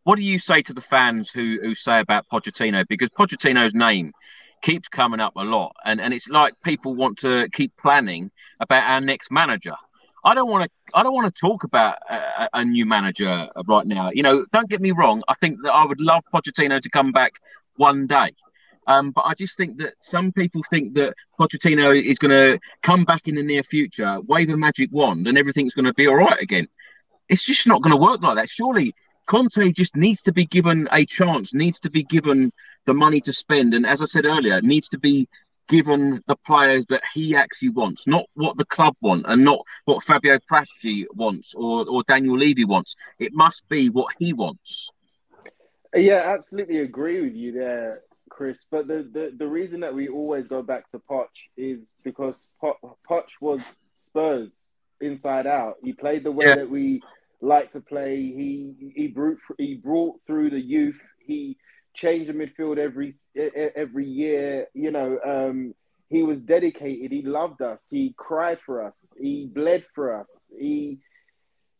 what 0.05 0.17
do 0.17 0.21
you 0.21 0.39
say 0.39 0.61
to 0.61 0.73
the 0.73 0.81
fans 0.81 1.29
who 1.31 1.57
who 1.61 1.75
say 1.75 1.99
about 1.99 2.27
Pochettino? 2.31 2.85
Because 2.87 3.09
Pochettino's 3.09 3.73
name 3.73 4.13
keeps 4.61 4.87
coming 4.87 5.19
up 5.19 5.33
a 5.35 5.43
lot, 5.43 5.75
and 5.83 5.99
and 5.99 6.13
it's 6.13 6.29
like 6.29 6.53
people 6.63 6.95
want 6.95 7.17
to 7.19 7.49
keep 7.51 7.75
planning 7.77 8.31
about 8.59 8.83
our 8.83 9.01
next 9.01 9.31
manager. 9.31 9.75
I 10.23 10.35
don't 10.35 10.49
want 10.49 10.69
to. 10.69 10.97
I 10.97 11.01
don't 11.01 11.13
want 11.13 11.33
to 11.33 11.39
talk 11.39 11.63
about 11.63 11.97
a, 12.07 12.49
a, 12.53 12.65
new 12.65 12.85
manager 12.85 13.49
right 13.67 13.85
now. 13.85 14.11
You 14.13 14.21
know, 14.21 14.45
don't 14.53 14.69
get 14.69 14.79
me 14.79 14.91
wrong. 14.91 15.23
I 15.27 15.33
think 15.35 15.57
that 15.63 15.71
I 15.71 15.85
would 15.85 15.99
love 15.99 16.23
Pochettino 16.31 16.79
to 16.79 16.89
come 16.89 17.11
back 17.11 17.33
one 17.77 18.05
day. 18.05 18.31
Um, 18.87 19.09
but 19.09 19.25
I 19.25 19.33
just 19.33 19.57
think 19.57 19.77
that 19.79 19.95
some 19.99 20.31
people 20.31 20.61
think 20.69 20.93
that 20.93 21.15
Pochettino 21.39 21.99
is 21.99 22.19
going 22.19 22.29
to 22.29 22.59
come 22.83 23.05
back 23.05 23.27
in 23.27 23.33
the 23.33 23.41
near 23.41 23.63
future, 23.63 24.19
wave 24.27 24.49
a 24.49 24.57
magic 24.57 24.89
wand, 24.91 25.27
and 25.27 25.35
everything's 25.35 25.73
going 25.73 25.85
to 25.85 25.93
be 25.93 26.07
all 26.07 26.15
right 26.15 26.39
again. 26.39 26.67
It's 27.27 27.43
just 27.43 27.65
not 27.65 27.81
going 27.81 27.91
to 27.91 27.97
work 27.97 28.21
like 28.21 28.35
that. 28.35 28.49
Surely 28.49 28.93
Conte 29.25 29.71
just 29.71 29.95
needs 29.95 30.21
to 30.23 30.31
be 30.31 30.45
given 30.45 30.87
a 30.91 31.05
chance, 31.05 31.53
needs 31.53 31.79
to 31.81 31.89
be 31.89 32.03
given 32.03 32.51
the 32.85 32.93
money 32.93 33.21
to 33.21 33.33
spend, 33.33 33.73
and 33.73 33.85
as 33.85 34.01
I 34.01 34.05
said 34.05 34.25
earlier, 34.25 34.61
needs 34.61 34.89
to 34.89 34.99
be 34.99 35.27
given 35.67 36.23
the 36.27 36.35
players 36.35 36.85
that 36.87 37.01
he 37.13 37.35
actually 37.35 37.69
wants, 37.69 38.05
not 38.07 38.25
what 38.35 38.57
the 38.57 38.65
club 38.65 38.95
want, 39.01 39.25
and 39.27 39.43
not 39.43 39.59
what 39.85 40.03
Fabio 40.03 40.39
Paratici 40.49 41.05
wants 41.13 41.55
or, 41.55 41.87
or 41.89 42.03
Daniel 42.03 42.37
Levy 42.37 42.65
wants. 42.65 42.95
It 43.19 43.33
must 43.33 43.67
be 43.67 43.89
what 43.89 44.13
he 44.19 44.33
wants. 44.33 44.91
Yeah, 45.95 46.35
absolutely 46.37 46.79
agree 46.79 47.21
with 47.21 47.33
you 47.33 47.51
there, 47.53 48.01
Chris. 48.29 48.65
But 48.69 48.87
the, 48.87 49.09
the, 49.11 49.33
the 49.37 49.47
reason 49.47 49.79
that 49.79 49.93
we 49.93 50.07
always 50.07 50.45
go 50.45 50.61
back 50.61 50.91
to 50.91 50.99
Poch 50.99 51.27
is 51.57 51.79
because 52.03 52.47
Poch, 52.61 52.75
Poch 53.09 53.23
was 53.41 53.61
Spurs 54.05 54.49
inside 55.01 55.47
out. 55.47 55.77
He 55.81 55.93
played 55.93 56.23
the 56.23 56.31
way 56.31 56.47
yeah. 56.47 56.55
that 56.55 56.69
we 56.69 57.01
like 57.45 57.71
to 57.73 57.79
play. 57.79 58.17
He 58.17 58.91
he 58.95 59.07
brought 59.07 59.37
he 59.57 59.75
brought 59.75 60.19
through 60.27 60.49
the 60.49 60.59
youth. 60.59 60.99
He 61.19 61.57
changed 61.93 62.29
the 62.29 62.33
midfield 62.33 62.77
every 62.77 63.15
every 63.35 64.05
year. 64.05 64.67
You 64.73 64.91
know, 64.91 65.19
um, 65.25 65.73
he 66.09 66.23
was 66.23 66.39
dedicated. 66.39 67.11
He 67.11 67.21
loved 67.21 67.61
us. 67.61 67.79
He 67.89 68.13
cried 68.17 68.59
for 68.65 68.83
us. 68.85 68.93
He 69.17 69.49
bled 69.53 69.85
for 69.93 70.19
us. 70.19 70.27
He 70.57 70.99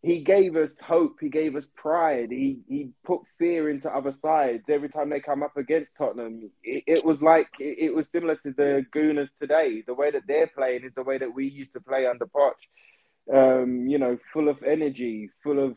he 0.01 0.19
gave 0.19 0.55
us 0.55 0.77
hope. 0.79 1.17
He 1.19 1.29
gave 1.29 1.55
us 1.55 1.65
pride. 1.75 2.29
He 2.29 2.59
he 2.67 2.91
put 3.03 3.21
fear 3.39 3.69
into 3.69 3.89
other 3.89 4.11
sides 4.11 4.63
every 4.69 4.89
time 4.89 5.09
they 5.09 5.19
come 5.19 5.41
up 5.41 5.57
against 5.57 5.91
Tottenham. 5.97 6.51
It, 6.63 6.83
it 6.85 7.05
was 7.05 7.21
like 7.21 7.47
it, 7.59 7.77
it, 7.79 7.95
was 7.95 8.05
similar 8.11 8.35
to 8.35 8.51
the 8.51 8.85
Gooners 8.95 9.29
today. 9.41 9.83
The 9.85 9.95
way 9.95 10.11
that 10.11 10.27
they're 10.27 10.51
playing 10.55 10.83
is 10.83 10.93
the 10.95 11.03
way 11.03 11.17
that 11.17 11.33
we 11.33 11.47
used 11.47 11.73
to 11.73 11.79
play 11.79 12.05
under 12.05 12.27
Poch 12.27 12.53
um, 13.33 13.87
you 13.87 13.97
know, 13.97 14.17
full 14.33 14.49
of 14.49 14.61
energy, 14.63 15.29
full 15.43 15.63
of 15.63 15.75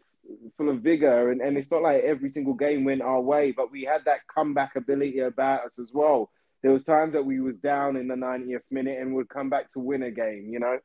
full 0.56 0.68
of 0.68 0.80
vigor, 0.80 1.30
and, 1.30 1.40
and 1.40 1.56
it's 1.56 1.70
not 1.70 1.82
like 1.82 2.02
every 2.02 2.30
single 2.30 2.54
game 2.54 2.84
went 2.84 3.02
our 3.02 3.20
way, 3.20 3.52
but 3.52 3.70
we 3.70 3.82
had 3.84 4.04
that 4.04 4.26
comeback 4.32 4.76
ability 4.76 5.20
about 5.20 5.64
us 5.64 5.72
as 5.80 5.88
well. 5.92 6.30
There 6.62 6.72
was 6.72 6.82
times 6.82 7.12
that 7.14 7.24
we 7.24 7.40
was 7.40 7.56
down 7.56 7.96
in 7.96 8.08
the 8.08 8.14
90th 8.14 8.62
minute 8.70 8.98
and 9.00 9.14
would 9.14 9.28
come 9.28 9.48
back 9.48 9.72
to 9.72 9.78
win 9.78 10.02
a 10.02 10.10
game. 10.10 10.48
You 10.50 10.60
know, 10.60 10.78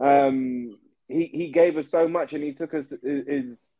um, 0.00 0.76
he 1.08 1.30
he 1.32 1.50
gave 1.50 1.76
us 1.76 1.90
so 1.90 2.08
much, 2.08 2.32
and 2.32 2.42
he 2.42 2.52
took 2.52 2.74
us 2.74 2.86
as, 2.92 3.24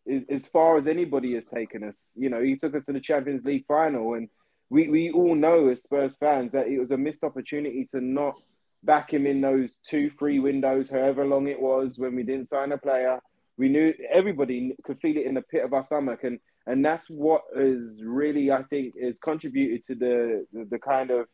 as 0.09 0.23
as 0.31 0.47
far 0.47 0.79
as 0.79 0.87
anybody 0.87 1.35
has 1.35 1.45
taken 1.53 1.85
us. 1.85 1.95
You 2.17 2.31
know, 2.31 2.43
he 2.43 2.57
took 2.57 2.75
us 2.75 2.85
to 2.87 2.93
the 2.93 3.01
Champions 3.01 3.45
League 3.45 3.67
final, 3.67 4.15
and 4.15 4.29
we 4.71 4.89
we 4.89 5.11
all 5.11 5.35
know 5.35 5.69
as 5.69 5.83
Spurs 5.83 6.17
fans 6.19 6.53
that 6.53 6.69
it 6.69 6.79
was 6.79 6.91
a 6.91 6.97
missed 6.97 7.25
opportunity 7.25 7.89
to 7.93 8.01
not 8.01 8.41
back 8.85 9.13
him 9.13 9.27
in 9.27 9.41
those 9.41 9.71
two 9.89 10.11
free 10.19 10.39
windows, 10.39 10.91
however 10.91 11.25
long 11.25 11.49
it 11.49 11.61
was, 11.61 11.95
when 11.97 12.15
we 12.15 12.23
didn't 12.23 12.51
sign 12.51 12.73
a 12.73 12.79
player. 12.79 13.21
We 13.57 13.69
knew 13.69 13.95
everybody 14.11 14.75
could 14.85 15.01
feel 15.01 15.17
it 15.17 15.27
in 15.27 15.35
the 15.35 15.43
pit 15.43 15.65
of 15.65 15.73
our 15.73 15.87
stomach, 15.87 16.25
and 16.25 16.39
and 16.67 16.85
that's 16.85 17.07
what 17.09 17.43
is 17.57 18.03
really, 18.03 18.53
I 18.53 18.63
think, 18.65 18.95
is 18.97 19.15
contributed 19.23 19.87
to 19.89 19.95
the 19.95 20.47
the, 20.53 20.65
the 20.65 20.79
kind 20.79 21.11
of 21.11 21.27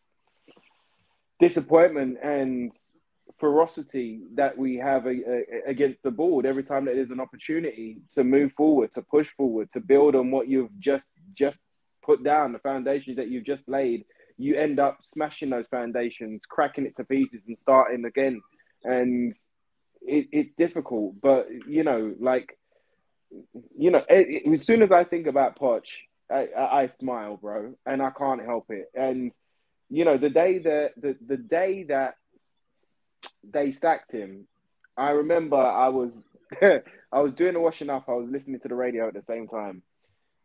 disappointment 1.40 2.18
and 2.22 2.72
ferocity 3.38 4.22
that 4.34 4.57
we 4.59 4.76
have 4.76 5.07
a, 5.07 5.11
a, 5.11 5.44
against 5.66 6.03
the 6.03 6.11
board 6.11 6.44
every 6.44 6.64
time 6.64 6.84
that 6.86 6.94
there's 6.94 7.11
an 7.11 7.20
opportunity 7.20 7.99
to 8.14 8.24
move 8.24 8.53
forward, 8.57 8.90
to 8.94 9.03
push 9.03 9.28
forward, 9.36 9.68
to 9.72 9.80
build 9.80 10.16
on 10.16 10.30
what 10.30 10.49
you've 10.49 10.76
just 10.80 11.05
just 11.36 11.57
put 12.03 12.24
down, 12.24 12.53
the 12.53 12.59
foundations 12.59 13.16
that 13.16 13.28
you've 13.28 13.44
just 13.44 13.62
laid 13.68 14.05
you 14.39 14.57
end 14.57 14.78
up 14.78 14.99
smashing 15.03 15.51
those 15.51 15.66
foundations, 15.70 16.43
cracking 16.49 16.86
it 16.86 16.97
to 16.97 17.05
pieces, 17.05 17.41
and 17.47 17.57
starting 17.62 18.05
again. 18.05 18.41
And 18.84 19.34
it, 20.01 20.28
it's 20.32 20.51
difficult, 20.57 21.20
but 21.20 21.49
you 21.66 21.82
know, 21.82 22.14
like, 22.20 22.57
you 23.76 23.91
know, 23.91 24.03
it, 24.09 24.45
it, 24.47 24.61
as 24.61 24.66
soon 24.66 24.82
as 24.82 24.93
I 24.93 25.05
think 25.05 25.26
about 25.26 25.59
Poch, 25.59 25.82
I, 26.30 26.49
I, 26.57 26.82
I, 26.82 26.91
smile, 27.01 27.36
bro, 27.36 27.74
and 27.84 28.01
I 28.01 28.11
can't 28.11 28.45
help 28.45 28.66
it. 28.70 28.91
And 28.95 29.32
you 29.91 30.05
know, 30.05 30.16
the 30.16 30.30
day 30.30 30.59
that 30.59 30.93
the, 30.97 31.16
the 31.26 31.36
day 31.36 31.84
that 31.89 32.14
they 33.43 33.72
sacked 33.72 34.12
him, 34.12 34.47
I 34.97 35.11
remember 35.11 35.57
I 35.57 35.89
was 35.89 36.11
I 36.62 37.20
was 37.20 37.32
doing 37.32 37.55
the 37.55 37.61
washing 37.61 37.91
up. 37.91 38.05
I 38.09 38.12
was 38.12 38.28
listening 38.30 38.61
to 38.61 38.68
the 38.68 38.74
radio 38.74 39.09
at 39.09 39.14
the 39.14 39.24
same 39.26 39.49
time, 39.49 39.82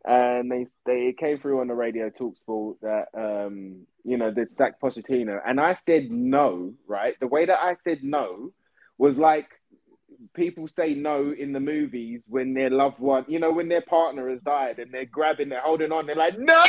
and 0.04 0.50
they 0.50 0.66
they 0.84 1.14
came 1.18 1.38
through 1.38 1.60
on 1.60 1.68
the 1.68 1.74
radio 1.74 2.10
talk 2.10 2.36
sport 2.36 2.76
that 2.82 3.06
um 3.14 3.86
you 4.04 4.16
know 4.16 4.30
they'd 4.30 4.52
sack 4.54 4.80
Pochettino, 4.80 5.40
and 5.46 5.60
I 5.60 5.78
said 5.80 6.10
no. 6.10 6.74
Right, 6.86 7.14
the 7.20 7.26
way 7.26 7.46
that 7.46 7.58
I 7.58 7.76
said 7.84 8.02
no 8.02 8.52
was 8.98 9.16
like 9.16 9.48
people 10.34 10.68
say 10.68 10.94
no 10.94 11.34
in 11.36 11.52
the 11.52 11.60
movies 11.60 12.22
when 12.28 12.54
their 12.54 12.70
loved 12.70 12.98
one, 12.98 13.24
you 13.28 13.38
know, 13.38 13.52
when 13.52 13.68
their 13.68 13.82
partner 13.82 14.30
has 14.30 14.40
died 14.40 14.78
and 14.78 14.92
they're 14.92 15.04
grabbing, 15.04 15.48
they're 15.48 15.60
holding 15.60 15.92
on, 15.92 16.06
they're 16.06 16.16
like 16.16 16.38
no, 16.38 16.62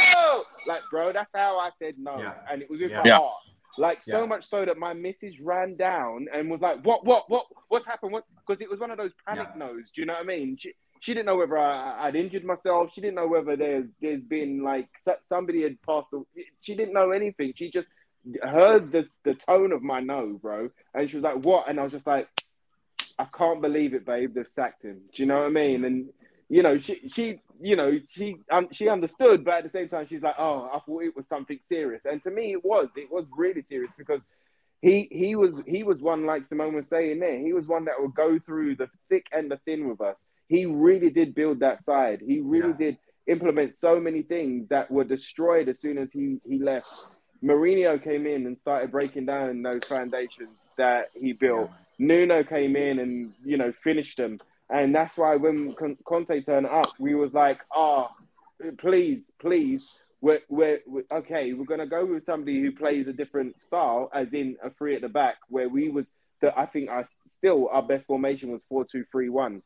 like 0.67 0.81
bro, 0.89 1.13
that's 1.13 1.31
how 1.33 1.57
I 1.57 1.69
said 1.79 1.95
no, 1.97 2.17
yeah. 2.17 2.33
and 2.51 2.61
it 2.61 2.69
was 2.69 2.79
with 2.79 2.91
yeah. 2.91 3.01
my 3.03 3.09
heart. 3.11 3.41
Like 3.77 3.99
yeah. 4.07 4.13
so 4.13 4.27
much 4.27 4.45
so 4.45 4.63
that 4.63 4.77
my 4.77 4.93
missus 4.93 5.39
ran 5.41 5.75
down 5.75 6.27
and 6.33 6.49
was 6.49 6.61
like, 6.61 6.85
"What? 6.85 7.05
What? 7.05 7.29
What? 7.29 7.45
What's 7.67 7.85
happened?" 7.85 8.13
What? 8.13 8.23
Because 8.35 8.61
it 8.61 8.69
was 8.69 8.79
one 8.79 8.89
of 8.89 8.97
those 8.97 9.11
panic 9.27 9.49
yeah. 9.51 9.65
no's. 9.65 9.91
Do 9.93 10.01
you 10.01 10.05
know 10.05 10.13
what 10.13 10.23
I 10.23 10.25
mean? 10.25 10.57
She, 10.99 11.13
didn't 11.13 11.27
know 11.27 11.35
whether 11.35 11.57
I, 11.57 12.05
would 12.07 12.15
injured 12.15 12.43
myself. 12.43 12.91
She 12.93 13.01
didn't 13.01 13.15
know 13.15 13.27
whether 13.27 13.55
there's 13.55 13.85
there's 14.01 14.21
been 14.21 14.63
like 14.63 14.89
somebody 15.29 15.63
had 15.63 15.81
passed. 15.81 16.07
She 16.61 16.75
didn't 16.75 16.93
know 16.93 17.11
anything. 17.11 17.53
She 17.55 17.69
just 17.69 17.87
heard 18.41 18.91
the 18.91 19.07
the 19.23 19.35
tone 19.35 19.71
of 19.71 19.83
my 19.83 19.99
no, 19.99 20.39
bro, 20.41 20.69
and 20.93 21.09
she 21.09 21.17
was 21.17 21.23
like, 21.23 21.45
"What?" 21.45 21.69
And 21.69 21.79
I 21.79 21.83
was 21.83 21.91
just 21.91 22.07
like, 22.07 22.27
"I 23.19 23.25
can't 23.25 23.61
believe 23.61 23.93
it, 23.93 24.05
babe. 24.05 24.33
They've 24.33 24.47
sacked 24.47 24.83
him." 24.83 25.01
Do 25.15 25.21
you 25.21 25.25
know 25.25 25.39
what 25.39 25.45
I 25.45 25.49
mean? 25.49 25.85
And 25.85 26.09
you 26.49 26.63
know, 26.63 26.77
she 26.77 27.09
she 27.13 27.39
you 27.61 27.75
know 27.75 27.99
she 28.09 28.37
um, 28.51 28.67
she 28.71 28.89
understood, 28.89 29.45
but 29.45 29.55
at 29.55 29.63
the 29.63 29.69
same 29.69 29.89
time, 29.89 30.07
she's 30.07 30.23
like, 30.23 30.35
"Oh, 30.37 30.69
I 30.73 30.79
thought 30.79 31.03
it 31.03 31.15
was 31.15 31.27
something 31.27 31.59
serious." 31.69 32.01
And 32.05 32.21
to 32.23 32.31
me, 32.31 32.53
it 32.53 32.63
was. 32.63 32.87
It 32.95 33.11
was 33.11 33.25
really 33.35 33.63
serious 33.69 33.91
because 33.97 34.21
he 34.81 35.07
he 35.11 35.35
was 35.35 35.53
he 35.65 35.83
was 35.83 36.01
one 36.01 36.25
like 36.25 36.47
Simone 36.47 36.75
was 36.75 36.87
saying 36.87 37.19
there. 37.19 37.39
He 37.39 37.53
was 37.53 37.67
one 37.67 37.85
that 37.85 37.95
would 37.99 38.15
go 38.15 38.39
through 38.39 38.75
the 38.75 38.89
thick 39.09 39.27
and 39.31 39.49
the 39.49 39.59
thin 39.65 39.87
with 39.87 40.01
us 40.01 40.15
he 40.47 40.65
really 40.65 41.09
did 41.09 41.35
build 41.35 41.59
that 41.61 41.83
side. 41.85 42.21
He 42.25 42.39
really 42.39 42.69
yeah. 42.79 42.91
did. 42.91 42.97
implement 43.27 43.75
so 43.75 43.99
many 43.99 44.21
things 44.21 44.67
that 44.69 44.91
were 44.91 45.03
destroyed 45.03 45.67
as 45.67 45.79
soon 45.79 45.97
as 45.97 46.09
he, 46.13 46.37
he 46.47 46.59
left. 46.59 46.87
Mourinho 47.43 48.01
came 48.01 48.25
in 48.27 48.45
and 48.45 48.57
started 48.57 48.91
breaking 48.91 49.25
down 49.25 49.63
those 49.63 49.83
foundations 49.83 50.59
that 50.77 51.05
he 51.19 51.33
built. 51.33 51.71
Nuno 51.97 52.43
came 52.43 52.75
in 52.75 52.99
and 52.99 53.31
you 53.43 53.57
know 53.57 53.71
finished 53.71 54.17
them, 54.17 54.39
and 54.69 54.93
that's 54.93 55.17
why 55.17 55.35
when 55.37 55.73
Conte 56.05 56.41
turned 56.43 56.67
up, 56.67 56.87
we 56.99 57.15
was 57.15 57.33
like, 57.33 57.61
oh, 57.75 58.09
please, 58.77 59.21
please, 59.39 60.03
we're, 60.21 60.41
we're, 60.49 60.79
we're, 60.85 61.03
okay. 61.11 61.53
We're 61.53 61.65
gonna 61.65 61.87
go 61.87 62.05
with 62.05 62.25
somebody 62.25 62.61
who 62.61 62.71
plays 62.71 63.07
a 63.07 63.13
different 63.13 63.61
style, 63.61 64.09
as 64.13 64.27
in 64.33 64.57
a 64.63 64.69
three 64.71 64.95
at 64.95 65.01
the 65.01 65.09
back, 65.09 65.37
where 65.49 65.69
we 65.69 65.89
was 65.89 66.05
that 66.41 66.57
I 66.57 66.65
think 66.65 66.89
our 66.89 67.07
still 67.37 67.69
our 67.71 67.83
best 67.83 68.05
formation 68.05 68.51
was 68.51 68.61
four 68.69 68.85
two 68.91 69.03
three 69.11 69.29
one. 69.29 69.61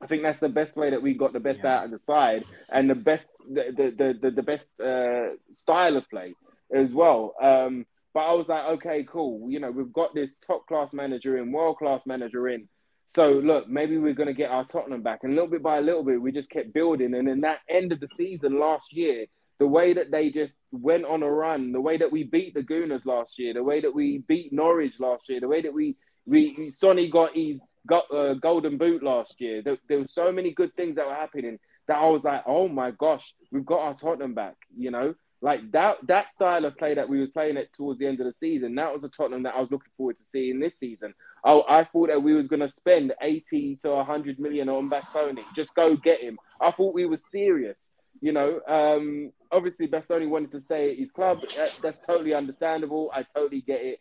I 0.00 0.06
think 0.06 0.22
that's 0.22 0.40
the 0.40 0.48
best 0.48 0.76
way 0.76 0.90
that 0.90 1.02
we 1.02 1.14
got 1.14 1.32
the 1.32 1.40
best 1.40 1.60
yeah. 1.62 1.78
out 1.78 1.84
of 1.86 1.90
the 1.90 1.98
side 1.98 2.44
and 2.70 2.90
the 2.90 2.94
best 2.94 3.30
the 3.48 3.64
the 3.96 4.18
the, 4.20 4.30
the 4.30 4.42
best 4.42 4.78
uh, 4.80 5.36
style 5.54 5.96
of 5.96 6.08
play 6.10 6.34
as 6.74 6.90
well. 6.90 7.34
Um, 7.42 7.86
but 8.12 8.20
I 8.20 8.32
was 8.32 8.46
like, 8.48 8.64
okay, 8.76 9.06
cool. 9.08 9.50
You 9.50 9.60
know, 9.60 9.70
we've 9.70 9.92
got 9.92 10.14
this 10.14 10.36
top 10.46 10.66
class 10.66 10.92
manager 10.92 11.36
in, 11.38 11.50
world 11.50 11.78
class 11.78 12.00
manager 12.06 12.48
in. 12.48 12.68
So 13.08 13.28
look, 13.28 13.68
maybe 13.68 13.98
we're 13.98 14.14
going 14.14 14.28
to 14.28 14.34
get 14.34 14.50
our 14.50 14.64
Tottenham 14.64 15.02
back. 15.02 15.20
And 15.22 15.34
little 15.34 15.50
bit 15.50 15.62
by 15.62 15.80
little 15.80 16.04
bit, 16.04 16.20
we 16.20 16.32
just 16.32 16.50
kept 16.50 16.72
building. 16.72 17.14
And 17.14 17.28
in 17.28 17.40
that 17.40 17.60
end 17.68 17.92
of 17.92 18.00
the 18.00 18.08
season 18.16 18.58
last 18.58 18.92
year, 18.92 19.26
the 19.58 19.66
way 19.66 19.94
that 19.94 20.10
they 20.10 20.30
just 20.30 20.56
went 20.72 21.04
on 21.04 21.22
a 21.22 21.30
run, 21.30 21.72
the 21.72 21.80
way 21.80 21.96
that 21.96 22.10
we 22.10 22.24
beat 22.24 22.54
the 22.54 22.62
Gooners 22.62 23.04
last 23.04 23.32
year, 23.38 23.54
the 23.54 23.62
way 23.62 23.80
that 23.80 23.94
we 23.94 24.18
beat 24.18 24.52
Norwich 24.52 24.94
last 24.98 25.28
year, 25.28 25.40
the 25.40 25.48
way 25.48 25.62
that 25.62 25.72
we 25.72 25.96
we 26.26 26.70
Sonny 26.70 27.10
got 27.10 27.36
his 27.36 27.60
got 27.86 28.04
uh, 28.12 28.34
golden 28.34 28.78
boot 28.78 29.02
last 29.02 29.34
year. 29.38 29.62
There, 29.62 29.78
there 29.88 29.98
were 29.98 30.08
so 30.08 30.32
many 30.32 30.52
good 30.52 30.74
things 30.74 30.96
that 30.96 31.06
were 31.06 31.14
happening 31.14 31.58
that 31.88 31.98
I 31.98 32.08
was 32.08 32.22
like, 32.24 32.42
oh 32.46 32.68
my 32.68 32.90
gosh, 32.92 33.34
we've 33.52 33.66
got 33.66 33.80
our 33.80 33.94
Tottenham 33.94 34.34
back. 34.34 34.56
You 34.76 34.90
know, 34.90 35.14
like 35.42 35.70
that 35.72 35.98
that 36.06 36.30
style 36.30 36.64
of 36.64 36.76
play 36.76 36.94
that 36.94 37.08
we 37.08 37.20
were 37.20 37.26
playing 37.26 37.58
at 37.58 37.72
towards 37.74 37.98
the 37.98 38.06
end 38.06 38.20
of 38.20 38.26
the 38.26 38.34
season. 38.38 38.74
That 38.74 38.92
was 38.92 39.04
a 39.04 39.08
Tottenham 39.08 39.42
that 39.42 39.54
I 39.54 39.60
was 39.60 39.70
looking 39.70 39.92
forward 39.96 40.16
to 40.18 40.24
seeing 40.32 40.60
this 40.60 40.78
season. 40.78 41.14
Oh, 41.44 41.64
I 41.68 41.84
thought 41.84 42.08
that 42.08 42.22
we 42.22 42.34
was 42.34 42.46
going 42.46 42.60
to 42.60 42.70
spend 42.70 43.12
eighty 43.20 43.78
to 43.84 44.02
hundred 44.04 44.38
million 44.38 44.68
on 44.68 44.88
Bastoni. 44.88 45.42
Just 45.54 45.74
go 45.74 45.96
get 45.96 46.22
him. 46.22 46.38
I 46.60 46.70
thought 46.70 46.94
we 46.94 47.06
were 47.06 47.18
serious. 47.18 47.76
You 48.20 48.32
know, 48.32 48.60
um, 48.66 49.32
obviously 49.52 49.86
Bastoni 49.86 50.26
wanted 50.26 50.52
to 50.52 50.60
stay 50.62 50.92
at 50.92 50.98
his 50.98 51.10
club. 51.10 51.42
That, 51.56 51.78
that's 51.82 52.06
totally 52.06 52.32
understandable. 52.32 53.10
I 53.12 53.24
totally 53.34 53.60
get 53.60 53.82
it. 53.82 54.00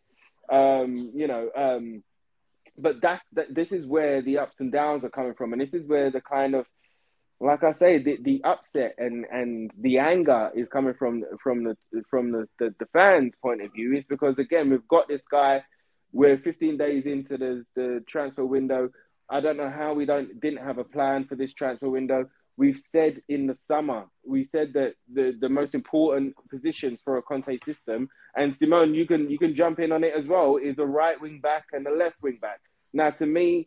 Um, 0.49 1.11
you 1.13 1.27
know, 1.27 1.49
um, 1.55 2.03
but 2.77 3.01
that's 3.01 3.27
that. 3.33 3.53
This 3.53 3.71
is 3.71 3.85
where 3.85 4.21
the 4.21 4.39
ups 4.39 4.55
and 4.59 4.71
downs 4.71 5.03
are 5.03 5.09
coming 5.09 5.33
from, 5.33 5.53
and 5.53 5.61
this 5.61 5.73
is 5.73 5.87
where 5.87 6.11
the 6.11 6.21
kind 6.21 6.55
of 6.55 6.65
like 7.43 7.63
I 7.63 7.73
say, 7.73 8.01
the, 8.01 8.17
the 8.21 8.41
upset 8.45 8.95
and, 8.97 9.25
and 9.29 9.69
the 9.77 9.97
anger 9.97 10.49
is 10.55 10.67
coming 10.71 10.93
from 10.93 11.23
from 11.41 11.65
the 11.65 11.75
from 12.09 12.31
the, 12.31 12.47
the, 12.57 12.73
the 12.79 12.85
fans' 12.93 13.33
point 13.41 13.61
of 13.61 13.73
view 13.73 13.93
is 13.93 14.05
because 14.07 14.37
again 14.37 14.69
we've 14.69 14.87
got 14.87 15.07
this 15.07 15.21
guy. 15.29 15.63
We're 16.13 16.37
15 16.37 16.77
days 16.77 17.05
into 17.05 17.37
the, 17.37 17.65
the 17.75 18.03
transfer 18.07 18.45
window. 18.45 18.91
I 19.29 19.41
don't 19.41 19.57
know 19.57 19.69
how 19.69 19.93
we 19.93 20.05
don't 20.05 20.39
didn't 20.39 20.63
have 20.63 20.77
a 20.77 20.83
plan 20.83 21.25
for 21.25 21.35
this 21.35 21.53
transfer 21.53 21.89
window. 21.89 22.29
We've 22.55 22.79
said 22.79 23.21
in 23.29 23.47
the 23.47 23.57
summer, 23.67 24.05
we 24.25 24.47
said 24.51 24.73
that 24.73 24.93
the, 25.11 25.35
the 25.39 25.49
most 25.49 25.73
important 25.73 26.35
positions 26.49 26.99
for 27.03 27.17
a 27.17 27.21
Conte 27.21 27.57
system, 27.65 28.09
and 28.35 28.55
Simone, 28.55 28.93
you 28.93 29.07
can 29.07 29.29
you 29.29 29.39
can 29.39 29.55
jump 29.55 29.79
in 29.79 29.91
on 29.91 30.03
it 30.03 30.13
as 30.15 30.25
well, 30.27 30.57
is 30.57 30.77
a 30.77 30.85
right 30.85 31.19
wing 31.19 31.39
back 31.41 31.65
and 31.73 31.87
a 31.87 31.95
left 31.95 32.21
wing 32.21 32.37
back. 32.41 32.61
Now, 32.93 33.09
to 33.09 33.25
me, 33.25 33.65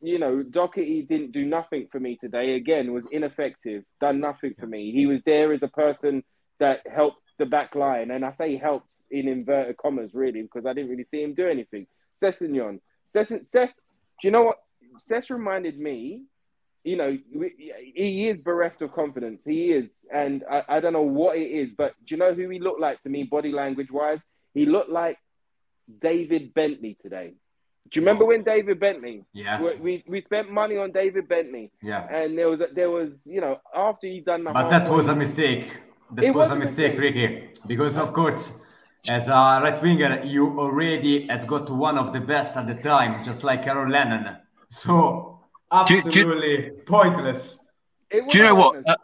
you 0.00 0.18
know, 0.18 0.42
Doherty 0.42 1.02
didn't 1.02 1.32
do 1.32 1.44
nothing 1.44 1.88
for 1.92 2.00
me 2.00 2.16
today. 2.20 2.54
Again, 2.54 2.92
was 2.92 3.04
ineffective, 3.12 3.84
done 4.00 4.18
nothing 4.18 4.54
for 4.58 4.66
me. 4.66 4.92
He 4.92 5.06
was 5.06 5.20
there 5.26 5.52
as 5.52 5.62
a 5.62 5.68
person 5.68 6.24
that 6.58 6.80
helped 6.92 7.22
the 7.38 7.46
back 7.46 7.74
line, 7.74 8.10
and 8.10 8.24
I 8.24 8.34
say 8.36 8.56
helped 8.56 8.96
in 9.10 9.28
inverted 9.28 9.76
commas, 9.76 10.10
really, 10.12 10.42
because 10.42 10.66
I 10.66 10.72
didn't 10.72 10.90
really 10.90 11.06
see 11.10 11.22
him 11.22 11.34
do 11.34 11.46
anything. 11.46 11.86
Sessegnon, 12.20 12.80
Cess, 13.12 13.32
Cess, 13.44 13.80
do 14.20 14.28
you 14.28 14.32
know 14.32 14.42
what? 14.42 14.58
Cess 15.06 15.30
reminded 15.30 15.78
me, 15.78 16.22
you 16.88 16.96
know, 16.96 17.18
he 17.94 18.28
is 18.28 18.38
bereft 18.38 18.80
of 18.82 18.92
confidence. 18.92 19.42
He 19.44 19.72
is, 19.72 19.86
and 20.12 20.42
I, 20.50 20.64
I 20.68 20.80
don't 20.80 20.94
know 20.94 21.02
what 21.02 21.36
it 21.36 21.50
is, 21.62 21.68
but 21.76 21.94
do 22.06 22.14
you 22.14 22.16
know 22.16 22.32
who 22.32 22.48
he 22.48 22.58
looked 22.58 22.80
like 22.80 23.02
to 23.02 23.10
me, 23.10 23.24
body 23.24 23.52
language 23.52 23.90
wise? 23.90 24.20
He 24.54 24.64
looked 24.64 24.90
like 24.90 25.18
David 26.00 26.54
Bentley 26.54 26.96
today. 27.02 27.34
Do 27.90 28.00
you 28.00 28.02
remember 28.04 28.24
when 28.24 28.42
David 28.42 28.80
Bentley? 28.80 29.24
Yeah. 29.32 29.60
We, 29.60 30.04
we 30.06 30.20
spent 30.22 30.50
money 30.50 30.76
on 30.76 30.92
David 30.92 31.28
Bentley. 31.28 31.70
Yeah. 31.82 32.06
And 32.10 32.36
there 32.38 32.48
was 32.48 32.60
there 32.74 32.90
was 32.90 33.10
you 33.24 33.40
know 33.40 33.54
after 33.74 34.06
you 34.06 34.20
done 34.22 34.44
the. 34.44 34.52
But 34.52 34.68
that 34.68 34.88
was 34.90 35.08
a 35.08 35.16
mistake. 35.16 35.66
That 36.12 36.34
was, 36.34 36.34
was 36.34 36.50
a 36.50 36.56
mistake, 36.56 36.98
mistake, 36.98 37.14
Ricky, 37.16 37.48
because 37.66 37.98
of 37.98 38.14
course, 38.14 38.52
as 39.06 39.28
a 39.28 39.60
right 39.64 39.78
winger, 39.82 40.22
you 40.24 40.58
already 40.58 41.26
had 41.26 41.46
got 41.46 41.68
one 41.70 41.98
of 41.98 42.12
the 42.14 42.20
best 42.20 42.56
at 42.56 42.66
the 42.66 42.74
time, 42.74 43.22
just 43.22 43.44
like 43.44 43.66
Aaron 43.66 43.90
Lennon. 43.90 44.36
So 44.70 45.37
absolutely 45.70 46.12
do, 46.12 46.70
do, 46.70 46.82
pointless. 46.86 47.58
Do 48.10 48.26
you 48.32 48.42
know 48.42 48.54
what? 48.54 48.88
Uh, 48.88 48.96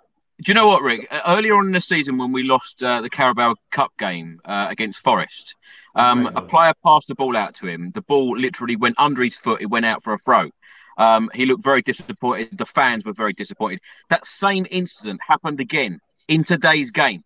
do 0.43 0.51
you 0.51 0.55
know 0.55 0.67
what, 0.67 0.83
Rick? 0.83 1.07
Uh, 1.11 1.21
earlier 1.27 1.55
on 1.55 1.67
in 1.67 1.73
the 1.73 1.81
season, 1.81 2.19
when 2.19 2.33
we 2.33 2.43
lost 2.43 2.83
uh, 2.83 3.01
the 3.01 3.11
Carabao 3.11 3.55
Cup 3.71 3.93
game 3.99 4.41
uh, 4.45 4.67
against 4.69 5.01
Forest, 5.01 5.55
um, 5.95 6.27
a 6.27 6.43
player 6.43 6.73
passed 6.85 7.09
the 7.09 7.15
ball 7.15 7.37
out 7.37 7.55
to 7.57 7.67
him. 7.67 7.93
The 7.95 8.03
ball 8.03 8.37
literally 8.37 8.77
went 8.77 8.97
under 8.99 9.23
his 9.23 9.37
foot. 9.37 9.63
It 9.63 9.67
went 9.67 9.87
out 9.87 10.03
for 10.03 10.13
a 10.13 10.19
throw. 10.19 10.51
Um, 10.99 11.31
he 11.35 11.47
looked 11.47 11.63
very 11.63 11.83
disappointed. 11.83 12.59
The 12.59 12.67
fans 12.67 13.05
were 13.05 13.13
very 13.13 13.33
disappointed. 13.33 13.81
That 14.11 14.27
same 14.27 14.67
incident 14.71 15.21
happened 15.27 15.61
again 15.61 16.01
in 16.29 16.45
today's 16.45 16.91
game. 16.91 17.23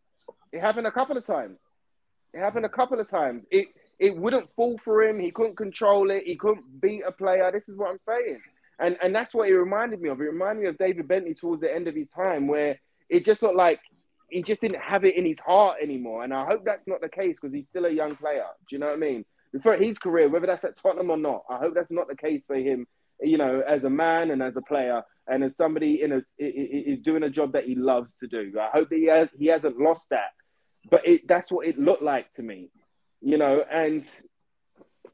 It 0.52 0.60
happened 0.60 0.86
a 0.86 0.92
couple 0.92 1.16
of 1.16 1.26
times. 1.26 1.58
It 2.34 2.40
happened 2.40 2.66
a 2.66 2.70
couple 2.70 3.00
of 3.00 3.10
times. 3.10 3.44
It 3.50 3.68
it 3.98 4.16
wouldn't 4.16 4.48
fall 4.54 4.78
for 4.84 5.02
him. 5.02 5.18
He 5.18 5.30
couldn't 5.30 5.56
control 5.56 6.10
it. 6.10 6.24
He 6.24 6.36
couldn't 6.36 6.80
beat 6.80 7.02
a 7.06 7.12
player. 7.12 7.50
This 7.52 7.68
is 7.68 7.76
what 7.76 7.90
I'm 7.90 8.00
saying. 8.06 8.40
And 8.80 8.96
and 9.02 9.14
that's 9.14 9.34
what 9.34 9.48
it 9.48 9.56
reminded 9.56 10.00
me 10.00 10.08
of. 10.08 10.20
It 10.20 10.24
reminded 10.24 10.62
me 10.62 10.68
of 10.68 10.78
David 10.78 11.08
Bentley 11.08 11.34
towards 11.34 11.62
the 11.62 11.74
end 11.74 11.88
of 11.88 11.94
his 11.94 12.08
time, 12.08 12.46
where 12.46 12.78
it 13.08 13.24
just 13.24 13.42
looked 13.42 13.56
like 13.56 13.80
he 14.30 14.42
just 14.42 14.60
didn't 14.60 14.80
have 14.80 15.04
it 15.04 15.16
in 15.16 15.24
his 15.24 15.40
heart 15.40 15.78
anymore. 15.82 16.22
And 16.22 16.32
I 16.34 16.44
hope 16.44 16.64
that's 16.64 16.86
not 16.86 17.00
the 17.00 17.08
case 17.08 17.38
because 17.40 17.54
he's 17.54 17.66
still 17.70 17.86
a 17.86 17.90
young 17.90 18.14
player. 18.16 18.44
Do 18.68 18.76
you 18.76 18.78
know 18.78 18.86
what 18.86 18.96
I 18.96 18.98
mean? 18.98 19.24
For 19.62 19.76
his 19.76 19.98
career, 19.98 20.28
whether 20.28 20.46
that's 20.46 20.64
at 20.64 20.76
Tottenham 20.76 21.10
or 21.10 21.16
not, 21.16 21.44
I 21.48 21.56
hope 21.58 21.74
that's 21.74 21.90
not 21.90 22.08
the 22.08 22.16
case 22.16 22.42
for 22.46 22.56
him. 22.56 22.86
You 23.20 23.38
know, 23.38 23.62
as 23.66 23.82
a 23.84 23.90
man 23.90 24.30
and 24.30 24.42
as 24.42 24.56
a 24.56 24.62
player, 24.62 25.02
and 25.26 25.44
as 25.44 25.56
somebody 25.56 26.02
in 26.02 26.12
a 26.12 26.22
is 26.38 27.00
doing 27.00 27.22
a 27.22 27.30
job 27.30 27.52
that 27.52 27.64
he 27.64 27.74
loves 27.74 28.12
to 28.20 28.26
do. 28.26 28.52
I 28.58 28.70
hope 28.72 28.88
that 28.90 28.96
he 28.96 29.06
has 29.06 29.28
he 29.36 29.46
hasn't 29.46 29.78
lost 29.78 30.06
that, 30.10 30.32
but 30.90 31.06
it, 31.06 31.28
that's 31.28 31.52
what 31.52 31.66
it 31.66 31.78
looked 31.78 32.02
like 32.02 32.32
to 32.34 32.42
me. 32.42 32.70
You 33.20 33.36
know, 33.36 33.64
and 33.70 34.04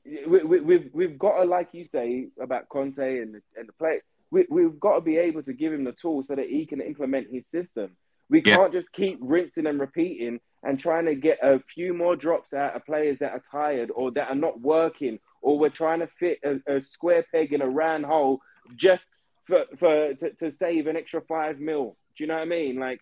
we, 0.05 0.43
we, 0.43 0.61
we've 0.61 0.91
we've 0.93 1.19
got 1.19 1.39
to, 1.39 1.45
like 1.45 1.69
you 1.73 1.87
say 1.91 2.29
about 2.41 2.69
Conte 2.69 2.99
and 2.99 3.35
the, 3.35 3.43
and 3.57 3.69
the 3.69 3.73
play. 3.75 4.01
We, 4.31 4.47
we've 4.51 4.81
got 4.81 4.97
to 4.97 5.01
be 5.01 5.17
able 5.19 5.43
to 5.45 5.53
give 5.53 5.73
him 5.73 5.85
the 5.85 5.93
tools 5.93 6.27
so 6.27 6.35
that 6.35 6.49
he 6.49 6.67
can 6.67 6.81
implement 6.81 7.29
his 7.31 7.45
system. 7.53 7.97
We 8.29 8.43
yeah. 8.45 8.57
can't 8.57 8.73
just 8.73 8.91
keep 8.93 9.19
rinsing 9.21 9.67
and 9.67 9.79
repeating 9.79 10.41
and 10.63 10.81
trying 10.81 11.05
to 11.07 11.15
get 11.15 11.39
a 11.43 11.61
few 11.75 11.95
more 11.95 12.17
drops 12.17 12.55
out 12.55 12.75
of 12.75 12.85
players 12.87 13.19
that 13.21 13.33
are 13.33 13.43
tired 13.51 13.91
or 13.95 14.11
that 14.13 14.31
are 14.31 14.35
not 14.35 14.61
working, 14.61 15.19
or 15.43 15.59
we're 15.59 15.69
trying 15.69 16.01
to 16.01 16.09
fit 16.19 16.39
a, 16.45 16.77
a 16.77 16.81
square 16.81 17.25
peg 17.31 17.53
in 17.53 17.61
a 17.61 17.69
round 17.69 18.05
hole 18.07 18.41
just 18.77 19.09
for, 19.45 19.65
for 19.77 20.15
to, 20.15 20.31
to, 20.31 20.51
save 20.51 20.87
an 20.87 20.97
extra 20.97 21.21
five 21.21 21.61
mil. 21.61 21.97
Do 22.17 22.25
you 22.25 22.29
know 22.29 22.35
what 22.35 22.43
I 22.43 22.47
mean? 22.47 22.79
Like 22.79 23.01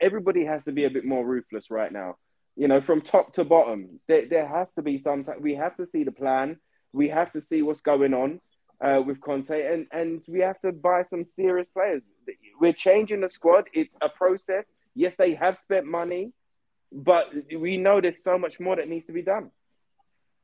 everybody 0.00 0.44
has 0.44 0.62
to 0.64 0.72
be 0.72 0.84
a 0.84 0.90
bit 0.90 1.04
more 1.04 1.24
ruthless 1.24 1.70
right 1.70 1.92
now. 1.92 2.16
You 2.56 2.68
know, 2.68 2.80
from 2.80 3.00
top 3.00 3.34
to 3.34 3.44
bottom, 3.44 4.00
there, 4.06 4.28
there 4.28 4.46
has 4.46 4.68
to 4.76 4.82
be 4.82 4.98
some. 4.98 5.24
we 5.40 5.54
have 5.54 5.76
to 5.76 5.86
see 5.86 6.04
the 6.04 6.12
plan. 6.12 6.58
We 6.92 7.08
have 7.08 7.32
to 7.32 7.42
see 7.42 7.62
what's 7.62 7.80
going 7.80 8.14
on 8.14 8.40
uh, 8.80 9.02
with 9.04 9.20
Conte, 9.20 9.50
and 9.50 9.86
and 9.90 10.22
we 10.28 10.40
have 10.40 10.60
to 10.60 10.72
buy 10.72 11.04
some 11.04 11.24
serious 11.24 11.68
players. 11.72 12.02
We're 12.60 12.72
changing 12.72 13.20
the 13.22 13.28
squad. 13.28 13.64
It's 13.72 13.94
a 14.00 14.08
process. 14.08 14.64
Yes, 14.94 15.16
they 15.16 15.34
have 15.34 15.58
spent 15.58 15.86
money, 15.86 16.32
but 16.92 17.26
we 17.58 17.76
know 17.76 18.00
there's 18.00 18.22
so 18.22 18.38
much 18.38 18.60
more 18.60 18.76
that 18.76 18.88
needs 18.88 19.06
to 19.06 19.12
be 19.12 19.22
done. 19.22 19.50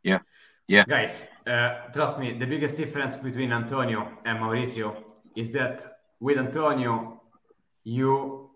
Yeah, 0.03 0.21
yeah. 0.67 0.85
Guys, 0.89 1.27
uh, 1.47 1.87
trust 1.93 2.19
me. 2.19 2.37
The 2.39 2.47
biggest 2.47 2.77
difference 2.77 3.15
between 3.15 3.53
Antonio 3.53 4.19
and 4.25 4.39
Mauricio 4.41 4.97
is 5.37 5.53
that 5.53 5.85
with 6.19 6.39
Antonio, 6.39 7.23
you 7.85 8.51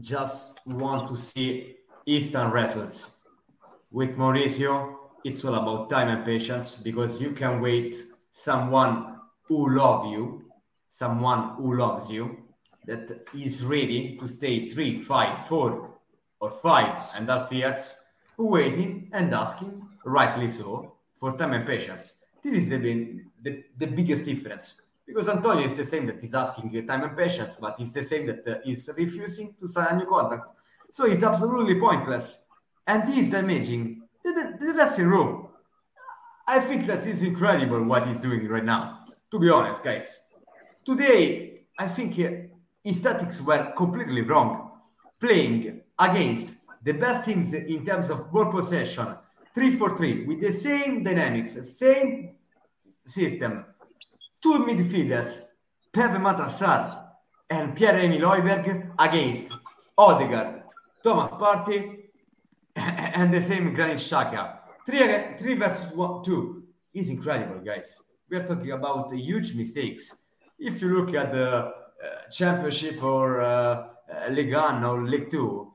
just 0.00 0.60
want 0.66 1.08
to 1.08 1.16
see 1.16 1.76
instant 2.06 2.52
results. 2.52 3.20
With 3.90 4.16
Mauricio, 4.16 4.96
it's 5.24 5.44
all 5.44 5.54
about 5.54 5.90
time 5.90 6.08
and 6.08 6.24
patience 6.24 6.74
because 6.74 7.20
you 7.20 7.32
can 7.32 7.60
wait 7.60 7.96
someone 8.32 9.20
who 9.42 9.74
love 9.74 10.06
you, 10.06 10.44
someone 10.90 11.54
who 11.56 11.76
loves 11.76 12.10
you, 12.10 12.38
that 12.86 13.26
is 13.34 13.64
ready 13.64 14.16
to 14.18 14.28
stay 14.28 14.68
three, 14.68 14.98
five, 14.98 15.46
four, 15.46 15.94
or 16.40 16.50
five 16.50 16.94
and 17.16 17.28
half 17.28 17.50
years, 17.52 17.96
waiting 18.36 19.08
and 19.12 19.32
asking, 19.32 19.86
rightly 20.04 20.48
so, 20.48 20.94
for 21.14 21.36
time 21.38 21.54
and 21.54 21.66
patience. 21.66 22.24
This 22.42 22.64
is 22.64 22.68
the, 22.68 23.22
the, 23.42 23.64
the 23.78 23.86
biggest 23.86 24.26
difference 24.26 24.82
because 25.06 25.28
Antonio 25.28 25.64
is 25.64 25.76
the 25.76 25.86
same 25.86 26.06
that 26.06 26.20
he's 26.20 26.34
asking 26.34 26.70
time 26.86 27.04
and 27.04 27.16
patience, 27.16 27.56
but 27.60 27.76
he's 27.78 27.92
the 27.92 28.02
same 28.02 28.26
that 28.26 28.46
uh, 28.46 28.58
is 28.66 28.90
refusing 28.96 29.54
to 29.60 29.68
sign 29.68 29.88
a 29.90 29.96
new 29.96 30.06
contract. 30.06 30.48
So 30.94 31.06
it's 31.06 31.24
absolutely 31.24 31.80
pointless, 31.80 32.38
and 32.86 33.12
he's 33.12 33.28
damaging 33.28 34.02
the, 34.22 34.30
the, 34.30 34.66
the 34.66 34.72
dressing 34.74 35.08
room. 35.08 35.48
I 36.46 36.60
think 36.60 36.86
that 36.86 37.04
is 37.04 37.20
incredible 37.20 37.82
what 37.82 38.06
he's 38.06 38.20
doing 38.20 38.46
right 38.46 38.64
now. 38.64 39.00
To 39.32 39.40
be 39.40 39.50
honest, 39.50 39.82
guys, 39.82 40.20
today 40.84 41.62
I 41.76 41.88
think 41.88 42.16
uh, 42.20 42.46
his 42.84 43.02
tactics 43.02 43.40
were 43.40 43.72
completely 43.76 44.22
wrong. 44.22 44.70
Playing 45.18 45.80
against 45.98 46.58
the 46.84 46.92
best 46.92 47.24
teams 47.24 47.52
in 47.54 47.84
terms 47.84 48.08
of 48.08 48.30
ball 48.30 48.52
possession, 48.52 49.16
three 49.52 49.74
for 49.74 49.96
three, 49.96 50.24
with 50.24 50.40
the 50.40 50.52
same 50.52 51.02
dynamics, 51.02 51.56
same 51.76 52.36
system, 53.04 53.64
two 54.40 54.64
midfielders, 54.64 55.40
Pape 55.92 56.20
Matar 56.20 56.50
Sarr 56.56 57.04
and 57.50 57.74
Pierre-Emile 57.74 58.26
Højbjerg 58.26 58.92
against 58.96 59.52
Odegaard, 59.98 60.63
Thomas 61.04 61.28
Partey, 61.32 61.98
and 62.76 63.32
the 63.32 63.40
same 63.42 63.74
Granit 63.74 63.98
Xhaka. 63.98 64.58
Three, 64.86 65.36
three 65.38 65.54
versus 65.54 65.94
one, 65.94 66.24
two 66.24 66.64
is 66.94 67.10
incredible, 67.10 67.60
guys. 67.60 68.02
We 68.30 68.38
are 68.38 68.46
talking 68.46 68.72
about 68.72 69.12
huge 69.12 69.54
mistakes. 69.54 70.16
If 70.58 70.80
you 70.80 70.88
look 70.98 71.14
at 71.14 71.30
the 71.30 71.48
uh, 71.56 71.70
Championship 72.30 73.02
or 73.02 73.42
uh, 73.42 73.88
Ligue 74.30 74.54
1 74.54 74.82
or 74.82 75.04
League 75.04 75.30
2, 75.30 75.72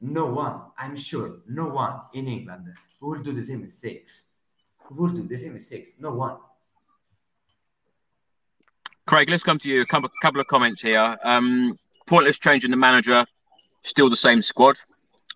no 0.00 0.24
one, 0.24 0.62
I'm 0.78 0.96
sure, 0.96 1.40
no 1.46 1.66
one 1.66 2.00
in 2.14 2.26
England 2.26 2.68
will 3.02 3.18
do 3.18 3.32
the 3.32 3.44
same 3.44 3.60
mistakes. 3.60 4.24
Will 4.90 5.08
do 5.08 5.28
the 5.28 5.36
same 5.36 5.52
mistakes. 5.52 5.90
No 5.98 6.12
one. 6.12 6.36
Craig, 9.06 9.28
let's 9.28 9.42
come 9.42 9.58
to 9.58 9.68
you. 9.68 9.82
A 9.82 9.86
couple, 9.86 10.08
of 10.40 10.46
comments 10.46 10.80
here. 10.80 11.18
Um, 11.22 11.78
pointless 12.06 12.38
changing 12.38 12.70
the 12.70 12.76
manager, 12.76 13.26
still 13.82 14.10
the 14.10 14.16
same 14.16 14.42
squad. 14.42 14.76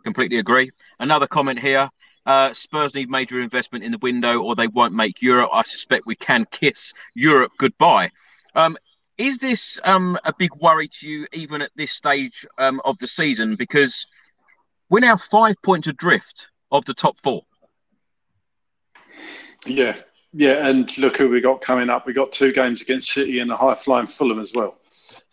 Completely 0.02 0.38
agree. 0.38 0.70
Another 0.98 1.26
comment 1.26 1.58
here. 1.58 1.90
Uh, 2.26 2.52
Spurs 2.52 2.94
need 2.94 3.10
major 3.10 3.40
investment 3.40 3.84
in 3.84 3.92
the 3.92 3.98
window, 3.98 4.40
or 4.40 4.54
they 4.54 4.66
won't 4.68 4.94
make 4.94 5.20
Europe. 5.20 5.50
I 5.52 5.62
suspect 5.62 6.06
we 6.06 6.16
can 6.16 6.46
kiss 6.50 6.92
Europe 7.14 7.52
goodbye. 7.58 8.10
Um, 8.54 8.78
is 9.18 9.38
this 9.38 9.78
um, 9.84 10.18
a 10.24 10.32
big 10.36 10.54
worry 10.56 10.88
to 10.88 11.08
you, 11.08 11.26
even 11.32 11.62
at 11.62 11.70
this 11.76 11.92
stage 11.92 12.46
um, 12.58 12.80
of 12.84 12.98
the 12.98 13.06
season? 13.06 13.56
Because 13.56 14.06
we're 14.88 15.00
now 15.00 15.16
five 15.16 15.54
points 15.62 15.88
adrift 15.88 16.48
of 16.72 16.84
the 16.86 16.94
top 16.94 17.16
four. 17.22 17.42
Yeah, 19.66 19.96
yeah, 20.32 20.66
and 20.66 20.96
look 20.98 21.16
who 21.16 21.30
we 21.30 21.40
got 21.40 21.60
coming 21.60 21.88
up. 21.90 22.06
We 22.06 22.12
got 22.12 22.32
two 22.32 22.52
games 22.52 22.82
against 22.82 23.12
City 23.12 23.38
and 23.38 23.50
a 23.50 23.56
high 23.56 23.74
flying 23.74 24.06
Fulham 24.06 24.40
as 24.40 24.52
well. 24.52 24.76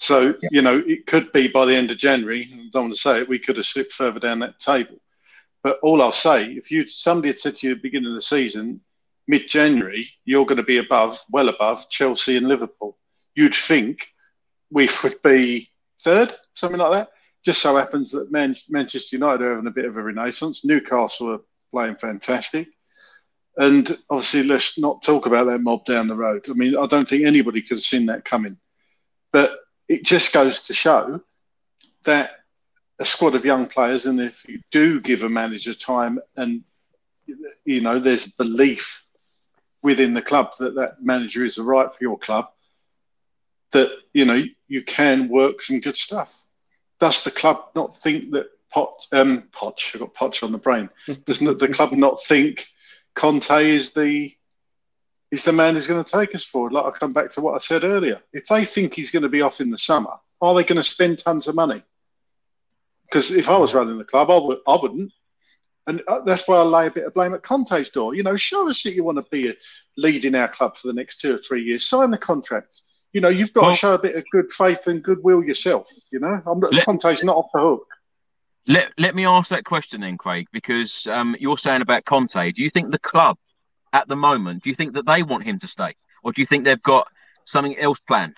So 0.02 0.34
yeah. 0.42 0.50
you 0.52 0.62
know, 0.64 0.82
it 0.88 1.06
could 1.06 1.32
be 1.32 1.48
by 1.48 1.66
the 1.66 1.76
end 1.76 1.92
of 1.92 1.98
January. 1.98 2.50
I 2.52 2.70
don't 2.72 2.86
want 2.86 2.96
to 2.96 3.00
say 3.00 3.20
it. 3.20 3.30
We 3.30 3.38
could 3.38 3.58
have 3.58 3.68
slipped 3.68 3.94
further 3.94 4.20
down 4.20 4.40
that 4.40 4.60
table. 4.60 5.00
But 5.62 5.78
all 5.84 6.02
I'll 6.02 6.12
say, 6.12 6.54
if 6.54 6.72
you 6.72 6.88
somebody 6.88 7.28
had 7.28 7.38
said 7.38 7.58
to 7.58 7.68
you 7.68 7.74
at 7.74 7.78
the 7.78 7.88
beginning 7.88 8.10
of 8.10 8.16
the 8.16 8.22
season, 8.24 8.82
mid-January, 9.28 10.10
you're 10.26 10.48
going 10.48 10.58
to 10.58 10.64
be 10.64 10.80
above, 10.80 11.22
well 11.30 11.50
above 11.50 11.88
Chelsea 11.92 12.36
and 12.36 12.48
Liverpool, 12.48 12.98
you'd 13.36 13.54
think 13.54 14.08
we 14.72 14.90
would 15.04 15.22
be 15.22 15.70
third, 16.00 16.34
something 16.56 16.80
like 16.80 16.94
that. 16.94 17.10
Just 17.46 17.62
so 17.62 17.76
happens 17.76 18.12
that 18.14 18.32
Man- 18.32 18.56
Manchester 18.70 19.18
United 19.18 19.44
are 19.44 19.52
having 19.52 19.68
a 19.68 19.72
bit 19.72 19.86
of 19.86 19.98
a 19.98 20.02
renaissance. 20.02 20.66
Newcastle 20.66 21.32
are 21.34 21.42
playing 21.72 21.96
fantastic. 21.96 22.68
And 23.58 23.88
obviously, 24.10 24.44
let's 24.44 24.80
not 24.80 25.04
talk 25.04 25.28
about 25.28 25.46
that 25.46 25.62
mob 25.62 25.86
down 25.86 26.08
the 26.08 26.16
road. 26.16 26.48
I 26.50 26.54
mean, 26.54 26.76
I 26.76 26.88
don't 26.88 27.08
think 27.08 27.24
anybody 27.24 27.62
could 27.62 27.78
have 27.78 27.82
seen 27.82 28.08
that 28.08 28.26
coming. 28.26 28.58
But 29.32 29.60
it 29.92 30.06
just 30.06 30.34
goes 30.34 30.68
to 30.68 30.74
show 30.74 31.20
that 32.06 32.32
a 32.98 33.06
squad 33.06 33.36
of 33.36 33.44
young 33.44 33.66
players, 33.66 34.06
and 34.06 34.22
if 34.22 34.48
you 34.48 34.62
do 34.72 35.02
give 35.02 35.24
a 35.24 35.28
manager 35.28 35.74
time 35.74 36.18
and, 36.38 36.64
you 37.66 37.82
know, 37.82 38.00
there's 38.00 38.36
belief 38.36 39.06
within 39.84 40.14
the 40.14 40.22
club 40.22 40.54
that 40.60 40.76
that 40.76 41.04
manager 41.04 41.44
is 41.44 41.56
the 41.56 41.64
right 41.64 41.94
for 41.94 42.04
your 42.04 42.18
club, 42.18 42.50
that, 43.72 43.92
you 44.14 44.24
know, 44.24 44.42
you 44.70 44.82
can 44.82 45.28
work 45.28 45.62
some 45.62 45.82
good 45.82 45.98
stuff. 45.98 46.46
Does 47.02 47.26
the 47.26 47.32
club 47.32 47.66
not 47.76 47.98
think 47.98 48.32
that 48.32 48.48
Pot, 48.70 48.94
um, 49.12 49.50
Poch, 49.52 49.94
I've 49.94 50.00
got 50.00 50.14
Poch 50.14 50.44
on 50.44 50.54
the 50.54 50.58
brain, 50.58 50.90
doesn't 51.26 51.60
the 51.60 51.68
club 51.68 51.92
not 51.92 52.24
think– 52.24 52.66
Conte 53.14 53.68
is 53.68 53.94
the 53.94 54.34
is 55.32 55.46
the 55.46 55.54
man 55.54 55.76
who's 55.76 55.88
going 55.88 56.04
to 56.04 56.12
take 56.12 56.36
us 56.36 56.44
forward. 56.44 56.74
Like 56.74 56.86
I 56.86 56.92
come 56.92 57.14
back 57.14 57.32
to 57.32 57.42
what 57.42 57.56
I 57.56 57.60
said 57.60 57.84
earlier. 57.84 58.22
If 58.34 58.48
they 58.48 58.66
think 58.66 58.94
he's 58.94 59.12
going 59.12 59.24
to 59.24 59.30
be 59.30 59.42
off 59.42 59.62
in 59.62 59.70
the 59.70 59.78
summer, 59.78 60.14
are 60.42 60.54
they 60.54 60.64
going 60.64 60.78
to 60.78 60.84
spend 60.84 61.20
tons 61.20 61.48
of 61.48 61.56
money? 61.56 61.84
Because 63.06 63.32
if 63.32 63.50
I 63.50 63.58
was 63.58 63.74
running 63.74 63.98
the 63.98 64.04
club, 64.04 64.30
I, 64.30 64.38
would, 64.38 64.60
I 64.68 64.78
wouldn't. 64.82 65.12
And 65.88 66.02
uh, 66.08 66.22
that's 66.22 66.48
why 66.48 66.58
I 66.58 66.64
lay 66.64 66.88
a 66.88 66.92
bit 66.92 67.06
of 67.06 67.14
blame 67.14 67.34
at 67.34 67.44
Conte's 67.44 67.90
door. 67.90 68.14
You 68.14 68.24
know, 68.24 68.36
show 68.36 68.70
us 68.70 68.84
that 68.84 68.94
you 68.94 69.04
want 69.04 69.18
to 69.18 69.26
be 69.32 69.50
a, 69.50 69.54
leading 69.98 70.36
our 70.36 70.48
club 70.48 70.78
for 70.78 70.88
the 70.88 70.94
next 70.94 71.20
two 71.20 71.36
or 71.36 71.38
three 71.38 71.64
years. 71.64 71.88
Sign 71.88 72.12
the 72.12 72.18
contract. 72.18 72.80
You 73.14 73.22
know, 73.22 73.30
you've 73.30 73.54
got 73.54 73.64
well, 73.64 73.72
to 73.72 73.78
show 73.78 73.94
a 73.96 74.00
bit 74.00 74.16
of 74.16 74.24
good 74.32 74.52
faith 74.54 74.88
and 74.88 75.04
goodwill 75.04 75.44
yourself. 75.44 75.90
You 76.12 76.20
know, 76.20 76.42
I'm, 76.46 76.60
let, 76.60 76.86
Conte's 76.86 77.24
not 77.24 77.36
off 77.36 77.50
the 77.54 77.60
hook. 77.60 77.88
Let 78.68 78.94
let 78.98 79.16
me 79.16 79.26
ask 79.26 79.50
that 79.50 79.66
question 79.66 80.02
then, 80.02 80.18
Craig, 80.18 80.48
because 80.54 81.08
um, 81.08 81.36
you're 81.40 81.58
saying 81.58 81.82
about 81.82 82.06
Conte. 82.06 82.52
Do 82.52 82.62
you 82.62 82.70
think 82.70 82.92
the 82.92 83.00
club 83.00 83.38
at 83.94 84.08
the 84.08 84.16
moment, 84.16 84.64
do 84.64 84.70
you 84.70 84.76
think 84.76 84.94
that 84.94 85.06
they 85.06 85.24
want 85.24 85.44
him 85.44 85.60
to 85.60 85.68
stay, 85.68 85.96
or 86.24 86.32
do 86.32 86.42
you 86.42 86.46
think 86.46 86.64
they've 86.64 86.82
got 86.82 87.08
something 87.46 87.78
else 87.78 88.00
planned? 88.00 88.38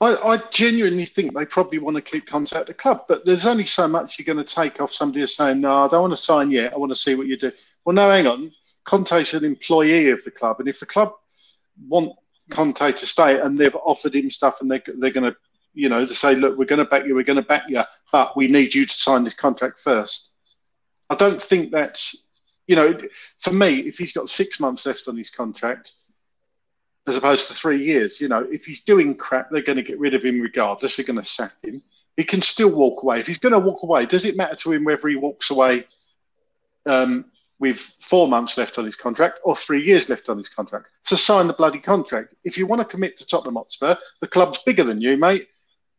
I, 0.00 0.14
I 0.14 0.36
genuinely 0.50 1.06
think 1.06 1.34
they 1.34 1.44
probably 1.44 1.78
want 1.78 1.96
to 1.96 2.02
keep 2.02 2.26
Conte 2.26 2.52
at 2.52 2.66
the 2.66 2.74
club, 2.74 3.04
but 3.08 3.24
there's 3.24 3.46
only 3.46 3.64
so 3.64 3.88
much 3.88 4.18
you're 4.18 4.32
going 4.32 4.44
to 4.44 4.54
take 4.54 4.80
off 4.80 4.92
somebody 4.92 5.20
who's 5.20 5.36
saying, 5.36 5.60
"No, 5.60 5.84
I 5.84 5.88
don't 5.88 6.02
want 6.02 6.12
to 6.12 6.24
sign 6.24 6.50
yet. 6.50 6.72
I 6.72 6.76
want 6.76 6.92
to 6.92 6.96
see 6.96 7.14
what 7.14 7.26
you 7.26 7.36
do." 7.36 7.52
Well, 7.84 7.94
no, 7.94 8.10
hang 8.10 8.26
on. 8.26 8.52
Conte's 8.84 9.34
an 9.34 9.44
employee 9.44 10.10
of 10.10 10.22
the 10.24 10.30
club, 10.30 10.60
and 10.60 10.68
if 10.68 10.80
the 10.80 10.86
club 10.86 11.12
want 11.88 12.12
Conte 12.50 12.92
to 12.92 13.06
stay 13.06 13.40
and 13.40 13.58
they've 13.58 13.74
offered 13.74 14.14
him 14.16 14.30
stuff 14.30 14.60
and 14.60 14.70
they, 14.70 14.80
they're 14.86 15.10
going 15.10 15.30
to 15.30 15.36
you 15.78 15.88
know, 15.88 16.04
to 16.04 16.14
say, 16.14 16.34
look, 16.34 16.58
we're 16.58 16.64
going 16.64 16.80
to 16.80 16.84
back 16.84 17.06
you, 17.06 17.14
we're 17.14 17.22
going 17.22 17.36
to 17.36 17.42
back 17.42 17.68
you, 17.68 17.82
but 18.10 18.36
we 18.36 18.48
need 18.48 18.74
you 18.74 18.84
to 18.84 18.94
sign 18.94 19.22
this 19.22 19.34
contract 19.34 19.78
first. 19.80 20.34
I 21.08 21.14
don't 21.14 21.40
think 21.40 21.70
that's, 21.70 22.27
you 22.68 22.76
know, 22.76 22.96
for 23.38 23.52
me, 23.52 23.80
if 23.80 23.98
he's 23.98 24.12
got 24.12 24.28
six 24.28 24.60
months 24.60 24.86
left 24.86 25.08
on 25.08 25.16
his 25.16 25.30
contract, 25.30 25.92
as 27.08 27.16
opposed 27.16 27.48
to 27.48 27.54
three 27.54 27.82
years, 27.82 28.20
you 28.20 28.28
know, 28.28 28.46
if 28.52 28.66
he's 28.66 28.84
doing 28.84 29.14
crap, 29.14 29.50
they're 29.50 29.62
going 29.62 29.76
to 29.76 29.82
get 29.82 29.98
rid 29.98 30.14
of 30.14 30.22
him 30.22 30.40
regardless. 30.40 30.96
They're 30.96 31.06
going 31.06 31.18
to 31.18 31.24
sack 31.24 31.54
him. 31.62 31.82
He 32.18 32.24
can 32.24 32.42
still 32.42 32.70
walk 32.70 33.02
away. 33.02 33.20
If 33.20 33.26
he's 33.26 33.38
going 33.38 33.54
to 33.54 33.58
walk 33.58 33.82
away, 33.82 34.04
does 34.04 34.26
it 34.26 34.36
matter 34.36 34.54
to 34.56 34.72
him 34.72 34.84
whether 34.84 35.08
he 35.08 35.16
walks 35.16 35.50
away 35.50 35.86
um, 36.84 37.24
with 37.58 37.78
four 37.78 38.28
months 38.28 38.58
left 38.58 38.78
on 38.78 38.84
his 38.84 38.96
contract 38.96 39.40
or 39.44 39.56
three 39.56 39.82
years 39.82 40.10
left 40.10 40.28
on 40.28 40.36
his 40.36 40.50
contract? 40.50 40.90
So 41.02 41.16
sign 41.16 41.46
the 41.46 41.54
bloody 41.54 41.78
contract. 41.78 42.34
If 42.44 42.58
you 42.58 42.66
want 42.66 42.82
to 42.82 42.84
commit 42.84 43.16
to 43.18 43.26
Tottenham 43.26 43.54
Hotspur, 43.54 43.96
the 44.20 44.28
club's 44.28 44.62
bigger 44.62 44.84
than 44.84 45.00
you, 45.00 45.16
mate 45.16 45.48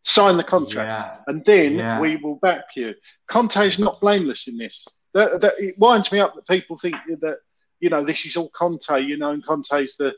sign 0.02 0.38
the 0.38 0.44
contract, 0.46 0.88
yeah. 0.88 1.18
and 1.28 1.44
then 1.44 1.76
yeah. 1.76 2.00
we 2.00 2.16
will 2.16 2.36
back 2.36 2.76
you. 2.76 2.96
Conte 3.28 3.68
is 3.68 3.80
not 3.80 4.00
blameless 4.00 4.48
in 4.48 4.58
this. 4.58 4.88
That, 5.14 5.42
that, 5.42 5.54
it 5.58 5.76
winds 5.78 6.12
me 6.12 6.20
up 6.20 6.36
that 6.36 6.48
people 6.48 6.78
think 6.78 6.96
that 7.22 7.40
you 7.80 7.90
know 7.90 8.04
this 8.04 8.26
is 8.26 8.38
all 8.38 8.50
Conte, 8.50 9.02
you 9.02 9.18
know, 9.18 9.32
and 9.32 9.44
Conte's 9.44 9.98
the 9.98 10.10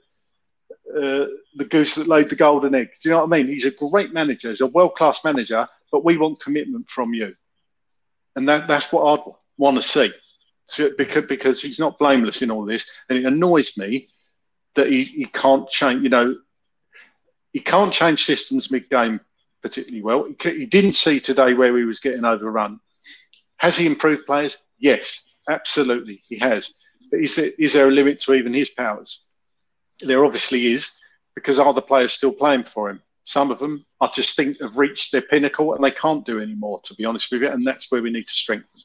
uh, 0.95 1.27
the 1.55 1.65
goose 1.69 1.95
that 1.95 2.07
laid 2.07 2.30
the 2.30 2.35
golden 2.35 2.76
egg. 2.76 2.89
Do 3.01 3.09
you 3.09 3.11
know 3.11 3.26
what 3.26 3.34
I 3.34 3.38
mean? 3.38 3.47
He's 3.47 3.65
a 3.65 3.72
great 3.72 4.13
manager, 4.13 4.49
he's 4.49 4.61
a 4.61 4.68
world 4.68 4.95
class 4.95 5.23
manager, 5.23 5.68
but 5.91 6.03
we 6.03 6.18
want 6.18 6.41
commitment 6.41 6.89
from 6.89 7.13
you, 7.13 7.35
and 8.35 8.47
that, 8.49 8.68
that's 8.68 8.91
what 8.91 9.19
I'd 9.19 9.34
want 9.57 9.77
to 9.77 9.84
see. 9.84 10.11
So, 10.65 10.89
because 10.97 11.26
because 11.26 11.61
he's 11.61 11.80
not 11.80 11.97
blameless 11.97 12.41
in 12.41 12.51
all 12.51 12.65
this, 12.65 12.91
and 13.09 13.19
it 13.19 13.26
annoys 13.26 13.77
me 13.77 14.07
that 14.76 14.88
he, 14.88 15.03
he 15.03 15.26
can't 15.26 15.68
change. 15.69 16.03
You 16.03 16.09
know, 16.09 16.35
he 17.53 17.59
can't 17.59 17.93
change 17.93 18.23
systems 18.23 18.72
mid 18.72 18.89
game 18.89 19.19
particularly 19.61 20.01
well. 20.01 20.27
He 20.41 20.65
didn't 20.65 20.93
see 20.93 21.19
today 21.19 21.53
where 21.53 21.77
he 21.77 21.84
was 21.84 21.99
getting 21.99 22.26
overrun. 22.26 22.80
Has 23.61 23.77
he 23.77 23.85
improved 23.85 24.25
players? 24.25 24.67
Yes, 24.79 25.35
absolutely, 25.47 26.23
he 26.25 26.39
has. 26.39 26.73
But 27.11 27.19
is 27.19 27.35
there, 27.35 27.51
is 27.59 27.73
there 27.73 27.88
a 27.88 27.91
limit 27.91 28.19
to 28.21 28.33
even 28.33 28.53
his 28.55 28.71
powers? 28.71 29.27
There 29.99 30.25
obviously 30.25 30.73
is, 30.73 30.97
because 31.35 31.59
are 31.59 31.71
the 31.71 31.81
players 31.83 32.11
still 32.11 32.33
playing 32.33 32.63
for 32.63 32.89
him? 32.89 33.03
Some 33.25 33.51
of 33.51 33.59
them, 33.59 33.85
I 34.01 34.09
just 34.15 34.35
think, 34.35 34.59
have 34.61 34.79
reached 34.79 35.11
their 35.11 35.21
pinnacle 35.21 35.75
and 35.75 35.83
they 35.83 35.91
can't 35.91 36.25
do 36.25 36.39
any 36.39 36.55
more, 36.55 36.81
to 36.85 36.95
be 36.95 37.05
honest 37.05 37.31
with 37.31 37.43
you. 37.43 37.49
And 37.49 37.63
that's 37.63 37.91
where 37.91 38.01
we 38.01 38.09
need 38.09 38.23
to 38.23 38.33
strengthen. 38.33 38.81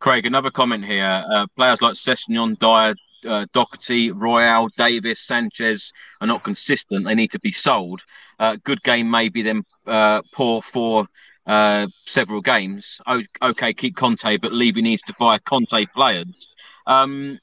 Craig, 0.00 0.26
another 0.26 0.50
comment 0.50 0.84
here. 0.84 1.24
Uh, 1.32 1.46
players 1.56 1.80
like 1.80 1.94
Sessegnon, 1.94 2.58
Dier, 2.58 2.94
uh, 3.26 3.46
Doherty, 3.54 4.10
Royal, 4.10 4.68
Davies, 4.76 5.20
Sanchez 5.20 5.94
are 6.20 6.26
not 6.26 6.44
consistent. 6.44 7.06
They 7.06 7.14
need 7.14 7.30
to 7.30 7.40
be 7.40 7.54
sold. 7.54 8.02
Uh, 8.38 8.56
good 8.64 8.82
game, 8.82 9.10
maybe 9.10 9.40
then 9.40 9.64
uh, 9.86 10.20
poor 10.34 10.60
for 10.60 11.08
uh, 11.48 11.86
several 12.04 12.42
games. 12.42 13.00
okay, 13.42 13.72
keep 13.72 13.96
Conte, 13.96 14.36
but 14.36 14.52
Levy 14.52 14.82
needs 14.82 15.02
to 15.02 15.14
buy 15.18 15.38
Conte 15.38 15.86
players. 15.94 16.48
Um, 16.86 17.40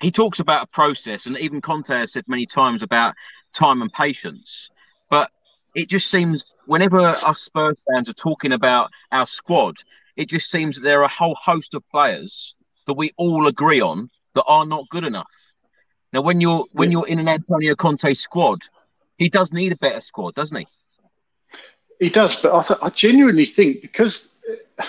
he 0.00 0.10
talks 0.10 0.38
about 0.38 0.64
a 0.64 0.66
process, 0.68 1.26
and 1.26 1.36
even 1.38 1.60
Conte 1.60 1.92
has 1.92 2.12
said 2.12 2.24
many 2.28 2.46
times 2.46 2.82
about 2.82 3.14
time 3.52 3.82
and 3.82 3.92
patience. 3.92 4.70
But 5.10 5.30
it 5.74 5.88
just 5.88 6.08
seems 6.10 6.44
whenever 6.66 7.00
us 7.00 7.40
Spurs 7.40 7.82
fans 7.90 8.08
are 8.08 8.14
talking 8.14 8.52
about 8.52 8.90
our 9.10 9.26
squad, 9.26 9.76
it 10.16 10.28
just 10.28 10.50
seems 10.50 10.76
that 10.76 10.82
there 10.82 11.00
are 11.00 11.04
a 11.04 11.08
whole 11.08 11.36
host 11.42 11.74
of 11.74 11.82
players 11.90 12.54
that 12.86 12.94
we 12.94 13.12
all 13.16 13.48
agree 13.48 13.80
on 13.80 14.08
that 14.34 14.44
are 14.44 14.64
not 14.64 14.88
good 14.88 15.04
enough. 15.04 15.30
Now, 16.12 16.22
when 16.22 16.40
you're 16.40 16.64
when 16.72 16.92
you're 16.92 17.08
in 17.08 17.18
an 17.18 17.28
Antonio 17.28 17.74
Conte 17.74 18.14
squad, 18.14 18.60
he 19.18 19.28
does 19.28 19.52
need 19.52 19.72
a 19.72 19.76
better 19.76 20.00
squad, 20.00 20.34
doesn't 20.34 20.56
he? 20.56 20.66
He 22.00 22.08
does, 22.08 22.40
but 22.40 22.54
I, 22.54 22.62
th- 22.62 22.80
I 22.82 22.88
genuinely 22.88 23.44
think 23.44 23.82
because 23.82 24.38
uh, 24.78 24.84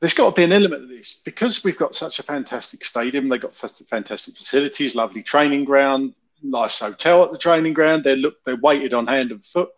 there's 0.00 0.14
got 0.14 0.30
to 0.30 0.34
be 0.34 0.44
an 0.44 0.52
element 0.52 0.82
of 0.84 0.88
this 0.88 1.20
because 1.22 1.62
we've 1.62 1.76
got 1.76 1.94
such 1.94 2.18
a 2.18 2.22
fantastic 2.22 2.84
stadium. 2.84 3.28
They've 3.28 3.40
got 3.40 3.54
fantastic 3.54 4.34
facilities, 4.34 4.96
lovely 4.96 5.22
training 5.22 5.66
ground, 5.66 6.14
nice 6.42 6.80
hotel 6.80 7.22
at 7.22 7.32
the 7.32 7.38
training 7.38 7.74
ground. 7.74 8.02
They're 8.02 8.16
look 8.16 8.42
they're 8.44 8.56
weighted 8.56 8.94
on 8.94 9.06
hand 9.06 9.30
and 9.30 9.44
foot. 9.44 9.68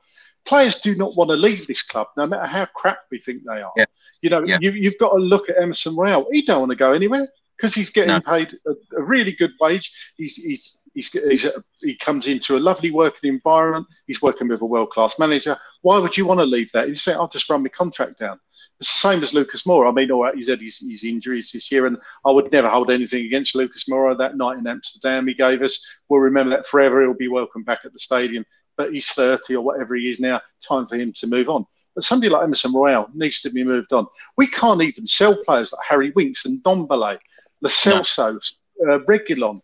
Players 0.44 0.80
do 0.80 0.94
not 0.94 1.16
want 1.16 1.30
to 1.30 1.36
leave 1.36 1.66
this 1.66 1.82
club, 1.82 2.06
no 2.16 2.24
matter 2.26 2.46
how 2.46 2.66
crap 2.66 3.00
we 3.10 3.18
think 3.18 3.42
they 3.44 3.60
are. 3.60 3.72
Yeah. 3.76 3.84
You 4.22 4.30
know, 4.30 4.44
Yeah. 4.44 4.58
you, 4.60 4.84
have 4.84 4.98
got 4.98 5.10
to 5.10 5.18
look 5.18 5.50
at 5.50 5.60
Emerson 5.60 5.96
Royal. 5.96 6.26
He 6.32 6.42
don't 6.42 6.60
want 6.60 6.70
to 6.70 6.76
go 6.76 6.92
anywhere 6.92 7.28
because 7.60 7.74
he's 7.74 7.90
getting 7.90 8.08
No. 8.14 8.20
paid 8.20 8.54
a, 8.66 8.70
a 8.96 9.02
really 9.02 9.32
good 9.32 9.52
wage. 9.60 10.14
He's 10.16 10.36
he's 10.36 10.82
he's, 10.94 11.10
he's 11.10 11.44
a, 11.44 11.52
he 11.80 11.94
comes 11.94 12.26
into 12.26 12.56
a 12.56 12.58
lovely 12.58 12.90
working 12.90 13.32
environment. 13.32 13.86
He's 14.06 14.22
working 14.22 14.48
with 14.48 14.62
a 14.62 14.66
world 14.66 14.90
class 14.90 15.18
manager. 15.18 15.58
Why 15.82 15.98
would 15.98 16.16
you 16.16 16.26
want 16.26 16.40
to 16.40 16.46
leave 16.46 16.72
that? 16.72 16.88
You 16.88 16.94
say, 16.94 17.12
I'll 17.12 17.28
just 17.28 17.50
run 17.50 17.62
my 17.62 17.68
contract 17.68 18.18
down. 18.18 18.40
It's 18.80 19.02
the 19.02 19.08
same 19.10 19.22
as 19.22 19.34
Lucas 19.34 19.64
Moura. 19.64 19.90
I 19.90 19.92
mean, 19.92 20.10
all 20.10 20.22
right, 20.22 20.34
he's 20.34 20.48
had 20.48 20.60
his, 20.60 20.78
his 20.78 21.04
injuries 21.04 21.52
this 21.52 21.70
year, 21.70 21.84
and 21.84 21.98
I 22.24 22.30
would 22.30 22.50
never 22.50 22.68
hold 22.68 22.90
anything 22.90 23.26
against 23.26 23.54
Lucas 23.54 23.84
Moura. 23.90 24.16
That 24.16 24.38
night 24.38 24.56
in 24.56 24.66
Amsterdam 24.66 25.26
he 25.26 25.34
gave 25.34 25.60
us, 25.60 25.84
we'll 26.08 26.20
remember 26.20 26.50
that 26.56 26.66
forever. 26.66 27.02
He'll 27.02 27.12
be 27.14 27.28
welcome 27.28 27.62
back 27.62 27.80
at 27.84 27.92
the 27.92 27.98
stadium. 27.98 28.44
But 28.78 28.94
he's 28.94 29.10
30 29.10 29.56
or 29.56 29.62
whatever 29.62 29.94
he 29.96 30.08
is 30.08 30.20
now. 30.20 30.40
Time 30.66 30.86
for 30.86 30.96
him 30.96 31.12
to 31.14 31.26
move 31.26 31.50
on. 31.50 31.66
But 31.94 32.04
somebody 32.04 32.30
like 32.30 32.44
Emerson 32.44 32.72
Royal 32.72 33.10
needs 33.12 33.42
to 33.42 33.50
be 33.50 33.64
moved 33.64 33.92
on. 33.92 34.06
We 34.36 34.46
can't 34.46 34.80
even 34.80 35.06
sell 35.06 35.36
players 35.44 35.72
like 35.72 35.86
Harry 35.86 36.10
Winks 36.12 36.46
and 36.46 36.62
Don 36.62 36.86
Ndombele, 36.86 37.18
Lo 37.60 37.68
Celso, 37.68 38.52
uh, 38.82 38.98
Reguilón. 39.00 39.62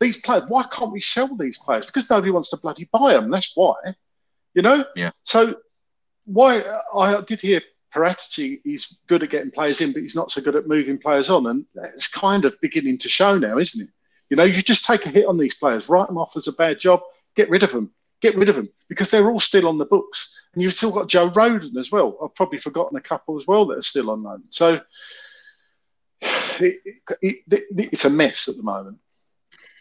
These 0.00 0.20
players, 0.20 0.44
why 0.48 0.64
can't 0.64 0.92
we 0.92 1.00
sell 1.00 1.34
these 1.36 1.58
players? 1.58 1.86
Because 1.86 2.10
nobody 2.10 2.30
wants 2.30 2.50
to 2.50 2.58
bloody 2.58 2.88
buy 2.92 3.14
them. 3.14 3.30
That's 3.30 3.56
why. 3.56 3.74
You 4.54 4.62
know? 4.62 4.84
Yeah. 4.94 5.10
So 5.24 5.56
why 6.26 6.62
I 6.94 7.20
did 7.22 7.40
hear 7.40 7.60
Paratici 7.94 8.60
is 8.64 9.00
good 9.06 9.22
at 9.22 9.30
getting 9.30 9.50
players 9.50 9.80
in, 9.80 9.92
but 9.92 10.02
he's 10.02 10.16
not 10.16 10.30
so 10.30 10.42
good 10.42 10.56
at 10.56 10.66
moving 10.66 10.98
players 10.98 11.30
on, 11.30 11.46
and 11.46 11.64
it's 11.74 12.08
kind 12.08 12.44
of 12.44 12.60
beginning 12.60 12.98
to 12.98 13.08
show 13.08 13.38
now, 13.38 13.56
isn't 13.58 13.88
it? 13.88 13.90
You 14.28 14.36
know, 14.36 14.44
you 14.44 14.60
just 14.60 14.84
take 14.84 15.06
a 15.06 15.08
hit 15.08 15.26
on 15.26 15.38
these 15.38 15.54
players, 15.54 15.88
write 15.88 16.08
them 16.08 16.18
off 16.18 16.36
as 16.36 16.48
a 16.48 16.52
bad 16.52 16.78
job, 16.80 17.00
get 17.36 17.48
rid 17.48 17.62
of 17.62 17.72
them, 17.72 17.92
get 18.20 18.34
rid 18.34 18.48
of 18.48 18.56
them 18.56 18.68
because 18.88 19.10
they're 19.10 19.30
all 19.30 19.40
still 19.40 19.68
on 19.68 19.78
the 19.78 19.86
books, 19.86 20.48
and 20.52 20.62
you've 20.62 20.74
still 20.74 20.92
got 20.92 21.08
Joe 21.08 21.30
Rodon 21.30 21.76
as 21.76 21.90
well. 21.90 22.18
I've 22.22 22.34
probably 22.34 22.58
forgotten 22.58 22.98
a 22.98 23.00
couple 23.00 23.38
as 23.38 23.46
well 23.46 23.66
that 23.66 23.78
are 23.78 23.82
still 23.82 24.10
on 24.10 24.22
loan. 24.22 24.42
So 24.50 24.80
it, 26.60 26.80
it, 26.84 27.36
it, 27.50 27.64
it's 27.92 28.04
a 28.04 28.10
mess 28.10 28.48
at 28.48 28.56
the 28.56 28.62
moment. 28.62 28.98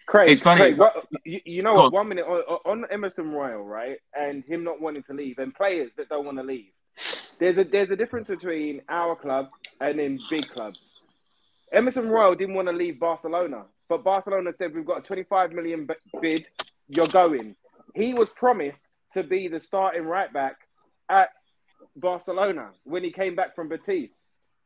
Craig, 0.08 0.32
It's 0.32 0.42
funny. 0.42 0.62
Craig, 0.62 0.78
what, 0.78 0.94
you, 1.24 1.42
you 1.46 1.64
know 1.64 1.74
what? 1.76 1.86
on. 1.86 1.92
One 1.92 2.10
minute 2.10 2.26
on, 2.26 2.60
on 2.66 2.86
Emerson 2.92 3.32
Royal, 3.32 3.64
right, 3.64 3.98
and 4.14 4.44
him 4.44 4.64
not 4.64 4.80
wanting 4.80 5.04
to 5.04 5.14
leave, 5.14 5.40
and 5.40 5.54
players 5.54 5.92
that 5.98 6.10
don't 6.10 6.26
want 6.26 6.38
to 6.38 6.44
leave. 6.44 6.72
There's 7.40 7.58
a 7.58 7.64
there's 7.64 7.90
a 7.90 7.96
difference 7.96 8.28
between 8.28 8.82
our 8.88 9.16
club 9.16 9.50
and 9.82 10.00
then 10.00 10.18
big 10.30 10.48
clubs. 10.50 10.80
Emerson 11.72 12.08
Royal 12.08 12.36
didn't 12.36 12.56
want 12.56 12.68
to 12.68 12.74
leave 12.74 13.00
Barcelona, 13.00 13.64
but 13.90 14.04
Barcelona 14.04 14.52
said 14.58 14.74
we've 14.74 14.86
got 14.86 15.00
a 15.00 15.02
25 15.02 15.52
million 15.52 15.86
b- 15.86 16.20
bid. 16.22 16.46
You're 16.88 17.08
going. 17.08 17.56
He 17.96 18.14
was 18.14 18.30
promised 18.36 18.78
to 19.14 19.24
be 19.24 19.48
the 19.48 19.60
starting 19.60 20.04
right 20.04 20.32
back 20.32 20.58
at 21.10 21.30
Barcelona 21.96 22.70
when 22.84 23.04
he 23.04 23.12
came 23.12 23.36
back 23.36 23.56
from 23.56 23.70
Betis. 23.70 24.12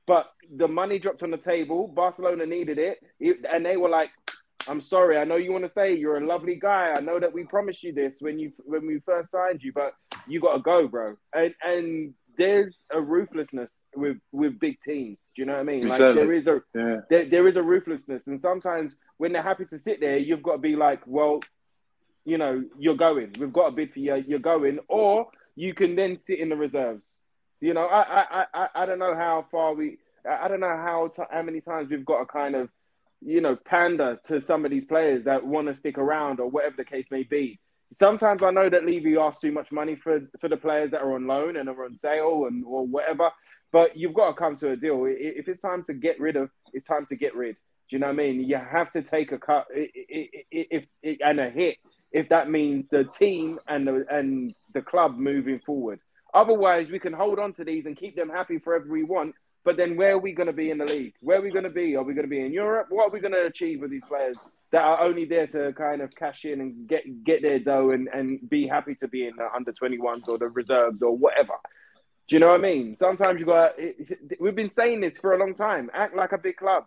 But 0.10 0.34
the 0.58 0.68
money 0.68 0.98
dropped 0.98 1.22
on 1.22 1.30
the 1.30 1.38
table. 1.38 1.88
Barcelona 1.88 2.44
needed 2.48 2.80
it, 2.80 2.98
and 3.54 3.64
they 3.64 3.78
were 3.78 3.90
like, 3.90 4.10
"I'm 4.68 4.82
sorry. 4.82 5.20
I 5.20 5.24
know 5.24 5.36
you 5.36 5.52
want 5.52 5.66
to 5.66 5.72
say 5.72 5.94
You're 5.94 6.18
a 6.18 6.26
lovely 6.26 6.56
guy. 6.56 6.96
I 6.98 7.00
know 7.00 7.20
that 7.20 7.32
we 7.32 7.44
promised 7.44 7.84
you 7.84 7.94
this 7.94 8.16
when 8.20 8.40
you 8.40 8.52
when 8.66 8.88
we 8.88 9.00
first 9.06 9.30
signed 9.30 9.62
you, 9.62 9.72
but 9.72 9.94
you 10.28 10.40
got 10.40 10.54
to 10.54 10.64
go, 10.64 10.88
bro." 10.88 11.16
And 11.36 11.54
and 11.64 12.16
there's 12.40 12.82
a 12.92 13.00
ruthlessness 13.00 13.72
with 13.96 14.18
with 14.32 14.60
big 14.60 14.78
teams. 14.82 15.20
Do 15.36 15.44
you 15.44 15.46
know 15.46 15.54
what 15.54 15.60
I 15.60 15.72
mean? 15.74 15.84
Like 15.88 16.00
Exactly. 16.00 16.24
there 16.24 16.34
is 16.34 16.48
a 16.48 16.64
Yeah. 16.74 17.02
there, 17.12 17.26
there 17.26 17.48
is 17.48 17.58
a 17.58 17.62
ruthlessness, 17.62 18.24
and 18.26 18.42
sometimes 18.42 18.98
when 19.18 19.32
they're 19.32 19.44
happy 19.44 19.66
to 19.66 19.80
sit 19.80 20.00
there, 20.00 20.18
you've 20.18 20.42
got 20.42 20.54
to 20.54 20.58
be 20.72 20.76
like, 20.76 21.02
well, 21.06 21.42
you 22.26 22.40
know, 22.40 22.64
you're 22.80 22.96
going. 22.96 23.36
We've 23.40 23.54
got 23.54 23.68
a 23.68 23.72
bid 23.72 23.94
for 23.94 24.00
you. 24.00 24.16
You're 24.28 24.40
going, 24.40 24.80
or 24.88 25.28
you 25.56 25.76
can 25.76 25.96
then 25.96 26.20
sit 26.20 26.40
in 26.40 26.50
the 26.50 26.56
reserves. 26.56 27.19
You 27.62 27.74
know, 27.74 27.86
I 27.88 28.02
I 28.02 28.46
I, 28.54 28.68
I- 28.76 28.86
don't 28.86 29.00
know 29.00 29.16
how 29.16 29.46
far 29.52 29.74
we. 29.74 29.98
I 30.30 30.48
don't 30.48 30.60
know 30.60 30.68
how 30.68 31.12
t- 31.16 31.24
how 31.32 31.42
many 31.42 31.62
times 31.62 31.90
we've 31.90 32.06
got 32.06 32.20
to 32.20 32.26
kind 32.26 32.56
of, 32.56 32.70
you 33.22 33.42
know, 33.42 33.56
pander 33.56 34.20
to 34.28 34.42
some 34.42 34.66
of 34.66 34.72
these 34.72 34.86
players 34.86 35.26
that 35.26 35.46
want 35.46 35.68
to 35.68 35.74
stick 35.74 35.98
around 35.98 36.40
or 36.40 36.50
whatever 36.50 36.76
the 36.78 36.86
case 36.86 37.06
may 37.10 37.24
be. 37.24 37.60
Sometimes 37.98 38.44
I 38.44 38.52
know 38.52 38.70
that 38.70 38.86
Levy 38.86 39.18
asks 39.18 39.42
too 39.42 39.52
much 39.52 39.72
money 39.72 39.96
for 39.96 40.22
for 40.40 40.50
the 40.50 40.58
players 40.58 40.92
that 40.92 41.02
are 41.02 41.14
on 41.16 41.28
loan 41.28 41.58
and 41.58 41.68
are 41.70 41.86
on 41.86 41.98
sale 42.02 42.46
and 42.48 42.64
or 42.66 42.86
whatever. 42.86 43.32
But 43.72 43.96
you've 43.98 44.14
got 44.14 44.30
to 44.30 44.34
come 44.34 44.58
to 44.58 44.72
a 44.72 44.76
deal. 44.76 45.06
If 45.08 45.48
it's 45.48 45.60
time 45.60 45.84
to 45.84 45.94
get 45.94 46.20
rid 46.20 46.36
of, 46.36 46.50
it's 46.74 46.88
time 46.88 47.06
to 47.08 47.16
get 47.16 47.36
rid. 47.36 47.56
Do 47.90 47.96
you 47.96 48.00
know 48.00 48.08
what 48.08 48.14
I 48.14 48.18
mean? 48.18 48.42
You 48.48 48.58
have 48.58 48.92
to 48.94 49.02
take 49.02 49.32
a 49.32 49.40
cut 49.40 49.68
if 49.72 50.86
and 51.22 51.40
a 51.40 51.50
hit 51.50 51.78
if 52.12 52.30
that 52.30 52.50
means 52.50 52.86
the 52.92 53.04
team 53.06 53.60
and 53.68 53.88
the 53.88 54.06
and 54.10 54.54
the 54.74 54.82
club 54.82 55.18
moving 55.18 55.60
forward. 55.66 56.00
Otherwise, 56.34 56.90
we 56.90 57.00
can 57.00 57.14
hold 57.14 57.40
on 57.40 57.54
to 57.54 57.64
these 57.64 57.86
and 57.86 57.98
keep 57.98 58.16
them 58.16 58.30
happy 58.30 58.60
forever 58.60 58.86
we 58.90 59.04
want. 59.04 59.34
But 59.66 59.76
then, 59.78 59.98
where 59.98 60.14
are 60.14 60.20
we 60.20 60.32
going 60.32 60.48
to 60.48 60.54
be 60.54 60.72
in 60.72 60.78
the 60.78 60.86
league? 60.86 61.14
Where 61.20 61.40
are 61.40 61.42
we 61.42 61.52
going 61.52 61.66
to 61.66 61.70
be? 61.70 61.96
Are 61.96 62.04
we 62.04 62.14
going 62.14 62.26
to 62.26 62.30
be 62.30 62.40
in 62.40 62.54
Europe? 62.54 62.88
What 62.90 63.10
are 63.10 63.12
we 63.12 63.20
going 63.20 63.34
to 63.34 63.46
achieve 63.46 63.82
with 63.82 63.92
these 63.92 64.04
players 64.08 64.38
that 64.72 64.82
are 64.82 65.02
only 65.02 65.26
there 65.26 65.48
to 65.48 65.74
kind 65.74 66.02
of 66.02 66.16
cash 66.16 66.46
in 66.46 66.62
and 66.62 66.88
get 66.88 67.26
get 67.26 67.42
their 67.42 67.60
dough 67.60 67.92
and, 67.92 68.08
and 68.14 68.50
be 68.50 68.68
happy 68.68 68.96
to 68.96 69.08
be 69.08 69.28
in 69.28 69.36
the 69.36 69.48
under 69.54 69.74
21s 69.74 70.28
or 70.30 70.38
the 70.38 70.48
reserves 70.48 71.02
or 71.02 71.16
whatever? 71.16 71.54
Do 72.30 72.36
you 72.36 72.40
know 72.40 72.50
what 72.50 72.60
I 72.60 72.64
mean? 72.64 72.96
Sometimes 72.96 73.40
you 73.40 73.46
got. 73.46 73.74
We've 74.40 74.56
been 74.56 74.70
saying 74.70 75.02
this 75.02 75.18
for 75.18 75.34
a 75.34 75.38
long 75.38 75.56
time. 75.56 75.90
Act 75.94 76.16
like 76.16 76.32
a 76.32 76.38
big 76.38 76.56
club. 76.58 76.86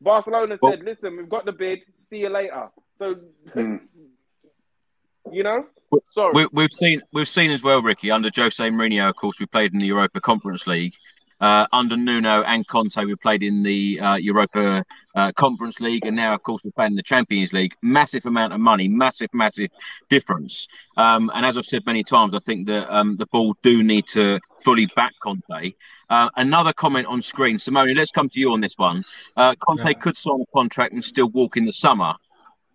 Barcelona 0.00 0.56
Well- 0.60 0.72
said, 0.72 0.84
"Listen, 0.84 1.16
we've 1.16 1.28
got 1.28 1.46
the 1.46 1.52
bid. 1.52 1.80
See 2.04 2.18
you 2.18 2.28
later." 2.28 2.68
So, 2.98 3.14
Hmm. 3.54 3.76
you 5.32 5.42
know, 5.42 5.66
sorry. 6.10 6.32
We, 6.34 6.48
we've 6.52 6.72
seen 6.72 7.02
we've 7.12 7.28
seen 7.28 7.50
as 7.50 7.62
well, 7.62 7.82
Ricky, 7.82 8.10
under 8.10 8.30
Jose 8.34 8.62
Mourinho. 8.62 9.08
Of 9.08 9.16
course, 9.16 9.38
we 9.38 9.46
played 9.46 9.72
in 9.72 9.78
the 9.78 9.86
Europa 9.86 10.20
Conference 10.20 10.66
League. 10.66 10.94
Uh, 11.40 11.66
under 11.72 11.96
Nuno 11.96 12.42
and 12.44 12.66
Conte, 12.68 13.04
we 13.04 13.14
played 13.16 13.42
in 13.42 13.62
the 13.62 14.00
uh, 14.00 14.14
Europa 14.14 14.84
uh, 15.14 15.32
Conference 15.32 15.80
League, 15.80 16.06
and 16.06 16.16
now, 16.16 16.32
of 16.32 16.42
course, 16.42 16.62
we're 16.64 16.70
playing 16.70 16.92
in 16.92 16.96
the 16.96 17.02
Champions 17.02 17.52
League. 17.52 17.74
Massive 17.82 18.24
amount 18.24 18.52
of 18.52 18.60
money, 18.60 18.88
massive, 18.88 19.28
massive 19.34 19.68
difference. 20.08 20.68
Um, 20.96 21.30
and 21.34 21.44
as 21.44 21.58
I've 21.58 21.66
said 21.66 21.84
many 21.86 22.04
times, 22.04 22.34
I 22.34 22.38
think 22.38 22.66
that 22.68 22.90
um, 22.94 23.16
the 23.16 23.26
ball 23.26 23.56
do 23.62 23.82
need 23.82 24.06
to 24.08 24.38
fully 24.64 24.86
back 24.94 25.12
Conte. 25.22 25.74
Uh, 26.08 26.30
another 26.36 26.72
comment 26.72 27.06
on 27.08 27.20
screen, 27.20 27.58
Simone. 27.58 27.94
Let's 27.94 28.12
come 28.12 28.28
to 28.28 28.40
you 28.40 28.52
on 28.52 28.60
this 28.60 28.78
one. 28.78 29.04
Uh, 29.36 29.54
Conte 29.56 29.84
Yeah. 29.84 29.92
could 29.94 30.16
sign 30.16 30.40
a 30.40 30.46
contract 30.54 30.94
and 30.94 31.04
still 31.04 31.28
walk 31.28 31.56
in 31.56 31.64
the 31.64 31.72
summer 31.72 32.14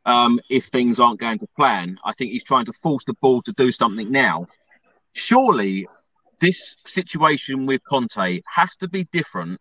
um, 0.05 0.39
if 0.49 0.65
things 0.65 0.99
aren't 0.99 1.19
going 1.19 1.39
to 1.39 1.47
plan. 1.55 1.97
I 2.03 2.13
think 2.13 2.31
he's 2.31 2.43
trying 2.43 2.65
to 2.65 2.73
force 2.73 3.03
the 3.05 3.13
ball 3.21 3.41
to 3.43 3.53
do 3.53 3.71
something 3.71 4.11
now. 4.11 4.47
Surely, 5.13 5.87
this 6.39 6.75
situation 6.85 7.65
with 7.65 7.81
Conte 7.89 8.41
has 8.47 8.75
to 8.77 8.87
be 8.87 9.05
different 9.11 9.59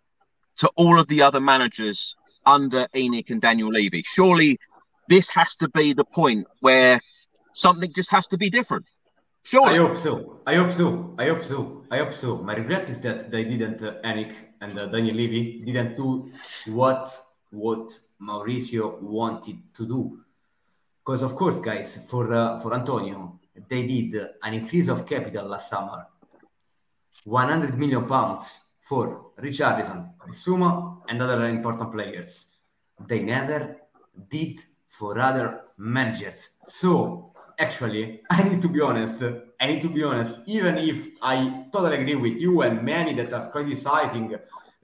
to 0.58 0.68
all 0.76 0.98
of 0.98 1.06
the 1.08 1.22
other 1.22 1.40
managers 1.40 2.14
under 2.46 2.86
ENIC 2.94 3.30
and 3.30 3.40
Daniel 3.40 3.70
Levy. 3.70 4.02
Surely, 4.06 4.58
this 5.08 5.30
has 5.30 5.54
to 5.56 5.68
be 5.68 5.92
the 5.92 6.04
point 6.04 6.46
where 6.60 7.00
something 7.52 7.90
just 7.94 8.10
has 8.10 8.26
to 8.28 8.36
be 8.36 8.50
different. 8.50 8.84
Sure. 9.42 9.66
I 9.66 9.76
hope 9.76 9.96
so. 9.96 10.40
I 10.46 10.56
hope 10.56 10.72
so. 10.72 11.14
I 11.18 11.26
hope 11.28 11.42
so. 11.42 11.84
I 11.90 11.98
hope 11.98 12.12
so. 12.12 12.36
My 12.38 12.54
regret 12.54 12.88
is 12.90 13.00
that 13.00 13.30
they 13.30 13.44
didn't, 13.44 13.82
uh, 13.82 13.94
and 14.02 14.78
uh, 14.78 14.86
Daniel 14.86 15.16
Levy 15.16 15.62
didn't 15.64 15.96
do 15.96 16.30
what 16.66 17.08
what 17.50 17.98
Mauricio 18.20 19.00
wanted 19.00 19.56
to 19.74 19.86
do. 19.86 20.20
Because 21.08 21.22
of 21.22 21.36
course, 21.36 21.58
guys, 21.58 22.04
for 22.06 22.34
uh, 22.34 22.60
for 22.60 22.74
Antonio, 22.74 23.40
they 23.66 23.86
did 23.86 24.14
an 24.42 24.52
increase 24.52 24.88
of 24.88 25.06
capital 25.06 25.46
last 25.46 25.70
summer, 25.70 26.06
100 27.24 27.78
million 27.78 28.04
pounds 28.04 28.60
for 28.82 29.30
Richarlison, 29.40 30.10
Suma, 30.32 30.98
and 31.08 31.22
other 31.22 31.46
important 31.46 31.92
players. 31.92 32.48
They 33.06 33.20
never 33.20 33.78
did 34.28 34.60
for 34.86 35.18
other 35.18 35.62
managers. 35.78 36.50
So 36.66 37.32
actually, 37.58 38.20
I 38.30 38.42
need 38.42 38.60
to 38.60 38.68
be 38.68 38.82
honest. 38.82 39.22
I 39.58 39.66
need 39.66 39.80
to 39.80 39.88
be 39.88 40.02
honest. 40.02 40.40
Even 40.44 40.76
if 40.76 41.08
I 41.22 41.64
totally 41.72 41.96
agree 42.02 42.16
with 42.16 42.38
you 42.38 42.60
and 42.60 42.82
many 42.82 43.14
that 43.14 43.32
are 43.32 43.50
criticizing 43.50 44.36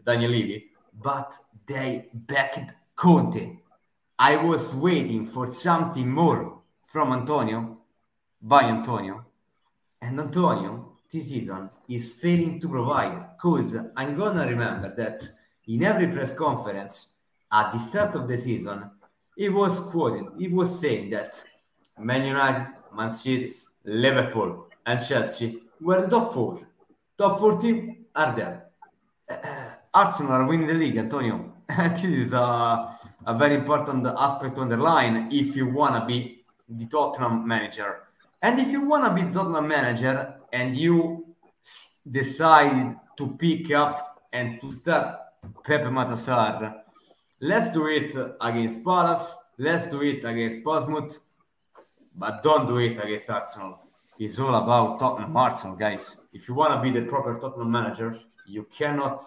Daniel 0.07 0.31
Levy, 0.31 0.71
but 1.03 1.37
they 1.67 2.09
backed 2.15 2.77
Conte. 2.97 3.59
I 4.19 4.37
was 4.37 4.73
waiting 4.75 5.27
for 5.27 5.53
something 5.53 6.09
more 6.09 6.61
from 6.87 7.13
Antonio 7.13 7.79
by 8.41 8.63
Antonio. 8.65 9.25
And 10.01 10.21
Antonio, 10.21 10.99
this 11.11 11.29
season, 11.29 11.71
is 11.89 12.13
failing 12.13 12.61
to 12.61 12.69
provide 12.69 13.37
because 13.37 13.77
I'm 13.97 14.17
gonna 14.17 14.47
remember 14.47 14.95
that 14.97 15.29
in 15.67 15.83
every 15.83 16.09
press 16.09 16.33
conference 16.33 17.09
at 17.51 17.73
the 17.73 17.79
start 17.79 18.15
of 18.15 18.29
the 18.29 18.37
season, 18.37 18.91
he 19.37 19.49
was 19.49 19.81
quoted, 19.81 20.27
he 20.39 20.49
was 20.49 20.79
saying 20.79 21.11
that 21.11 21.43
Man 21.99 22.27
United, 22.27 22.69
Man 22.95 23.13
City, 23.13 23.55
Liverpool, 23.85 24.67
and 24.87 25.05
Chelsea 25.05 25.63
were 25.81 26.03
the 26.03 26.09
top 26.09 26.33
four. 26.33 26.61
Top 27.19 27.39
four 27.39 27.59
team 27.59 28.07
are 28.15 28.35
there. 28.37 28.67
Uh, 29.29 29.71
Arsenal 29.95 30.33
are 30.33 30.47
winning 30.47 30.67
the 30.67 30.75
league, 30.75 30.97
Antonio. 30.97 31.53
this 31.69 32.05
is 32.05 32.33
a, 32.33 32.99
a 33.27 33.37
very 33.37 33.55
important 33.55 34.07
aspect 34.07 34.57
to 34.57 34.63
underline 34.63 35.29
if 35.33 35.57
you 35.57 35.67
want 35.69 35.95
to 35.95 36.07
be 36.07 36.45
the 36.69 36.87
Tottenham 36.87 37.47
manager. 37.47 38.01
And 38.43 38.61
if 38.61 38.69
you 38.69 38.83
want 38.87 39.05
to 39.05 39.11
be 39.15 39.23
the 39.23 39.33
Tottenham 39.33 39.69
manager 39.69 40.35
and 40.53 40.77
you 40.77 41.35
decide 42.11 42.97
to 43.17 43.29
pick 43.39 43.71
up 43.71 44.21
and 44.33 44.61
to 44.61 44.71
start 44.71 45.19
Pape 45.65 45.83
Matar 45.83 46.19
Sarr, 46.19 46.81
let's 47.41 47.71
do 47.71 47.87
it 47.87 48.15
against 48.41 48.85
Palace, 48.85 49.35
let's 49.59 49.87
do 49.87 50.03
it 50.03 50.25
against 50.25 50.63
Portsmouth, 50.63 51.19
but 52.17 52.43
don't 52.43 52.67
do 52.67 52.79
it 52.79 52.99
against 53.03 53.31
Arsenal. 53.31 53.81
It's 54.19 54.39
all 54.39 54.55
about 54.55 54.99
Tottenham 54.99 55.37
Arsenal, 55.37 55.77
guys. 55.77 56.19
If 56.33 56.49
you 56.49 56.55
want 56.55 56.73
to 56.75 56.81
be 56.81 56.99
the 56.99 57.07
proper 57.07 57.39
Tottenham 57.39 57.71
manager, 57.71 58.17
you 58.47 58.67
cannot 58.77 59.23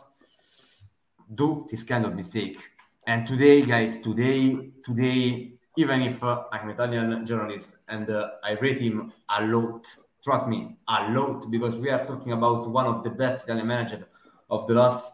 do 1.34 1.68
this 1.70 1.84
kind 1.84 2.06
of 2.06 2.16
mistake. 2.16 2.60
And 3.08 3.26
today, 3.26 3.62
guys, 3.62 3.96
today, 4.02 4.72
today, 4.86 5.54
even 5.78 6.02
if 6.02 6.22
uh, 6.22 6.44
I'm 6.52 6.70
Italian 6.70 7.26
journalist 7.26 7.78
and 7.88 8.10
uh, 8.10 8.32
I 8.44 8.58
rate 8.60 8.82
him 8.82 9.14
a 9.30 9.46
lot, 9.46 9.88
trust 10.22 10.46
me, 10.50 10.76
a 10.90 11.10
lot, 11.12 11.50
because 11.50 11.76
we 11.78 11.90
are 11.90 12.06
talking 12.06 12.34
about 12.34 12.70
one 12.70 12.86
of 12.86 13.06
the 13.06 13.10
best 13.10 13.46
Italian 13.46 13.66
managers 13.66 14.04
of 14.50 14.68
the 14.68 14.74
last 14.74 15.14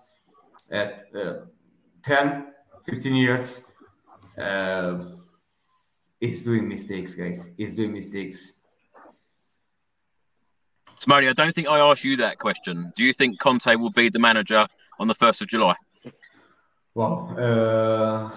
uh, 0.71 0.87
uh, 1.15 1.33
10, 2.01 2.47
15 2.83 3.15
years. 3.15 3.61
Uh, 4.39 5.05
he's 6.19 6.43
doing 6.43 6.67
mistakes, 6.67 7.13
guys. 7.13 7.51
He's 7.57 7.75
doing 7.75 7.93
mistakes. 7.93 8.53
Simone, 10.97 11.27
I 11.27 11.33
don't 11.33 11.53
think 11.53 11.67
I 11.67 11.77
asked 11.77 12.03
you 12.03 12.17
that 12.17 12.39
question. 12.39 12.91
Do 12.95 13.05
you 13.05 13.13
think 13.13 13.39
Conte 13.39 13.75
will 13.75 13.91
be 13.91 14.09
the 14.09 14.17
manager 14.17 14.67
on 14.97 15.07
the 15.07 15.13
1st 15.13 15.43
of 15.43 15.47
July? 15.49 15.75
Well, 16.95 17.35
uh, 17.37 18.29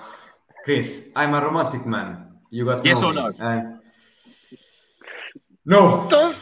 Chris, 0.65 1.11
I'm 1.15 1.35
a 1.35 1.41
romantic 1.43 1.85
man. 1.85 2.39
You 2.51 2.65
got 2.65 2.85
yes 2.85 3.03
or 3.03 3.13
no? 3.13 3.29
me. 3.29 3.35
And 3.39 3.79
no. 5.65 6.07
Don't. 6.09 6.37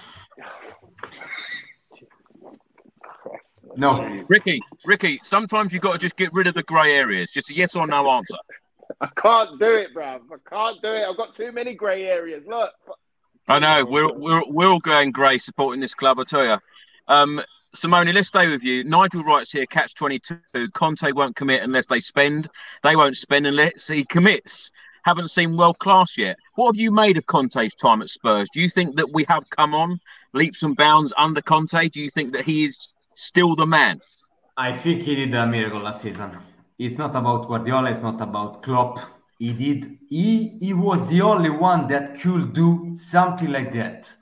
No. 3.76 4.24
Ricky, 4.28 4.60
Ricky, 4.84 5.20
sometimes 5.24 5.72
you've 5.72 5.82
got 5.82 5.92
to 5.92 5.98
just 5.98 6.16
get 6.16 6.32
rid 6.32 6.46
of 6.46 6.54
the 6.54 6.62
grey 6.62 6.92
areas. 6.92 7.32
Just 7.32 7.50
a 7.50 7.56
yes 7.56 7.74
or 7.74 7.86
no 7.86 8.08
answer. 8.08 8.36
I 9.00 9.08
can't 9.16 9.58
do 9.58 9.74
it, 9.74 9.94
bruv. 9.94 10.20
I 10.30 10.48
can't 10.48 10.80
do 10.82 10.88
it. 10.92 11.04
I've 11.08 11.16
got 11.16 11.34
too 11.34 11.50
many 11.50 11.74
grey 11.74 12.04
areas. 12.04 12.44
Look. 12.46 12.70
I 13.48 13.58
know 13.58 13.84
we're 13.84 14.12
we're 14.12 14.42
we're 14.46 14.68
all 14.68 14.78
going 14.78 15.10
grey 15.10 15.38
supporting 15.38 15.80
this 15.80 15.94
club. 15.94 16.20
I 16.20 16.24
tell 16.24 16.44
you, 16.44 16.58
um, 17.08 17.40
Simone, 17.74 18.12
let's 18.12 18.28
stay 18.28 18.46
with 18.46 18.62
you. 18.62 18.84
Nigel 18.84 19.24
writes 19.24 19.50
here, 19.50 19.66
catch 19.66 19.94
twenty 19.94 20.20
two. 20.20 20.68
Conte 20.74 21.10
won't 21.12 21.34
commit 21.34 21.62
unless 21.62 21.86
they 21.86 21.98
spend. 21.98 22.48
They 22.84 22.94
won't 22.94 23.16
spend 23.16 23.46
unless 23.46 23.88
he 23.88 24.04
commits. 24.04 24.70
Haven't 25.04 25.28
seen 25.28 25.56
world 25.56 25.78
class 25.80 26.16
yet. 26.16 26.36
What 26.54 26.68
have 26.68 26.80
you 26.80 26.90
made 26.90 27.16
of 27.16 27.26
Conte's 27.26 27.74
time 27.74 28.00
at 28.00 28.08
Spurs? 28.08 28.48
Do 28.54 28.60
you 28.60 28.70
think 28.70 28.96
that 28.96 29.12
we 29.12 29.26
have 29.28 29.50
come 29.50 29.74
on 29.74 30.00
leaps 30.32 30.62
and 30.62 30.76
bounds 30.76 31.12
under 31.18 31.42
Conte? 31.42 31.88
Do 31.88 32.00
you 32.00 32.10
think 32.10 32.32
that 32.32 32.44
he 32.44 32.64
is 32.64 32.88
still 33.14 33.54
the 33.56 33.66
man? 33.66 34.00
I 34.56 34.72
think 34.72 35.02
he 35.02 35.16
did 35.16 35.34
a 35.34 35.46
miracle 35.46 35.82
last 35.82 36.02
season. 36.02 36.38
It's 36.78 36.96
not 36.96 37.14
about 37.16 37.48
Guardiola. 37.48 37.90
It's 37.90 38.02
not 38.02 38.20
about 38.20 38.62
Klopp. 38.62 39.00
He 39.38 39.52
did. 39.52 39.98
He 40.08 40.56
he 40.60 40.72
was 40.72 41.08
the 41.08 41.22
only 41.22 41.50
one 41.50 41.88
that 41.88 42.20
could 42.20 42.52
do 42.52 42.94
something 42.94 43.50
like 43.50 43.72
that, 43.72 44.14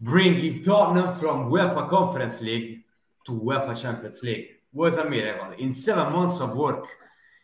bringing 0.00 0.62
Tottenham 0.62 1.14
from 1.16 1.50
UEFA 1.50 1.88
Conference 1.88 2.40
League 2.40 2.84
to 3.26 3.32
UEFA 3.32 3.80
Champions 3.80 4.22
League 4.22 4.48
was 4.72 4.96
a 4.96 5.08
miracle. 5.08 5.52
In 5.58 5.74
seven 5.74 6.12
months 6.12 6.40
of 6.40 6.56
work, 6.56 6.86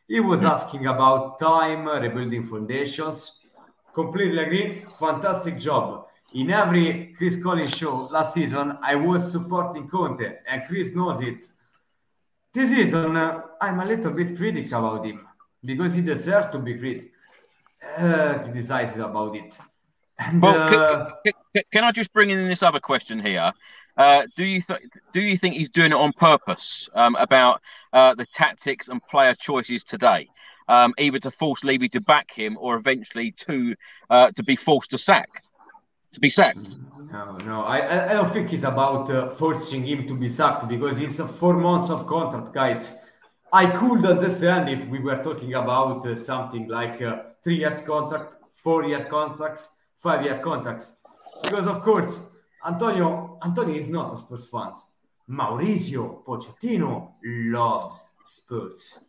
he 0.09 0.21
was 0.21 0.45
asking 0.45 0.87
about 0.87 1.39
time, 1.39 1.87
rebuilding 1.87 2.43
foundations. 2.43 3.41
Completely 3.95 4.43
agree. 4.43 4.83
Fantastic 4.99 5.59
job. 5.59 6.07
In 6.35 6.51
every 6.51 7.15
Chris 7.17 7.37
Cowlin 7.37 7.67
show 7.69 8.09
last 8.13 8.35
season, 8.35 8.77
I 8.83 8.95
was 8.95 9.31
supporting 9.33 9.89
Conte, 9.89 10.39
and 10.47 10.63
Chris 10.67 10.95
knows 10.95 11.21
it. 11.21 11.47
This 12.53 12.71
season, 12.71 13.17
uh, 13.17 13.43
I'm 13.61 13.81
a 13.81 13.85
little 13.85 14.13
bit 14.13 14.37
critical 14.37 14.79
about 14.79 15.07
him 15.07 15.27
because 15.65 15.95
he 15.95 16.03
deserves 16.03 16.51
to 16.51 16.59
be 16.59 16.75
critic, 16.79 17.13
uh, 17.99 18.35
criticized 18.45 18.99
about 18.99 19.37
it. 19.37 19.59
And 20.19 20.43
Well, 20.43 20.75
uh, 20.75 21.11
can, 21.25 21.33
can, 21.73 21.85
I 21.85 21.93
just 21.93 22.13
bring 22.13 22.31
in 22.31 22.49
this 22.49 22.63
other 22.63 22.81
question 22.81 23.21
here? 23.21 23.53
Uh, 23.97 24.23
do 24.37 24.45
you 24.45 24.63
th- 24.63 24.81
do 25.13 25.21
you 25.21 25.37
think 25.37 25.57
he's 25.57 25.69
doing 25.69 25.93
it 25.93 25.97
on 25.97 26.13
purpose 26.13 26.89
um, 26.95 27.17
about 27.17 27.61
uh, 27.93 28.15
the 28.15 28.27
tactics 28.27 28.89
and 28.89 29.03
player 29.09 29.35
choices 29.35 29.85
today, 29.85 30.29
um, 30.69 30.95
either 30.99 31.19
to 31.19 31.31
force 31.31 31.65
Levy 31.65 31.89
to 31.89 32.01
back 32.01 32.31
him 32.31 32.57
or 32.61 32.77
eventually 32.77 33.33
to 33.33 33.75
uh, 34.09 34.31
to 34.37 34.43
be 34.43 34.57
forced 34.57 34.91
to 34.91 34.99
sack, 34.99 35.29
to 36.15 36.21
be 36.21 36.31
sacked? 36.31 36.71
No, 37.13 37.37
no, 37.39 37.63
I, 37.63 38.11
I 38.11 38.13
don't 38.13 38.33
think 38.33 38.53
it's 38.53 38.63
about 38.63 39.11
uh, 39.11 39.29
forcing 39.29 39.85
him 39.85 40.07
to 40.07 40.15
be 40.15 40.29
sacked 40.29 40.69
because 40.69 40.99
it's 41.01 41.19
four 41.39 41.55
months 41.55 41.91
of 41.91 42.07
contract, 42.07 42.55
guys. 42.55 42.97
I 43.53 43.67
could 43.67 44.05
understand 44.07 44.69
if 44.69 44.87
we 44.87 45.01
were 45.01 45.21
talking 45.23 45.55
about 45.55 46.07
uh, 46.07 46.15
something 46.15 46.69
like 46.69 47.03
uh, 47.03 47.23
three 47.43 47.57
years 47.57 47.83
contract, 47.83 48.37
four 48.53 48.85
year 48.85 49.05
contracts, 49.05 49.73
five 49.97 50.25
year 50.25 50.39
contracts, 50.39 50.93
because 51.43 51.67
of 51.67 51.83
course 51.83 52.23
Antonio 52.67 53.39
Antonio 53.43 53.75
is 53.75 53.89
not 53.89 54.13
a 54.13 54.17
Spurs 54.17 54.47
fan. 54.47 54.73
Mauricio 55.29 56.25
Pochettino 56.25 57.13
loves 57.23 58.09
Spurs. 58.25 59.01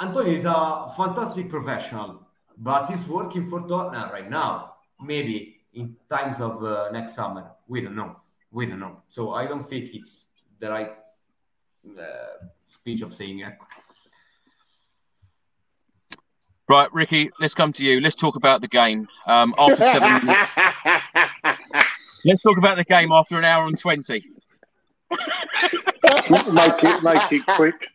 Antonio 0.00 0.32
is 0.32 0.44
a 0.44 0.90
fantastic 0.96 1.48
professional, 1.48 2.26
but 2.56 2.88
he's 2.88 3.06
working 3.06 3.46
for 3.46 3.66
Tottenham 3.66 4.10
right 4.10 4.30
now. 4.30 4.74
Maybe 5.00 5.60
in 5.74 5.96
times 6.08 6.40
of 6.40 6.62
uh, 6.64 6.88
next 6.92 7.14
summer, 7.14 7.50
we 7.66 7.80
don't 7.80 7.94
know. 7.96 8.16
We 8.50 8.66
don't 8.66 8.80
know. 8.80 9.02
So 9.08 9.34
I 9.34 9.46
don't 9.46 9.68
think 9.68 9.90
it's 9.92 10.26
the 10.58 10.70
right 10.70 10.90
uh, 11.98 12.46
speech 12.64 13.02
of 13.02 13.14
saying 13.14 13.40
it. 13.40 13.54
Right, 16.68 16.92
Ricky, 16.92 17.30
let's 17.40 17.54
come 17.54 17.72
to 17.74 17.84
you. 17.84 18.00
Let's 18.00 18.14
talk 18.14 18.36
about 18.36 18.60
the 18.60 18.68
game. 18.68 19.08
Um, 19.26 19.54
after 19.56 19.76
seven 19.76 20.12
minutes, 20.26 20.50
let's 22.24 22.42
talk 22.42 22.58
about 22.58 22.76
the 22.76 22.84
game 22.84 23.12
after 23.12 23.38
an 23.38 23.44
hour 23.44 23.66
and 23.66 23.78
twenty. 23.78 24.24
make 25.10 26.84
it 26.84 27.02
make 27.02 27.32
it 27.32 27.46
quick. 27.46 27.88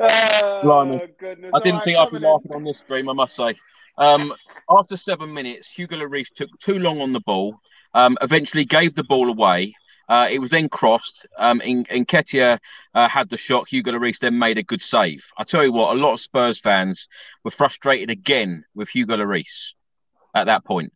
oh, 0.00 1.06
goodness. 1.18 1.50
I 1.54 1.60
didn't 1.60 1.84
think 1.84 1.98
I'd 1.98 2.10
be 2.10 2.18
laughing 2.18 2.52
on 2.52 2.64
this 2.64 2.78
stream, 2.78 3.08
I 3.08 3.12
must 3.12 3.36
say. 3.36 3.54
Um, 3.98 4.32
after 4.70 4.96
seven 4.96 5.34
minutes, 5.34 5.68
Hugo 5.68 5.96
Lloris 5.96 6.30
took 6.34 6.48
too 6.60 6.78
long 6.78 7.00
on 7.00 7.12
the 7.12 7.20
ball, 7.20 7.60
um, 7.94 8.16
eventually 8.20 8.64
gave 8.64 8.94
the 8.94 9.04
ball 9.04 9.28
away. 9.28 9.74
Uh, 10.08 10.26
it 10.30 10.38
was 10.38 10.50
then 10.50 10.68
crossed. 10.70 11.26
Um, 11.36 11.60
and, 11.60 11.86
and 11.90 12.06
Nketiah 12.06 12.58
uh, 12.94 13.08
had 13.08 13.28
the 13.28 13.36
shot. 13.36 13.68
Hugo 13.68 13.92
Lloris 13.92 14.18
then 14.18 14.38
made 14.38 14.56
a 14.56 14.62
good 14.62 14.80
save. 14.80 15.26
I 15.36 15.44
tell 15.44 15.62
you 15.62 15.72
what, 15.72 15.94
a 15.94 16.00
lot 16.00 16.14
of 16.14 16.20
Spurs 16.20 16.58
fans 16.60 17.08
were 17.44 17.50
frustrated 17.50 18.08
again 18.08 18.64
with 18.74 18.88
Hugo 18.88 19.16
Lloris 19.16 19.72
at 20.34 20.44
that 20.44 20.64
point. 20.64 20.92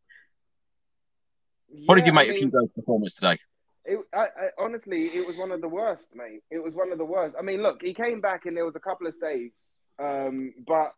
What 1.87 1.97
did 1.97 2.07
you 2.07 2.13
make 2.13 2.29
I 2.29 2.33
of 2.33 2.37
Hugo's 2.37 2.71
performance 2.75 3.15
today? 3.15 3.39
It, 3.85 3.99
I, 4.15 4.19
I, 4.19 4.27
honestly, 4.59 5.07
it 5.07 5.27
was 5.27 5.37
one 5.37 5.51
of 5.51 5.61
the 5.61 5.69
worst, 5.69 6.09
mate. 6.15 6.43
It 6.51 6.63
was 6.63 6.75
one 6.75 6.93
of 6.93 6.99
the 6.99 7.05
worst. 7.05 7.35
I 7.39 7.43
mean, 7.43 7.63
look, 7.63 7.83
he 7.83 7.95
came 7.95 8.21
back 8.21 8.47
and 8.47 8.57
there 8.57 8.65
was 8.65 8.77
a 8.77 8.81
couple 8.81 9.07
of 9.07 9.15
saves, 9.17 9.55
um, 9.99 10.55
but 10.67 10.95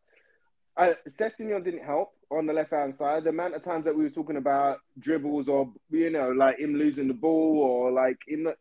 uh, 0.76 0.92
didn't 1.18 1.84
help 1.84 2.10
on 2.30 2.46
the 2.46 2.52
left 2.52 2.72
hand 2.72 2.94
side. 2.94 3.24
The 3.24 3.30
amount 3.30 3.54
of 3.54 3.64
times 3.64 3.84
that 3.84 3.96
we 3.96 4.04
were 4.04 4.10
talking 4.10 4.36
about 4.36 4.78
dribbles 4.98 5.48
or 5.48 5.72
you 5.90 6.10
know, 6.10 6.30
like 6.30 6.58
him 6.58 6.74
losing 6.74 7.08
the 7.08 7.14
ball 7.14 7.60
or 7.60 7.92
like 7.92 8.18
in 8.28 8.44
the, 8.44 8.54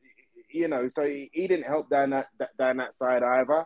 you 0.52 0.68
know, 0.68 0.88
so 0.94 1.04
he, 1.04 1.30
he 1.34 1.48
didn't 1.48 1.66
help 1.66 1.90
down 1.90 2.12
that, 2.12 2.28
that 2.40 2.56
down 2.58 2.78
that 2.78 2.98
side 2.98 3.24
either. 3.24 3.66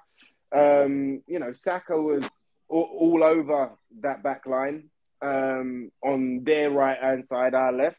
Um, 0.56 1.22
you 1.28 1.40
know, 1.40 1.52
Saka 1.54 2.02
was 2.02 2.24
all, 2.70 2.90
all 3.00 3.24
over 3.24 3.72
that 4.02 4.24
back 4.24 4.46
line 4.46 4.90
um, 5.22 5.92
on 6.04 6.44
their 6.44 6.72
right 6.72 6.98
hand 7.00 7.26
side, 7.30 7.54
our 7.54 7.74
left. 7.74 7.98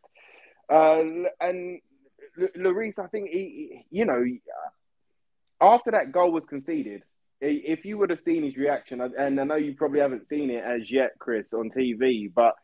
Uh, 0.70 1.02
and 1.40 1.80
Lloris, 2.56 2.98
I 2.98 3.06
think 3.08 3.30
he, 3.30 3.38
he- 3.38 3.86
you 3.90 4.04
know, 4.04 4.24
after 5.60 5.90
that 5.92 6.12
goal 6.12 6.32
was 6.32 6.46
conceded, 6.46 7.02
if 7.40 7.84
you 7.84 7.98
would 7.98 8.10
have 8.10 8.20
seen 8.22 8.42
his 8.42 8.56
reaction, 8.56 9.00
and 9.00 9.40
I 9.40 9.44
know 9.44 9.54
you 9.54 9.74
probably 9.74 10.00
haven't 10.00 10.28
seen 10.28 10.50
it 10.50 10.64
as 10.64 10.90
yet, 10.90 11.12
Chris, 11.18 11.52
on 11.52 11.70
TV, 11.70 12.32
but 12.32 12.54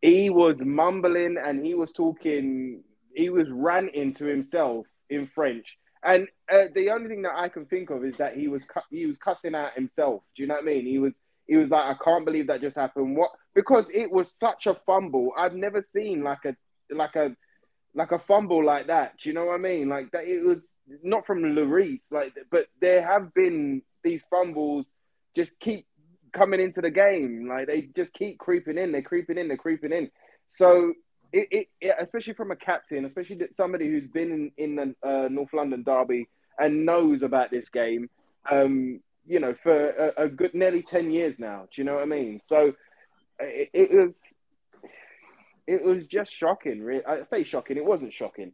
he 0.00 0.30
was 0.30 0.56
mumbling 0.60 1.36
and 1.42 1.64
he 1.64 1.74
was 1.74 1.92
talking, 1.92 2.82
he 3.14 3.30
was 3.30 3.48
ranting 3.50 4.14
to 4.14 4.24
himself 4.24 4.86
in 5.10 5.28
French. 5.34 5.78
And 6.02 6.28
uh, 6.52 6.64
the 6.74 6.90
only 6.90 7.08
thing 7.08 7.22
that 7.22 7.34
I 7.36 7.48
can 7.48 7.64
think 7.66 7.90
of 7.90 8.04
is 8.04 8.16
that 8.18 8.36
he 8.36 8.48
was 8.48 8.62
cu- 8.64 8.80
he 8.90 9.06
was 9.06 9.16
cussing 9.16 9.54
out 9.54 9.72
himself. 9.74 10.22
Do 10.36 10.42
you 10.42 10.48
know 10.48 10.54
what 10.56 10.64
I 10.64 10.66
mean? 10.66 10.84
He 10.86 10.98
was 10.98 11.14
he 11.46 11.56
was 11.56 11.70
like, 11.70 11.84
I 11.84 11.94
can't 12.04 12.26
believe 12.26 12.48
that 12.48 12.60
just 12.60 12.76
happened. 12.76 13.16
What? 13.16 13.30
Because 13.54 13.86
it 13.92 14.10
was 14.12 14.30
such 14.30 14.66
a 14.66 14.74
fumble. 14.84 15.32
I've 15.38 15.54
never 15.54 15.82
seen 15.82 16.22
like 16.22 16.44
a 16.44 16.54
like 16.94 17.16
a 17.16 17.34
like 17.94 18.12
a 18.12 18.18
fumble 18.18 18.64
like 18.64 18.88
that. 18.88 19.14
Do 19.22 19.28
you 19.28 19.34
know 19.34 19.46
what 19.46 19.54
I 19.54 19.58
mean? 19.58 19.88
Like 19.88 20.10
that. 20.12 20.24
It 20.24 20.44
was 20.44 20.58
not 21.02 21.26
from 21.26 21.42
Lloris, 21.42 22.00
like, 22.10 22.34
but 22.50 22.66
there 22.80 23.06
have 23.06 23.32
been 23.34 23.82
these 24.02 24.22
fumbles 24.30 24.86
just 25.34 25.50
keep 25.60 25.86
coming 26.32 26.60
into 26.60 26.80
the 26.80 26.90
game. 26.90 27.48
Like 27.48 27.66
they 27.66 27.88
just 27.96 28.12
keep 28.12 28.38
creeping 28.38 28.78
in. 28.78 28.92
They're 28.92 29.02
creeping 29.02 29.38
in. 29.38 29.48
They're 29.48 29.56
creeping 29.56 29.92
in. 29.92 30.10
So 30.48 30.92
it, 31.32 31.48
it, 31.50 31.68
it 31.80 31.96
especially 32.00 32.34
from 32.34 32.50
a 32.50 32.56
captain, 32.56 33.04
especially 33.04 33.38
somebody 33.56 33.88
who's 33.88 34.06
been 34.08 34.52
in, 34.56 34.76
in 34.76 34.76
the 34.76 35.08
uh, 35.08 35.28
North 35.28 35.52
London 35.52 35.82
derby 35.82 36.28
and 36.58 36.86
knows 36.86 37.22
about 37.22 37.50
this 37.50 37.68
game. 37.68 38.10
Um, 38.50 39.00
you 39.26 39.40
know, 39.40 39.54
for 39.62 39.90
a, 39.90 40.24
a, 40.24 40.28
good 40.28 40.54
nearly 40.54 40.82
ten 40.82 41.10
years 41.10 41.34
now. 41.38 41.66
Do 41.74 41.80
you 41.80 41.84
know 41.84 41.94
what 41.94 42.02
I 42.02 42.06
mean? 42.06 42.42
So 42.46 42.74
it, 43.40 43.70
it 43.72 43.90
was 43.90 44.14
it 45.66 45.82
was 45.82 46.06
just 46.06 46.32
shocking. 46.32 46.82
Really, 46.82 47.04
I 47.04 47.22
say 47.30 47.44
shocking. 47.44 47.76
It 47.76 47.84
wasn't 47.84 48.12
shocking 48.12 48.52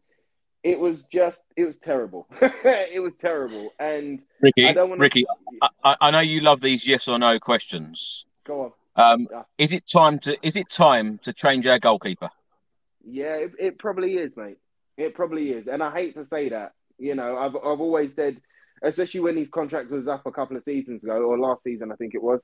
it 0.62 0.78
was 0.78 1.04
just 1.04 1.42
it 1.56 1.64
was 1.64 1.78
terrible. 1.78 2.26
it 2.40 3.02
was 3.02 3.14
terrible. 3.20 3.72
And 3.78 4.20
Ricky, 4.40 4.66
I 4.66 4.82
wanna... 4.82 5.00
Ricky, 5.00 5.26
I, 5.82 5.96
I, 6.00 6.10
know 6.10 6.20
you 6.20 6.40
love 6.40 6.60
these 6.60 6.86
yes 6.86 7.08
or 7.08 7.18
no 7.18 7.38
questions. 7.38 8.24
Go 8.44 8.74
on. 8.96 9.12
Um, 9.12 9.28
yeah. 9.30 9.42
Is 9.58 9.72
it 9.72 9.86
time 9.88 10.18
to 10.20 10.36
is 10.46 10.56
it 10.56 10.68
time 10.68 11.18
to 11.22 11.32
change 11.32 11.66
our 11.66 11.78
goalkeeper? 11.78 12.30
Yeah, 13.04 13.34
it, 13.36 13.52
it 13.58 13.78
probably 13.78 14.14
is, 14.14 14.36
mate. 14.36 14.58
It 14.98 15.14
probably 15.14 15.50
is, 15.50 15.66
and 15.66 15.82
I 15.82 15.92
hate 15.92 16.14
to 16.14 16.26
say 16.26 16.50
that. 16.50 16.72
You 16.98 17.14
know, 17.14 17.38
I've 17.38 17.56
I've 17.56 17.80
always 17.80 18.10
said, 18.14 18.40
especially 18.82 19.20
when 19.20 19.36
his 19.36 19.48
contract 19.48 19.90
was 19.90 20.06
up 20.06 20.26
a 20.26 20.32
couple 20.32 20.56
of 20.56 20.64
seasons 20.64 21.02
ago 21.02 21.22
or 21.22 21.38
last 21.38 21.62
season, 21.62 21.90
I 21.90 21.96
think 21.96 22.14
it 22.14 22.22
was. 22.22 22.42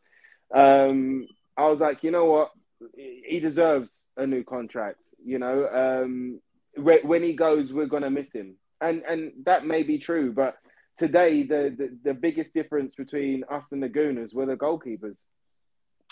Um, 0.55 1.27
I 1.59 1.69
was 1.69 1.81
like, 1.81 2.03
you 2.03 2.11
know 2.11 2.25
what, 2.27 2.53
he 2.95 3.41
deserves 3.41 4.05
a 4.17 4.27
new 4.27 4.45
contract. 4.45 4.99
You 5.25 5.39
know, 5.39 5.69
um, 5.69 6.41
when 6.77 7.23
he 7.23 7.33
goes, 7.33 7.73
we're 7.73 7.87
gonna 7.87 8.11
miss 8.11 8.33
him, 8.33 8.57
and 8.81 9.03
and 9.09 9.33
that 9.45 9.67
may 9.67 9.83
be 9.83 9.99
true. 9.99 10.33
But 10.33 10.57
today, 10.99 11.43
the 11.43 11.75
the, 11.77 11.99
the 12.05 12.15
biggest 12.15 12.53
difference 12.55 12.95
between 12.95 13.45
us 13.51 13.65
and 13.73 13.83
the 13.83 13.89
Gooners 13.89 14.35
were 14.35 14.47
the 14.47 14.57
goalkeepers. 14.57 15.17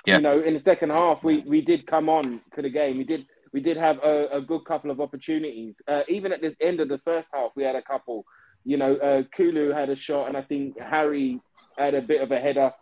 Yeah. 0.07 0.17
You 0.17 0.23
know, 0.23 0.41
in 0.41 0.55
the 0.55 0.61
second 0.61 0.91
half, 0.91 1.23
we 1.23 1.41
we 1.47 1.61
did 1.61 1.87
come 1.87 2.09
on 2.09 2.41
to 2.55 2.63
the 2.63 2.71
game. 2.71 2.99
We 2.99 3.05
did 3.05 3.27
we 3.53 3.61
did 3.61 3.77
have 3.77 3.99
a, 4.03 4.29
a 4.33 4.41
good 4.41 4.65
couple 4.65 4.91
of 4.91 5.01
opportunities. 5.01 5.77
Uh, 5.87 6.03
even 6.09 6.33
at 6.33 6.41
the 6.41 6.57
end 6.61 6.81
of 6.81 6.89
the 6.89 6.99
first 6.99 7.29
half, 7.33 7.53
we 7.55 7.63
had 7.63 7.77
a 7.77 7.83
couple. 7.83 8.27
You 8.65 8.79
know, 8.79 8.97
uh, 8.97 9.23
Kulu 9.37 9.73
had 9.73 9.91
a 9.91 9.97
shot, 9.97 10.29
and 10.29 10.37
I 10.37 10.43
think 10.43 10.79
Harry 10.81 11.41
had 11.79 11.95
a 11.95 12.03
bit 12.03 12.21
of 12.21 12.33
a 12.33 12.41
header. 12.41 12.73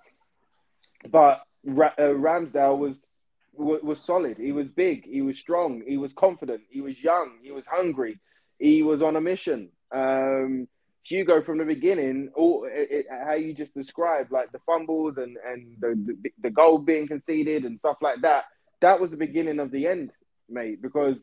But 1.10 1.42
Ra- 1.64 1.92
uh, 1.98 2.14
Ramsdale 2.14 2.78
was 2.78 2.96
was 3.54 4.00
solid. 4.00 4.38
He 4.38 4.52
was 4.52 4.68
big. 4.68 5.04
He 5.04 5.22
was 5.22 5.38
strong. 5.38 5.82
He 5.86 5.96
was 5.96 6.12
confident. 6.12 6.62
He 6.70 6.80
was 6.80 6.98
young. 7.02 7.38
He 7.42 7.50
was 7.50 7.64
hungry. 7.66 8.18
He 8.58 8.82
was 8.82 9.02
on 9.02 9.16
a 9.16 9.20
mission. 9.20 9.70
Um, 9.90 10.68
Hugo 11.04 11.42
from 11.42 11.58
the 11.58 11.64
beginning, 11.64 12.30
all 12.34 12.64
it, 12.64 12.88
it, 12.90 13.06
how 13.10 13.34
you 13.34 13.54
just 13.54 13.74
described, 13.74 14.30
like 14.30 14.52
the 14.52 14.60
fumbles 14.60 15.16
and 15.16 15.36
and 15.44 15.76
the, 15.80 16.14
the, 16.22 16.30
the 16.42 16.50
goal 16.50 16.78
being 16.78 17.08
conceded 17.08 17.64
and 17.64 17.78
stuff 17.78 17.96
like 18.00 18.20
that. 18.22 18.44
That 18.80 19.00
was 19.00 19.10
the 19.10 19.16
beginning 19.16 19.58
of 19.58 19.70
the 19.70 19.86
end, 19.86 20.12
mate. 20.48 20.80
Because 20.80 21.16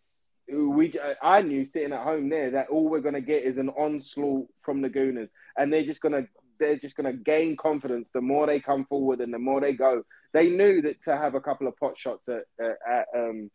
we, 0.51 0.93
I 1.21 1.41
knew 1.41 1.65
sitting 1.65 1.93
at 1.93 2.03
home 2.03 2.29
there 2.29 2.51
that 2.51 2.69
all 2.69 2.89
we're 2.89 2.99
gonna 2.99 3.21
get 3.21 3.43
is 3.43 3.57
an 3.57 3.69
onslaught 3.69 4.47
from 4.61 4.81
the 4.81 4.89
Gooners, 4.89 5.29
and 5.57 5.71
they're 5.71 5.85
just 5.85 6.01
gonna 6.01 6.27
they're 6.59 6.77
just 6.77 6.95
gonna 6.95 7.13
gain 7.13 7.55
confidence 7.57 8.07
the 8.13 8.21
more 8.21 8.45
they 8.45 8.59
come 8.59 8.85
forward 8.85 9.21
and 9.21 9.33
the 9.33 9.39
more 9.39 9.61
they 9.61 9.73
go 9.73 10.03
they 10.33 10.49
knew 10.49 10.81
that 10.81 11.01
to 11.03 11.15
have 11.15 11.35
a 11.35 11.41
couple 11.41 11.67
of 11.67 11.77
pot 11.77 11.97
shots 11.97 12.27
at 12.27 12.43
at, 12.63 12.77
at 12.89 13.05
um 13.15 13.49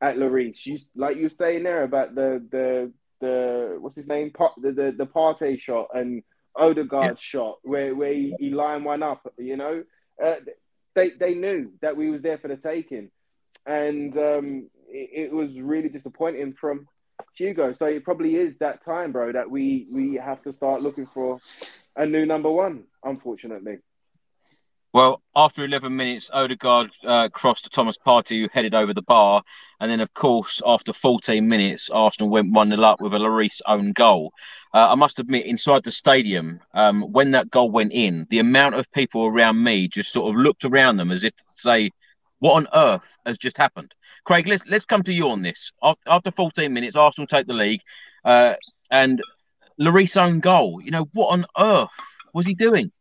at 0.00 0.16
Lloris. 0.16 0.64
You 0.64 0.78
like 0.94 1.16
you 1.16 1.24
were 1.24 1.28
saying 1.28 1.64
there 1.64 1.84
about 1.84 2.14
the 2.14 2.44
the 2.50 2.92
the 3.20 3.76
what's 3.80 3.96
his 3.96 4.06
name 4.06 4.30
pot 4.30 4.54
the 4.60 4.72
the, 4.72 4.94
the 4.96 5.06
Partey 5.06 5.58
shot 5.58 5.88
and 5.94 6.22
Odegaard 6.56 7.04
yeah. 7.04 7.14
shot 7.18 7.58
where 7.62 7.94
where 7.94 8.12
he, 8.12 8.34
he 8.38 8.50
lined 8.50 8.84
one 8.84 9.02
up. 9.02 9.32
You 9.38 9.56
know, 9.56 9.84
uh, 10.24 10.34
they 10.94 11.10
they 11.10 11.34
knew 11.34 11.72
that 11.82 11.96
we 11.96 12.10
was 12.10 12.22
there 12.22 12.38
for 12.38 12.48
the 12.48 12.56
taking, 12.56 13.10
and 13.66 14.16
um, 14.16 14.70
it, 14.88 15.30
it 15.30 15.32
was 15.32 15.50
really 15.60 15.88
disappointing 15.88 16.54
from 16.60 16.86
Hugo. 17.36 17.72
So 17.72 17.86
it 17.86 18.04
probably 18.04 18.36
is 18.36 18.54
that 18.58 18.84
time, 18.84 19.12
bro, 19.12 19.32
that 19.32 19.50
we 19.50 19.86
we 19.92 20.14
have 20.14 20.42
to 20.42 20.52
start 20.52 20.82
looking 20.82 21.06
for 21.06 21.38
a 21.98 22.06
new 22.06 22.24
number 22.24 22.50
one. 22.50 22.84
Unfortunately. 23.04 23.78
Well, 24.94 25.20
after 25.36 25.64
11 25.64 25.94
minutes, 25.94 26.30
Odegaard 26.32 26.90
uh, 27.04 27.28
crossed 27.28 27.64
to 27.64 27.70
Thomas 27.70 27.98
Partey, 27.98 28.40
who 28.40 28.48
headed 28.50 28.74
over 28.74 28.94
the 28.94 29.02
bar. 29.02 29.42
And 29.80 29.90
then, 29.90 30.00
of 30.00 30.14
course, 30.14 30.62
after 30.64 30.94
14 30.94 31.46
minutes, 31.46 31.90
Arsenal 31.90 32.30
went 32.30 32.52
1 32.52 32.70
0 32.70 32.82
up 32.82 33.00
with 33.00 33.12
a 33.12 33.18
Lloris 33.18 33.60
own 33.66 33.92
goal. 33.92 34.32
Uh, 34.72 34.92
I 34.92 34.94
must 34.94 35.18
admit, 35.18 35.44
inside 35.44 35.84
the 35.84 35.90
stadium, 35.90 36.60
um, 36.72 37.02
when 37.12 37.32
that 37.32 37.50
goal 37.50 37.70
went 37.70 37.92
in, 37.92 38.26
the 38.30 38.38
amount 38.38 38.76
of 38.76 38.90
people 38.92 39.26
around 39.26 39.62
me 39.62 39.88
just 39.88 40.10
sort 40.10 40.34
of 40.34 40.40
looked 40.40 40.64
around 40.64 40.96
them 40.96 41.10
as 41.10 41.22
if 41.22 41.36
to 41.36 41.44
say, 41.54 41.90
What 42.38 42.54
on 42.54 42.68
earth 42.74 43.18
has 43.26 43.36
just 43.36 43.58
happened? 43.58 43.94
Craig, 44.24 44.48
let's, 44.48 44.66
let's 44.68 44.86
come 44.86 45.02
to 45.02 45.12
you 45.12 45.28
on 45.28 45.42
this. 45.42 45.70
After, 45.82 46.08
after 46.08 46.30
14 46.30 46.72
minutes, 46.72 46.96
Arsenal 46.96 47.26
take 47.26 47.46
the 47.46 47.52
league. 47.52 47.82
Uh, 48.24 48.54
and 48.90 49.22
Lloris 49.80 50.16
own 50.16 50.40
goal. 50.40 50.80
You 50.82 50.90
know, 50.90 51.08
what 51.12 51.28
on 51.28 51.46
earth 51.58 51.90
was 52.32 52.46
he 52.46 52.54
doing? 52.54 52.92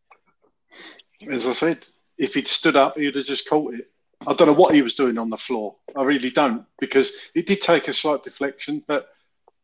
as 1.29 1.47
I 1.47 1.53
said, 1.53 1.87
if 2.17 2.33
he'd 2.33 2.47
stood 2.47 2.75
up, 2.75 2.97
he'd 2.97 3.15
have 3.15 3.25
just 3.25 3.49
caught 3.49 3.73
it. 3.73 3.89
I 4.25 4.33
don't 4.33 4.47
know 4.47 4.53
what 4.53 4.73
he 4.73 4.81
was 4.81 4.95
doing 4.95 5.17
on 5.17 5.29
the 5.29 5.37
floor. 5.37 5.75
I 5.95 6.03
really 6.03 6.31
don't, 6.31 6.65
because 6.79 7.11
it 7.35 7.45
did 7.45 7.61
take 7.61 7.87
a 7.87 7.93
slight 7.93 8.23
deflection, 8.23 8.83
but 8.87 9.07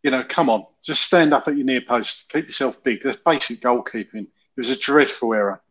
you 0.03 0.11
know, 0.11 0.23
come 0.27 0.49
on, 0.49 0.65
just 0.83 1.03
stand 1.03 1.33
up 1.33 1.47
at 1.47 1.55
your 1.55 1.65
near 1.65 1.81
post, 1.81 2.31
keep 2.31 2.45
yourself 2.45 2.83
big. 2.83 3.01
That's 3.03 3.17
basic 3.17 3.61
goalkeeping. 3.61 4.25
It 4.25 4.57
was 4.57 4.69
a 4.69 4.77
dreadful 4.77 5.33
error, 5.33 5.61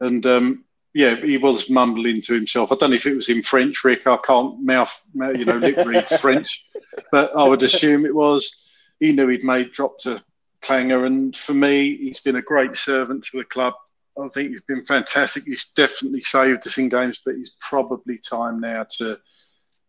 and 0.00 0.24
um, 0.26 0.64
yeah, 0.94 1.16
he 1.16 1.38
was 1.38 1.70
mumbling 1.70 2.20
to 2.22 2.34
himself. 2.34 2.70
I 2.70 2.76
don't 2.76 2.90
know 2.90 2.96
if 2.96 3.06
it 3.06 3.16
was 3.16 3.28
in 3.28 3.42
French, 3.42 3.82
Rick. 3.84 4.06
I 4.06 4.18
can't 4.18 4.62
mouth, 4.62 5.02
you 5.14 5.44
know, 5.44 5.56
lip 5.56 5.78
read 5.84 6.08
French, 6.20 6.66
but 7.10 7.34
I 7.36 7.48
would 7.48 7.62
assume 7.62 8.04
it 8.04 8.14
was. 8.14 8.68
He 9.00 9.12
knew 9.12 9.28
he'd 9.28 9.44
made 9.44 9.72
drop 9.72 9.98
to 10.00 10.22
Clanger, 10.62 11.04
and 11.06 11.34
for 11.34 11.54
me, 11.54 11.96
he's 11.96 12.20
been 12.20 12.36
a 12.36 12.42
great 12.42 12.76
servant 12.76 13.24
to 13.24 13.38
the 13.38 13.44
club. 13.44 13.74
I 14.20 14.28
think 14.28 14.50
he's 14.50 14.62
been 14.62 14.84
fantastic. 14.84 15.44
He's 15.44 15.72
definitely 15.72 16.20
saved 16.20 16.66
us 16.66 16.78
in 16.78 16.88
games, 16.88 17.20
but 17.24 17.36
he's 17.36 17.56
probably 17.60 18.18
time 18.18 18.60
now 18.60 18.86
to 18.98 19.18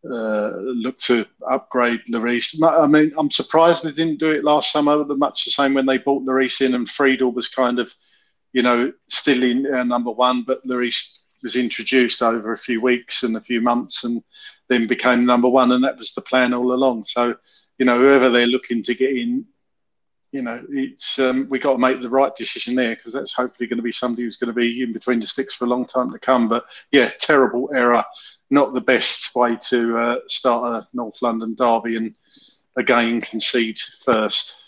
uh, 0.10 0.52
look 0.58 0.98
to 1.00 1.26
upgrade 1.48 2.02
Lloris. 2.10 2.56
I 2.64 2.88
mean, 2.88 3.12
I'm 3.18 3.30
surprised 3.30 3.84
they 3.84 3.92
didn't 3.92 4.20
do 4.20 4.32
it 4.32 4.44
last 4.44 4.72
summer. 4.72 5.04
Much 5.06 5.46
the 5.46 5.52
same 5.52 5.74
when 5.74 5.86
they 5.86 5.98
bought 5.98 6.24
Lloris 6.24 6.62
in, 6.62 6.76
and 6.76 6.90
Friedel 6.90 7.32
was 7.32 7.50
kind 7.50 7.80
of, 7.80 7.94
you 8.54 8.62
know, 8.62 8.92
still 9.10 9.44
in 9.44 9.72
uh, 9.74 9.84
number 9.84 10.12
one, 10.12 10.44
but 10.44 10.66
Lloris 10.66 11.28
was 11.44 11.56
introduced 11.56 12.22
over 12.22 12.54
a 12.54 12.58
few 12.58 12.82
weeks 12.82 13.24
and 13.24 13.36
a 13.36 13.42
few 13.42 13.62
months, 13.62 14.04
and 14.04 14.24
then 14.70 14.88
became 14.88 15.26
number 15.26 15.50
one, 15.50 15.72
and 15.72 15.84
that 15.84 15.98
was 15.98 16.14
the 16.14 16.22
plan 16.22 16.54
all 16.54 16.74
along. 16.74 17.04
So, 17.04 17.36
you 17.78 17.86
know, 17.86 18.00
whoever 18.00 18.30
they're 18.30 18.48
looking 18.48 18.82
to 18.84 18.96
get 18.96 19.12
in 19.16 19.46
you 20.32 20.42
know, 20.42 20.64
it's 20.70 21.20
um, 21.20 21.48
we 21.50 21.60
got 21.60 21.74
to 21.74 21.78
make 21.78 22.02
the 22.02 22.10
right 22.10 22.36
decision 22.36 22.76
there 22.76 22.96
because 22.96 23.14
that's 23.14 23.34
hopefully 23.34 23.68
going 23.68 23.78
to 23.78 23.84
be 23.84 23.92
somebody 23.92 24.24
who's 24.24 24.38
going 24.38 24.48
to 24.48 24.54
be 24.54 24.82
in 24.82 24.94
between 24.94 25.20
the 25.20 25.28
sticks 25.28 25.54
for 25.54 25.66
a 25.66 25.70
long 25.70 25.86
time 25.86 26.12
to 26.12 26.20
come. 26.20 26.48
But 26.48 26.66
yeah, 26.92 27.10
terrible 27.20 27.70
error, 27.74 28.04
not 28.50 28.74
the 28.74 28.82
best 28.82 29.36
way 29.36 29.58
to 29.70 29.98
uh, 29.98 30.20
start 30.28 30.84
a 30.84 30.88
North 30.96 31.22
London 31.22 31.56
derby 31.56 31.98
and 31.98 32.16
again 32.78 33.22
concede 33.22 33.78
first. 33.78 34.62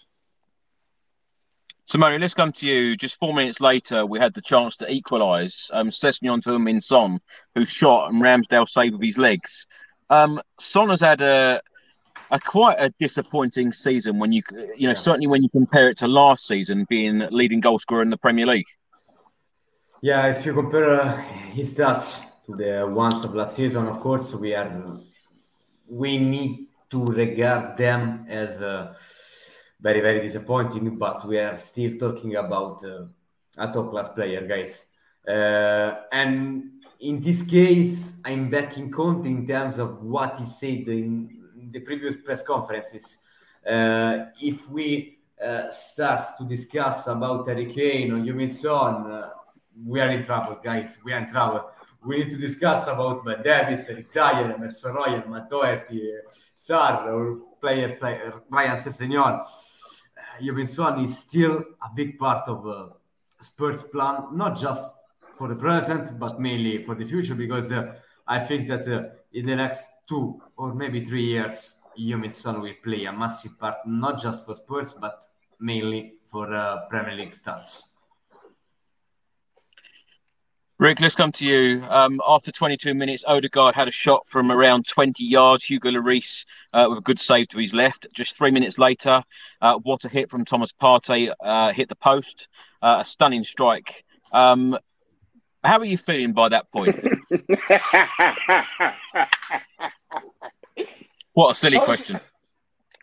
So, 1.85 1.97
Murray, 1.97 2.17
let's 2.17 2.33
come 2.33 2.53
to 2.53 2.65
you. 2.65 2.95
Just 2.95 3.19
four 3.19 3.33
minutes 3.33 3.59
later, 3.59 4.05
we 4.05 4.17
had 4.17 4.33
the 4.33 4.41
chance 4.41 4.77
to 4.77 4.91
equalise. 4.91 5.69
Um, 5.73 5.89
Sessegnon 5.89 6.41
to 6.43 6.57
Min 6.57 6.79
Son, 6.79 7.19
who 7.55 7.65
shot 7.65 8.09
and 8.09 8.21
Ramsdale 8.21 8.69
saved 8.69 8.93
with 8.93 9.03
his 9.03 9.17
legs. 9.17 9.67
Um, 10.09 10.41
Son 10.59 10.89
has 10.89 11.01
had 11.01 11.21
a, 11.21 11.61
a 12.33 12.39
quite 12.39 12.77
a 12.79 12.89
disappointing 12.99 13.71
season 13.71 14.17
when 14.17 14.33
you 14.33 14.41
you 14.51 14.87
know 14.87 14.89
yeah. 14.89 14.93
certainly 14.93 15.27
when 15.27 15.43
you 15.43 15.49
compare 15.49 15.87
it 15.87 15.97
to 15.99 16.07
last 16.07 16.47
season 16.47 16.85
being 16.89 17.19
leading 17.29 17.59
goal 17.59 17.77
scorer 17.77 18.01
in 18.01 18.09
the 18.09 18.17
Premier 18.17 18.47
League. 18.47 18.65
Yeah, 20.01 20.27
if 20.27 20.45
you 20.45 20.53
compare 20.53 20.99
uh, 20.99 21.15
his 21.53 21.75
stats 21.75 22.25
to 22.47 22.55
the 22.55 22.87
ones 22.87 23.23
of 23.23 23.35
last 23.35 23.55
season, 23.55 23.85
of 23.87 23.99
course 23.99 24.33
we 24.33 24.55
are 24.55 24.69
we 25.87 26.17
need 26.17 26.67
to 26.89 27.05
regard 27.05 27.77
them 27.77 28.25
as 28.27 28.61
uh, 28.61 28.95
very 29.79 30.01
very 30.01 30.19
disappointing. 30.19 30.97
But 30.97 31.27
we 31.27 31.37
are 31.37 31.55
still 31.55 31.97
talking 31.99 32.35
about 32.35 32.83
uh, 32.83 33.05
a 33.57 33.71
top 33.71 33.91
class 33.91 34.09
player, 34.09 34.45
guys. 34.47 34.87
Uh, 35.25 36.01
and 36.11 36.81
in 36.99 37.21
this 37.21 37.43
case, 37.43 38.15
I'm 38.25 38.49
backing 38.49 38.89
Conte 38.89 39.27
in 39.27 39.45
terms 39.45 39.77
of 39.77 40.01
what 40.01 40.39
he 40.39 40.45
said 40.47 40.87
in 40.89 41.42
the 41.73 41.79
previous 41.79 42.15
press 42.15 42.41
conferences. 42.41 43.17
Uh, 43.67 44.25
if 44.41 44.69
we 44.69 45.17
uh, 45.43 45.69
start 45.71 46.23
to 46.37 46.45
discuss 46.45 47.07
about 47.07 47.47
Harry 47.47 47.73
Kane 47.73 48.11
or 48.11 48.17
Heung-min 48.17 48.51
Son, 48.51 49.11
uh, 49.11 49.29
we 49.85 49.99
are 49.99 50.11
in 50.11 50.23
trouble, 50.23 50.59
guys. 50.63 50.97
We 51.03 51.13
are 51.13 51.19
in 51.19 51.29
trouble. 51.29 51.69
We 52.05 52.17
need 52.19 52.29
to 52.31 52.37
discuss 52.37 52.85
about 52.87 53.25
Ben 53.25 53.41
Davies, 53.41 53.85
Eric 53.89 54.13
Dier, 54.13 54.53
Emerson 54.53 54.93
Royal, 54.93 55.27
Matt 55.27 55.49
Doherty, 55.49 56.13
Sarr, 56.59 57.07
or 57.07 57.39
players 57.59 58.01
like 58.01 58.19
Ryan 58.49 58.81
Sessegnon. 58.81 59.39
Uh, 59.41 59.45
Heung-min 60.41 60.67
Son 60.67 61.03
is 61.03 61.17
still 61.17 61.63
a 61.81 61.89
big 61.95 62.19
part 62.19 62.47
of 62.47 62.67
uh, 62.67 62.89
Spurs' 63.39 63.83
plan, 63.83 64.27
not 64.33 64.57
just 64.57 64.91
for 65.35 65.47
the 65.47 65.55
present, 65.55 66.19
but 66.19 66.39
mainly 66.39 66.83
for 66.83 66.93
the 66.93 67.05
future, 67.05 67.35
because 67.35 67.71
uh, 67.71 67.95
I 68.27 68.39
think 68.39 68.67
that 68.67 68.87
uh, 68.87 69.09
in 69.33 69.45
the 69.47 69.55
next 69.55 69.87
two 70.07 70.41
or 70.57 70.73
maybe 70.73 71.03
three 71.03 71.23
years, 71.23 71.75
Heung-min 71.97 72.31
Son 72.31 72.61
will 72.61 72.73
play 72.83 73.05
a 73.05 73.11
massive 73.11 73.57
part, 73.59 73.75
not 73.85 74.19
just 74.19 74.45
for 74.45 74.55
Spurs, 74.55 74.93
but 74.93 75.23
mainly 75.59 76.13
for 76.25 76.53
uh, 76.53 76.87
Premier 76.89 77.15
League 77.15 77.33
stats. 77.33 77.93
Rick, 80.79 80.99
let's 80.99 81.15
come 81.15 81.31
to 81.33 81.45
you. 81.45 81.83
Um, 81.87 82.19
after 82.27 82.51
22 82.51 82.93
minutes, 82.93 83.23
Odegaard 83.25 83.73
had 83.73 83.87
a 83.87 83.91
shot 83.91 84.27
from 84.27 84.51
around 84.51 84.85
20 84.87 85.23
yards. 85.23 85.63
Hugo 85.63 85.91
Lloris 85.91 86.45
uh, 86.73 86.87
with 86.89 86.97
a 86.97 87.01
good 87.01 87.21
save 87.21 87.47
to 87.49 87.57
his 87.57 87.73
left. 87.73 88.07
Just 88.13 88.37
three 88.37 88.51
minutes 88.51 88.77
later, 88.77 89.23
uh, 89.61 89.77
what 89.83 90.03
a 90.03 90.09
hit 90.09 90.29
from 90.29 90.43
Thomas 90.43 90.73
Partey 90.73 91.31
uh, 91.41 91.71
hit 91.71 91.89
the 91.89 91.95
post. 91.95 92.49
Uh, 92.81 92.97
a 92.99 93.05
stunning 93.05 93.45
strike. 93.45 94.03
Um, 94.33 94.77
how 95.63 95.79
are 95.79 95.85
you 95.85 95.97
feeling 95.97 96.33
by 96.33 96.49
that 96.49 96.69
point? 96.71 96.97
what 101.33 101.51
a 101.51 101.55
silly 101.55 101.77
I 101.77 101.79
was- 101.79 101.85
question. 101.85 102.19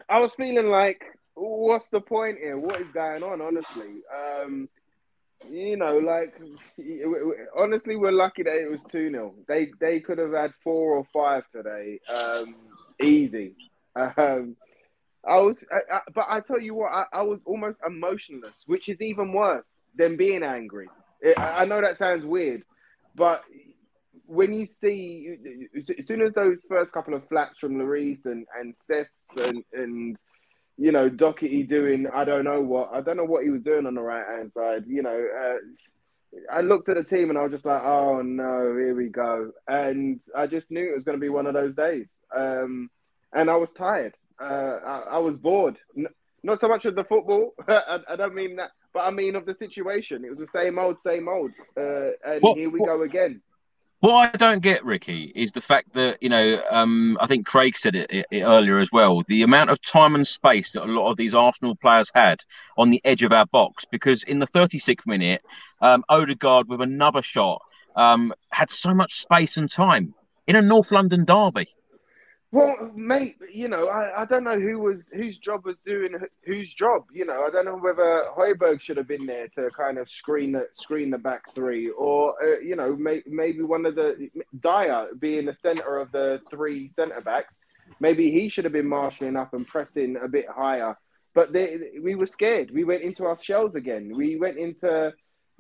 I 0.09 0.19
was 0.19 0.35
feeling 0.35 0.71
like, 0.71 1.05
what's 1.35 1.89
the 1.89 2.01
point 2.01 2.39
here? 2.39 2.59
What 2.59 2.81
is 2.81 2.89
going 2.93 3.23
on? 3.23 3.41
Honestly, 3.41 4.03
um, 4.13 4.69
you 5.49 5.77
know, 5.77 5.99
like 5.99 6.35
honestly, 7.57 7.97
we're 7.97 8.11
lucky 8.13 8.43
that 8.43 8.55
it 8.57 8.71
was 8.71 8.83
two 8.91 9.11
0 9.11 9.35
They 9.47 9.71
they 9.81 10.01
could 10.01 10.19
have 10.19 10.33
had 10.33 10.53
four 10.65 10.97
or 10.97 11.05
five 11.13 11.45
today, 11.55 12.01
um, 12.09 12.57
easy. 13.01 13.55
Um, 13.95 14.57
I 15.25 15.39
was, 15.39 15.63
I, 15.71 15.97
I, 15.97 16.01
but 16.15 16.25
I 16.29 16.41
tell 16.41 16.61
you 16.61 16.75
what, 16.75 16.91
I, 16.93 17.05
I 17.13 17.23
was 17.23 17.41
almost 17.45 17.79
emotionless, 17.87 18.55
which 18.67 18.89
is 18.89 19.01
even 19.01 19.33
worse 19.33 19.81
than 19.97 20.17
being 20.17 20.43
angry. 20.43 20.89
I 21.37 21.61
I 21.61 21.65
know 21.67 21.81
that 21.81 21.99
sounds 21.99 22.25
weird, 22.25 22.65
but 23.15 23.43
when 24.31 24.53
you 24.55 24.65
see, 24.65 25.35
as 25.99 26.07
soon 26.07 26.23
as 26.23 26.33
those 26.35 26.63
first 26.69 26.93
couple 26.93 27.15
of 27.15 27.27
flaps 27.29 27.59
from 27.59 27.75
Lloris 27.75 28.25
and 28.27 28.47
and 28.59 28.77
Cess 28.77 29.11
and 29.37 29.65
and 29.73 30.17
you 30.79 30.93
know 30.93 31.09
Doherty 31.09 31.65
doing, 31.65 32.07
I 32.15 32.25
don't 32.25 32.45
know 32.45 32.61
what, 32.61 32.91
I 32.93 33.01
don't 33.01 33.17
know 33.17 33.25
what 33.25 33.43
he 33.43 33.51
was 33.51 33.63
doing 33.63 33.87
on 33.87 33.95
the 33.95 34.01
right 34.03 34.25
hand 34.27 34.53
side. 34.53 34.85
You 34.87 35.03
know, 35.03 35.21
uh, 35.43 35.57
I 36.57 36.61
looked 36.61 36.89
at 36.89 36.97
the 36.97 37.03
team 37.05 37.29
and 37.31 37.39
I 37.39 37.43
was 37.43 37.51
just 37.53 37.65
like, 37.67 37.83
oh 37.83 38.23
no, 38.23 38.77
here 38.79 38.95
we 38.95 39.09
go, 39.09 39.51
and 39.67 40.21
I 40.37 40.47
just 40.47 40.71
knew 40.71 40.93
it 40.93 40.95
was 40.95 41.05
going 41.05 41.19
to 41.19 41.21
be 41.21 41.29
one 41.29 41.47
of 41.49 41.55
those 41.55 41.75
days. 41.75 42.07
Um, 42.35 42.89
and 43.33 43.51
I 43.51 43.57
was 43.57 43.71
tired. 43.73 44.15
Uh, 44.41 44.79
I, 44.87 44.99
I 45.13 45.19
was 45.19 45.37
bored. 45.37 45.77
N- 45.99 46.07
not 46.45 46.61
so 46.61 46.69
much 46.69 46.85
of 46.87 46.95
the 46.95 47.05
football. 47.05 47.53
I, 47.69 47.99
I 48.09 48.17
don't 48.17 48.35
mean 48.35 48.57
that, 48.57 48.71
but 48.95 49.01
I 49.01 49.11
mean 49.11 49.35
of 49.35 49.45
the 49.45 49.55
situation. 49.55 50.25
It 50.25 50.31
was 50.31 50.39
the 50.39 50.47
same 50.47 50.79
old, 50.79 51.01
same 51.01 51.29
old. 51.29 51.51
Uh, 51.77 52.11
and 52.25 52.41
What- 52.43 52.57
here 52.57 52.71
we 52.71 52.79
what- 52.81 52.87
go 52.89 53.03
again. 53.03 53.43
What 54.01 54.35
I 54.35 54.37
don't 54.39 54.63
get, 54.63 54.83
Ricky, 54.83 55.31
is 55.35 55.53
the 55.53 55.61
fact 55.61 55.93
that 55.93 56.23
you 56.23 56.31
know, 56.31 56.63
um, 56.71 57.19
I 57.21 57.27
think 57.27 57.47
Craig 57.47 57.77
said 57.77 57.95
it, 57.95 58.11
it, 58.11 58.27
it 58.31 58.43
earlier 58.43 58.79
as 58.79 58.91
well. 58.91 59.23
The 59.29 59.43
amount 59.43 59.69
of 59.69 59.81
time 59.83 60.15
and 60.15 60.27
space 60.27 60.73
that 60.73 60.85
a 60.85 60.87
lot 60.87 61.11
of 61.11 61.19
these 61.19 61.35
Arsenal 61.35 61.77
players 61.77 62.11
had 62.15 62.41
on 62.79 62.89
the 62.89 63.03
edge 63.05 63.23
of 63.23 63.33
our 63.33 63.45
box, 63.47 63.85
because 63.91 64.23
in 64.23 64.39
the 64.39 64.47
36th 64.47 65.07
minute, 65.07 65.43
um, 65.83 66.03
Odegaard 66.09 66.67
with 66.67 66.81
another 66.81 67.21
shot 67.21 67.61
um, 67.95 68.33
had 68.51 68.71
so 68.71 68.95
much 68.95 69.21
space 69.21 69.59
and 69.59 69.71
time 69.71 70.15
in 70.47 70.57
a 70.57 70.63
North 70.63 70.93
London 70.93 71.27
derby. 71.27 71.69
Well, 72.53 72.91
mate, 72.97 73.37
you 73.53 73.69
know, 73.69 73.87
I, 73.87 74.23
I 74.23 74.25
don't 74.25 74.43
know 74.43 74.59
who 74.59 74.81
was 74.81 75.09
whose 75.15 75.39
job 75.39 75.65
was 75.65 75.77
doing 75.87 76.17
whose 76.45 76.75
job. 76.75 77.05
You 77.13 77.25
know, 77.25 77.45
I 77.45 77.51
don't 77.51 77.65
know 77.65 77.77
whether 77.77 78.25
Hojbjerg 78.37 78.81
should 78.81 78.97
have 78.97 79.07
been 79.07 79.25
there 79.25 79.47
to 79.57 79.71
kind 79.71 79.99
of 79.99 80.11
screen 80.11 80.53
the 80.53 80.67
screen 80.73 81.11
the 81.11 81.19
back 81.19 81.55
three, 81.55 81.91
or 81.91 82.35
uh, 82.43 82.59
you 82.59 82.75
know, 82.75 82.97
may, 82.97 83.23
maybe 83.27 83.63
one 83.63 83.87
of 83.87 83.95
the 83.95 84.29
Dier 84.61 85.11
being 85.21 85.47
the 85.47 85.57
centre 85.63 85.99
of 85.99 86.11
the 86.11 86.41
three 86.51 86.91
centre 86.97 87.21
backs. 87.21 87.55
Maybe 88.01 88.33
he 88.33 88.49
should 88.49 88.65
have 88.65 88.73
been 88.73 88.89
marshalling 88.89 89.37
up 89.37 89.55
and 89.55 89.67
pressing 89.67 90.17
a 90.17 90.27
bit 90.27 90.47
higher. 90.49 90.97
But 91.35 91.53
they, 91.53 91.79
we 92.03 92.17
were 92.17 92.27
scared. 92.27 92.73
We 92.73 92.83
went 92.83 93.03
into 93.03 93.25
our 93.27 93.39
shells 93.41 93.77
again. 93.77 94.13
We 94.17 94.37
went 94.37 94.59
into 94.59 95.13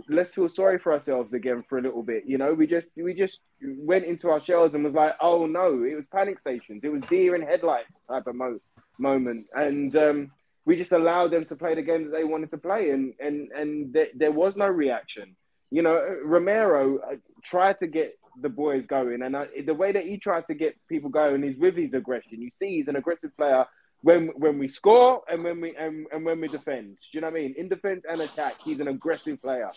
let's 0.08 0.34
feel 0.34 0.48
sorry 0.48 0.78
for 0.78 0.92
ourselves 0.92 1.32
again 1.32 1.64
for 1.68 1.78
a 1.78 1.82
little 1.82 2.02
bit. 2.02 2.24
You 2.26 2.38
know, 2.38 2.52
we 2.52 2.66
just 2.66 2.88
we 2.96 3.14
just 3.14 3.40
went 3.62 4.04
into 4.04 4.28
our 4.28 4.42
shells 4.42 4.74
and 4.74 4.84
was 4.84 4.94
like, 4.94 5.14
oh 5.20 5.46
no, 5.46 5.84
it 5.84 5.94
was 5.94 6.06
panic 6.12 6.38
stations. 6.40 6.82
It 6.82 6.88
was 6.88 7.02
deer 7.08 7.34
in 7.34 7.42
headlights 7.42 7.98
type 8.08 8.26
of 8.26 8.34
mo- 8.34 8.60
moment, 8.98 9.48
and 9.54 9.94
um, 9.96 10.30
we 10.64 10.76
just 10.76 10.92
allowed 10.92 11.30
them 11.30 11.44
to 11.46 11.56
play 11.56 11.74
the 11.74 11.82
game 11.82 12.04
that 12.04 12.16
they 12.16 12.24
wanted 12.24 12.50
to 12.50 12.58
play, 12.58 12.90
and 12.90 13.14
and 13.20 13.50
and 13.52 13.94
th- 13.94 14.12
there 14.14 14.32
was 14.32 14.56
no 14.56 14.68
reaction. 14.68 15.36
You 15.70 15.82
know, 15.82 16.18
Romero 16.24 16.98
uh, 16.98 17.16
tried 17.44 17.78
to 17.78 17.86
get 17.86 18.18
the 18.40 18.48
boys 18.48 18.84
going, 18.86 19.22
and 19.22 19.36
uh, 19.36 19.46
the 19.64 19.74
way 19.74 19.92
that 19.92 20.04
he 20.04 20.18
tried 20.18 20.46
to 20.48 20.54
get 20.54 20.76
people 20.88 21.10
going 21.10 21.44
is 21.44 21.56
with 21.58 21.76
his 21.76 21.92
aggression. 21.94 22.40
You 22.42 22.50
see, 22.58 22.76
he's 22.76 22.88
an 22.88 22.96
aggressive 22.96 23.34
player 23.36 23.66
when 24.02 24.28
when 24.28 24.58
we 24.58 24.68
score 24.68 25.22
and 25.30 25.44
when 25.44 25.60
we 25.60 25.74
and, 25.76 26.06
and 26.12 26.24
when 26.24 26.40
we 26.40 26.48
defend. 26.48 26.96
Do 26.96 27.08
you 27.12 27.20
know 27.20 27.28
what 27.28 27.36
I 27.38 27.40
mean? 27.40 27.54
In 27.58 27.68
defense 27.68 28.04
and 28.08 28.20
attack, 28.20 28.54
he's 28.62 28.80
an 28.80 28.88
aggressive 28.88 29.40
player. 29.42 29.70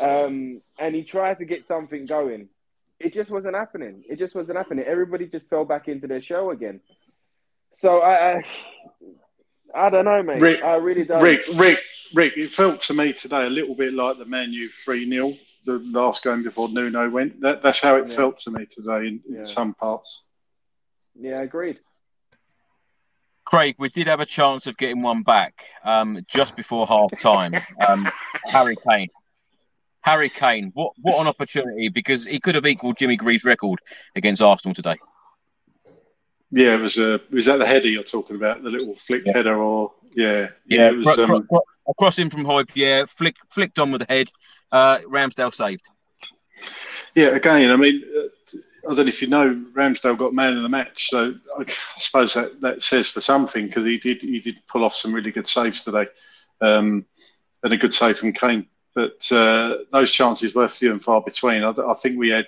Um, 0.00 0.60
and 0.78 0.94
he 0.94 1.02
tried 1.04 1.38
to 1.38 1.44
get 1.44 1.66
something 1.68 2.06
going. 2.06 2.48
It 2.98 3.12
just 3.12 3.30
wasn't 3.30 3.54
happening. 3.56 4.04
It 4.08 4.18
just 4.18 4.34
wasn't 4.34 4.56
happening. 4.56 4.84
Everybody 4.86 5.26
just 5.26 5.48
fell 5.50 5.64
back 5.64 5.86
into 5.88 6.06
their 6.06 6.22
show 6.22 6.50
again. 6.50 6.80
So 7.74 8.00
I, 8.00 8.36
I, 8.38 8.44
I 9.74 9.88
don't 9.90 10.06
know, 10.06 10.22
mate. 10.22 10.40
Rick- 10.40 10.64
I 10.64 10.76
really 10.76 11.04
don't. 11.04 11.22
Rick, 11.22 11.42
Rick, 11.56 11.80
Rick, 12.14 12.36
it 12.38 12.52
felt 12.52 12.80
to 12.84 12.94
me 12.94 13.12
today 13.12 13.44
a 13.46 13.50
little 13.50 13.74
bit 13.74 13.92
like 13.92 14.16
the 14.16 14.24
Man 14.24 14.50
U 14.52 14.68
3 14.84 15.08
0, 15.10 15.34
the 15.66 15.78
last 15.92 16.24
game 16.24 16.42
before 16.42 16.70
Nuno 16.70 17.10
went. 17.10 17.40
That, 17.42 17.62
that's 17.62 17.82
how 17.82 17.96
it 17.96 18.08
Yeah. 18.08 18.16
felt 18.16 18.38
to 18.40 18.50
me 18.50 18.64
today 18.64 19.08
in, 19.08 19.20
in 19.28 19.34
Yeah. 19.36 19.42
some 19.42 19.74
parts. 19.74 20.28
Yeah, 21.20 21.42
agreed. 21.42 21.78
Craig, 23.46 23.76
we 23.78 23.88
did 23.88 24.08
have 24.08 24.20
a 24.20 24.26
chance 24.26 24.66
of 24.66 24.76
getting 24.76 25.00
one 25.02 25.22
back 25.22 25.64
um, 25.84 26.18
just 26.28 26.56
before 26.56 26.86
half 26.86 27.10
time. 27.18 27.54
Um, 27.86 28.06
Harry 28.46 28.76
Kane. 28.88 29.08
Harry 30.00 30.28
Kane, 30.28 30.70
what 30.74 30.92
what 31.00 31.20
an 31.20 31.26
opportunity 31.26 31.88
because 31.88 32.26
he 32.26 32.38
could 32.38 32.54
have 32.54 32.66
equalled 32.66 32.96
Jimmy 32.96 33.16
Greaves' 33.16 33.44
record 33.44 33.80
against 34.14 34.40
Arsenal 34.42 34.74
today. 34.74 34.96
Yeah, 36.52 36.74
it 36.74 36.80
was 36.80 36.96
a. 36.98 37.20
Was 37.30 37.46
that 37.46 37.56
the 37.58 37.66
header 37.66 37.88
you're 37.88 38.02
talking 38.04 38.36
about? 38.36 38.62
The 38.62 38.70
little 38.70 38.94
flick 38.94 39.22
Yeah. 39.26 39.32
header, 39.34 39.56
or 39.56 39.92
yeah, 40.14 40.48
Yeah, 40.66 40.88
it 40.90 40.96
was. 40.98 41.06
cro- 41.06 41.26
cro- 41.26 41.36
Um, 41.38 41.46
cro- 41.48 41.62
across 41.88 42.18
him 42.18 42.30
from 42.30 42.44
Hoyp, 42.44 42.70
yeah, 42.74 43.04
flick, 43.06 43.36
flicked 43.50 43.78
on 43.80 43.90
with 43.92 44.00
the 44.06 44.12
head. 44.12 44.28
Uh, 44.70 44.98
Ramsdale 45.08 45.52
saved. 45.54 45.88
yeah, 47.14 47.28
again, 47.28 47.70
I 47.70 47.76
mean, 47.76 48.02
uh, 48.16 48.22
I 48.86 48.94
don't 48.94 49.06
know 49.06 49.08
if 49.08 49.22
you 49.22 49.28
know, 49.28 49.54
Ramsdale 49.74 50.16
got 50.16 50.34
man 50.34 50.56
of 50.56 50.62
the 50.62 50.68
match, 50.68 51.08
so 51.10 51.34
I, 51.58 51.64
suppose 51.98 52.34
that, 52.34 52.60
that 52.60 52.82
says 52.82 53.08
for 53.08 53.20
something 53.20 53.66
because 53.66 53.84
he 53.84 53.98
did 53.98 54.22
he 54.22 54.40
did 54.40 54.62
pull 54.68 54.84
off 54.84 54.94
some 54.94 55.12
really 55.12 55.32
good 55.32 55.48
saves 55.48 55.82
today, 55.82 56.06
um, 56.60 57.04
and 57.62 57.72
a 57.72 57.76
good 57.76 57.94
save 57.94 58.18
from 58.18 58.32
Kane. 58.32 58.66
But 58.94 59.30
uh, 59.32 59.78
those 59.92 60.12
chances 60.12 60.54
were 60.54 60.68
few 60.68 60.92
and 60.92 61.02
far 61.02 61.20
between. 61.20 61.62
I, 61.62 61.70
I 61.70 61.94
think 61.94 62.18
we 62.18 62.30
had 62.30 62.46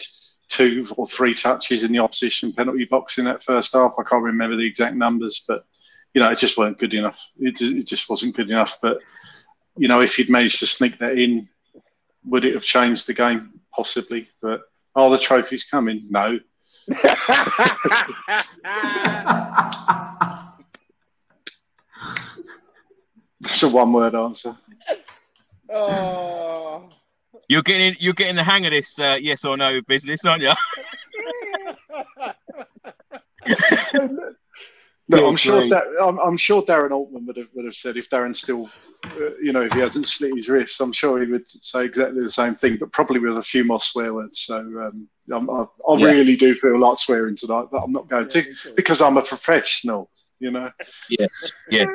two 0.48 0.86
or 0.96 1.06
three 1.06 1.34
touches 1.34 1.82
in 1.82 1.92
the 1.92 1.98
opposition 1.98 2.52
penalty 2.52 2.84
box 2.84 3.18
in 3.18 3.24
that 3.26 3.42
first 3.42 3.74
half. 3.74 3.94
I 3.98 4.02
can't 4.02 4.22
remember 4.24 4.56
the 4.56 4.66
exact 4.66 4.96
numbers, 4.96 5.44
but 5.46 5.66
you 6.14 6.22
know, 6.22 6.30
it 6.30 6.38
just 6.38 6.56
weren't 6.56 6.78
good 6.78 6.94
enough. 6.94 7.32
It, 7.38 7.60
it 7.60 7.86
just 7.86 8.08
wasn't 8.08 8.36
good 8.36 8.50
enough. 8.50 8.78
But 8.80 9.02
you 9.76 9.88
know, 9.88 10.00
if 10.00 10.16
he'd 10.16 10.30
managed 10.30 10.60
to 10.60 10.66
sneak 10.66 10.98
that 10.98 11.18
in, 11.18 11.48
would 12.24 12.44
it 12.44 12.54
have 12.54 12.64
changed 12.64 13.06
the 13.06 13.14
game? 13.14 13.60
Possibly. 13.74 14.28
But 14.40 14.62
are 14.94 15.10
the 15.10 15.18
trophies 15.18 15.64
coming? 15.64 16.06
No. 16.10 16.38
That's 23.40 23.62
a 23.62 23.68
one-word 23.68 24.14
answer. 24.14 24.56
oh. 25.72 26.88
You're 27.48 27.62
getting 27.62 27.96
you're 27.98 28.12
getting 28.12 28.36
the 28.36 28.44
hang 28.44 28.66
of 28.66 28.72
this 28.72 28.98
uh, 28.98 29.16
yes 29.20 29.44
or 29.44 29.56
no 29.56 29.80
business, 29.86 30.24
aren't 30.26 30.42
you? 30.42 30.52
No, 35.10 35.26
I'm 35.26 35.36
sure 35.36 35.60
great. 35.60 35.70
that 35.70 35.84
I'm, 36.00 36.18
I'm 36.18 36.36
sure 36.36 36.62
Darren 36.62 36.90
Altman 36.90 37.24
would 37.26 37.36
have 37.36 37.48
would 37.54 37.64
have 37.64 37.74
said 37.74 37.96
if 37.96 38.10
Darren 38.10 38.36
still 38.36 38.68
uh, 39.16 39.34
you 39.42 39.52
know, 39.52 39.62
if 39.62 39.72
he 39.72 39.80
hasn't 39.80 40.06
slit 40.06 40.34
his 40.34 40.48
wrists, 40.48 40.80
I'm 40.80 40.92
sure 40.92 41.20
he 41.20 41.30
would 41.30 41.48
say 41.48 41.84
exactly 41.84 42.20
the 42.20 42.30
same 42.30 42.54
thing, 42.54 42.76
but 42.78 42.92
probably 42.92 43.20
with 43.20 43.38
a 43.38 43.42
few 43.42 43.64
more 43.64 43.80
swear 43.80 44.12
words. 44.12 44.40
So 44.40 44.56
um, 44.56 45.08
i 45.32 45.34
I, 45.34 45.96
Yeah. 45.96 46.06
really 46.06 46.36
do 46.36 46.54
feel 46.54 46.76
a 46.76 46.78
like 46.78 46.98
swearing 46.98 47.36
tonight, 47.36 47.66
but 47.70 47.82
I'm 47.82 47.92
not 47.92 48.08
going 48.08 48.28
to 48.28 48.44
because 48.76 49.00
I'm 49.00 49.16
a 49.16 49.22
professional. 49.22 50.10
You 50.40 50.50
know. 50.50 50.70
Yes, 51.08 51.52
yes. 51.70 51.88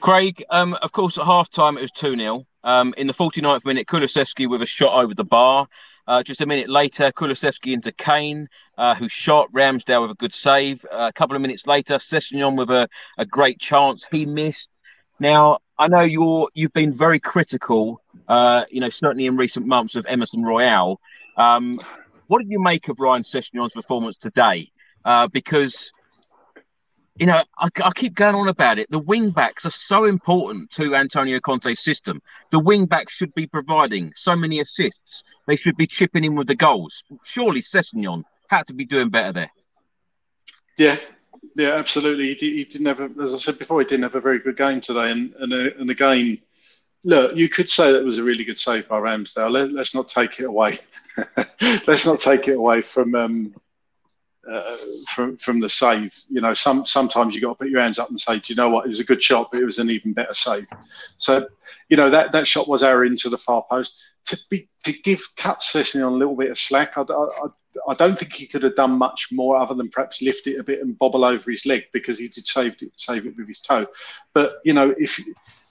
Craig, 0.00 0.44
um, 0.50 0.74
of 0.82 0.92
course, 0.92 1.16
at 1.18 1.24
half 1.24 1.50
time 1.50 1.78
it 1.78 1.82
was 1.82 1.92
2 1.92 2.16
0. 2.16 2.46
Um, 2.62 2.94
in 2.96 3.06
the 3.06 3.12
49th 3.12 3.64
minute, 3.64 3.86
Kulusevski 3.86 4.48
with 4.48 4.62
a 4.62 4.66
shot 4.66 4.98
over 5.02 5.14
the 5.14 5.24
bar. 5.24 5.68
Uh, 6.06 6.22
just 6.22 6.40
a 6.40 6.46
minute 6.46 6.68
later, 6.68 7.10
Kulusevski 7.12 7.72
into 7.72 7.92
Kane, 7.92 8.48
uh, 8.76 8.94
who 8.94 9.08
shot 9.08 9.50
Ramsdale 9.52 10.02
with 10.02 10.10
a 10.10 10.14
good 10.14 10.34
save. 10.34 10.84
Uh, 10.92 11.08
a 11.08 11.12
couple 11.12 11.36
of 11.36 11.42
minutes 11.42 11.66
later, 11.66 11.94
Sessegnon 11.94 12.56
with 12.58 12.70
a, 12.70 12.88
a 13.18 13.24
great 13.24 13.58
chance. 13.58 14.06
He 14.10 14.26
missed. 14.26 14.78
Now, 15.18 15.58
I 15.78 15.88
know 15.88 16.02
you're 16.02 16.48
you've 16.54 16.72
been 16.72 16.92
very 16.92 17.20
critical, 17.20 18.02
uh, 18.28 18.64
you 18.70 18.80
know, 18.80 18.90
certainly 18.90 19.26
in 19.26 19.36
recent 19.36 19.66
months 19.66 19.96
of 19.96 20.06
Emerson 20.06 20.42
Royal. 20.42 21.00
Um, 21.36 21.80
what 22.26 22.40
did 22.40 22.50
you 22.50 22.60
make 22.60 22.88
of 22.88 23.00
Ryan 23.00 23.22
Sessegnon's 23.22 23.72
performance 23.72 24.16
today? 24.16 24.70
Uh, 25.04 25.28
because 25.28 25.92
you 27.16 27.26
know, 27.26 27.42
I, 27.58 27.68
I 27.82 27.90
keep 27.94 28.14
going 28.14 28.34
on 28.34 28.48
about 28.48 28.78
it. 28.78 28.90
The 28.90 28.98
wing 28.98 29.30
backs 29.30 29.64
are 29.64 29.70
so 29.70 30.04
important 30.04 30.70
to 30.72 30.94
Antonio 30.96 31.38
Conte's 31.40 31.80
system. 31.80 32.20
The 32.50 32.58
wing 32.58 32.86
backs 32.86 33.12
should 33.12 33.32
be 33.34 33.46
providing 33.46 34.12
so 34.16 34.34
many 34.34 34.60
assists. 34.60 35.22
They 35.46 35.56
should 35.56 35.76
be 35.76 35.86
chipping 35.86 36.24
in 36.24 36.34
with 36.34 36.48
the 36.48 36.56
goals. 36.56 37.04
Surely 37.22 37.60
Sessegnon 37.60 38.24
had 38.48 38.66
to 38.66 38.74
be 38.74 38.84
doing 38.84 39.10
better 39.10 39.32
there. 39.32 39.50
Yeah, 40.76 40.96
yeah, 41.54 41.74
absolutely. 41.74 42.34
He, 42.34 42.56
he 42.56 42.64
didn't 42.64 42.86
have, 42.86 43.00
a, 43.00 43.10
as 43.22 43.32
I 43.32 43.38
said 43.38 43.58
before, 43.58 43.80
he 43.80 43.86
didn't 43.86 44.02
have 44.02 44.16
a 44.16 44.20
very 44.20 44.40
good 44.40 44.56
game 44.56 44.80
today. 44.80 45.12
And 45.12 45.34
and, 45.38 45.52
uh, 45.52 45.70
and 45.78 45.90
again, 45.90 46.38
look, 47.04 47.36
you 47.36 47.48
could 47.48 47.68
say 47.68 47.92
that 47.92 48.04
was 48.04 48.18
a 48.18 48.24
really 48.24 48.44
good 48.44 48.58
save 48.58 48.88
by 48.88 48.98
Ramsdale. 48.98 49.52
Let, 49.52 49.72
let's 49.72 49.94
not 49.94 50.08
take 50.08 50.40
it 50.40 50.46
away. 50.46 50.78
let's 51.86 52.06
not 52.06 52.18
take 52.18 52.48
it 52.48 52.56
away 52.56 52.80
from 52.80 53.14
um, 53.14 53.54
uh, 54.50 54.76
from 55.14 55.36
from 55.36 55.60
the 55.60 55.68
save. 55.68 56.16
You 56.28 56.40
know, 56.40 56.54
some 56.54 56.84
sometimes 56.84 57.34
you 57.34 57.40
got 57.40 57.50
to 57.50 57.64
put 57.64 57.70
your 57.70 57.80
hands 57.80 57.98
up 57.98 58.10
and 58.10 58.20
say, 58.20 58.38
do 58.38 58.52
you 58.52 58.56
know 58.56 58.68
what? 58.68 58.86
It 58.86 58.88
was 58.88 59.00
a 59.00 59.04
good 59.04 59.22
shot, 59.22 59.50
but 59.50 59.60
it 59.60 59.64
was 59.64 59.78
an 59.78 59.90
even 59.90 60.12
better 60.12 60.34
save. 60.34 60.66
So, 61.18 61.46
you 61.88 61.96
know, 61.96 62.10
that 62.10 62.32
that 62.32 62.46
shot 62.46 62.68
was 62.68 62.82
our 62.82 63.04
into 63.04 63.28
the 63.28 63.38
far 63.38 63.64
post. 63.70 64.00
To 64.26 64.38
be 64.50 64.68
to 64.84 64.92
give 64.92 65.22
Cut 65.36 65.60
Sessegnon 65.60 66.08
a 66.08 66.10
little 66.10 66.36
bit 66.36 66.50
of 66.50 66.58
slack, 66.58 66.96
I, 66.96 67.02
I, 67.02 67.46
I 67.88 67.94
don't 67.94 68.18
think 68.18 68.32
he 68.32 68.46
could 68.46 68.62
have 68.62 68.76
done 68.76 68.92
much 68.92 69.28
more 69.32 69.56
other 69.56 69.74
than 69.74 69.90
perhaps 69.90 70.22
lift 70.22 70.46
it 70.46 70.58
a 70.58 70.62
bit 70.62 70.80
and 70.80 70.98
bobble 70.98 71.24
over 71.24 71.50
his 71.50 71.66
leg 71.66 71.84
because 71.92 72.18
he 72.18 72.28
did 72.28 72.46
save 72.46 72.76
it, 72.80 72.92
save 72.96 73.26
it 73.26 73.36
with 73.36 73.48
his 73.48 73.60
toe. 73.60 73.86
But 74.32 74.60
you 74.64 74.72
know, 74.72 74.94
if 74.98 75.20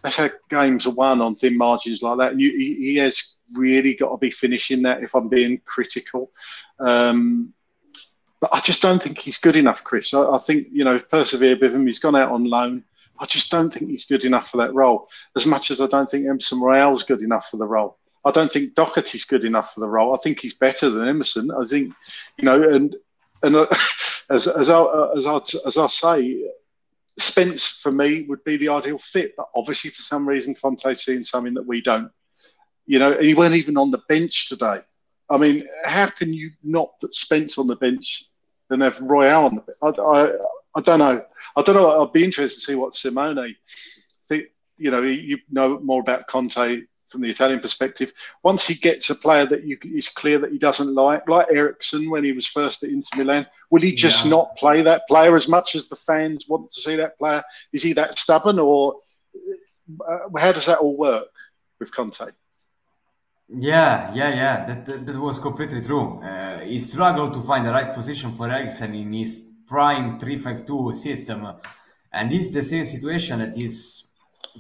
that's 0.04 0.18
how 0.18 0.30
games 0.50 0.86
are 0.86 0.94
won 0.94 1.22
on 1.22 1.36
thin 1.36 1.58
margins 1.58 2.04
like 2.04 2.18
that, 2.18 2.34
and 2.34 2.42
you, 2.42 2.52
he, 2.52 2.76
he 2.76 2.96
has 2.98 3.38
really 3.56 3.96
got 3.96 4.10
to 4.10 4.18
be 4.18 4.32
finishing 4.32 4.82
that. 4.84 5.02
If 5.02 5.16
I'm 5.16 5.30
being 5.30 5.62
critical, 5.66 6.32
um, 6.80 7.54
but 8.44 8.54
I 8.54 8.60
just 8.60 8.82
don't 8.82 9.02
think 9.02 9.18
he's 9.20 9.38
good 9.38 9.56
enough, 9.56 9.86
Chris. 9.86 10.14
I, 10.14 10.32
I 10.32 10.38
think 10.38 10.68
you 10.70 10.84
know, 10.84 11.00
persevere 11.00 11.58
with 11.62 11.74
him. 11.74 11.86
He's 11.86 12.00
gone 12.00 12.18
out 12.18 12.30
on 12.30 12.44
loan. 12.44 12.84
I 13.18 13.26
just 13.26 13.50
don't 13.50 13.74
think 13.74 13.90
he's 13.90 14.04
good 14.06 14.26
enough 14.26 14.50
for 14.50 14.58
that 14.58 14.74
role. 14.74 15.08
As 15.38 15.46
much 15.46 15.72
as 15.72 15.80
I 15.80 15.88
don't 15.88 16.12
think 16.12 16.26
Emerson 16.26 16.60
Royal's 16.60 17.06
good 17.06 17.22
enough 17.22 17.48
for 17.48 17.56
the 17.56 17.66
role. 17.66 18.00
I 18.26 18.32
don't 18.32 18.52
think 18.52 18.76
Doherty's 18.76 19.24
good 19.24 19.46
enough 19.46 19.74
for 19.74 19.80
the 19.80 19.88
role. 19.88 20.14
I 20.14 20.18
think 20.18 20.42
he's 20.42 20.56
better 20.56 20.90
than 20.90 21.08
Emerson. 21.08 21.52
I 21.52 21.64
think, 21.64 21.94
you 22.38 22.44
know, 22.44 22.62
and 22.68 22.98
and 23.44 23.56
uh, 23.56 23.68
as 24.30 24.46
as 24.48 24.70
I 24.70 25.12
as 25.16 25.26
I 25.26 25.38
as 25.66 25.78
I 25.78 25.88
say, 25.88 26.44
Spence 27.18 27.66
for 27.82 27.94
me 27.94 28.24
would 28.24 28.44
be 28.44 28.58
the 28.58 28.68
ideal 28.68 28.98
fit. 28.98 29.38
But 29.38 29.48
obviously, 29.56 29.90
for 29.92 30.02
some 30.02 30.28
reason, 30.28 30.54
Conte's 30.54 31.06
seeing 31.06 31.24
something 31.24 31.54
that 31.54 31.66
we 31.66 31.80
don't. 31.80 32.12
You 32.88 33.00
know, 33.00 33.14
and 33.14 33.24
he 33.24 33.36
weren't 33.36 33.56
even 33.56 33.78
on 33.78 33.92
the 33.92 34.04
bench 34.10 34.50
today. 34.50 34.82
I 35.30 35.38
mean, 35.38 35.66
how 35.86 36.08
can 36.08 36.34
you 36.34 36.52
not 36.62 37.00
put 37.00 37.16
Spence 37.16 37.58
on 37.58 37.68
the 37.68 37.78
bench 37.78 38.26
and 38.74 38.82
have 38.82 39.00
Royal 39.00 39.46
on 39.46 39.56
the 39.56 39.62
bench? 39.62 39.78
I, 39.82 40.02
I, 40.02 40.32
I 40.76 40.82
don't 40.82 41.00
know. 41.00 41.24
I 41.56 41.62
don't 41.62 41.76
know. 41.76 42.02
I'd 42.02 42.14
be 42.14 42.24
interested 42.24 42.60
to 42.60 42.66
see 42.66 42.76
what 42.76 42.96
Simone 42.96 43.56
think. 44.28 44.46
You 44.78 44.92
know, 44.92 45.02
you 45.02 45.38
know 45.52 45.80
more 45.80 46.02
about 46.02 46.28
Conte 46.28 46.82
from 47.10 47.22
the 47.22 47.30
Italian 47.30 47.60
perspective. 47.60 48.12
Once 48.42 48.68
he 48.68 48.74
gets 48.74 49.10
a 49.12 49.16
player 49.16 49.46
that 49.46 49.64
you, 49.64 49.78
is 49.84 50.10
clear 50.10 50.40
that 50.40 50.52
he 50.52 50.58
doesn't 50.58 50.96
like, 50.96 51.30
like 51.30 51.48
Eriksen 51.52 52.10
when 52.10 52.24
he 52.24 52.32
was 52.32 52.48
first 52.48 52.84
at 52.84 52.90
Inter 52.90 53.18
Milan, 53.18 53.46
will 53.70 53.82
he 53.82 53.94
just 53.94 54.26
Yeah. 54.26 54.32
not 54.32 54.56
play 54.58 54.82
that 54.82 55.08
player 55.08 55.36
as 55.36 55.48
much 55.48 55.76
as 55.76 55.88
the 55.88 55.96
fans 55.96 56.50
want 56.50 56.72
to 56.72 56.82
see 56.82 56.96
that 56.96 57.20
player? 57.20 57.44
Is 57.72 57.84
he 57.84 57.94
that 57.94 58.18
stubborn, 58.18 58.58
or 58.58 58.96
uh, 60.08 60.20
how 60.38 60.52
does 60.52 60.66
that 60.66 60.80
all 60.80 60.98
work 60.98 61.28
with 61.80 61.94
Conte? 61.94 62.32
Yeah, 63.56 64.12
yeah, 64.16 64.30
yeah. 64.30 64.66
That, 64.66 64.86
that, 64.86 65.06
that 65.06 65.20
was 65.20 65.38
completely 65.38 65.82
true. 65.82 66.20
Uh, 66.22 66.60
he 66.60 66.80
struggled 66.80 67.34
to 67.34 67.42
find 67.42 67.66
the 67.66 67.72
right 67.72 67.94
position 67.94 68.34
for 68.34 68.50
Eriksen 68.50 68.96
in 68.96 69.14
his 69.14 69.44
prime 69.68 70.18
352 70.18 70.94
system. 70.94 71.48
And 72.12 72.34
it's 72.34 72.52
the 72.52 72.64
same 72.64 72.86
situation 72.86 73.40
that 73.40 73.56
he's 73.56 74.08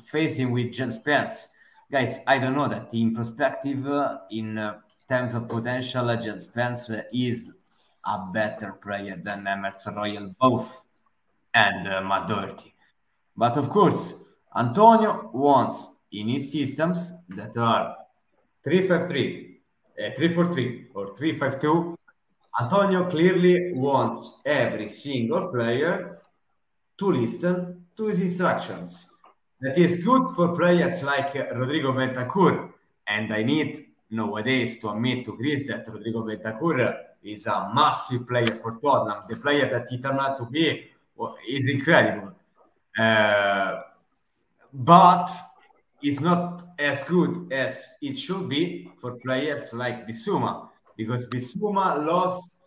facing 0.05 0.51
with 0.51 0.73
Jed 0.73 0.93
Spence. 0.93 1.49
Guys, 1.91 2.19
I 2.27 2.37
don't 2.37 2.55
know 2.55 2.67
that 2.67 2.93
in 2.93 3.15
perspective, 3.15 3.87
uh, 3.87 4.19
in 4.29 4.57
uh, 4.59 4.79
terms 5.09 5.33
of 5.33 5.47
potential, 5.47 6.09
uh, 6.09 6.15
Jed 6.15 6.39
Spence 6.39 6.89
uh, 6.91 7.01
is 7.11 7.49
a 8.05 8.19
better 8.31 8.73
player 8.73 9.19
than 9.21 9.47
Emerson 9.47 9.95
Royal, 9.95 10.35
both, 10.39 10.85
and 11.53 11.87
uh. 11.87 12.55
But 13.35 13.57
of 13.57 13.69
course, 13.69 14.15
Antonio 14.55 15.31
wants 15.33 15.87
in 16.11 16.27
his 16.27 16.51
systems 16.51 17.11
that 17.29 17.57
are 17.57 17.95
353, 18.63 19.59
uh, 19.99 20.11
343, 20.15 20.87
or 20.93 21.15
352. 21.15 21.97
Antonio 22.61 23.09
clearly 23.09 23.73
wants 23.73 24.41
every 24.45 24.87
single 24.87 25.47
player 25.47 26.17
to 26.97 27.11
listen 27.11 27.85
to 27.97 28.07
his 28.07 28.19
instructions. 28.19 29.07
That 29.61 29.77
is 29.77 30.03
good 30.03 30.29
for 30.35 30.55
players 30.55 31.01
like 31.03 31.33
Rodrigo 31.33 31.93
Bentancur. 31.93 32.71
And 33.07 33.33
I 33.33 33.43
need 33.43 33.85
nowadays 34.09 34.77
to 34.79 34.89
admit 34.89 35.25
to 35.25 35.35
Chris 35.35 35.63
that 35.67 35.87
Rodrigo 35.87 36.23
Bentancur 36.23 36.97
is 37.23 37.45
a 37.47 37.71
massive 37.73 38.27
player 38.27 38.55
for 38.55 38.77
Tottenham. 38.81 39.23
The 39.29 39.37
player 39.37 39.69
that 39.69 39.87
he 39.89 39.99
turned 39.99 40.19
out 40.19 40.37
to 40.37 40.45
be 40.45 40.91
is 41.47 41.69
incredible. 41.69 42.33
Uh, 42.97 43.81
but 44.73 45.29
it's 46.03 46.19
not 46.19 46.63
as 46.77 47.01
good 47.03 47.51
as 47.51 47.81
it 48.01 48.13
should 48.19 48.49
be 48.49 48.91
for 48.95 49.13
players 49.19 49.71
like 49.71 50.05
Bissouma 50.05 50.67
because 50.97 51.25
Bissouma 51.27 52.05
lost 52.05 52.57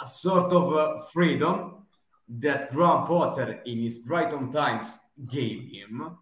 a 0.00 0.06
sort 0.06 0.52
of 0.52 0.72
uh, 0.72 0.98
freedom 1.12 1.86
that 2.28 2.70
Graham 2.70 3.06
Potter 3.06 3.60
in 3.66 3.78
his 3.82 3.98
Brighton 3.98 4.52
times 4.52 4.98
gave 5.26 5.64
him. 5.64 6.16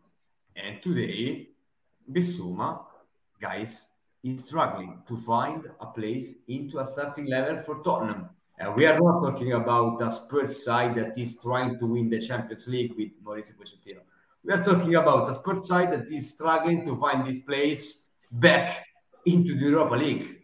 And 0.56 0.82
today, 0.82 1.50
Bissouma, 2.10 2.80
guys, 3.38 3.86
is 4.24 4.40
struggling 4.40 5.02
to 5.08 5.16
find 5.18 5.68
a 5.80 5.86
place 5.86 6.34
into 6.48 6.78
a 6.78 6.86
starting 6.86 7.26
level 7.26 7.58
for 7.58 7.82
Tottenham. 7.82 8.30
And 8.58 8.74
we 8.74 8.86
are 8.86 8.98
not 8.98 9.20
talking 9.20 9.52
about 9.52 10.00
a 10.00 10.10
Spurs 10.10 10.64
side 10.64 10.94
that 10.94 11.18
is 11.18 11.36
trying 11.36 11.78
to 11.78 11.86
win 11.86 12.08
the 12.08 12.20
Champions 12.20 12.66
League 12.66 12.94
with 12.96 13.22
Mauricio 13.22 13.52
Pochettino. 13.54 14.00
We 14.46 14.52
are 14.52 14.62
talking 14.62 14.94
about 14.94 15.28
a 15.28 15.34
Spurs 15.34 15.66
side 15.66 15.92
that 15.92 16.08
is 16.08 16.30
struggling 16.30 16.86
to 16.86 16.94
find 16.94 17.26
this 17.26 17.40
place 17.40 17.98
back 18.30 18.86
into 19.24 19.56
the 19.58 19.66
Europa 19.66 19.96
League. 19.96 20.36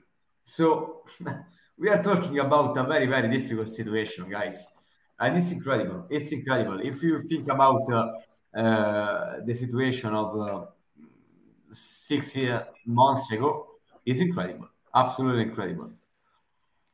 So 0.44 1.04
we 1.78 1.88
are 1.88 2.02
talking 2.02 2.40
about 2.40 2.76
a 2.76 2.82
very, 2.82 3.06
very 3.06 3.28
difficult 3.30 3.72
situation, 3.72 4.28
guys. 4.28 4.72
And 5.20 5.38
it's 5.38 5.52
incredible. 5.52 6.06
It's 6.10 6.32
incredible. 6.32 6.80
If 6.82 7.00
you 7.04 7.20
think 7.22 7.48
about 7.48 7.82
uh, 7.92 8.58
uh, 8.58 9.36
the 9.46 9.54
situation 9.54 10.12
of 10.14 10.36
uh, 10.36 10.64
six 11.70 12.36
months 12.84 13.30
ago, 13.30 13.68
it's 14.04 14.18
incredible. 14.18 14.66
Absolutely 14.92 15.44
incredible. 15.44 15.92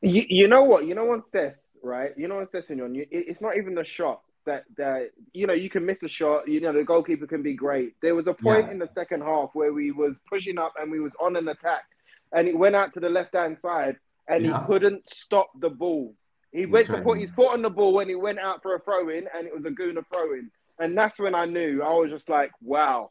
You, 0.03 0.27
you 0.29 0.47
know 0.47 0.65
what? 0.65 0.85
You 0.85 0.95
know 0.95 1.07
what 1.07 1.25
Cess, 1.25 1.69
right? 1.83 2.13
You 2.19 2.29
know 2.29 2.45
Sessegnon, 2.45 2.95
you, 2.95 3.07
it, 3.11 3.25
it's 3.29 3.41
not 3.41 3.57
even 3.57 3.75
the 3.75 3.85
shot 3.85 4.21
that 4.47 4.65
that 4.77 5.11
you 5.33 5.47
know 5.47 5.53
you 5.55 5.69
can 5.71 5.85
miss 5.85 6.03
a 6.03 6.09
shot. 6.09 6.49
You 6.49 6.61
know 6.61 6.73
the 6.73 6.85
goalkeeper 6.85 7.27
can 7.27 7.43
be 7.43 7.55
great. 7.55 7.95
There 8.03 8.15
was 8.15 8.27
a 8.27 8.35
point 8.35 8.67
Yeah. 8.67 8.73
in 8.73 8.79
the 8.79 8.89
second 8.89 9.23
half 9.23 9.51
where 9.55 9.73
we 9.73 9.91
was 9.93 10.19
pushing 10.29 10.59
up 10.59 10.73
and 10.81 10.91
we 10.91 11.01
was 11.01 11.13
on 11.21 11.37
an 11.37 11.49
attack, 11.49 11.85
and 12.33 12.49
it 12.49 12.57
went 12.57 12.75
out 12.77 12.93
to 12.95 13.01
the 13.01 13.09
left 13.09 13.35
hand 13.35 13.59
side 13.59 13.97
and 14.29 14.45
Yeah. 14.45 14.61
he 14.61 14.67
couldn't 14.67 15.09
stop 15.09 15.49
the 15.61 15.71
ball. 15.71 16.15
He 16.53 16.65
went 16.67 16.87
to 16.89 17.01
put 17.03 17.19
his 17.19 17.31
foot 17.31 17.53
on 17.53 17.63
the 17.63 17.71
ball 17.71 17.93
when 17.93 18.09
he 18.09 18.15
went 18.15 18.39
out 18.39 18.63
for 18.63 18.75
a 18.75 18.79
throw 18.81 19.09
in, 19.11 19.27
and 19.35 19.47
it 19.47 19.55
was 19.55 19.65
a 19.67 19.71
Guna 19.71 20.01
throw 20.13 20.33
in. 20.33 20.51
And 20.79 20.97
that's 20.97 21.19
when 21.19 21.35
I 21.35 21.45
knew 21.45 21.83
I 21.83 21.93
was 21.93 22.11
just 22.11 22.29
like, 22.31 22.51
wow, 22.63 23.11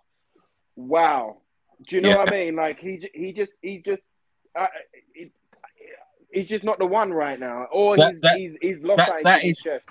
wow. 0.75 1.37
Do 1.87 1.95
you 1.95 2.01
know 2.01 2.09
Yeah. 2.09 2.17
what 2.17 2.29
I 2.29 2.31
mean? 2.31 2.55
Like 2.55 2.79
he 2.79 3.07
he 3.13 3.33
just 3.33 3.53
he 3.61 3.79
just 3.79 4.03
uh, 4.55 4.67
it, 5.13 5.31
he's 6.31 6.47
just 6.49 6.63
not 6.63 6.79
the 6.79 6.85
one 6.87 7.13
right 7.13 7.39
now, 7.39 7.67
or 7.71 7.95
That- 7.97 8.13
he's, 8.13 8.21
that- 8.21 8.37
he's 8.37 8.51
he's 8.61 8.83
lost 8.83 8.97
that- 8.97 9.07
that, 9.09 9.23
that 9.23 9.43
in 9.43 9.49
his 9.49 9.57
is- 9.57 9.63
chest. 9.63 9.85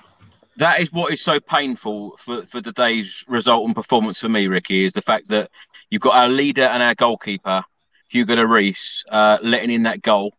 That 0.59 0.81
is 0.81 0.93
what 0.93 1.13
is 1.13 1.23
so 1.23 1.39
painful 1.41 2.19
for, 2.25 2.47
for 2.47 2.61
today's 2.61 3.25
result 3.29 3.67
and 3.67 3.75
performance 3.75 4.21
for 4.21 4.29
me, 4.29 4.47
Ricky, 4.47 4.85
is 4.85 4.93
the 4.93 5.03
fact 5.03 5.29
that 5.29 5.51
you've 5.91 6.03
got 6.03 6.15
our 6.15 6.29
leader 6.29 6.65
and 6.65 6.83
our 6.83 6.95
goalkeeper, 6.95 7.65
Hugo 8.09 8.37
Lloris, 8.37 9.05
uh, 9.11 9.39
letting 9.43 9.71
in 9.71 9.83
that 9.85 10.03
goal 10.03 10.35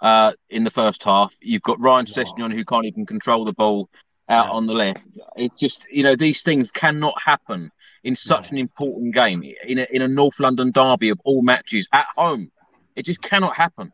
uh, 0.00 0.32
in 0.50 0.64
the 0.64 0.70
first 0.70 1.04
half. 1.04 1.34
You've 1.40 1.62
got 1.62 1.80
Ryan 1.80 2.06
wow. 2.08 2.22
Sessegnon 2.24 2.52
who 2.52 2.64
can't 2.64 2.86
even 2.86 3.06
control 3.06 3.44
the 3.44 3.52
ball 3.52 3.88
out 4.28 4.46
yeah. 4.46 4.52
on 4.52 4.66
the 4.66 4.72
left. 4.72 5.18
It's 5.36 5.56
just, 5.56 5.86
you 5.90 6.02
know, 6.02 6.16
these 6.16 6.42
things 6.42 6.70
cannot 6.70 7.14
happen 7.22 7.70
in 8.04 8.16
such 8.16 8.50
an 8.50 8.58
important 8.58 9.14
game, 9.14 9.44
in 9.64 9.78
a, 9.78 9.86
in 9.90 10.02
a 10.02 10.08
North 10.08 10.40
London 10.40 10.72
derby 10.72 11.10
of 11.10 11.20
all 11.24 11.42
matches 11.42 11.88
at 11.92 12.06
home. 12.16 12.50
It 12.96 13.04
just 13.04 13.22
cannot 13.22 13.54
happen. 13.54 13.92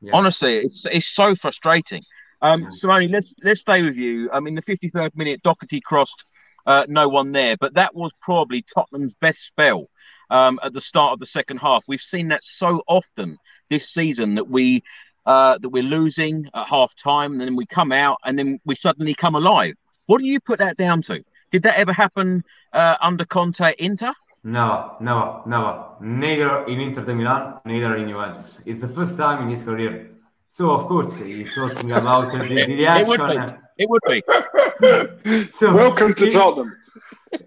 Yeah. 0.00 0.12
Honestly, 0.14 0.58
it's 0.58 0.86
it's 0.86 1.08
so 1.08 1.34
frustrating. 1.34 2.02
Um, 2.42 2.72
Simone, 2.72 3.08
let's 3.10 3.34
let's 3.42 3.60
stay 3.60 3.82
with 3.82 3.96
you. 3.96 4.30
I 4.32 4.40
mean, 4.40 4.54
the 4.54 4.62
53rd 4.62 5.14
minute, 5.14 5.42
Doherty 5.42 5.80
crossed, 5.80 6.24
uh, 6.66 6.86
no 6.88 7.08
one 7.08 7.32
there, 7.32 7.56
but 7.58 7.74
that 7.74 7.94
was 7.94 8.12
probably 8.20 8.62
Tottenham's 8.62 9.14
best 9.14 9.46
spell 9.46 9.88
um, 10.30 10.58
at 10.62 10.72
the 10.72 10.80
start 10.80 11.12
of 11.12 11.20
the 11.20 11.26
second 11.26 11.58
half. 11.58 11.84
We've 11.86 12.00
seen 12.00 12.28
that 12.28 12.44
so 12.44 12.82
often 12.86 13.36
this 13.68 13.90
season 13.90 14.36
that 14.36 14.48
we 14.48 14.82
uh, 15.26 15.58
that 15.58 15.68
we're 15.68 15.82
losing 15.82 16.46
at 16.54 16.66
half 16.66 16.94
time, 16.96 17.32
and 17.32 17.42
then 17.42 17.56
we 17.56 17.66
come 17.66 17.92
out, 17.92 18.18
and 18.24 18.38
then 18.38 18.58
we 18.64 18.74
suddenly 18.74 19.14
come 19.14 19.34
alive. 19.34 19.74
What 20.06 20.20
do 20.20 20.26
you 20.26 20.40
put 20.40 20.58
that 20.60 20.76
down 20.76 21.02
to? 21.02 21.22
Did 21.50 21.62
that 21.64 21.78
ever 21.78 21.92
happen 21.92 22.42
uh, 22.72 22.96
under 23.00 23.24
Conte 23.24 23.74
Inter? 23.78 24.12
No, 24.42 24.96
never, 25.00 25.42
never. 25.46 25.84
Neither 26.00 26.64
in 26.64 26.80
Inter 26.80 27.04
de 27.04 27.14
Milan, 27.14 27.60
neither 27.66 27.96
in 27.96 28.08
Juventus. 28.08 28.62
It's 28.64 28.80
the 28.80 28.88
first 28.88 29.18
time 29.18 29.42
in 29.42 29.50
his 29.50 29.62
career 29.62 30.10
so 30.50 30.72
of 30.72 30.86
course 30.86 31.16
he's 31.16 31.54
talking 31.54 31.92
about 31.92 32.32
the, 32.32 32.38
the 32.38 32.76
reaction. 32.76 33.56
It 33.80 33.88
would 33.88 34.02
be. 34.06 34.18
It 34.18 34.82
would 34.82 35.22
be. 35.24 35.44
so, 35.44 35.74
Welcome 35.74 36.12
to 36.12 36.30
Tottenham. 36.30 36.76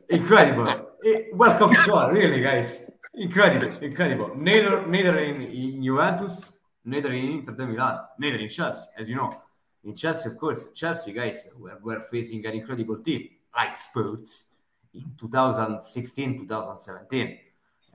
Incredible. 0.09 0.89
Welcome 1.34 1.75
to 1.75 1.81
Tottenham, 1.84 2.15
really, 2.15 2.41
guys. 2.41 2.80
Incredible, 3.13 3.77
incredible. 3.84 4.35
Neither, 4.35 4.88
neither 4.88 5.19
in, 5.19 5.43
in 5.43 5.84
Juventus, 5.84 6.53
neither 6.85 7.13
in 7.13 7.25
Inter 7.34 7.51
de 7.51 7.67
Milan, 7.67 7.99
neither 8.17 8.38
in 8.38 8.49
Chelsea, 8.49 8.81
as 8.97 9.07
you 9.07 9.15
know. 9.15 9.35
In 9.84 9.93
Chelsea, 9.93 10.27
of 10.27 10.38
course, 10.39 10.69
Chelsea 10.73 11.13
guys 11.13 11.47
were, 11.55 11.77
were 11.84 12.01
facing 12.09 12.43
an 12.47 12.53
incredible 12.53 12.97
team 12.97 13.30
like 13.55 13.77
Spurs 13.77 14.47
in 14.95 15.13
2016, 15.19 16.39
2017, 16.39 17.38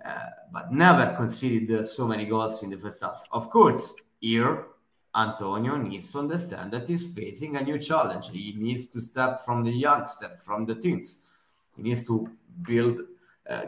uh, 0.04 0.18
but 0.52 0.72
never 0.72 1.16
conceded 1.16 1.84
so 1.86 2.06
many 2.06 2.24
goals 2.24 2.62
in 2.62 2.70
the 2.70 2.78
first 2.78 3.02
half. 3.02 3.24
Of 3.32 3.50
course, 3.50 3.96
here 4.20 4.66
Antonio 5.14 5.76
needs 5.76 6.12
to 6.12 6.18
understand 6.18 6.72
that 6.72 6.88
he's 6.88 7.12
facing 7.14 7.56
a 7.56 7.62
new 7.62 7.78
challenge. 7.78 8.30
He 8.30 8.54
needs 8.56 8.86
to 8.88 9.00
start 9.00 9.44
from 9.44 9.64
the 9.64 9.72
youngster, 9.72 10.36
from 10.36 10.66
the 10.66 10.74
teens. 10.74 11.20
He 11.76 11.82
needs 11.82 12.04
to 12.04 12.30
build 12.62 13.00
uh, 13.48 13.66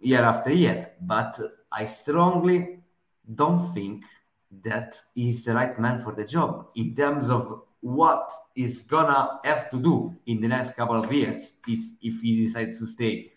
year 0.00 0.22
after 0.22 0.52
year. 0.52 0.92
But 1.00 1.38
I 1.70 1.86
strongly 1.86 2.80
don't 3.34 3.72
think 3.72 4.04
that 4.62 5.00
he's 5.14 5.44
the 5.44 5.54
right 5.54 5.78
man 5.78 5.98
for 5.98 6.12
the 6.12 6.24
job 6.24 6.68
in 6.74 6.94
terms 6.94 7.30
of 7.30 7.62
what 7.80 8.30
he's 8.54 8.82
gonna 8.82 9.40
have 9.44 9.70
to 9.70 9.80
do 9.80 10.14
in 10.26 10.40
the 10.40 10.48
next 10.48 10.74
couple 10.74 11.02
of 11.02 11.12
years 11.12 11.54
is 11.68 11.94
if 12.02 12.20
he 12.20 12.44
decides 12.44 12.78
to 12.78 12.86
stay 12.86 13.31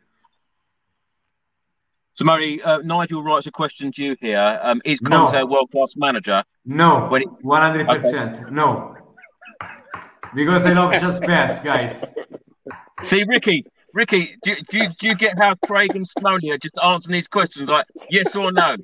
so, 2.16 2.26
Murray, 2.26 2.62
uh, 2.64 2.80
Nigel 2.80 3.22
writes 3.22 3.46
a 3.46 3.52
question 3.52 3.92
to 3.92 4.04
you 4.04 4.18
here. 4.20 4.60
Um, 4.64 4.82
is 4.86 5.00
Conte 5.00 5.34
no. 5.34 5.40
a 5.40 5.46
world 5.46 5.70
class 5.72 5.96
manager? 5.96 6.44
No, 6.66 7.10
one 7.42 7.62
hundred 7.62 7.88
percent. 7.88 8.52
No, 8.52 8.96
because 10.34 10.66
I 10.66 10.72
love 10.72 10.92
Jed 11.00 11.14
Spence, 11.14 11.60
guys. 11.60 12.04
See, 13.04 13.24
Ricky, 13.26 13.66
Ricky, 13.96 14.36
do, 14.44 14.56
do, 14.70 14.90
do 15.00 15.08
you 15.08 15.16
get 15.16 15.38
how 15.38 15.56
Craig 15.66 15.96
and 15.96 16.06
Smoley 16.06 16.52
are 16.52 16.58
just 16.58 16.78
answering 16.84 17.14
these 17.14 17.30
questions 17.30 17.70
like 17.70 17.86
yes 18.10 18.36
or 18.36 18.52
no? 18.52 18.76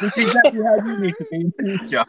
This 0.00 0.16
is 0.16 0.28
exactly 0.28 0.62
how 0.62 0.76
you 0.76 0.98
need 0.98 1.14
to 1.18 1.26
be 1.30 1.36
in 1.36 1.52
future. 1.52 2.06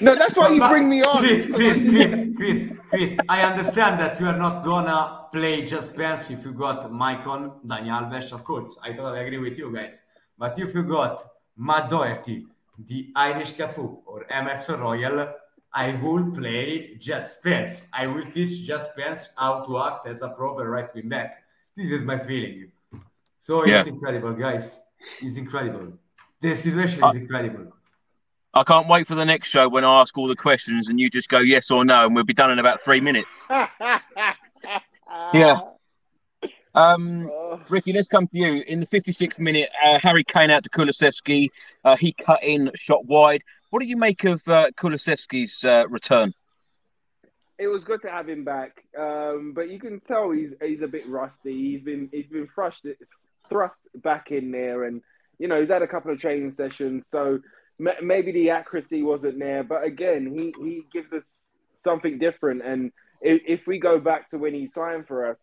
No, 0.00 0.14
that's 0.14 0.34
why 0.34 0.48
you 0.48 0.66
bring 0.66 0.88
me 0.88 1.02
on. 1.02 1.18
Chris, 1.18 1.44
Chris, 1.44 1.78
Chris, 1.82 2.30
Chris, 2.36 2.72
Chris, 2.88 3.18
I 3.28 3.42
understand 3.42 4.00
that 4.00 4.18
you 4.18 4.26
are 4.26 4.38
not 4.38 4.64
gonna 4.64 5.26
play 5.30 5.62
Jed 5.62 5.84
Spence 5.84 6.30
if 6.30 6.46
you 6.46 6.52
got 6.52 6.90
Maicon, 6.90 7.52
Daniel 7.68 7.96
Alves, 7.96 8.32
of 8.32 8.44
course. 8.44 8.78
I 8.82 8.92
totally 8.92 9.20
agree 9.20 9.38
with 9.38 9.58
you 9.58 9.70
guys. 9.70 10.02
But 10.38 10.58
if 10.58 10.74
you 10.74 10.84
got 10.84 11.22
Matt 11.58 11.90
Doherty, 11.90 12.46
the 12.78 13.12
Irish 13.14 13.52
Cafu, 13.52 13.98
or 14.06 14.24
Emerson 14.30 14.80
Royal, 14.80 15.34
I 15.74 15.92
will 16.02 16.30
play 16.32 16.96
Jed 16.96 17.28
Spence. 17.28 17.88
I 17.92 18.06
will 18.06 18.24
teach 18.24 18.66
Jed 18.66 18.80
Spence 18.80 19.28
how 19.36 19.66
to 19.66 19.78
act 19.80 20.08
as 20.08 20.22
a 20.22 20.28
proper 20.28 20.70
right 20.70 20.92
wing 20.94 21.10
back. 21.10 21.43
This 21.76 21.90
is 21.90 22.02
my 22.02 22.18
feeling. 22.18 22.70
So 23.40 23.62
it's 23.62 23.70
yeah. 23.70 23.84
incredible, 23.84 24.32
guys. 24.32 24.80
It's 25.20 25.36
incredible. 25.36 25.92
The 26.40 26.54
situation 26.54 27.04
is 27.04 27.16
incredible. 27.16 27.72
I 28.54 28.62
can't 28.62 28.88
wait 28.88 29.08
for 29.08 29.16
the 29.16 29.24
next 29.24 29.48
show 29.48 29.68
when 29.68 29.84
I 29.84 30.00
ask 30.00 30.16
all 30.16 30.28
the 30.28 30.36
questions 30.36 30.88
and 30.88 31.00
you 31.00 31.10
just 31.10 31.28
go 31.28 31.40
yes 31.40 31.70
or 31.70 31.84
no, 31.84 32.06
and 32.06 32.14
we'll 32.14 32.24
be 32.24 32.34
done 32.34 32.52
in 32.52 32.60
about 32.60 32.82
three 32.82 33.00
minutes. 33.00 33.48
yeah. 35.34 35.60
Um, 36.76 37.30
Ricky, 37.68 37.92
let's 37.92 38.08
come 38.08 38.26
to 38.28 38.36
you. 38.38 38.62
In 38.66 38.80
the 38.80 38.86
56th 38.86 39.38
minute, 39.38 39.70
uh, 39.84 39.98
Harry 39.98 40.24
Kane 40.24 40.50
out 40.50 40.62
to 40.64 40.70
Kulusevski. 40.70 41.48
Uh, 41.84 41.96
he 41.96 42.12
cut 42.12 42.42
in, 42.42 42.70
shot 42.74 43.04
wide. 43.04 43.42
What 43.70 43.80
do 43.80 43.86
you 43.86 43.96
make 43.96 44.24
of 44.24 44.46
uh, 44.46 44.70
Kulusevski's 44.76 45.64
uh, 45.64 45.88
return? 45.88 46.32
It 47.58 47.68
was 47.68 47.84
good 47.84 48.02
to 48.02 48.10
have 48.10 48.28
him 48.28 48.44
back, 48.44 48.84
um, 48.98 49.52
but 49.54 49.70
you 49.70 49.78
can 49.78 50.00
tell 50.00 50.30
he's 50.30 50.50
he's 50.60 50.82
a 50.82 50.88
bit 50.88 51.06
rusty. 51.06 51.52
He's 51.52 51.82
been 51.82 52.08
he's 52.12 52.26
been 52.26 52.48
thrust 52.54 52.84
thrust 53.48 53.80
back 53.94 54.32
in 54.32 54.50
there, 54.50 54.84
and 54.84 55.02
you 55.38 55.46
know 55.46 55.60
he's 55.60 55.70
had 55.70 55.82
a 55.82 55.86
couple 55.86 56.12
of 56.12 56.18
training 56.18 56.54
sessions, 56.54 57.04
so 57.10 57.40
maybe 57.78 58.32
the 58.32 58.50
accuracy 58.50 59.02
wasn't 59.02 59.38
there, 59.38 59.64
but 59.64 59.84
again, 59.84 60.32
he, 60.36 60.54
he 60.62 60.82
gives 60.92 61.12
us 61.12 61.40
something 61.82 62.18
different. 62.18 62.62
And 62.62 62.92
if, 63.20 63.42
if 63.46 63.66
we 63.66 63.78
go 63.78 63.98
back 63.98 64.30
to 64.30 64.38
when 64.38 64.54
he 64.54 64.68
signed 64.68 65.06
for 65.06 65.30
us, 65.30 65.38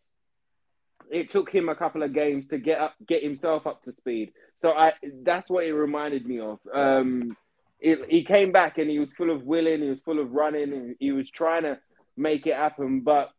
it 1.10 1.30
took 1.30 1.52
him 1.54 1.68
a 1.68 1.76
couple 1.76 2.04
of 2.04 2.14
games 2.14 2.48
to 2.50 2.58
get 2.58 2.80
up, 2.80 2.96
get 3.06 3.22
himself 3.22 3.68
up 3.68 3.84
to 3.84 3.94
speed. 3.94 4.32
So 4.62 4.72
I 4.72 4.94
that's 5.24 5.50
what 5.50 5.66
it 5.66 5.74
reminded 5.74 6.26
me 6.26 6.40
of. 6.40 6.60
Um, 6.74 7.36
he 7.80 8.24
came 8.24 8.52
back 8.52 8.78
and 8.78 8.90
he 8.90 9.00
was 9.00 9.12
full 9.12 9.32
of 9.32 9.44
willing, 9.44 9.82
he 9.82 9.90
was 9.90 10.00
full 10.06 10.20
of 10.20 10.32
running, 10.32 10.72
and 10.72 10.96
he 11.00 11.12
was 11.12 11.30
trying 11.30 11.64
to 11.64 11.80
make 12.22 12.48
it 12.48 12.56
happen, 12.56 13.02
but 13.02 13.32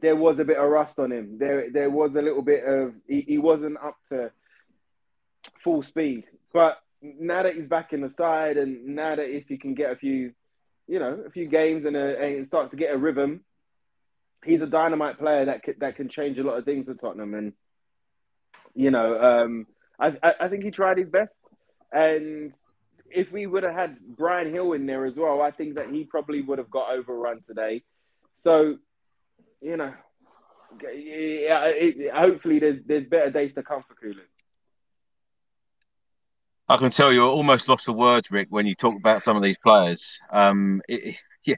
there 0.00 0.16
was 0.16 0.38
a 0.38 0.44
bit 0.44 0.58
of 0.58 0.68
rust 0.68 0.98
on 0.98 1.12
him. 1.12 1.38
There 1.38 1.70
there 1.70 1.90
was 1.90 2.14
a 2.14 2.22
little 2.22 2.42
bit 2.42 2.64
of 2.64 2.94
he, 3.06 3.22
he 3.22 3.38
wasn't 3.38 3.76
up 3.82 3.96
to 4.10 4.30
full 5.62 5.82
speed. 5.82 6.24
But 6.52 6.78
now 7.02 7.42
that 7.42 7.54
he's 7.54 7.68
back 7.68 7.92
in 7.92 8.00
the 8.00 8.10
side, 8.10 8.56
and 8.56 8.96
now 8.96 9.16
that 9.16 9.28
if 9.28 9.48
he 9.48 9.56
can 9.56 9.74
get 9.74 9.92
a 9.92 9.96
few, 9.96 10.32
you 10.86 10.98
know, 10.98 11.22
a 11.26 11.30
few 11.30 11.46
games 11.46 11.84
and, 11.84 11.96
a, 11.96 12.20
and 12.20 12.46
start 12.46 12.70
to 12.70 12.76
get 12.76 12.94
a 12.94 12.98
rhythm, 12.98 13.44
he's 14.44 14.62
a 14.62 14.66
dynamite 14.66 15.18
player 15.18 15.44
that 15.46 15.62
can, 15.62 15.74
that 15.78 15.96
can 15.96 16.08
change 16.08 16.38
a 16.38 16.42
lot 16.42 16.58
of 16.58 16.64
things 16.64 16.86
for 16.86 16.94
Tottenham. 16.94 17.34
And 17.34 17.52
you 18.74 18.90
know, 18.90 19.20
um, 19.20 19.66
I, 19.98 20.16
I, 20.22 20.34
I 20.42 20.48
think 20.48 20.64
he 20.64 20.70
tried 20.70 20.98
his 20.98 21.08
best. 21.08 21.32
And 21.90 22.52
if 23.10 23.30
we 23.32 23.46
would 23.46 23.62
have 23.62 23.74
had 23.74 23.98
Bryan 24.16 24.52
Gil 24.52 24.72
in 24.72 24.86
there 24.86 25.06
as 25.06 25.14
well, 25.16 25.40
I 25.40 25.50
think 25.50 25.76
that 25.76 25.90
he 25.90 26.04
probably 26.04 26.40
would 26.42 26.58
have 26.58 26.70
got 26.70 26.90
overrun 26.90 27.40
today. 27.46 27.82
So, 28.36 28.76
you 29.60 29.76
know, 29.76 29.92
yeah, 30.82 31.64
it, 31.66 32.12
hopefully 32.14 32.58
there's 32.58 32.80
there's 32.86 33.08
better 33.08 33.30
days 33.30 33.54
to 33.54 33.62
come 33.62 33.82
for 33.88 33.94
Kulu. 33.94 34.20
I 36.68 36.76
can 36.76 36.90
tell 36.90 37.12
you 37.12 37.22
almost 37.22 37.68
lost 37.68 37.86
for 37.86 37.92
words, 37.92 38.30
Rick, 38.30 38.48
when 38.50 38.66
you 38.66 38.74
talk 38.74 38.94
about 38.94 39.22
some 39.22 39.36
of 39.36 39.42
these 39.42 39.56
players. 39.58 40.20
Um, 40.30 40.82
it, 40.86 41.16
yeah, 41.44 41.56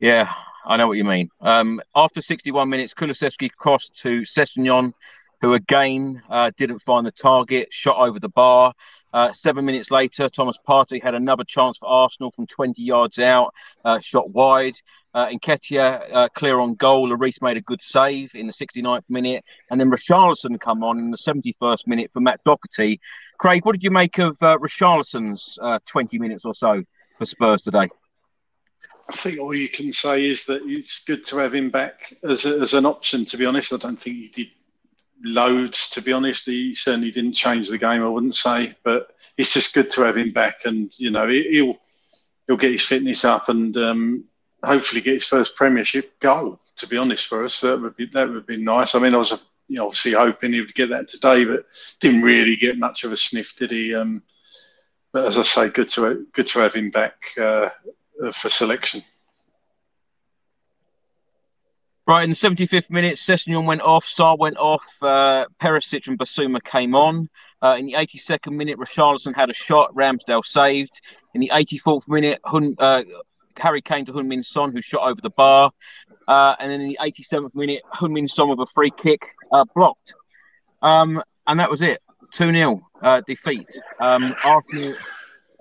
yeah, 0.00 0.32
I 0.64 0.76
know 0.76 0.86
what 0.86 0.96
you 0.96 1.04
mean. 1.04 1.28
Um, 1.40 1.80
after 1.96 2.20
61 2.20 2.68
minutes, 2.68 2.94
Kulusevski 2.94 3.50
crossed 3.50 3.96
to 4.02 4.20
Sessegnon, 4.20 4.92
who 5.40 5.54
again 5.54 6.22
uh, 6.30 6.52
didn't 6.56 6.80
find 6.80 7.04
the 7.04 7.12
target, 7.12 7.68
shot 7.72 7.96
over 7.96 8.20
the 8.20 8.28
bar. 8.28 8.74
Uh, 9.12 9.32
seven 9.32 9.64
minutes 9.64 9.90
later, 9.90 10.28
Thomas 10.28 10.58
Partey 10.68 11.02
had 11.02 11.14
another 11.14 11.44
chance 11.44 11.78
for 11.78 11.88
Arsenal 11.88 12.30
from 12.30 12.46
20 12.46 12.82
yards 12.82 13.18
out, 13.18 13.54
uh, 13.84 14.00
shot 14.00 14.30
wide. 14.30 14.76
Uh, 15.14 15.28
Nketiah 15.28 16.14
uh, 16.14 16.28
clear 16.34 16.60
on 16.60 16.74
goal. 16.74 17.08
Lloris 17.08 17.40
made 17.40 17.56
a 17.56 17.62
good 17.62 17.82
save 17.82 18.34
in 18.34 18.46
the 18.46 18.52
69th 18.52 19.08
minute. 19.08 19.44
And 19.70 19.80
then 19.80 19.90
Richarlison 19.90 20.60
come 20.60 20.84
on 20.84 20.98
in 20.98 21.10
the 21.10 21.16
71st 21.16 21.86
minute 21.86 22.10
for 22.12 22.20
Matt 22.20 22.40
Doherty. 22.44 23.00
Craig, 23.38 23.64
what 23.64 23.72
did 23.72 23.82
you 23.82 23.90
make 23.90 24.18
of 24.18 24.36
uh, 24.42 24.58
Richarlison's 24.58 25.58
uh, 25.62 25.78
20 25.88 26.18
minutes 26.18 26.44
or 26.44 26.54
so 26.54 26.82
for 27.16 27.24
Spurs 27.24 27.62
today? 27.62 27.88
I 29.08 29.12
think 29.12 29.40
all 29.40 29.54
you 29.54 29.68
can 29.68 29.92
say 29.92 30.26
is 30.26 30.44
that 30.46 30.62
it's 30.66 31.04
good 31.04 31.24
to 31.26 31.38
have 31.38 31.54
him 31.54 31.70
back 31.70 32.12
as, 32.22 32.44
a, 32.44 32.60
as 32.60 32.74
an 32.74 32.86
option, 32.86 33.24
to 33.24 33.36
be 33.36 33.46
honest. 33.46 33.72
I 33.72 33.78
don't 33.78 34.00
think 34.00 34.16
he 34.16 34.28
did 34.28 34.50
loads, 35.24 35.90
to 35.90 36.02
be 36.02 36.12
honest. 36.12 36.46
He 36.46 36.74
certainly 36.74 37.10
didn't 37.10 37.32
change 37.32 37.68
the 37.68 37.78
game, 37.78 38.02
I 38.02 38.08
wouldn't 38.08 38.36
say. 38.36 38.74
But 38.82 39.14
it's 39.36 39.54
just 39.54 39.74
good 39.74 39.90
to 39.90 40.02
have 40.02 40.16
him 40.16 40.32
back. 40.32 40.64
And, 40.64 40.96
you 40.98 41.10
know, 41.10 41.28
he'll, 41.28 41.78
he'll 42.46 42.56
get 42.56 42.72
his 42.72 42.84
fitness 42.84 43.24
up 43.24 43.48
and 43.48 43.76
um, 43.76 44.24
hopefully 44.62 45.00
get 45.00 45.14
his 45.14 45.26
first 45.26 45.56
Premiership 45.56 46.18
goal. 46.20 46.60
To 46.76 46.86
be 46.86 46.96
honest, 46.96 47.26
for 47.26 47.44
us, 47.44 47.60
that 47.60 47.80
would 47.80 47.96
be 47.96 48.06
that 48.06 48.30
would 48.30 48.46
be 48.46 48.56
nice. 48.56 48.94
I 48.94 49.00
mean, 49.00 49.14
I 49.14 49.18
was 49.18 49.46
you 49.68 49.76
know, 49.76 49.86
obviously 49.86 50.12
hoping 50.12 50.52
he 50.52 50.60
would 50.60 50.74
get 50.74 50.90
that 50.90 51.08
today, 51.08 51.44
but 51.44 51.66
didn't 52.00 52.22
really 52.22 52.56
get 52.56 52.78
much 52.78 53.04
of 53.04 53.12
a 53.12 53.16
sniff, 53.16 53.56
did 53.56 53.70
he? 53.70 53.94
Um, 53.94 54.22
but 55.12 55.26
as 55.26 55.38
I 55.38 55.42
say, 55.42 55.68
good 55.68 55.88
to 55.90 56.26
good 56.32 56.46
to 56.48 56.60
have 56.60 56.74
him 56.74 56.90
back 56.90 57.22
uh, 57.40 57.70
for 58.32 58.48
selection. 58.48 59.02
Right, 62.08 62.24
in 62.24 62.30
the 62.30 62.36
75th 62.36 62.88
minute, 62.88 63.16
Sessegnon 63.16 63.66
went 63.66 63.82
off, 63.82 64.06
Sarr 64.06 64.38
went 64.38 64.56
off, 64.56 64.82
uh, 65.02 65.44
Perisic 65.60 66.08
and 66.08 66.18
Bissouma 66.18 66.64
came 66.64 66.94
on. 66.94 67.28
Uh, 67.62 67.76
in 67.78 67.84
the 67.84 67.92
82nd 67.92 68.52
minute, 68.52 68.78
Richarlison 68.78 69.36
had 69.36 69.50
a 69.50 69.52
shot, 69.52 69.94
Ramsdale 69.94 70.42
saved. 70.42 71.02
In 71.34 71.42
the 71.42 71.50
84th 71.52 72.08
minute, 72.08 72.40
Hun, 72.46 72.74
uh, 72.78 73.02
Harry 73.58 73.82
Kane 73.82 74.06
to 74.06 74.12
Heung-min 74.12 74.42
Son, 74.42 74.72
who 74.72 74.80
shot 74.80 75.06
over 75.06 75.20
the 75.20 75.28
bar. 75.28 75.70
Uh, 76.26 76.56
and 76.58 76.72
then 76.72 76.80
in 76.80 76.88
the 76.88 76.98
87th 76.98 77.54
minute, 77.54 77.82
Heung-min 77.92 78.26
Son 78.26 78.48
with 78.48 78.60
a 78.60 78.66
free 78.72 78.90
kick 78.90 79.26
uh, 79.52 79.66
blocked. 79.74 80.14
Um, 80.80 81.22
and 81.46 81.60
that 81.60 81.70
was 81.70 81.82
it. 81.82 82.00
2 82.32 82.50
0 82.52 82.80
uh, 83.02 83.20
defeat. 83.26 83.68
Um, 84.00 84.34
Arsenal, 84.42 84.94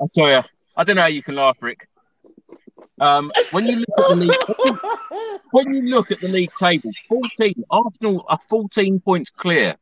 I 0.01 0.05
tell 0.13 0.29
you, 0.29 0.41
I 0.77 0.85
don't 0.85 0.95
know 0.95 1.01
how 1.01 1.09
you 1.09 1.23
can 1.23 1.35
laugh, 1.35 1.57
Rick. 1.59 1.89
Um, 2.99 3.31
when 3.51 3.65
you 3.67 3.77
look 3.77 3.99
at 3.99 4.09
the 4.09 4.15
league, 4.15 5.41
when 5.51 5.73
you 5.73 5.81
look 5.83 6.11
at 6.11 6.19
the 6.19 6.27
league 6.27 6.51
table, 6.59 6.91
14 7.09 7.63
Arsenal 7.69 8.25
are 8.27 8.39
14 8.49 8.99
points 8.99 9.29
clear 9.29 9.75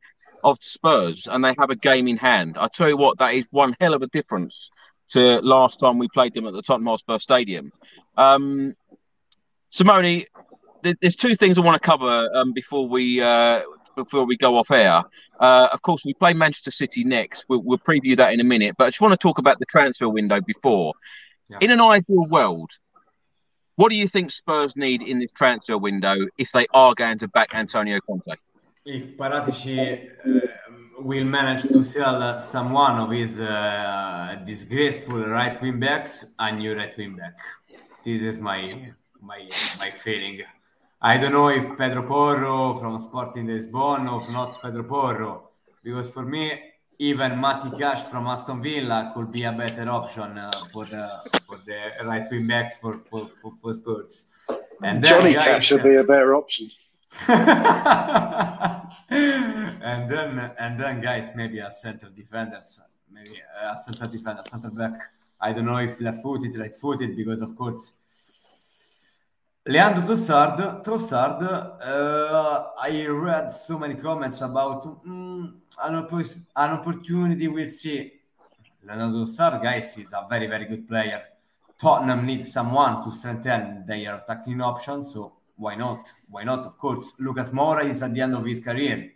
of 0.44 0.58
Spurs, 0.62 1.28
and 1.30 1.44
they 1.44 1.56
have 1.58 1.70
a 1.70 1.76
game 1.76 2.08
in 2.08 2.18
hand. 2.18 2.58
I 2.60 2.68
tell 2.68 2.88
you 2.88 2.98
what, 2.98 3.18
that 3.20 3.34
is 3.34 3.48
one 3.52 3.76
hell 3.80 3.94
of 3.94 4.02
a 4.02 4.08
difference 4.08 4.70
to 5.10 5.40
last 5.42 5.80
time 5.80 5.98
we 5.98 6.08
played 6.08 6.34
them 6.34 6.48
at 6.48 6.54
the 6.54 6.62
Tottenham 6.62 6.88
Hotspur 6.88 7.20
Stadium. 7.20 7.72
Um, 8.18 8.76
Simone, 9.70 10.26
th- 10.84 10.98
there's 11.02 11.16
two 11.16 11.36
things 11.36 11.58
I 11.58 11.62
want 11.62 11.82
to 11.82 11.86
cover 11.86 12.30
um, 12.36 12.54
before 12.54 12.88
we 12.88 13.22
uh, 13.22 13.62
before 13.96 14.26
we 14.26 14.38
go 14.38 14.58
off 14.58 14.72
air. 14.72 15.04
Uh, 15.40 15.68
of 15.72 15.82
course, 15.82 16.04
we 16.06 16.14
play 16.14 16.34
Manchester 16.34 16.72
City 16.72 17.04
next. 17.04 17.46
We'll, 17.50 17.62
we'll, 17.62 17.78
preview 17.78 18.16
that 18.18 18.34
in 18.34 18.40
a 18.40 18.44
minute. 18.44 18.76
But 18.78 18.86
I 18.86 18.90
just 18.90 19.02
want 19.02 19.14
to 19.14 19.18
talk 19.18 19.38
about 19.38 19.60
the 19.60 19.66
transfer 19.66 20.08
window 20.08 20.40
before. 20.42 20.94
Yeah. 21.50 21.58
In 21.62 21.72
an 21.72 21.82
ideal 21.82 22.26
world, 22.28 22.72
what 23.76 23.90
do 23.90 23.96
you 23.96 24.08
think 24.08 24.32
Spurs 24.32 24.76
need 24.76 25.02
in 25.02 25.20
this 25.20 25.32
transfer 25.32 25.78
window 25.78 26.16
if 26.38 26.52
they 26.52 26.66
are 26.74 26.94
going 26.96 27.18
to 27.20 27.28
back 27.28 27.54
Antonio 27.54 28.00
Conte? 28.02 28.34
If 28.86 29.18
Paratici 29.18 30.10
uh, 30.26 30.48
will 31.00 31.26
manage 31.26 31.64
to 31.64 31.84
sell 31.84 32.40
someone 32.40 33.00
of 33.00 33.12
his 33.12 33.40
uh, 33.40 34.42
disgraceful 34.46 35.26
right 35.26 35.62
wing 35.62 35.80
backs, 35.80 36.34
a 36.40 36.52
new 36.52 36.76
right 36.76 36.96
wing 36.98 37.16
back. 37.16 37.38
This 38.04 38.22
is 38.22 38.38
my 38.38 38.94
my 39.22 39.50
my 39.80 39.90
feeling. 39.90 40.42
I 41.02 41.18
don't 41.18 41.34
know 41.34 41.50
if 41.50 41.78
Pedro 41.78 42.04
Porro 42.04 42.76
from 42.80 42.98
Sporting 43.00 43.48
Lisbon 43.48 44.08
or 44.08 44.30
not 44.32 44.62
Pedro 44.62 44.84
Porro, 44.84 45.50
because 45.84 46.10
for 46.10 46.24
me, 46.24 46.60
even 47.00 47.40
Matty 47.40 47.70
Cash 47.78 48.04
from 48.04 48.28
Aston 48.28 48.62
Villa 48.62 49.12
could 49.14 49.32
be 49.32 49.44
a 49.44 49.52
better 49.52 49.90
option 49.90 50.38
uh, 50.38 50.52
for 50.72 50.86
the 50.86 51.08
for 51.48 51.58
the 51.66 52.06
right 52.06 52.30
wing 52.32 52.48
backs 52.48 52.76
for 52.78 53.00
for, 53.10 53.30
for, 53.42 53.54
for 53.62 53.74
Spurs. 53.74 54.26
And 54.84 55.04
Johnny 55.04 55.34
guys, 55.34 55.46
Cash 55.46 55.66
should 55.68 55.84
be 55.84 55.96
a 55.96 56.04
better 56.04 56.36
option. 56.36 56.70
and 59.86 60.10
then 60.10 60.52
and 60.60 60.80
then 60.80 61.00
guys 61.02 61.32
maybe 61.36 61.60
a 61.60 61.72
center 61.72 62.10
defender 62.10 62.62
maybe 63.10 63.42
a 63.62 63.78
center 63.78 64.08
defender 64.08 64.42
center 64.46 64.70
back 64.72 65.00
i 65.40 65.54
don't 65.54 65.66
know 65.66 65.78
if 65.78 66.02
left 66.02 66.22
footed 66.22 66.58
right 66.58 66.76
footed 66.76 67.16
because 67.16 67.42
of 67.42 67.56
course 67.56 67.94
Leandro 69.68 70.04
Trossard, 70.04 70.84
Trossard 70.84 71.42
uh, 71.42 72.68
I 72.78 73.08
read 73.08 73.52
so 73.52 73.80
many 73.80 73.96
comments 73.96 74.42
about 74.42 75.04
mm, 75.04 75.54
an, 75.84 75.96
opp- 75.96 76.14
an 76.14 76.70
opportunity 76.70 77.48
we'll 77.48 77.68
see. 77.68 78.12
Leandro 78.84 79.26
Trossard, 79.26 79.64
guys, 79.64 79.98
is 79.98 80.14
a 80.14 80.28
very, 80.30 80.46
very 80.46 80.66
good 80.66 80.88
player. 80.88 81.24
Tottenham 81.80 82.28
needs 82.28 82.54
someone 82.54 83.04
to 83.04 83.12
strengthen 83.12 83.84
their 83.88 84.18
attacking 84.18 84.62
options, 84.62 85.12
so 85.12 85.34
why 85.56 85.74
not? 85.74 86.14
Why 86.30 86.44
not? 86.44 86.60
Of 86.60 86.78
course, 86.78 87.14
Lucas 87.18 87.50
Moura 87.50 87.90
is 87.90 88.04
at 88.04 88.14
the 88.14 88.22
end 88.22 88.36
of 88.36 88.46
his 88.46 88.60
career, 88.60 89.14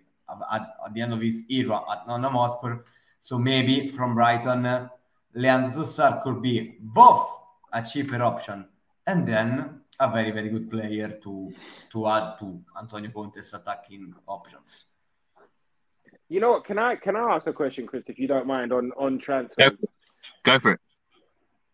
at, 0.52 0.62
at 0.84 0.94
the 0.96 1.02
end 1.02 1.14
of 1.14 1.22
his 1.22 1.44
era 1.48 1.80
at 1.92 2.06
Tottenham 2.08 2.34
Hotspur. 2.34 2.86
So 3.20 3.38
maybe 3.38 3.88
from 3.88 4.16
Brighton, 4.16 4.66
uh, 4.66 4.90
Leandro 5.36 5.84
Trossard 5.84 6.24
could 6.24 6.42
be 6.42 6.76
both 6.80 7.24
a 7.72 7.84
cheaper 7.84 8.24
option 8.24 8.66
and 9.06 9.28
then 9.28 9.79
a 10.00 10.10
very, 10.10 10.32
very 10.32 10.50
good 10.50 10.70
player 10.70 11.20
to 11.24 11.54
to 11.92 12.08
add 12.08 12.40
to 12.40 12.62
Antonio 12.78 13.12
Conte's 13.12 13.54
attacking 13.54 14.14
options. 14.28 14.86
You 16.30 16.40
know 16.40 16.52
what? 16.52 16.66
Can 16.66 16.78
I 16.78 16.96
can 16.96 17.16
I 17.16 17.36
ask 17.36 17.48
a 17.48 17.54
question, 17.54 17.88
Chris, 17.88 18.08
if 18.08 18.20
you 18.20 18.28
don't 18.28 18.48
mind, 18.48 18.72
on 18.72 18.92
on 18.98 19.20
transfer? 19.20 19.62
Yep. 19.62 19.76
Go 20.44 20.60
for 20.60 20.72
it. 20.74 20.80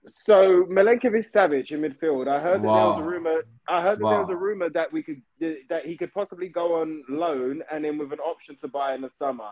So 0.08 0.66
Milinkovic 0.66 1.30
Savic 1.32 1.72
in 1.72 1.82
midfield. 1.82 2.28
I 2.28 2.40
heard 2.40 2.62
that 2.62 2.68
wow. 2.68 2.76
there 2.76 2.88
was 2.88 3.00
a 3.02 3.10
rumor. 3.10 3.44
I 3.68 3.82
heard 3.82 4.00
that 4.00 4.04
wow. 4.04 4.12
there 4.12 4.22
was 4.22 4.30
a 4.30 4.36
rumor 4.36 4.70
that 4.70 4.92
we 4.94 5.04
could 5.04 5.22
that 5.40 5.86
he 5.86 5.98
could 5.98 6.14
possibly 6.14 6.48
go 6.48 6.82
on 6.82 7.04
loan 7.10 7.64
and 7.72 7.84
then 7.84 7.98
with 7.98 8.14
an 8.14 8.20
option 8.20 8.58
to 8.62 8.68
buy 8.68 8.96
in 8.96 9.02
the 9.02 9.12
summer. 9.20 9.50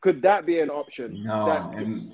Could 0.00 0.22
that 0.22 0.46
be 0.46 0.60
an 0.60 0.70
option? 0.70 1.22
No. 1.22 1.46
That... 1.46 2.12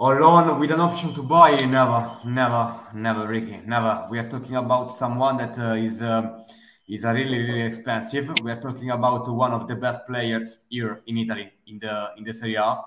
Or 0.00 0.18
loan 0.18 0.58
with 0.58 0.70
an 0.70 0.80
option 0.80 1.12
to 1.12 1.22
buy? 1.22 1.60
Never, 1.60 2.10
never, 2.24 2.74
never, 2.94 3.28
Ricky, 3.28 3.60
never. 3.66 4.06
We 4.10 4.18
are 4.18 4.26
talking 4.26 4.56
about 4.56 4.90
someone 4.90 5.36
that 5.36 5.58
uh, 5.58 5.74
is 5.74 6.00
uh, 6.00 6.42
is 6.88 7.04
a 7.04 7.12
really, 7.12 7.38
really 7.38 7.60
expensive. 7.60 8.32
We 8.42 8.50
are 8.50 8.60
talking 8.60 8.92
about 8.92 9.28
one 9.28 9.52
of 9.52 9.68
the 9.68 9.74
best 9.74 10.06
players 10.06 10.60
here 10.70 11.02
in 11.06 11.18
Italy 11.18 11.52
in 11.66 11.80
the 11.80 12.12
in 12.16 12.24
the 12.24 12.32
Serie 12.32 12.54
A 12.54 12.80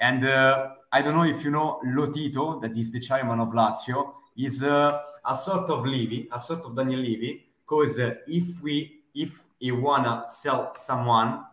and 0.00 0.26
uh, 0.26 0.74
I 0.92 1.02
don't 1.02 1.14
know 1.14 1.24
if 1.24 1.42
you 1.42 1.50
know 1.50 1.80
Lotito, 1.84 2.60
that 2.60 2.76
is 2.76 2.92
the 2.92 3.00
chairman 3.00 3.40
of 3.40 3.48
Lazio, 3.52 4.12
is 4.36 4.62
uh, 4.62 5.00
a 5.24 5.36
sort 5.36 5.70
of 5.70 5.86
Levy, 5.86 6.28
a 6.32 6.38
sort 6.38 6.60
of 6.66 6.76
Daniel 6.76 7.00
Levy, 7.00 7.46
because 7.66 7.98
uh, 7.98 8.14
if 8.26 8.60
we 8.62 9.00
if 9.14 9.42
he 9.58 9.72
wanna 9.72 10.24
sell 10.28 10.74
someone, 10.76 11.44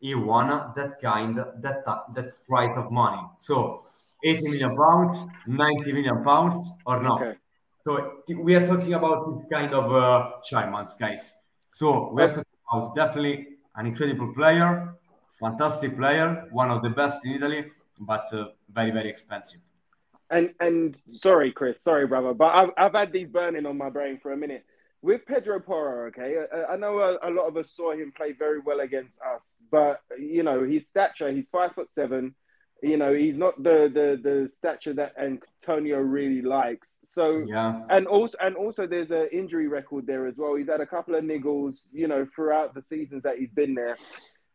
he 0.00 0.14
wanna 0.14 0.72
that 0.74 1.00
kind 1.00 1.36
that 1.36 1.84
that 2.14 2.46
price 2.46 2.76
of 2.76 2.90
money. 2.90 3.22
So 3.38 3.83
80 4.24 4.48
million 4.48 4.76
pounds, 4.76 5.24
90 5.46 5.92
million 5.92 6.24
pounds, 6.24 6.70
or 6.86 7.02
not. 7.02 7.20
Okay. 7.22 7.38
So 7.86 8.22
we 8.38 8.54
are 8.54 8.66
talking 8.66 8.94
about 8.94 9.30
this 9.30 9.44
kind 9.52 9.74
of 9.74 9.92
uh, 9.92 10.30
chairmans, 10.50 10.98
guys. 10.98 11.36
So 11.70 12.10
we 12.14 12.22
are 12.22 12.28
talking 12.28 12.44
about 12.72 12.94
definitely 12.96 13.48
an 13.76 13.86
incredible 13.86 14.32
player, 14.32 14.94
fantastic 15.38 15.96
player, 15.96 16.48
one 16.50 16.70
of 16.70 16.82
the 16.82 16.90
best 16.90 17.26
in 17.26 17.32
Italy, 17.32 17.66
but 18.00 18.32
uh, 18.32 18.46
very 18.72 18.90
very 18.90 19.10
expensive. 19.10 19.60
And 20.30 20.54
and 20.60 20.98
sorry, 21.12 21.52
Chris, 21.52 21.82
sorry, 21.82 22.06
brother, 22.06 22.32
but 22.32 22.54
I've 22.54 22.70
I've 22.78 22.94
had 22.94 23.12
these 23.12 23.28
burning 23.28 23.66
on 23.66 23.76
my 23.76 23.90
brain 23.90 24.18
for 24.22 24.32
a 24.32 24.36
minute. 24.36 24.64
With 25.02 25.26
Pedro 25.26 25.60
Porro, 25.60 26.06
okay, 26.06 26.46
I, 26.50 26.72
I 26.72 26.76
know 26.76 26.98
a, 26.98 27.28
a, 27.28 27.30
lot 27.30 27.46
of 27.46 27.58
us 27.58 27.72
saw 27.72 27.92
him 27.92 28.10
play 28.16 28.32
very 28.32 28.60
well 28.60 28.80
against 28.80 29.12
us, 29.20 29.42
but 29.70 30.00
you 30.18 30.42
know 30.42 30.64
his 30.64 30.86
stature, 30.86 31.30
he's 31.30 31.44
five 31.52 31.74
foot 31.74 31.88
seven. 31.94 32.34
You 32.84 32.96
know 32.96 33.14
he's 33.14 33.36
not 33.36 33.62
the 33.62 33.90
the 33.92 34.20
the 34.22 34.48
stature 34.48 34.92
that 34.94 35.14
Antonio 35.18 35.98
really 35.98 36.42
likes. 36.42 36.98
So 37.06 37.44
yeah, 37.46 37.80
and 37.88 38.06
also 38.06 38.36
and 38.42 38.56
also 38.56 38.86
there's 38.86 39.10
an 39.10 39.28
injury 39.32 39.68
record 39.68 40.06
there 40.06 40.26
as 40.26 40.36
well. 40.36 40.54
He's 40.54 40.68
had 40.68 40.80
a 40.80 40.86
couple 40.86 41.14
of 41.14 41.24
niggles, 41.24 41.78
you 41.92 42.08
know, 42.08 42.26
throughout 42.34 42.74
the 42.74 42.82
seasons 42.82 43.22
that 43.22 43.38
he's 43.38 43.50
been 43.50 43.74
there. 43.74 43.96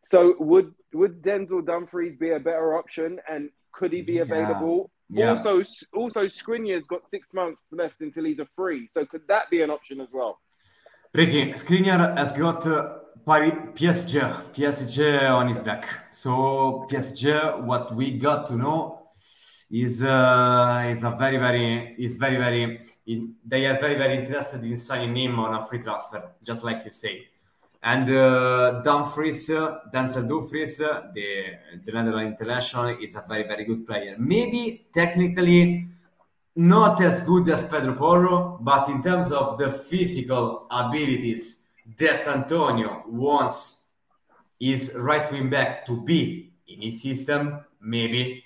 So 0.04 0.34
would 0.38 0.72
would 0.92 1.22
Denzel 1.22 1.64
Dumfries 1.64 2.16
be 2.18 2.30
a 2.30 2.40
better 2.40 2.76
option, 2.76 3.18
and 3.28 3.50
could 3.72 3.92
he 3.92 4.02
be 4.02 4.18
available? 4.18 4.90
Yeah. 5.08 5.24
Yeah. 5.24 5.30
Also, 5.30 5.64
also 5.92 6.26
Skriniar's 6.26 6.86
got 6.86 7.10
six 7.10 7.34
months 7.34 7.62
left 7.72 8.00
until 8.00 8.24
he's 8.24 8.38
a 8.38 8.46
free. 8.54 8.88
So 8.94 9.04
could 9.04 9.26
that 9.26 9.50
be 9.50 9.60
an 9.62 9.70
option 9.70 10.00
as 10.00 10.08
well? 10.12 10.38
Ricky 11.12 11.52
Skriniar 11.52 12.16
has 12.16 12.30
got 12.30 12.64
uh, 12.64 12.98
PSG, 13.26 14.52
PSG 14.52 15.30
on 15.30 15.48
his 15.48 15.58
back. 15.58 15.86
So 16.10 16.86
PSG, 16.90 17.62
what 17.64 17.94
we 17.94 18.18
got 18.18 18.46
to 18.46 18.56
know 18.56 19.08
is 19.70 20.02
uh, 20.02 20.86
is 20.88 21.04
a 21.04 21.10
very 21.10 21.36
very 21.36 21.94
is 21.98 22.14
very 22.14 22.36
very 22.36 22.86
in, 23.06 23.34
they 23.44 23.66
are 23.66 23.80
very 23.80 23.94
very 23.94 24.16
interested 24.18 24.64
in 24.64 24.80
signing 24.80 25.16
him 25.16 25.38
on 25.38 25.54
a 25.54 25.66
free 25.66 25.80
transfer, 25.80 26.32
just 26.42 26.64
like 26.64 26.84
you 26.84 26.90
say. 26.90 27.26
And 27.82 28.10
uh, 28.10 28.82
Dumfries, 28.82 29.48
Denzel 29.48 30.28
Dumfries, 30.28 30.76
the, 30.76 31.00
the 31.14 31.92
Netherlands 31.92 32.38
international, 32.38 32.98
is 33.02 33.16
a 33.16 33.24
very, 33.26 33.44
very 33.44 33.64
good 33.64 33.86
player. 33.86 34.16
Maybe 34.18 34.86
technically 34.92 35.86
not 36.56 37.00
as 37.00 37.22
good 37.22 37.48
as 37.48 37.62
Pedro 37.62 37.94
Porro, 37.94 38.58
but 38.60 38.90
in 38.90 39.02
terms 39.02 39.32
of 39.32 39.56
the 39.56 39.72
physical 39.72 40.66
abilities 40.70 41.59
that 41.98 42.26
Antonio 42.28 43.04
wants 43.06 43.88
his 44.58 44.92
right 44.94 45.30
wing 45.32 45.50
back 45.50 45.86
to 45.86 46.02
be 46.02 46.52
in 46.68 46.82
his 46.82 47.02
system, 47.02 47.60
maybe 47.80 48.44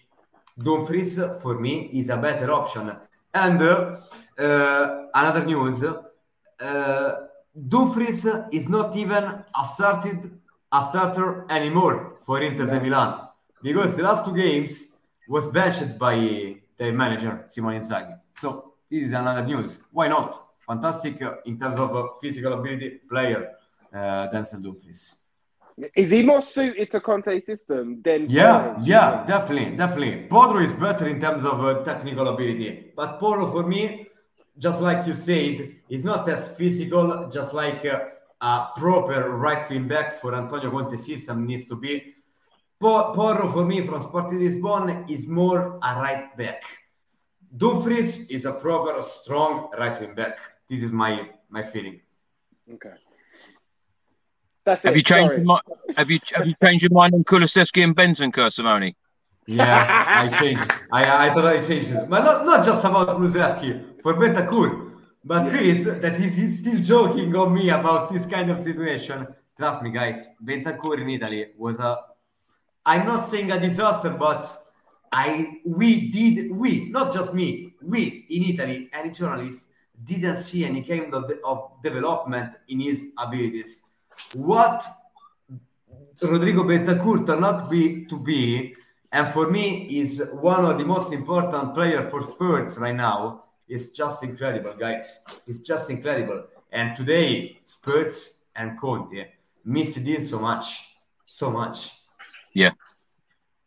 Dumfries 0.57 1.19
for 1.43 1.59
me 1.59 1.91
is 1.93 2.11
a 2.11 2.17
better 2.17 2.51
option. 2.53 2.93
And 3.33 3.61
uh, 3.61 3.97
another 5.15 5.45
news 5.45 5.85
uh, 6.61 7.13
Dumfries 7.69 8.25
is 8.53 8.69
not 8.69 8.95
even 8.97 9.25
a 9.25 9.65
started 9.75 10.31
a 10.73 10.87
starter 10.89 11.47
anymore 11.51 12.17
for 12.23 12.43
Inter 12.43 12.67
de 12.67 12.81
Milan 12.81 13.29
because 13.63 13.95
the 13.95 14.03
last 14.03 14.25
two 14.25 14.35
games 14.35 14.89
was 15.29 15.47
benched 15.47 15.99
by 15.99 16.57
their 16.77 16.93
manager 16.93 17.45
Simone 17.47 17.81
Inzaghi. 17.81 18.19
So 18.39 18.75
this 18.91 19.05
is 19.05 19.13
another 19.13 19.45
news. 19.45 19.81
Why 19.93 20.09
not? 20.09 20.35
Fantastic 20.67 21.21
in 21.45 21.59
terms 21.59 21.79
of 21.79 22.19
physical 22.21 22.53
ability 22.55 23.01
player, 23.09 23.53
uh, 23.93 24.29
Denzel 24.33 24.63
Dumfries. 24.63 25.17
Is 25.97 26.11
he 26.11 26.23
more 26.23 26.41
suited 26.41 26.91
to 26.93 27.01
Conte's 27.01 27.45
system 27.45 28.01
than? 28.03 28.31
Yeah, 28.31 28.77
yeah, 28.81 29.25
definitely, 29.27 29.77
definitely. 29.77 30.27
Porro 30.29 30.61
is 30.61 30.73
better 30.73 31.09
in 31.09 31.21
terms 31.21 31.45
of 31.45 31.65
uh, 31.65 31.83
technical 31.83 32.29
ability, 32.29 32.93
but 32.95 33.19
Porro 33.19 33.51
for 33.51 33.67
me, 33.67 34.07
just 34.57 34.81
like 34.81 35.07
you 35.07 35.15
said, 35.15 35.75
is 35.89 36.05
not 36.05 36.29
as 36.29 36.53
physical, 36.53 37.29
just 37.29 37.53
like 37.53 37.85
uh, 37.85 38.05
a 38.41 38.69
proper 38.77 39.31
right 39.31 39.69
wing 39.69 39.89
back 39.89 40.15
for 40.15 40.35
Antonio 40.35 40.71
Conte's 40.71 41.05
system 41.05 41.45
needs 41.45 41.67
to 41.67 41.75
be. 41.75 42.15
Porro 42.81 43.49
for 43.51 43.65
me 43.65 43.83
from 43.83 44.03
Sporting 44.03 44.41
Lisbon 44.41 45.07
is 45.09 45.27
more 45.27 45.81
a 45.83 45.97
right 45.97 46.37
back. 46.37 46.63
Dumfries 47.57 48.27
is 48.29 48.45
a 48.45 48.53
proper 48.53 49.01
strong 49.03 49.71
right 49.79 50.01
wing 50.01 50.15
back. 50.15 50.39
This 50.69 50.83
is 50.83 50.93
my 50.93 51.29
my 51.49 51.63
feeling. 51.63 52.01
Okay. 52.73 52.91
That's 54.65 54.83
have 54.83 54.95
it. 54.95 54.97
you 54.97 55.03
changed 55.03 55.29
Sorry. 55.29 55.37
your 55.37 55.45
mind? 55.45 55.63
Have 55.97 56.11
you 56.11 56.21
have 56.35 56.47
you 56.47 56.55
changed 56.63 56.83
your 56.83 56.93
mind 56.93 57.15
on 57.15 57.25
Kulusevski 57.25 57.85
and 57.85 57.95
Benzema, 57.95 58.53
Simone? 58.53 58.95
Yeah, 59.47 60.05
I 60.33 60.39
changed. 60.41 60.73
I 60.91 61.27
I 61.27 61.35
totally 61.35 61.61
changed 61.61 61.91
it. 61.91 62.09
But 62.09 62.25
not, 62.25 62.47
not 62.47 62.65
just 62.65 62.85
about 62.85 63.09
Kulusevski, 63.11 64.03
for 64.03 64.15
Bentancur. 64.15 64.93
But 65.23 65.51
Chris, 65.51 65.85
that 65.85 66.19
is 66.19 66.37
he's 66.37 66.59
still 66.61 66.81
joking 66.81 67.35
on 67.37 67.55
me 67.55 67.71
about 67.71 68.11
this 68.11 68.27
kind 68.27 68.51
of 68.51 68.63
situation. 68.63 69.27
Trust 69.59 69.83
me, 69.83 69.91
guys, 69.91 70.29
Bentancur 70.43 71.01
in 71.01 71.11
Italy 71.11 71.47
was 71.59 71.79
a 71.79 71.99
I'm 72.87 73.07
not 73.07 73.25
saying 73.25 73.51
a 73.51 73.61
disaster, 73.61 74.11
but 74.11 74.67
I 75.13 75.61
we 75.65 76.11
did 76.11 76.51
we 76.53 76.91
not 76.91 77.13
just 77.13 77.33
me 77.35 77.75
we 77.83 78.27
in 78.31 78.45
Italy 78.45 78.91
any 78.93 79.11
journalists 79.11 79.67
didn't 80.05 80.43
see 80.43 80.65
any 80.65 80.83
kind 80.83 81.13
of, 81.15 81.31
of 81.45 81.71
development 81.83 82.55
in 82.69 82.81
his 82.81 83.09
abilities. 83.19 83.83
What 84.35 84.85
Rodrigo 86.23 86.63
Bentancur 86.63 87.27
turned 87.27 87.45
out 87.45 87.71
be 87.71 88.05
to 88.07 88.19
be, 88.19 88.75
and 89.13 89.29
for 89.29 89.51
me 89.51 89.87
is 90.01 90.23
one 90.33 90.65
of 90.65 90.79
the 90.79 90.85
most 90.85 91.13
important 91.13 91.75
player 91.75 92.09
for 92.11 92.23
Spurs 92.23 92.79
right 92.79 92.95
now. 92.95 93.41
Is 93.67 93.93
just 93.93 94.23
incredible, 94.23 94.75
guys. 94.75 95.25
It's 95.47 95.59
just 95.59 95.89
incredible. 95.89 96.45
And 96.71 96.95
today, 96.95 97.61
Spurs 97.65 98.45
and 98.55 98.79
Conte 98.79 99.27
missed 99.65 99.97
it 99.97 100.23
so 100.23 100.39
much, 100.39 100.97
so 101.25 101.51
much. 101.51 101.93
Yeah. 102.53 102.73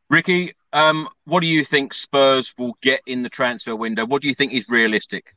Ricky, 0.09 0.53
um, 0.71 1.09
what 1.25 1.39
do 1.39 1.47
you 1.47 1.65
think 1.65 1.95
Spurs 1.95 2.53
will 2.59 2.77
get 2.83 3.01
in 3.07 3.23
the 3.23 3.29
transfer 3.29 3.75
window? 3.75 4.05
What 4.05 4.21
do 4.21 4.27
you 4.27 4.35
think 4.35 4.53
is 4.53 4.69
realistic? 4.69 5.35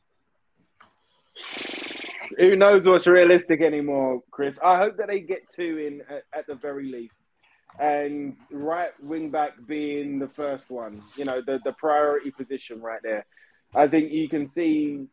Who 2.37 2.55
knows 2.55 2.85
what's 2.85 3.07
realistic 3.07 3.61
anymore, 3.61 4.21
Chris? 4.31 4.55
I 4.63 4.77
hope 4.77 4.97
that 4.97 5.07
they 5.07 5.19
get 5.19 5.41
two 5.53 5.77
in 5.77 6.01
at, 6.15 6.23
at 6.39 6.47
the 6.47 6.55
very 6.55 6.89
least. 6.89 7.15
And 7.79 8.35
right 8.51 8.91
wing 9.01 9.31
back 9.31 9.51
being 9.65 10.19
the 10.19 10.27
first 10.27 10.69
one, 10.69 11.01
you 11.15 11.25
know, 11.25 11.41
the, 11.45 11.59
the 11.63 11.73
priority 11.73 12.31
position 12.31 12.81
right 12.81 12.99
there. 13.03 13.23
I 13.73 13.87
think 13.87 14.11
you 14.11 14.27
can 14.27 14.49
see 14.49 15.07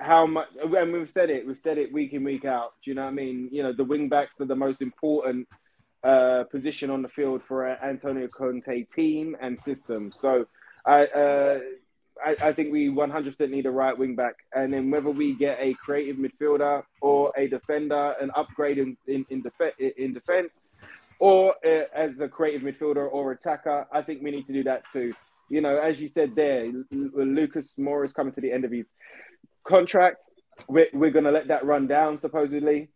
how 0.00 0.26
much, 0.26 0.48
and 0.60 0.92
we've 0.92 1.10
said 1.10 1.30
it, 1.30 1.46
we've 1.46 1.58
said 1.58 1.78
it 1.78 1.92
week 1.92 2.12
in, 2.12 2.24
week 2.24 2.44
out. 2.44 2.74
Do 2.84 2.90
you 2.90 2.94
know 2.94 3.04
what 3.04 3.10
I 3.10 3.14
mean? 3.14 3.48
You 3.52 3.62
know, 3.62 3.72
the 3.72 3.84
wing 3.84 4.08
backs 4.08 4.40
are 4.40 4.46
the 4.46 4.56
most 4.56 4.80
important 4.80 5.46
uh, 6.04 6.44
position 6.50 6.90
on 6.90 7.02
the 7.02 7.08
field 7.08 7.42
for 7.46 7.66
an 7.66 7.78
Antonio 7.82 8.28
Conte 8.28 8.84
team 8.94 9.36
and 9.40 9.60
system. 9.60 10.12
So 10.16 10.46
I, 10.86 11.06
uh, 11.06 11.58
I, 12.24 12.48
I 12.48 12.52
think 12.52 12.72
we 12.72 12.88
100% 12.88 13.50
need 13.50 13.66
a 13.66 13.70
right 13.70 13.96
wing 13.96 14.14
back. 14.14 14.34
And 14.54 14.72
then 14.72 14.90
whether 14.90 15.10
we 15.10 15.34
get 15.34 15.58
a 15.60 15.74
creative 15.74 16.16
midfielder 16.16 16.82
or 17.00 17.32
a 17.36 17.48
defender, 17.48 18.14
an 18.20 18.30
upgrade 18.36 18.78
in, 18.78 18.96
in, 19.06 19.24
in, 19.30 19.42
def- 19.42 19.78
in 19.96 20.12
defense, 20.12 20.60
or 21.20 21.54
uh, 21.66 21.84
as 21.94 22.12
a 22.20 22.28
creative 22.28 22.62
midfielder 22.62 23.08
or 23.10 23.32
attacker, 23.32 23.86
I 23.92 24.02
think 24.02 24.22
we 24.22 24.30
need 24.30 24.46
to 24.46 24.52
do 24.52 24.62
that 24.64 24.82
too. 24.92 25.12
You 25.50 25.60
know, 25.60 25.78
as 25.78 25.98
you 25.98 26.08
said 26.08 26.34
there, 26.36 26.70
Lucas 26.90 27.74
Moura 27.78 28.04
is 28.04 28.12
coming 28.12 28.32
to 28.34 28.40
the 28.40 28.52
end 28.52 28.64
of 28.64 28.70
his 28.70 28.86
contract. 29.66 30.18
We're, 30.68 30.88
we're 30.92 31.10
going 31.10 31.24
to 31.24 31.30
let 31.30 31.48
that 31.48 31.64
run 31.64 31.86
down, 31.86 32.18
supposedly 32.18 32.88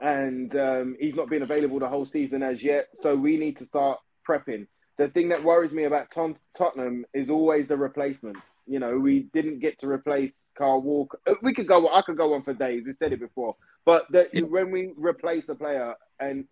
and 0.00 0.54
um, 0.56 0.96
he's 0.98 1.14
not 1.14 1.28
been 1.28 1.42
available 1.42 1.78
the 1.78 1.88
whole 1.88 2.06
season 2.06 2.42
as 2.42 2.62
yet. 2.62 2.88
So 3.00 3.14
we 3.14 3.36
need 3.36 3.58
to 3.58 3.66
start 3.66 3.98
prepping. 4.28 4.66
The 4.98 5.08
thing 5.08 5.28
that 5.30 5.42
worries 5.42 5.72
me 5.72 5.84
about 5.84 6.10
Tom- 6.10 6.36
Tottenham 6.56 7.04
is 7.14 7.30
always 7.30 7.66
the 7.68 7.76
replacement. 7.76 8.36
You 8.66 8.78
know, 8.78 8.98
we 8.98 9.28
didn't 9.32 9.58
get 9.60 9.80
to 9.80 9.88
replace 9.88 10.32
Kyle 10.56 10.80
Walker. 10.80 11.18
Uh, 11.26 11.34
We 11.42 11.54
could 11.54 11.66
go. 11.66 11.88
I 11.88 12.02
could 12.02 12.16
go 12.16 12.34
on 12.34 12.42
for 12.42 12.52
days. 12.54 12.84
We 12.86 12.92
said 12.94 13.12
it 13.12 13.20
before, 13.20 13.56
but 13.84 14.06
the, 14.10 14.28
when 14.48 14.70
we 14.70 14.92
replace 14.96 15.44
a 15.48 15.54
player, 15.54 15.94
and 16.20 16.44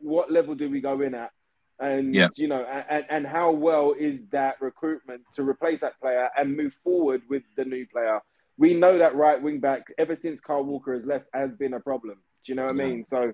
what 0.00 0.30
level 0.30 0.54
do 0.54 0.68
we 0.68 0.80
go 0.80 1.00
in 1.00 1.14
at? 1.14 1.30
And 1.78 2.14
Yeah. 2.14 2.28
you 2.36 2.48
know, 2.48 2.62
and, 2.90 3.04
and 3.08 3.26
how 3.26 3.50
well 3.52 3.94
is 3.98 4.18
that 4.32 4.60
recruitment 4.60 5.22
to 5.34 5.42
replace 5.42 5.80
that 5.82 6.00
player 6.00 6.28
and 6.36 6.56
move 6.56 6.72
forward 6.82 7.22
with 7.28 7.42
the 7.56 7.64
new 7.64 7.86
player? 7.86 8.20
We 8.58 8.72
know 8.74 8.98
that 8.98 9.14
right 9.14 9.40
wing 9.40 9.60
back 9.60 9.82
ever 9.98 10.16
since 10.16 10.40
Kyle 10.40 10.64
Walker 10.64 10.94
has 10.94 11.04
left 11.04 11.26
has 11.34 11.50
been 11.52 11.74
a 11.74 11.80
problem. 11.80 12.16
Do 12.44 12.52
you 12.52 12.56
know 12.56 12.62
what 12.64 12.72
I 12.72 12.74
mean? 12.74 13.04
So 13.10 13.32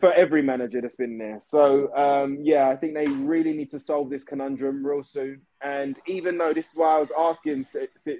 for 0.00 0.12
every 0.12 0.42
manager 0.42 0.80
that's 0.80 0.96
been 0.96 1.18
there. 1.18 1.40
So 1.42 1.94
um, 1.96 2.38
yeah, 2.42 2.68
I 2.68 2.76
think 2.76 2.94
they 2.94 3.06
really 3.06 3.52
need 3.52 3.70
to 3.70 3.78
solve 3.78 4.10
this 4.10 4.24
conundrum 4.24 4.84
real 4.84 5.04
soon. 5.04 5.42
And 5.62 5.96
even 6.06 6.38
though 6.38 6.52
this 6.52 6.66
is 6.66 6.72
why 6.74 6.96
I 6.96 7.00
was 7.00 7.10
asking 7.18 7.66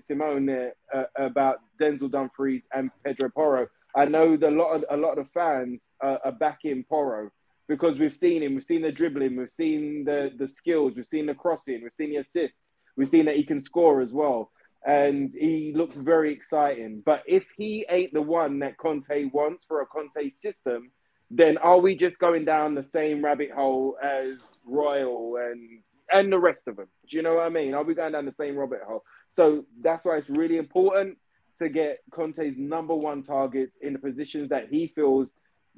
Simone 0.07 0.47
there 0.47 0.75
uh, 0.95 1.05
about 1.17 1.59
Denzel 1.81 2.11
Dumfries 2.11 2.63
and 2.73 2.91
Pedro 3.05 3.31
Porro, 3.31 3.69
I 3.97 4.05
know 4.05 4.37
that 4.37 4.49
a 4.49 4.55
lot 4.55 4.77
of 4.77 4.85
a 4.91 4.97
lot 4.97 5.19
of 5.19 5.31
fans 5.33 5.81
uh, 6.03 6.19
are 6.25 6.33
backing 6.33 6.85
Porro 6.85 7.31
because 7.69 7.99
we've 7.99 8.15
seen 8.15 8.43
him, 8.43 8.55
we've 8.55 8.65
seen 8.65 8.83
the 8.83 8.93
dribbling, 8.93 9.37
we've 9.37 9.53
seen 9.53 10.05
the 10.05 10.31
the 10.39 10.49
skills, 10.49 10.95
we've 10.97 11.07
seen 11.07 11.27
the 11.27 11.35
crossing, 11.35 11.83
we've 11.83 11.93
seen 11.99 12.11
the 12.11 12.17
assists, 12.17 12.57
we've 12.97 13.09
seen 13.09 13.27
that 13.27 13.37
he 13.37 13.45
can 13.45 13.61
score 13.61 14.01
as 14.01 14.13
well. 14.13 14.51
And 14.87 15.33
he 15.33 15.73
looks 15.75 15.97
very 15.97 16.33
exciting. 16.33 17.03
But 17.05 17.23
if 17.27 17.47
he 17.57 17.85
ain't 17.91 18.13
the 18.13 18.23
one 18.23 18.61
that 18.61 18.79
Conte 18.79 19.25
wants 19.33 19.65
for 19.67 19.81
a 19.81 19.87
Conte 19.87 20.33
system, 20.37 20.93
then 21.31 21.59
are 21.59 21.79
we 21.79 21.95
just 21.95 22.19
going 22.19 22.45
down 22.45 22.75
the 22.75 22.83
same 22.83 23.25
rabbit 23.25 23.51
hole 23.51 23.97
as 24.03 24.39
Royal 24.65 25.37
and 25.37 25.81
and 26.13 26.33
the 26.33 26.39
rest 26.39 26.69
of 26.69 26.77
them? 26.77 26.89
Do 27.09 27.17
you 27.17 27.23
know 27.23 27.35
what 27.35 27.47
I 27.47 27.51
mean? 27.51 27.75
Are 27.75 27.85
we 27.85 27.95
going 27.95 28.13
down 28.13 28.25
the 28.25 28.35
same 28.39 28.57
rabbit 28.57 28.81
hole? 28.87 29.05
So 29.35 29.67
that's 29.81 30.07
why 30.07 30.17
it's 30.17 30.31
really 30.31 30.57
important 30.57 31.19
to 31.61 31.69
get 31.69 31.99
Conte's 32.11 32.57
number 32.57 32.95
one 32.95 33.23
targets 33.23 33.77
in 33.83 33.93
the 33.93 33.99
positions 33.99 34.49
that 34.49 34.69
he 34.71 34.87
feels 34.95 35.29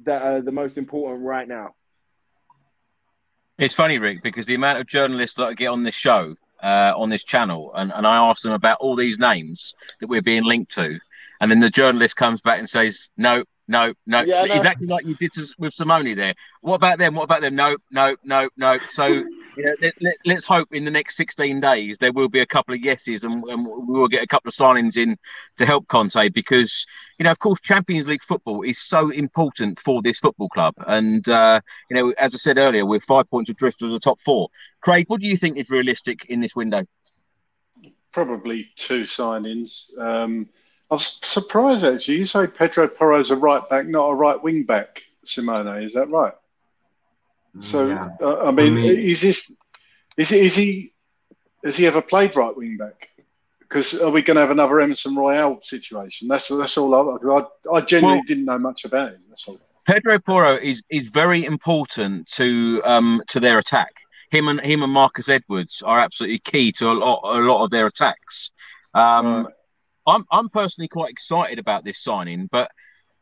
that 0.04 0.22
are 0.22 0.40
the 0.40 0.52
most 0.52 0.78
important 0.78 1.24
right 1.24 1.48
now. 1.48 1.74
It's 3.58 3.74
funny, 3.74 3.98
Rick, 3.98 4.22
because 4.22 4.46
the 4.46 4.54
amount 4.54 4.78
of 4.78 4.86
journalists 4.86 5.36
that 5.36 5.44
I 5.44 5.54
get 5.54 5.66
on 5.66 5.82
this 5.82 5.94
show, 5.94 6.34
uh, 6.62 6.94
on 6.96 7.10
this 7.10 7.24
channel, 7.24 7.72
and, 7.74 7.92
and 7.92 8.06
I 8.06 8.16
ask 8.16 8.42
them 8.42 8.52
about 8.52 8.78
all 8.80 8.96
these 8.96 9.18
names 9.18 9.74
that 10.00 10.06
we're 10.06 10.22
being 10.22 10.44
linked 10.44 10.72
to, 10.72 10.98
and 11.40 11.50
then 11.50 11.60
the 11.60 11.70
journalist 11.70 12.16
comes 12.16 12.40
back 12.40 12.58
and 12.58 12.68
says, 12.68 13.10
no, 13.16 13.44
no, 13.70 13.94
no, 14.04 14.22
Yeah, 14.22 14.42
I 14.42 14.46
know. 14.46 14.54
exactly 14.54 14.88
like 14.88 15.06
you 15.06 15.14
did 15.14 15.32
to, 15.34 15.46
with 15.56 15.72
Simone 15.74 16.16
there. 16.16 16.34
What 16.60 16.74
about 16.74 16.98
them? 16.98 17.14
What 17.14 17.22
about 17.22 17.40
them? 17.40 17.54
No, 17.54 17.76
no, 17.92 18.16
no, 18.24 18.48
no. 18.56 18.76
So 18.78 19.06
you 19.56 19.64
know, 19.64 19.74
let, 19.80 19.94
let, 20.00 20.16
let's 20.26 20.44
hope 20.44 20.72
in 20.72 20.84
the 20.84 20.90
next 20.90 21.16
16 21.16 21.60
days 21.60 21.96
there 21.98 22.12
will 22.12 22.28
be 22.28 22.40
a 22.40 22.46
couple 22.46 22.74
of 22.74 22.80
yeses 22.80 23.22
and, 23.22 23.44
and 23.44 23.64
we 23.64 24.00
will 24.00 24.08
get 24.08 24.24
a 24.24 24.26
couple 24.26 24.48
of 24.48 24.54
signings 24.56 24.96
in 24.96 25.16
to 25.58 25.66
help 25.66 25.86
Conte 25.86 26.30
because, 26.30 26.84
you 27.20 27.24
know, 27.24 27.30
of 27.30 27.38
course, 27.38 27.60
Champions 27.60 28.08
League 28.08 28.24
football 28.24 28.62
is 28.62 28.80
so 28.82 29.10
important 29.10 29.78
for 29.78 30.02
this 30.02 30.18
football 30.18 30.48
club. 30.48 30.74
And, 30.88 31.28
uh, 31.28 31.60
you 31.88 31.96
know, 31.96 32.10
as 32.18 32.34
I 32.34 32.38
said 32.38 32.58
earlier, 32.58 32.84
we're 32.84 32.98
five 32.98 33.30
points 33.30 33.50
adrift 33.50 33.82
of 33.82 33.92
the 33.92 34.00
top 34.00 34.20
four. 34.20 34.48
Craig, 34.80 35.04
what 35.06 35.20
do 35.20 35.28
you 35.28 35.36
think 35.36 35.58
is 35.58 35.70
realistic 35.70 36.24
in 36.24 36.40
this 36.40 36.56
window? 36.56 36.84
Probably 38.10 38.68
two 38.74 39.02
signings. 39.02 39.96
Um, 39.96 40.48
I 40.90 40.94
was 40.94 41.06
surprised 41.22 41.84
actually. 41.84 42.18
You 42.18 42.24
say 42.24 42.46
Pedro 42.46 42.88
Porro's 42.88 43.30
a 43.30 43.36
right 43.36 43.66
back, 43.68 43.86
not 43.86 44.08
a 44.08 44.14
right 44.14 44.42
wing 44.42 44.64
back. 44.64 45.02
Simone, 45.24 45.82
is 45.82 45.92
that 45.94 46.08
right? 46.08 46.32
So 47.58 47.88
Yeah. 47.88 48.08
uh, 48.20 48.42
I 48.48 48.50
mean, 48.50 48.74
me- 48.74 49.10
is 49.10 49.20
this 49.22 49.52
is 50.16 50.32
is 50.32 50.54
he 50.54 50.92
has 51.64 51.76
he 51.76 51.86
ever 51.86 52.02
played 52.02 52.34
right 52.36 52.56
wing 52.56 52.76
back? 52.76 53.08
Because 53.60 54.00
are 54.00 54.10
we 54.10 54.22
going 54.22 54.34
to 54.36 54.40
have 54.40 54.50
another 54.50 54.80
Emerson 54.80 55.14
Royal 55.14 55.60
situation? 55.60 56.26
That's 56.28 56.48
that's 56.48 56.76
all. 56.78 56.94
I 56.94 57.40
I, 57.40 57.76
I 57.76 57.80
genuinely 57.82 58.18
Well- 58.18 58.24
didn't 58.26 58.44
know 58.46 58.58
much 58.58 58.84
about 58.84 59.12
him. 59.12 59.20
That's 59.28 59.46
all. 59.48 59.60
Pedro 59.86 60.18
Porro 60.18 60.56
is 60.56 60.82
is 60.90 61.08
very 61.08 61.44
important 61.44 62.28
to 62.32 62.80
um 62.84 63.22
to 63.28 63.40
their 63.40 63.58
attack. 63.58 63.92
Him 64.30 64.46
and 64.48 64.60
him 64.60 64.82
and 64.82 64.92
Marcus 64.92 65.28
Edwards 65.28 65.82
are 65.84 65.98
absolutely 66.00 66.38
key 66.38 66.70
to 66.72 66.90
a 66.90 66.92
lot 66.94 67.20
a 67.24 67.38
lot 67.40 67.64
of 67.64 67.70
their 67.70 67.86
attacks. 67.86 68.50
Um, 68.94 69.44
Right. 69.44 69.54
I'm 70.06 70.24
I'm 70.30 70.48
personally 70.48 70.88
quite 70.88 71.10
excited 71.10 71.58
about 71.58 71.84
this 71.84 72.02
signing, 72.02 72.48
but 72.50 72.70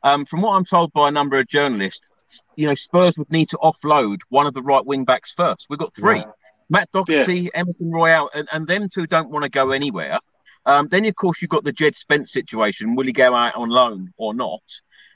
um, 0.02 0.24
from 0.24 0.42
what 0.42 0.52
I'm 0.52 0.64
told 0.64 0.92
by 0.92 1.09
a 1.09 1.12
number 1.12 1.38
of 1.38 1.48
journalists, 1.48 2.10
you 2.56 2.66
know, 2.66 2.74
Spurs 2.74 3.16
would 3.18 3.30
need 3.30 3.48
to 3.50 3.59
offload 3.59 4.18
one 4.28 4.46
of 4.46 4.55
the 4.55 4.62
right 4.62 4.84
wing 4.84 5.05
backs 5.05 5.32
first. 5.36 5.66
We've 5.68 5.78
got 5.78 5.94
three: 5.94 6.18
Yeah. 6.18 6.30
Matt 6.70 6.90
Doherty, 6.92 7.50
Emerson 7.55 7.90
Royal, 7.90 8.30
and, 8.34 8.48
and 8.52 8.66
them 8.66 8.88
two 8.88 9.06
don't 9.06 9.30
want 9.30 9.44
to 9.44 9.48
go 9.48 9.70
anywhere. 9.70 10.18
Um, 10.66 10.88
then, 10.88 11.06
of 11.06 11.14
course, 11.16 11.40
you've 11.40 11.50
got 11.50 11.64
the 11.64 11.72
Jed 11.72 11.96
Spence 11.96 12.32
situation. 12.32 12.94
Will 12.94 13.06
he 13.06 13.12
go 13.12 13.34
out 13.34 13.55
on 13.55 13.70
loan 13.70 14.12
or 14.18 14.34
not? 14.34 14.60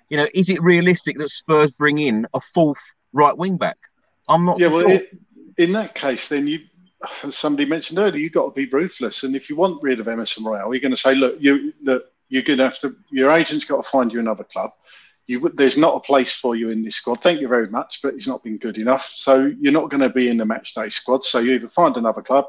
You 0.08 0.16
know, 0.16 0.26
is 0.34 0.48
it 0.48 0.62
realistic 0.62 1.18
that 1.18 1.28
Spurs 1.28 1.72
bring 1.72 1.98
in 1.98 2.26
a 2.32 2.40
fourth 2.40 2.80
right 3.12 3.36
wing 3.36 3.58
back? 3.58 3.76
I'm 4.28 4.44
not 4.44 4.58
Yeah, 4.58 4.68
so 4.68 4.74
well, 4.74 4.82
sure. 4.88 4.90
it, 4.92 5.18
in 5.58 5.72
that 5.72 5.94
case, 5.94 6.28
then 6.30 6.46
you, 6.46 6.60
as 7.24 7.36
somebody 7.36 7.68
mentioned 7.68 7.98
earlier, 7.98 8.16
you've 8.16 8.32
got 8.32 8.46
to 8.46 8.50
be 8.50 8.66
ruthless. 8.66 9.22
And 9.24 9.34
if 9.34 9.48
you 9.48 9.56
want 9.56 9.82
rid 9.82 10.00
of 10.00 10.08
Emerson 10.08 10.44
Royal, 10.44 10.72
you're 10.72 10.80
going 10.80 10.92
to 10.92 10.96
say, 10.96 11.14
look, 11.14 11.36
you 11.40 11.72
look, 11.82 12.06
you're 12.28 12.42
going 12.42 12.58
to 12.58 12.64
have 12.64 12.78
to. 12.80 12.96
Your 13.10 13.30
agent's 13.30 13.64
got 13.64 13.82
to 13.82 13.88
find 13.88 14.12
you 14.12 14.20
another 14.20 14.44
club. 14.44 14.70
You, 15.26 15.48
there's 15.50 15.78
not 15.78 15.96
a 15.96 16.00
place 16.00 16.34
for 16.34 16.56
you 16.56 16.70
in 16.70 16.82
this 16.82 16.96
squad. 16.96 17.22
Thank 17.22 17.40
you 17.40 17.48
very 17.48 17.68
much, 17.68 18.00
but 18.02 18.14
he's 18.14 18.26
not 18.26 18.42
been 18.42 18.58
good 18.58 18.78
enough. 18.78 19.06
So 19.06 19.52
you're 19.60 19.72
not 19.72 19.88
going 19.88 20.00
to 20.00 20.08
be 20.08 20.28
in 20.28 20.36
the 20.36 20.44
match 20.44 20.74
day 20.74 20.88
squad. 20.88 21.24
So 21.24 21.38
you 21.38 21.52
either 21.52 21.68
find 21.68 21.96
another 21.96 22.22
club, 22.22 22.46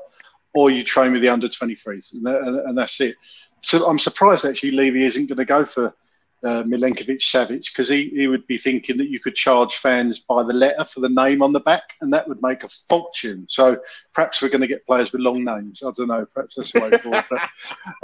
or 0.53 0.69
you 0.69 0.83
train 0.83 1.11
with 1.11 1.21
the 1.21 1.29
under 1.29 1.47
23s, 1.47 2.13
and, 2.13 2.27
and 2.27 2.77
that's 2.77 2.99
it. 3.01 3.15
So 3.61 3.87
I'm 3.87 3.99
surprised 3.99 4.45
actually 4.45 4.71
Levy 4.71 5.03
isn't 5.03 5.27
going 5.27 5.37
to 5.37 5.45
go 5.45 5.65
for 5.65 5.95
uh, 6.43 6.63
Milinkovic 6.63 7.19
Savic 7.19 7.71
because 7.71 7.89
he, 7.89 8.09
he 8.09 8.27
would 8.27 8.45
be 8.47 8.57
thinking 8.57 8.97
that 8.97 9.09
you 9.09 9.19
could 9.19 9.35
charge 9.35 9.75
fans 9.75 10.19
by 10.19 10.43
the 10.43 10.53
letter 10.53 10.83
for 10.83 10.99
the 10.99 11.09
name 11.09 11.41
on 11.41 11.53
the 11.53 11.59
back, 11.61 11.93
and 12.01 12.11
that 12.13 12.27
would 12.27 12.41
make 12.41 12.63
a 12.63 12.69
fortune. 12.89 13.45
So 13.49 13.77
perhaps 14.13 14.41
we're 14.41 14.49
going 14.49 14.61
to 14.61 14.67
get 14.67 14.85
players 14.85 15.11
with 15.11 15.21
long 15.21 15.43
names. 15.43 15.83
I 15.83 15.91
don't 15.95 16.07
know. 16.07 16.25
Perhaps 16.33 16.55
that's 16.55 16.71
the 16.73 16.81
way 16.81 16.97
forward. 16.97 17.25
But 17.29 17.39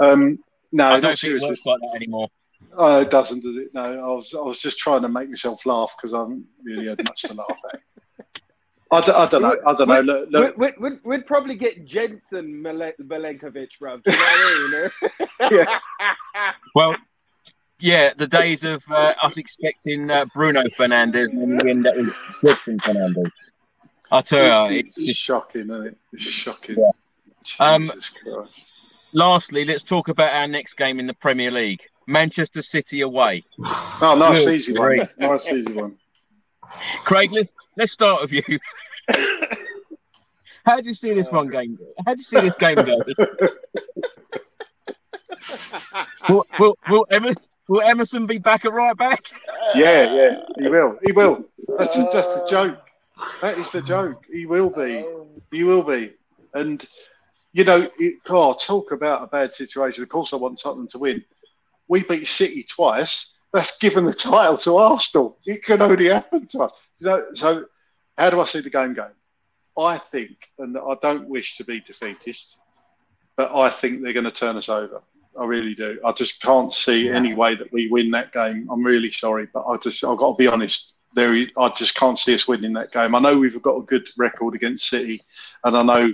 um, 0.00 0.38
no, 0.72 0.84
I 0.84 0.90
not 0.92 1.00
don't 1.00 1.02
think 1.02 1.14
it 1.14 1.18
seriously. 1.18 1.48
works 1.50 1.66
like 1.66 1.80
that 1.80 1.96
anymore. 1.96 2.28
Oh, 2.76 3.00
it 3.00 3.10
doesn't, 3.10 3.42
does 3.42 3.56
it? 3.56 3.74
No, 3.74 3.82
I 3.82 4.14
was 4.14 4.34
I 4.34 4.40
was 4.42 4.60
just 4.60 4.78
trying 4.78 5.02
to 5.02 5.08
make 5.08 5.28
myself 5.28 5.64
laugh 5.66 5.94
because 5.96 6.14
I 6.14 6.20
haven't 6.20 6.46
really 6.62 6.86
had 6.88 7.02
much 7.04 7.22
to 7.22 7.34
laugh 7.34 7.58
at. 7.72 7.80
I, 8.92 9.00
d- 9.00 9.12
I 9.12 9.28
don't 9.28 9.42
know. 9.42 9.56
I 9.66 9.74
don't 9.74 9.88
know. 9.88 10.00
Look, 10.00 10.30
look, 10.30 10.56
We'd, 10.56 10.74
we'd, 10.78 10.90
we'd, 10.90 11.00
we'd 11.04 11.26
probably 11.26 11.56
get 11.56 11.84
Jensen 11.84 12.62
Milenkovic, 12.62 13.68
bro. 13.78 13.98
Do 13.98 14.02
you 14.10 14.18
know 14.18 14.88
what 14.90 14.92
I 15.40 15.50
mean? 15.50 15.66
Well, 16.74 16.96
yeah, 17.80 18.12
the 18.16 18.26
days 18.26 18.64
of 18.64 18.82
uh, 18.90 19.14
us 19.22 19.36
expecting 19.36 20.10
uh, 20.10 20.26
Bruno 20.34 20.62
Fernandes 20.78 21.30
and 21.30 21.40
then 21.40 21.60
we 21.62 21.70
end 21.70 21.86
up 21.86 21.96
with 21.96 22.12
Jackson 22.44 22.78
Fernandez. 22.84 23.52
I 24.10 24.20
tell 24.22 24.70
you, 24.70 24.80
it's, 24.80 24.98
it's 24.98 25.06
just 25.06 25.20
shocking, 25.20 25.62
isn't 25.62 25.86
it? 25.86 25.96
It's 26.12 26.22
shocking. 26.22 26.76
Yeah. 26.78 26.90
Um, 27.58 27.84
Jesus 27.84 28.10
Christ. 28.10 28.72
lastly, 29.12 29.64
let's 29.64 29.82
talk 29.82 30.08
about 30.08 30.32
our 30.32 30.48
next 30.48 30.74
game 30.74 31.00
in 31.00 31.06
the 31.06 31.14
Premier 31.14 31.50
League. 31.50 31.82
Manchester 32.06 32.62
City 32.62 33.02
away. 33.02 33.44
Oh, 34.02 34.16
nice 34.18 34.44
Good 34.44 34.54
easy 34.54 34.78
one. 34.78 35.08
Nice 35.18 35.52
easy 35.52 35.72
one. 35.72 35.96
Craig, 37.04 37.30
let's 37.32 37.52
let's 37.76 37.92
start 37.92 38.22
with 38.22 38.32
you. 38.32 38.58
How 40.64 40.80
do 40.80 40.88
you 40.88 40.94
see 40.94 41.14
this 41.14 41.30
one 41.30 41.48
game? 41.48 41.78
How 42.04 42.14
do 42.14 42.18
you 42.18 42.24
see 42.24 42.40
this 42.40 42.56
game 42.56 42.76
going? 42.76 43.02
will, 46.28 46.46
will, 46.58 46.78
will, 46.88 47.06
Emerson, 47.10 47.42
will 47.68 47.82
Emerson 47.82 48.26
be 48.26 48.38
back 48.38 48.64
at 48.64 48.72
right 48.72 48.96
back? 48.96 49.26
Yeah, 49.74 50.12
yeah, 50.12 50.40
he 50.58 50.68
will. 50.68 50.98
He 51.04 51.12
will. 51.12 51.44
That's 51.78 51.96
a, 51.96 52.08
that's 52.12 52.36
a 52.36 52.46
joke. 52.48 52.78
That 53.40 53.58
is 53.58 53.70
the 53.70 53.82
joke. 53.82 54.24
He 54.32 54.46
will 54.46 54.70
be. 54.70 55.04
He 55.50 55.64
will 55.64 55.82
be. 55.82 56.14
And 56.54 56.84
you 57.52 57.64
know, 57.64 57.88
it, 57.98 58.22
God, 58.24 58.58
talk 58.60 58.92
about 58.92 59.22
a 59.22 59.26
bad 59.26 59.52
situation. 59.52 60.02
Of 60.02 60.08
course, 60.08 60.32
I 60.32 60.36
want 60.36 60.60
Tottenham 60.60 60.88
to 60.88 60.98
win. 60.98 61.24
We 61.88 62.02
beat 62.02 62.26
City 62.26 62.62
twice. 62.62 63.36
That's 63.52 63.78
given 63.78 64.04
the 64.04 64.14
title 64.14 64.56
to 64.58 64.76
Arsenal. 64.76 65.38
It 65.44 65.64
can 65.64 65.82
only 65.82 66.08
happen 66.08 66.46
to 66.48 66.60
us. 66.60 66.90
You 67.00 67.06
know. 67.08 67.26
So, 67.34 67.64
how 68.16 68.30
do 68.30 68.40
I 68.40 68.44
see 68.44 68.60
the 68.60 68.70
game 68.70 68.94
going? 68.94 69.10
I 69.78 69.98
think, 69.98 70.50
and 70.58 70.76
I 70.76 70.96
don't 71.00 71.28
wish 71.28 71.56
to 71.56 71.64
be 71.64 71.80
defeatist, 71.80 72.60
but 73.36 73.54
I 73.54 73.70
think 73.70 74.02
they're 74.02 74.12
going 74.12 74.24
to 74.24 74.30
turn 74.30 74.56
us 74.56 74.68
over. 74.68 75.02
I 75.38 75.44
really 75.44 75.74
do. 75.74 76.00
I 76.04 76.12
just 76.12 76.42
can't 76.42 76.72
see 76.72 77.08
any 77.08 77.34
way 77.34 77.54
that 77.54 77.72
we 77.72 77.88
win 77.88 78.10
that 78.12 78.32
game. 78.32 78.68
I'm 78.70 78.82
really 78.82 79.10
sorry, 79.10 79.46
but 79.52 79.64
I 79.66 79.76
just 79.76 80.04
I've 80.04 80.18
got 80.18 80.32
to 80.32 80.36
be 80.36 80.46
honest. 80.48 80.98
There, 81.14 81.34
is- 81.34 81.50
I 81.56 81.68
just 81.70 81.94
can't 81.94 82.18
see 82.18 82.34
us 82.34 82.46
winning 82.48 82.72
that 82.74 82.92
game. 82.92 83.14
I 83.14 83.18
know 83.18 83.38
we've 83.38 83.60
got 83.62 83.76
a 83.76 83.82
good 83.84 84.08
record 84.16 84.54
against 84.54 84.88
City, 84.88 85.20
and 85.64 85.76
I 85.76 85.82
know, 85.82 86.12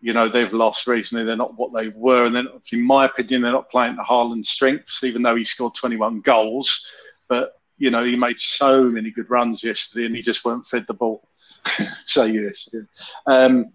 you 0.00 0.12
know, 0.12 0.28
they've 0.28 0.52
lost 0.52 0.86
recently. 0.86 1.24
They're 1.24 1.36
not 1.36 1.56
what 1.56 1.72
they 1.72 1.88
were, 1.88 2.26
and 2.26 2.34
then, 2.34 2.48
in 2.72 2.82
my 2.82 3.06
opinion, 3.06 3.42
they're 3.42 3.52
not 3.52 3.70
playing 3.70 3.96
to 3.96 4.02
Haaland's 4.02 4.48
strengths. 4.48 5.04
Even 5.04 5.22
though 5.22 5.36
he 5.36 5.44
scored 5.44 5.74
21 5.74 6.20
goals, 6.20 6.86
but 7.28 7.54
you 7.78 7.90
know, 7.90 8.04
he 8.04 8.14
made 8.16 8.38
so 8.38 8.84
many 8.84 9.10
good 9.10 9.30
runs 9.30 9.64
yesterday, 9.64 10.06
and 10.06 10.14
he 10.16 10.22
just 10.22 10.44
weren't 10.44 10.66
fed 10.66 10.84
the 10.86 10.94
ball. 10.94 11.28
so 12.06 12.24
yes, 12.24 12.68
yeah. 12.72 12.80
um, 13.26 13.72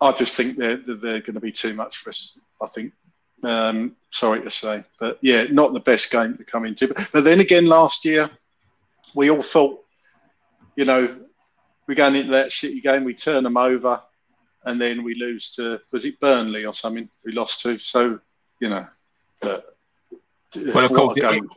I 0.00 0.12
just 0.12 0.34
think 0.34 0.56
they're, 0.56 0.76
they're 0.76 1.20
going 1.20 1.34
to 1.34 1.40
be 1.40 1.52
too 1.52 1.74
much 1.74 1.98
for 1.98 2.10
us. 2.10 2.40
I 2.62 2.66
think. 2.66 2.92
Um, 3.46 3.96
sorry 4.10 4.40
to 4.42 4.50
say, 4.50 4.84
but 4.98 5.18
yeah, 5.20 5.44
not 5.50 5.72
the 5.72 5.80
best 5.80 6.10
game 6.10 6.36
to 6.36 6.44
come 6.44 6.64
into. 6.64 6.88
But, 6.88 7.08
but 7.12 7.24
then 7.24 7.40
again, 7.40 7.66
last 7.66 8.04
year 8.04 8.30
we 9.14 9.30
all 9.30 9.42
thought, 9.42 9.80
you 10.76 10.84
know, 10.84 11.14
we're 11.86 11.94
going 11.94 12.14
into 12.16 12.32
that 12.32 12.52
City 12.52 12.80
game, 12.80 13.04
we 13.04 13.14
turn 13.14 13.44
them 13.44 13.56
over, 13.56 14.00
and 14.64 14.80
then 14.80 15.02
we 15.02 15.14
lose 15.14 15.54
to 15.56 15.80
was 15.92 16.04
it 16.04 16.18
Burnley 16.20 16.64
or 16.64 16.72
something? 16.74 17.08
We 17.24 17.32
lost 17.32 17.60
to. 17.62 17.78
So 17.78 18.18
you 18.60 18.68
know, 18.70 18.86
but, 19.42 19.76
Well, 20.74 20.84
of 20.84 20.92
course, 20.92 21.16
it- 21.18 21.50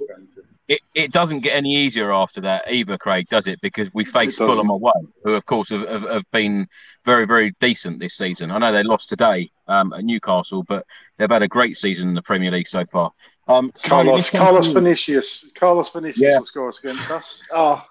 game 0.67 0.79
we're 0.83 0.97
going 0.97 0.97
to. 0.97 0.97
It, 0.99 1.05
it 1.05 1.11
doesn't 1.11 1.39
get 1.41 1.55
any 1.55 1.75
easier 1.75 2.11
after 2.11 2.41
that 2.41 2.71
either, 2.71 2.97
Craig, 2.97 3.27
does 3.29 3.47
it? 3.47 3.59
Because 3.61 3.93
we 3.93 4.05
face 4.05 4.37
Fulham 4.37 4.69
away, 4.69 4.91
who, 5.23 5.33
of 5.33 5.45
course, 5.45 5.69
have, 5.69 5.87
have, 5.87 6.01
have 6.03 6.31
been 6.31 6.67
very, 7.05 7.25
very 7.25 7.55
decent 7.59 7.99
this 7.99 8.15
season. 8.15 8.51
I 8.51 8.57
know 8.57 8.71
they 8.73 8.83
lost 8.83 9.09
today 9.09 9.49
um, 9.67 9.93
at 9.93 10.03
Newcastle, 10.03 10.63
but 10.63 10.85
they've 11.17 11.29
had 11.29 11.41
a 11.43 11.47
great 11.47 11.77
season 11.77 12.09
in 12.09 12.15
the 12.15 12.21
Premier 12.21 12.51
League 12.51 12.67
so 12.67 12.85
far. 12.85 13.11
Um, 13.47 13.71
Carlos 13.83 14.23
this 14.23 14.29
comes 14.29 14.43
Carlos 14.43 14.67
to. 14.67 14.73
Vinicius 14.73 15.49
Carlos 15.55 15.89
Vinicius 15.93 16.21
Yeah. 16.33 16.37
will 16.39 16.45
score 16.45 16.69
against 16.69 17.09
us. 17.09 17.43
oh, 17.53 17.81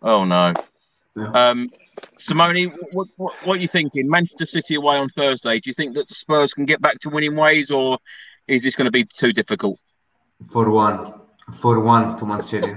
Oh 0.00 0.24
no. 0.24 0.54
Yeah. 1.14 1.50
Um, 1.50 1.70
Simone, 2.16 2.68
what, 2.92 3.08
what, 3.16 3.34
what 3.44 3.58
are 3.58 3.60
you 3.60 3.68
thinking? 3.68 4.08
Manchester 4.08 4.46
City 4.46 4.74
away 4.76 4.96
on 4.96 5.10
Thursday. 5.10 5.60
Do 5.60 5.68
you 5.68 5.74
think 5.74 5.94
that 5.94 6.08
the 6.08 6.14
Spurs 6.14 6.54
can 6.54 6.64
get 6.64 6.80
back 6.80 6.98
to 7.00 7.10
winning 7.10 7.36
ways, 7.36 7.70
or 7.70 7.98
is 8.48 8.62
this 8.62 8.74
going 8.74 8.86
to 8.86 8.90
be 8.90 9.04
too 9.04 9.32
difficult? 9.32 9.78
For 10.48 10.70
one. 10.70 11.12
For 11.50 11.80
one 11.80 12.16
to 12.18 12.26
Man 12.26 12.40
City. 12.40 12.74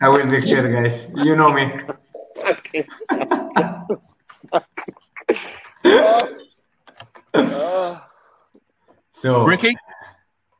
I 0.00 0.08
will 0.08 0.26
be 0.26 0.40
clear, 0.40 0.68
guys. 0.68 1.08
You 1.16 1.36
know 1.36 1.52
me. 1.52 1.80
So 9.16 9.44
Ricky, 9.44 9.74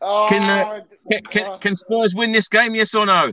oh, 0.01 0.27
Can, 0.31 0.43
uh, 0.45 0.81
can, 1.11 1.23
can, 1.25 1.59
can 1.59 1.77
Spurs 1.77 2.15
win 2.15 2.33
this 2.33 2.49
game? 2.49 2.75
Yes 2.75 2.95
or 2.95 3.05
no? 3.05 3.31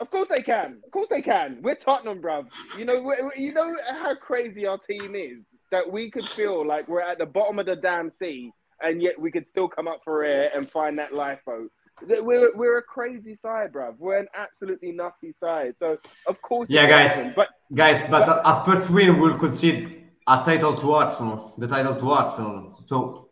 Of 0.00 0.10
course 0.10 0.28
they 0.28 0.40
can. 0.40 0.80
Of 0.82 0.90
course 0.90 1.08
they 1.10 1.20
can. 1.20 1.58
We're 1.60 1.74
Tottenham, 1.74 2.22
bruv. 2.22 2.46
You 2.78 2.86
know, 2.86 3.14
you 3.36 3.52
know 3.52 3.74
how 3.90 4.14
crazy 4.14 4.66
our 4.66 4.78
team 4.78 5.14
is 5.14 5.44
that 5.70 5.90
we 5.92 6.10
could 6.10 6.24
feel 6.24 6.66
like 6.66 6.88
we're 6.88 7.02
at 7.02 7.18
the 7.18 7.26
bottom 7.26 7.58
of 7.58 7.66
the 7.66 7.76
damn 7.76 8.10
sea, 8.10 8.50
and 8.80 9.02
yet 9.02 9.20
we 9.20 9.30
could 9.30 9.46
still 9.46 9.68
come 9.68 9.86
up 9.86 10.00
for 10.02 10.24
air 10.24 10.50
and 10.54 10.70
find 10.70 10.98
that 10.98 11.12
lifeboat. 11.12 11.70
We're 12.02 12.54
we're 12.54 12.78
a 12.78 12.82
crazy 12.82 13.36
side, 13.36 13.72
bruv. 13.72 13.94
We're 13.98 14.18
an 14.18 14.28
absolutely 14.34 14.92
nutty 14.92 15.34
side. 15.40 15.74
So 15.78 15.98
of 16.28 16.40
course, 16.42 16.68
Yeah, 16.68 16.86
guys. 16.88 17.14
happen. 17.16 17.32
But 17.34 17.48
Guys, 17.74 18.02
but 18.10 18.46
as 18.46 18.56
Spurs 18.58 18.88
win 18.90 19.18
will 19.18 19.36
concede 19.38 20.04
a 20.28 20.42
title 20.44 20.74
to 20.74 20.92
Arsenal, 20.92 21.54
the 21.58 21.66
title 21.66 21.96
to 21.96 22.10
Arsenal. 22.10 22.82
So 22.86 23.30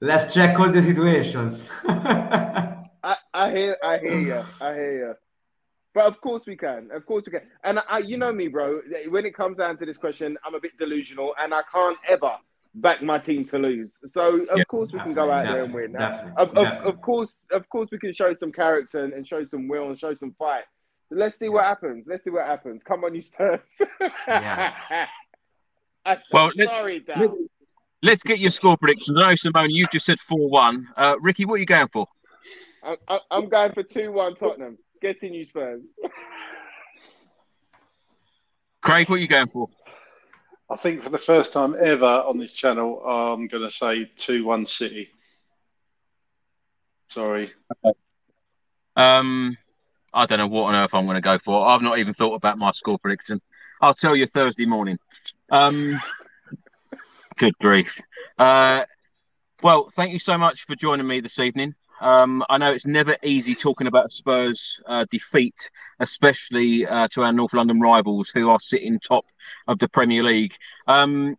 let's 0.00 0.32
check 0.32 0.58
all 0.58 0.70
the 0.70 0.80
situations. 0.82 1.68
I, 1.86 3.16
I 3.34 3.50
hear, 3.50 3.76
I 3.84 3.98
hear 3.98 4.18
you, 4.20 4.42
I 4.60 4.72
hear 4.72 4.98
you. 4.98 5.14
But 5.92 6.06
of 6.06 6.20
course 6.20 6.44
we 6.46 6.56
can, 6.56 6.90
of 6.92 7.04
course 7.06 7.24
we 7.26 7.32
can. 7.32 7.42
And 7.62 7.78
I, 7.88 7.98
you 7.98 8.16
know 8.16 8.32
me, 8.32 8.48
bro. 8.48 8.80
When 9.08 9.26
it 9.26 9.34
comes 9.34 9.58
down 9.58 9.76
to 9.78 9.86
this 9.86 9.98
question, 9.98 10.38
I'm 10.44 10.54
a 10.54 10.60
bit 10.60 10.72
delusional, 10.78 11.34
and 11.38 11.52
I 11.52 11.62
can't 11.70 11.98
ever 12.08 12.32
back 12.74 13.02
my 13.02 13.18
team 13.18 13.44
to 13.46 13.58
lose. 13.58 13.92
So 14.06 14.42
of 14.42 14.48
Yeah, 14.58 14.64
course 14.64 14.92
we 14.92 14.98
can 15.00 15.14
go 15.14 15.30
out 15.30 15.44
there 15.44 15.64
and 15.64 15.72
win. 15.74 15.92
Definitely, 15.92 16.32
Of, 16.36 16.48
of, 16.50 16.54
definitely. 16.64 16.90
of 16.92 17.00
course, 17.00 17.38
of 17.52 17.68
course 17.68 17.88
we 17.92 17.98
can 17.98 18.12
show 18.12 18.34
some 18.34 18.50
character 18.52 19.04
and, 19.04 19.12
and 19.12 19.26
show 19.26 19.44
some 19.44 19.68
will 19.68 19.88
and 19.88 19.98
show 19.98 20.14
some 20.14 20.34
fight. 20.38 20.64
Let's 21.10 21.38
see 21.38 21.48
what 21.48 21.64
happens. 21.64 22.06
Let's 22.08 22.24
see 22.24 22.30
what 22.30 22.46
happens. 22.46 22.82
Come 22.84 23.04
on, 23.04 23.14
you 23.14 23.20
Spurs. 23.20 23.60
Yeah. 24.26 24.74
I'm 26.06 26.18
Well, 26.32 26.50
let- 26.56 26.68
sorry, 26.68 27.00
Dan. 27.00 27.20
let- 27.20 27.30
Let's 28.02 28.22
get 28.22 28.38
your 28.38 28.50
score 28.50 28.76
predictions. 28.76 29.16
I 29.18 29.30
know, 29.30 29.34
Simone, 29.34 29.70
you 29.70 29.86
just 29.90 30.04
said 30.04 30.20
4 30.20 30.50
1. 30.50 30.88
Uh, 30.94 31.14
Ricky, 31.22 31.46
what 31.46 31.54
are 31.54 31.58
you 31.58 31.64
going 31.64 31.88
for? 31.88 32.06
I'm, 32.82 32.96
I'm- 33.08 33.20
I'm 33.30 33.48
going 33.48 33.72
for 33.72 33.82
two-one 33.82 34.34
Tottenham. 34.36 34.76
Get 35.00 35.22
in, 35.22 35.32
you 35.32 35.46
Spurs. 35.46 35.80
Craig, 38.82 39.08
what 39.08 39.16
are 39.16 39.18
you 39.18 39.28
going 39.28 39.48
for? 39.48 39.68
I 40.70 40.76
think 40.76 41.02
for 41.02 41.10
the 41.10 41.18
first 41.18 41.52
time 41.52 41.76
ever 41.78 42.06
on 42.06 42.38
this 42.38 42.54
channel, 42.54 43.00
I'm 43.04 43.46
going 43.48 43.62
to 43.62 43.70
say 43.70 44.10
two 44.16 44.44
one 44.44 44.66
City. 44.66 45.10
Sorry. 47.08 47.52
Okay. 47.84 47.98
Um, 48.96 49.56
I 50.12 50.26
don't 50.26 50.38
know 50.38 50.46
what 50.46 50.64
on 50.64 50.74
earth 50.74 50.94
I'm 50.94 51.04
going 51.04 51.16
to 51.16 51.20
go 51.20 51.38
for. 51.38 51.66
I've 51.66 51.82
not 51.82 51.98
even 51.98 52.14
thought 52.14 52.34
about 52.34 52.58
my 52.58 52.72
score 52.72 52.98
prediction. 52.98 53.40
I'll 53.80 53.94
tell 53.94 54.16
you 54.16 54.26
Thursday 54.26 54.66
morning. 54.66 54.98
Um, 55.50 55.94
good 57.36 57.56
grief. 57.58 58.00
Uh, 58.38 58.84
well, 59.62 59.90
thank 59.94 60.12
you 60.12 60.18
so 60.18 60.38
much 60.38 60.64
for 60.64 60.76
joining 60.76 61.06
me 61.06 61.20
this 61.20 61.38
evening. 61.38 61.74
Um, 62.04 62.44
I 62.50 62.58
know 62.58 62.70
it's 62.70 62.84
never 62.84 63.16
easy 63.22 63.54
talking 63.54 63.86
about 63.86 64.12
Spurs' 64.12 64.78
uh, 64.86 65.06
defeat, 65.10 65.70
especially 66.00 66.86
uh, 66.86 67.08
to 67.12 67.22
our 67.22 67.32
North 67.32 67.54
London 67.54 67.80
rivals 67.80 68.28
who 68.28 68.50
are 68.50 68.60
sitting 68.60 69.00
top 69.00 69.24
of 69.66 69.78
the 69.78 69.88
Premier 69.88 70.22
League. 70.22 70.54
Um, 70.86 71.38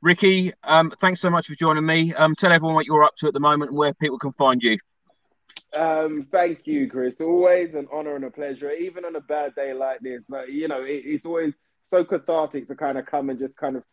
Ricky, 0.00 0.54
um, 0.64 0.90
thanks 1.02 1.20
so 1.20 1.28
much 1.28 1.48
for 1.48 1.54
joining 1.54 1.84
me. 1.84 2.14
Um, 2.14 2.34
tell 2.34 2.50
everyone 2.50 2.74
what 2.74 2.86
you're 2.86 3.04
up 3.04 3.14
to 3.16 3.26
at 3.26 3.34
the 3.34 3.40
moment 3.40 3.72
and 3.72 3.78
where 3.78 3.92
people 3.92 4.18
can 4.18 4.32
find 4.32 4.62
you. 4.62 4.78
Um, 5.76 6.26
thank 6.32 6.66
you, 6.66 6.88
Chris. 6.88 7.20
Always 7.20 7.74
an 7.74 7.86
honor 7.92 8.16
and 8.16 8.24
a 8.24 8.30
pleasure, 8.30 8.70
even 8.70 9.04
on 9.04 9.16
a 9.16 9.20
bad 9.20 9.54
day 9.54 9.74
like 9.74 10.00
this. 10.00 10.22
Like 10.30 10.48
you 10.48 10.66
know, 10.66 10.82
it, 10.82 11.02
it's 11.04 11.26
always 11.26 11.52
so 11.90 12.04
cathartic 12.04 12.68
to 12.68 12.74
kind 12.74 12.96
of 12.96 13.04
come 13.04 13.28
and 13.28 13.38
just 13.38 13.54
kind 13.56 13.76
of 13.76 13.84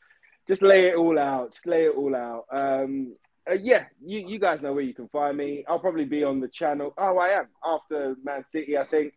just 0.47 0.61
lay 0.61 0.85
it 0.85 0.95
all 0.95 1.19
out, 1.19 1.51
just 1.51 1.67
lay 1.67 1.83
it 1.85 1.95
all 1.97 2.15
out. 2.15 2.45
Um, 2.49 3.17
uh, 3.49 3.53
yeah, 3.61 3.85
you, 4.01 4.19
you 4.19 4.39
guys 4.39 4.61
know 4.61 4.73
where 4.73 4.83
you 4.83 4.93
can 4.93 5.09
find 5.09 5.35
me. 5.37 5.65
I'll 5.67 5.79
probably 5.79 6.05
be 6.05 6.23
on 6.23 6.39
the 6.39 6.47
channel. 6.47 6.93
Oh, 6.97 7.17
I 7.17 7.29
am 7.39 7.47
after 7.65 8.15
Man 8.23 8.43
City, 8.51 8.77
I 8.77 8.83
think. 8.83 9.13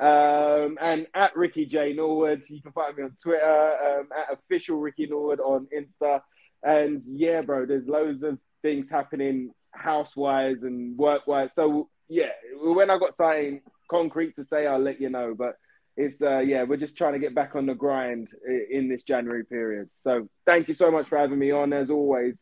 Um, 0.00 0.78
and 0.80 1.06
at 1.14 1.36
Ricky 1.36 1.66
J 1.66 1.92
Norwood, 1.92 2.42
you 2.48 2.62
can 2.62 2.72
find 2.72 2.96
me 2.96 3.04
on 3.04 3.16
Twitter. 3.22 4.00
Um, 4.00 4.08
at 4.16 4.38
official 4.38 4.78
Ricky 4.78 5.06
Norwood 5.06 5.40
on 5.40 5.68
Insta. 5.76 6.20
And 6.62 7.02
yeah, 7.06 7.40
bro, 7.42 7.66
there's 7.66 7.86
loads 7.86 8.22
of 8.22 8.38
things 8.62 8.86
happening 8.90 9.52
house-wise 9.72 10.62
and 10.62 10.96
work-wise. 10.98 11.50
So 11.54 11.88
yeah, 12.08 12.30
when 12.60 12.90
I 12.90 12.98
got 12.98 13.16
something 13.16 13.60
concrete 13.90 14.34
to 14.36 14.44
say, 14.44 14.66
I'll 14.66 14.78
let 14.78 15.00
you 15.00 15.10
know. 15.10 15.34
But 15.36 15.56
it's 15.96 16.22
uh, 16.22 16.38
yeah, 16.38 16.62
we're 16.62 16.76
just 16.76 16.96
trying 16.96 17.14
to 17.14 17.18
get 17.18 17.34
back 17.34 17.54
on 17.54 17.66
the 17.66 17.74
grind 17.74 18.28
in 18.70 18.88
this 18.88 19.02
January 19.02 19.44
period. 19.44 19.88
So 20.04 20.28
thank 20.46 20.68
you 20.68 20.74
so 20.74 20.90
much 20.90 21.08
for 21.08 21.18
having 21.18 21.38
me 21.38 21.50
on. 21.50 21.72
As 21.72 21.90
always, 21.90 22.34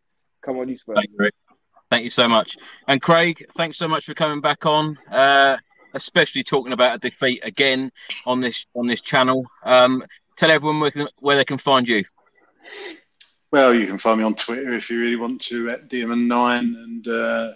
come 0.47 0.59
on, 0.59 0.69
you 0.69 0.79
Spurs. 0.79 0.97
Thank 0.97 1.11
you, 1.11 1.31
Thank 1.91 2.05
you 2.05 2.11
so 2.11 2.27
much. 2.27 2.57
And 2.89 3.03
Craig, 3.03 3.45
thanks 3.57 3.77
so 3.77 3.87
much 3.87 4.07
for 4.07 4.15
coming 4.15 4.41
back 4.41 4.65
on, 4.65 4.99
uh, 5.11 5.57
especially 5.95 6.43
talking 6.43 6.73
about 6.73 6.97
a 6.97 6.99
defeat 6.99 7.41
again 7.45 7.93
on 8.25 8.41
this 8.41 8.67
on 8.75 8.87
this 8.87 9.01
channel. 9.01 9.47
Um, 9.65 10.05
tell 10.37 10.51
everyone 10.51 10.81
where, 10.81 10.91
can, 10.91 11.09
where 11.19 11.37
they 11.37 11.45
can 11.45 11.59
find 11.59 11.87
you. 11.87 12.05
Well, 13.53 13.75
you 13.75 13.87
can 13.87 13.99
find 13.99 14.19
me 14.19 14.25
on 14.25 14.35
Twitter 14.35 14.75
if 14.75 14.91
you 14.91 15.01
really 15.01 15.17
want 15.17 15.41
to 15.43 15.71
at 15.71 15.89
Demon9, 15.89 16.59
and 16.61 17.09
uh, 17.09 17.53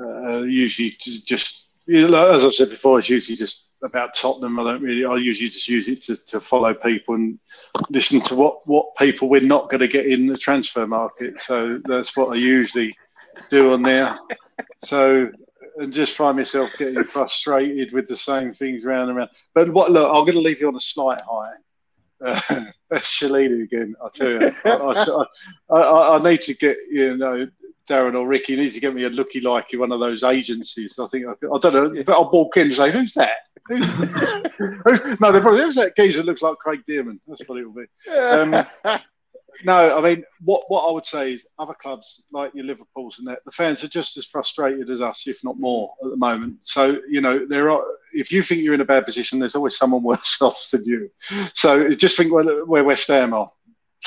uh, 0.00 0.42
usually 0.42 0.96
just 0.98 1.68
you 1.86 2.08
know, 2.08 2.30
as 2.30 2.44
I've 2.44 2.54
said 2.54 2.70
before, 2.70 2.98
it's 2.98 3.08
usually 3.08 3.36
just 3.36 3.67
about 3.82 4.14
Tottenham. 4.14 4.58
I 4.58 4.64
don't 4.64 4.82
really. 4.82 5.04
I 5.04 5.16
usually 5.16 5.48
just 5.48 5.68
use 5.68 5.88
it 5.88 6.02
to, 6.02 6.16
to 6.26 6.40
follow 6.40 6.74
people 6.74 7.14
and 7.14 7.38
listen 7.90 8.20
to 8.22 8.34
what 8.34 8.66
what 8.66 8.96
people 8.96 9.28
we're 9.28 9.40
not 9.40 9.70
going 9.70 9.80
to 9.80 9.88
get 9.88 10.06
in 10.06 10.26
the 10.26 10.36
transfer 10.36 10.86
market. 10.86 11.40
So 11.40 11.78
that's 11.84 12.16
what 12.16 12.30
I 12.30 12.36
usually 12.36 12.96
do 13.50 13.72
on 13.72 13.82
there. 13.82 14.18
So 14.84 15.30
and 15.78 15.92
just 15.92 16.16
find 16.16 16.36
myself 16.36 16.76
getting 16.76 17.04
frustrated 17.04 17.92
with 17.92 18.06
the 18.08 18.16
same 18.16 18.52
things 18.52 18.84
round 18.84 19.10
and 19.10 19.16
round. 19.16 19.30
But 19.54 19.70
what? 19.70 19.90
Look, 19.90 20.08
I'm 20.08 20.24
going 20.24 20.32
to 20.32 20.40
leave 20.40 20.60
you 20.60 20.68
on 20.68 20.76
a 20.76 20.80
slight 20.80 21.20
high. 21.20 21.52
Uh, 22.20 22.40
that's 22.90 23.20
Shalini 23.20 23.62
again. 23.62 23.94
I 24.04 24.08
tell 24.12 24.30
you, 24.30 24.52
I, 24.64 25.24
I, 25.70 25.76
I, 25.76 26.18
I, 26.18 26.22
need 26.22 26.40
to 26.42 26.54
get 26.54 26.78
you 26.90 27.16
know 27.16 27.46
Darren 27.88 28.14
or 28.14 28.26
Ricky. 28.26 28.52
You 28.52 28.62
need 28.62 28.74
to 28.74 28.80
get 28.80 28.94
me 28.94 29.04
a 29.04 29.10
looky 29.10 29.40
like 29.40 29.70
one 29.72 29.92
of 29.92 30.00
those 30.00 30.22
agencies. 30.22 30.98
I 30.98 31.06
think 31.06 31.26
I, 31.26 31.58
don't 31.58 31.62
know. 31.74 32.02
But 32.04 32.12
I'll 32.12 32.30
walk 32.30 32.56
in 32.56 32.64
and 32.64 32.74
say, 32.74 32.90
"Who's 32.90 33.14
that?" 33.14 33.38
Who's, 33.66 33.84
who's, 34.84 35.20
no, 35.20 35.32
they're 35.32 35.40
probably 35.40 35.62
who's 35.62 35.74
that 35.74 35.96
geezer 35.96 36.22
looks 36.22 36.42
like 36.42 36.56
Craig 36.58 36.82
Dearman. 36.88 37.18
That's 37.26 37.46
what 37.46 37.58
it 37.58 37.66
will 37.66 37.74
be. 37.74 38.10
Um, 38.10 38.66
no, 39.64 39.96
I 39.96 40.00
mean, 40.00 40.24
what, 40.42 40.64
what 40.68 40.88
I 40.88 40.92
would 40.92 41.06
say 41.06 41.32
is 41.32 41.48
other 41.58 41.74
clubs 41.74 42.26
like 42.32 42.54
your 42.54 42.64
Liverpool's 42.64 43.18
and 43.18 43.28
that, 43.28 43.44
the 43.44 43.50
fans 43.50 43.82
are 43.84 43.88
just 43.88 44.16
as 44.16 44.26
frustrated 44.26 44.90
as 44.90 45.02
us, 45.02 45.26
if 45.26 45.42
not 45.42 45.58
more, 45.58 45.92
at 46.04 46.10
the 46.10 46.16
moment. 46.16 46.58
So, 46.62 47.00
you 47.08 47.20
know, 47.20 47.46
there 47.46 47.70
are, 47.70 47.84
if 48.12 48.30
you 48.30 48.42
think 48.42 48.62
you're 48.62 48.74
in 48.74 48.80
a 48.80 48.86
bad 48.86 49.04
position, 49.04 49.38
there's 49.38 49.56
always 49.56 49.76
someone 49.76 50.02
worse 50.04 50.38
off 50.40 50.68
than 50.70 50.84
you. 50.84 51.10
So 51.54 51.90
just 51.90 52.16
think 52.16 52.32
where, 52.32 52.64
where 52.64 52.84
West 52.84 53.08
Ham 53.08 53.34
are. 53.34 53.50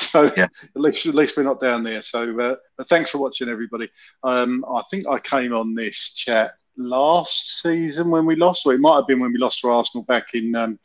So 0.12 0.30
yeah. 0.36 0.44
at 0.44 0.80
least 0.80 1.06
at 1.06 1.14
least 1.14 1.36
we're 1.36 1.42
not 1.42 1.60
down 1.60 1.84
there. 1.84 2.02
So 2.02 2.38
uh, 2.38 2.56
but 2.76 2.88
thanks 2.88 3.10
for 3.10 3.18
watching, 3.18 3.48
everybody. 3.48 3.88
Um, 4.22 4.64
I 4.68 4.82
think 4.90 5.06
I 5.06 5.18
came 5.18 5.54
on 5.54 5.74
this 5.74 6.14
chat 6.14 6.54
last 6.76 7.62
season 7.62 8.10
when 8.10 8.26
we 8.26 8.36
lost, 8.36 8.66
or 8.66 8.74
it 8.74 8.80
might 8.80 8.96
have 8.96 9.06
been 9.06 9.20
when 9.20 9.32
we 9.32 9.38
lost 9.38 9.60
to 9.60 9.70
Arsenal 9.70 10.04
back 10.04 10.34
in 10.34 10.54
um, 10.54 10.78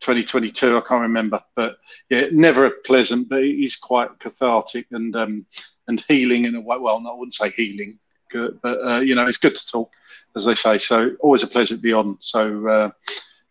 2022. 0.00 0.76
I 0.76 0.80
can't 0.80 1.02
remember, 1.02 1.40
but 1.54 1.76
yeah, 2.10 2.26
never 2.32 2.70
pleasant, 2.84 3.28
but 3.28 3.42
it 3.42 3.62
is 3.62 3.76
quite 3.76 4.18
cathartic 4.18 4.86
and 4.90 5.14
um, 5.16 5.46
and 5.88 6.00
healing 6.08 6.44
in 6.44 6.54
a 6.54 6.60
way. 6.60 6.78
Well, 6.78 7.04
I 7.06 7.14
wouldn't 7.14 7.34
say 7.34 7.50
healing, 7.50 7.98
but 8.32 8.54
uh, 8.64 9.02
you 9.04 9.14
know, 9.14 9.26
it's 9.26 9.38
good 9.38 9.56
to 9.56 9.66
talk, 9.66 9.90
as 10.36 10.44
they 10.44 10.54
say. 10.54 10.78
So 10.78 11.14
always 11.20 11.42
a 11.42 11.48
pleasure 11.48 11.76
to 11.76 11.80
be 11.80 11.92
on. 11.92 12.18
So 12.20 12.68
uh, 12.68 12.90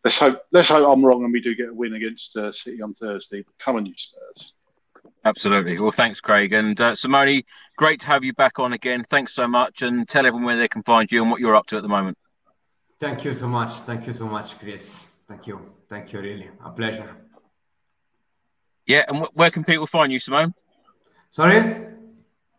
let's 0.03 0.19
hope 0.19 0.41
let's 0.51 0.69
hope 0.69 0.87
I'm 0.87 1.05
wrong 1.05 1.23
and 1.23 1.33
we 1.33 1.41
do 1.41 1.55
get 1.55 1.69
a 1.69 1.73
win 1.73 1.93
against 1.93 2.35
uh, 2.37 2.51
City 2.51 2.81
on 2.81 2.93
Thursday. 2.93 3.43
But 3.43 3.57
come 3.59 3.75
on, 3.75 3.85
you 3.85 3.93
Spurs. 3.95 4.53
Absolutely. 5.23 5.79
Well, 5.79 5.91
thanks, 5.91 6.19
Craig. 6.19 6.51
And 6.53 6.79
uh, 6.81 6.95
Simone, 6.95 7.43
great 7.77 7.99
to 8.01 8.07
have 8.07 8.23
you 8.23 8.33
back 8.33 8.57
on 8.57 8.73
again. 8.73 9.05
Thanks 9.09 9.33
so 9.33 9.47
much. 9.47 9.81
And 9.83 10.07
tell 10.07 10.25
everyone 10.25 10.45
where 10.45 10.57
they 10.57 10.67
can 10.67 10.81
find 10.83 11.11
you 11.11 11.21
and 11.21 11.29
what 11.29 11.39
you're 11.39 11.55
up 11.55 11.67
to 11.67 11.77
at 11.77 11.83
the 11.83 11.89
moment. 11.89 12.17
Thank 12.99 13.23
you 13.23 13.33
so 13.33 13.47
much. 13.47 13.69
Thank 13.81 14.07
you 14.07 14.13
so 14.13 14.27
much, 14.27 14.57
Chris. 14.59 15.03
Thank 15.27 15.47
you. 15.47 15.59
Thank 15.89 16.11
you, 16.13 16.19
really. 16.19 16.49
A 16.65 16.71
pleasure. 16.71 17.15
Yeah, 18.87 19.05
and 19.07 19.19
wh- 19.19 19.37
where 19.37 19.51
can 19.51 19.63
people 19.63 19.87
find 19.87 20.11
you, 20.11 20.19
Simone? 20.19 20.53
Sorry? 21.29 21.87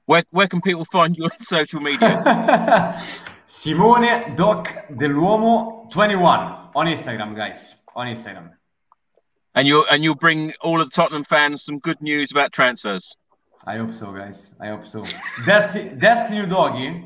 Where, 0.06 0.24
where 0.30 0.48
can 0.48 0.60
people 0.60 0.84
find 0.84 1.16
you 1.16 1.24
on 1.24 1.30
social 1.40 1.80
media? 1.80 3.00
Simone 3.46 4.34
Doc 4.34 4.86
dell'Uomo 4.88 5.90
21 5.90 6.70
on 6.74 6.86
Instagram, 6.86 7.36
guys. 7.36 7.74
On 7.94 8.06
Instagram. 8.06 8.50
And 9.54 9.68
you'll 9.68 9.86
and 9.90 10.02
you'll 10.02 10.14
bring 10.14 10.54
all 10.60 10.80
of 10.80 10.90
the 10.90 10.94
Tottenham 10.94 11.24
fans 11.24 11.62
some 11.62 11.78
good 11.78 12.00
news 12.00 12.30
about 12.30 12.52
transfers. 12.52 13.16
I 13.66 13.76
hope 13.76 13.92
so, 13.92 14.12
guys. 14.12 14.54
I 14.58 14.68
hope 14.68 14.84
so. 14.84 15.04
That's 15.46 15.76
that's 15.94 16.30
new 16.30 16.46
doggy. 16.46 17.04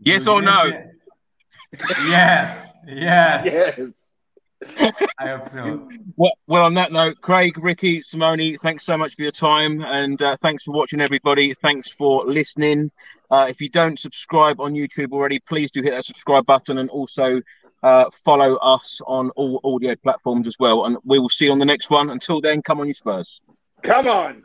Yes 0.00 0.26
or 0.26 0.42
no? 0.42 0.64
yes. 2.06 2.72
Yes. 2.86 3.44
Yes. 3.44 3.80
I 5.18 5.28
hope 5.28 5.48
so. 5.48 5.88
Well, 6.16 6.32
well, 6.46 6.64
on 6.64 6.74
that 6.74 6.92
note, 6.92 7.20
Craig, 7.20 7.58
Ricky, 7.58 8.00
Simone, 8.00 8.56
thanks 8.58 8.84
so 8.84 8.96
much 8.96 9.16
for 9.16 9.22
your 9.22 9.32
time, 9.32 9.84
and 9.84 10.20
uh, 10.22 10.36
thanks 10.36 10.64
for 10.64 10.72
watching, 10.72 11.00
everybody. 11.00 11.54
Thanks 11.54 11.90
for 11.90 12.24
listening. 12.26 12.90
Uh, 13.30 13.46
if 13.48 13.60
you 13.60 13.68
don't 13.68 13.98
subscribe 13.98 14.60
on 14.60 14.74
YouTube 14.74 15.12
already, 15.12 15.40
please 15.40 15.70
do 15.70 15.82
hit 15.82 15.90
that 15.90 16.04
subscribe 16.04 16.46
button, 16.46 16.78
and 16.78 16.90
also 16.90 17.40
uh, 17.82 18.04
follow 18.24 18.56
us 18.56 19.00
on 19.06 19.30
all 19.30 19.60
audio 19.64 19.94
platforms 19.96 20.46
as 20.46 20.56
well. 20.58 20.84
And 20.86 20.96
we 21.04 21.18
will 21.18 21.28
see 21.28 21.46
you 21.46 21.52
on 21.52 21.58
the 21.58 21.64
next 21.64 21.90
one. 21.90 22.10
Until 22.10 22.40
then, 22.40 22.62
come 22.62 22.80
on, 22.80 22.88
you 22.88 22.94
Spurs. 22.94 23.40
Come 23.82 24.06
on. 24.06 24.44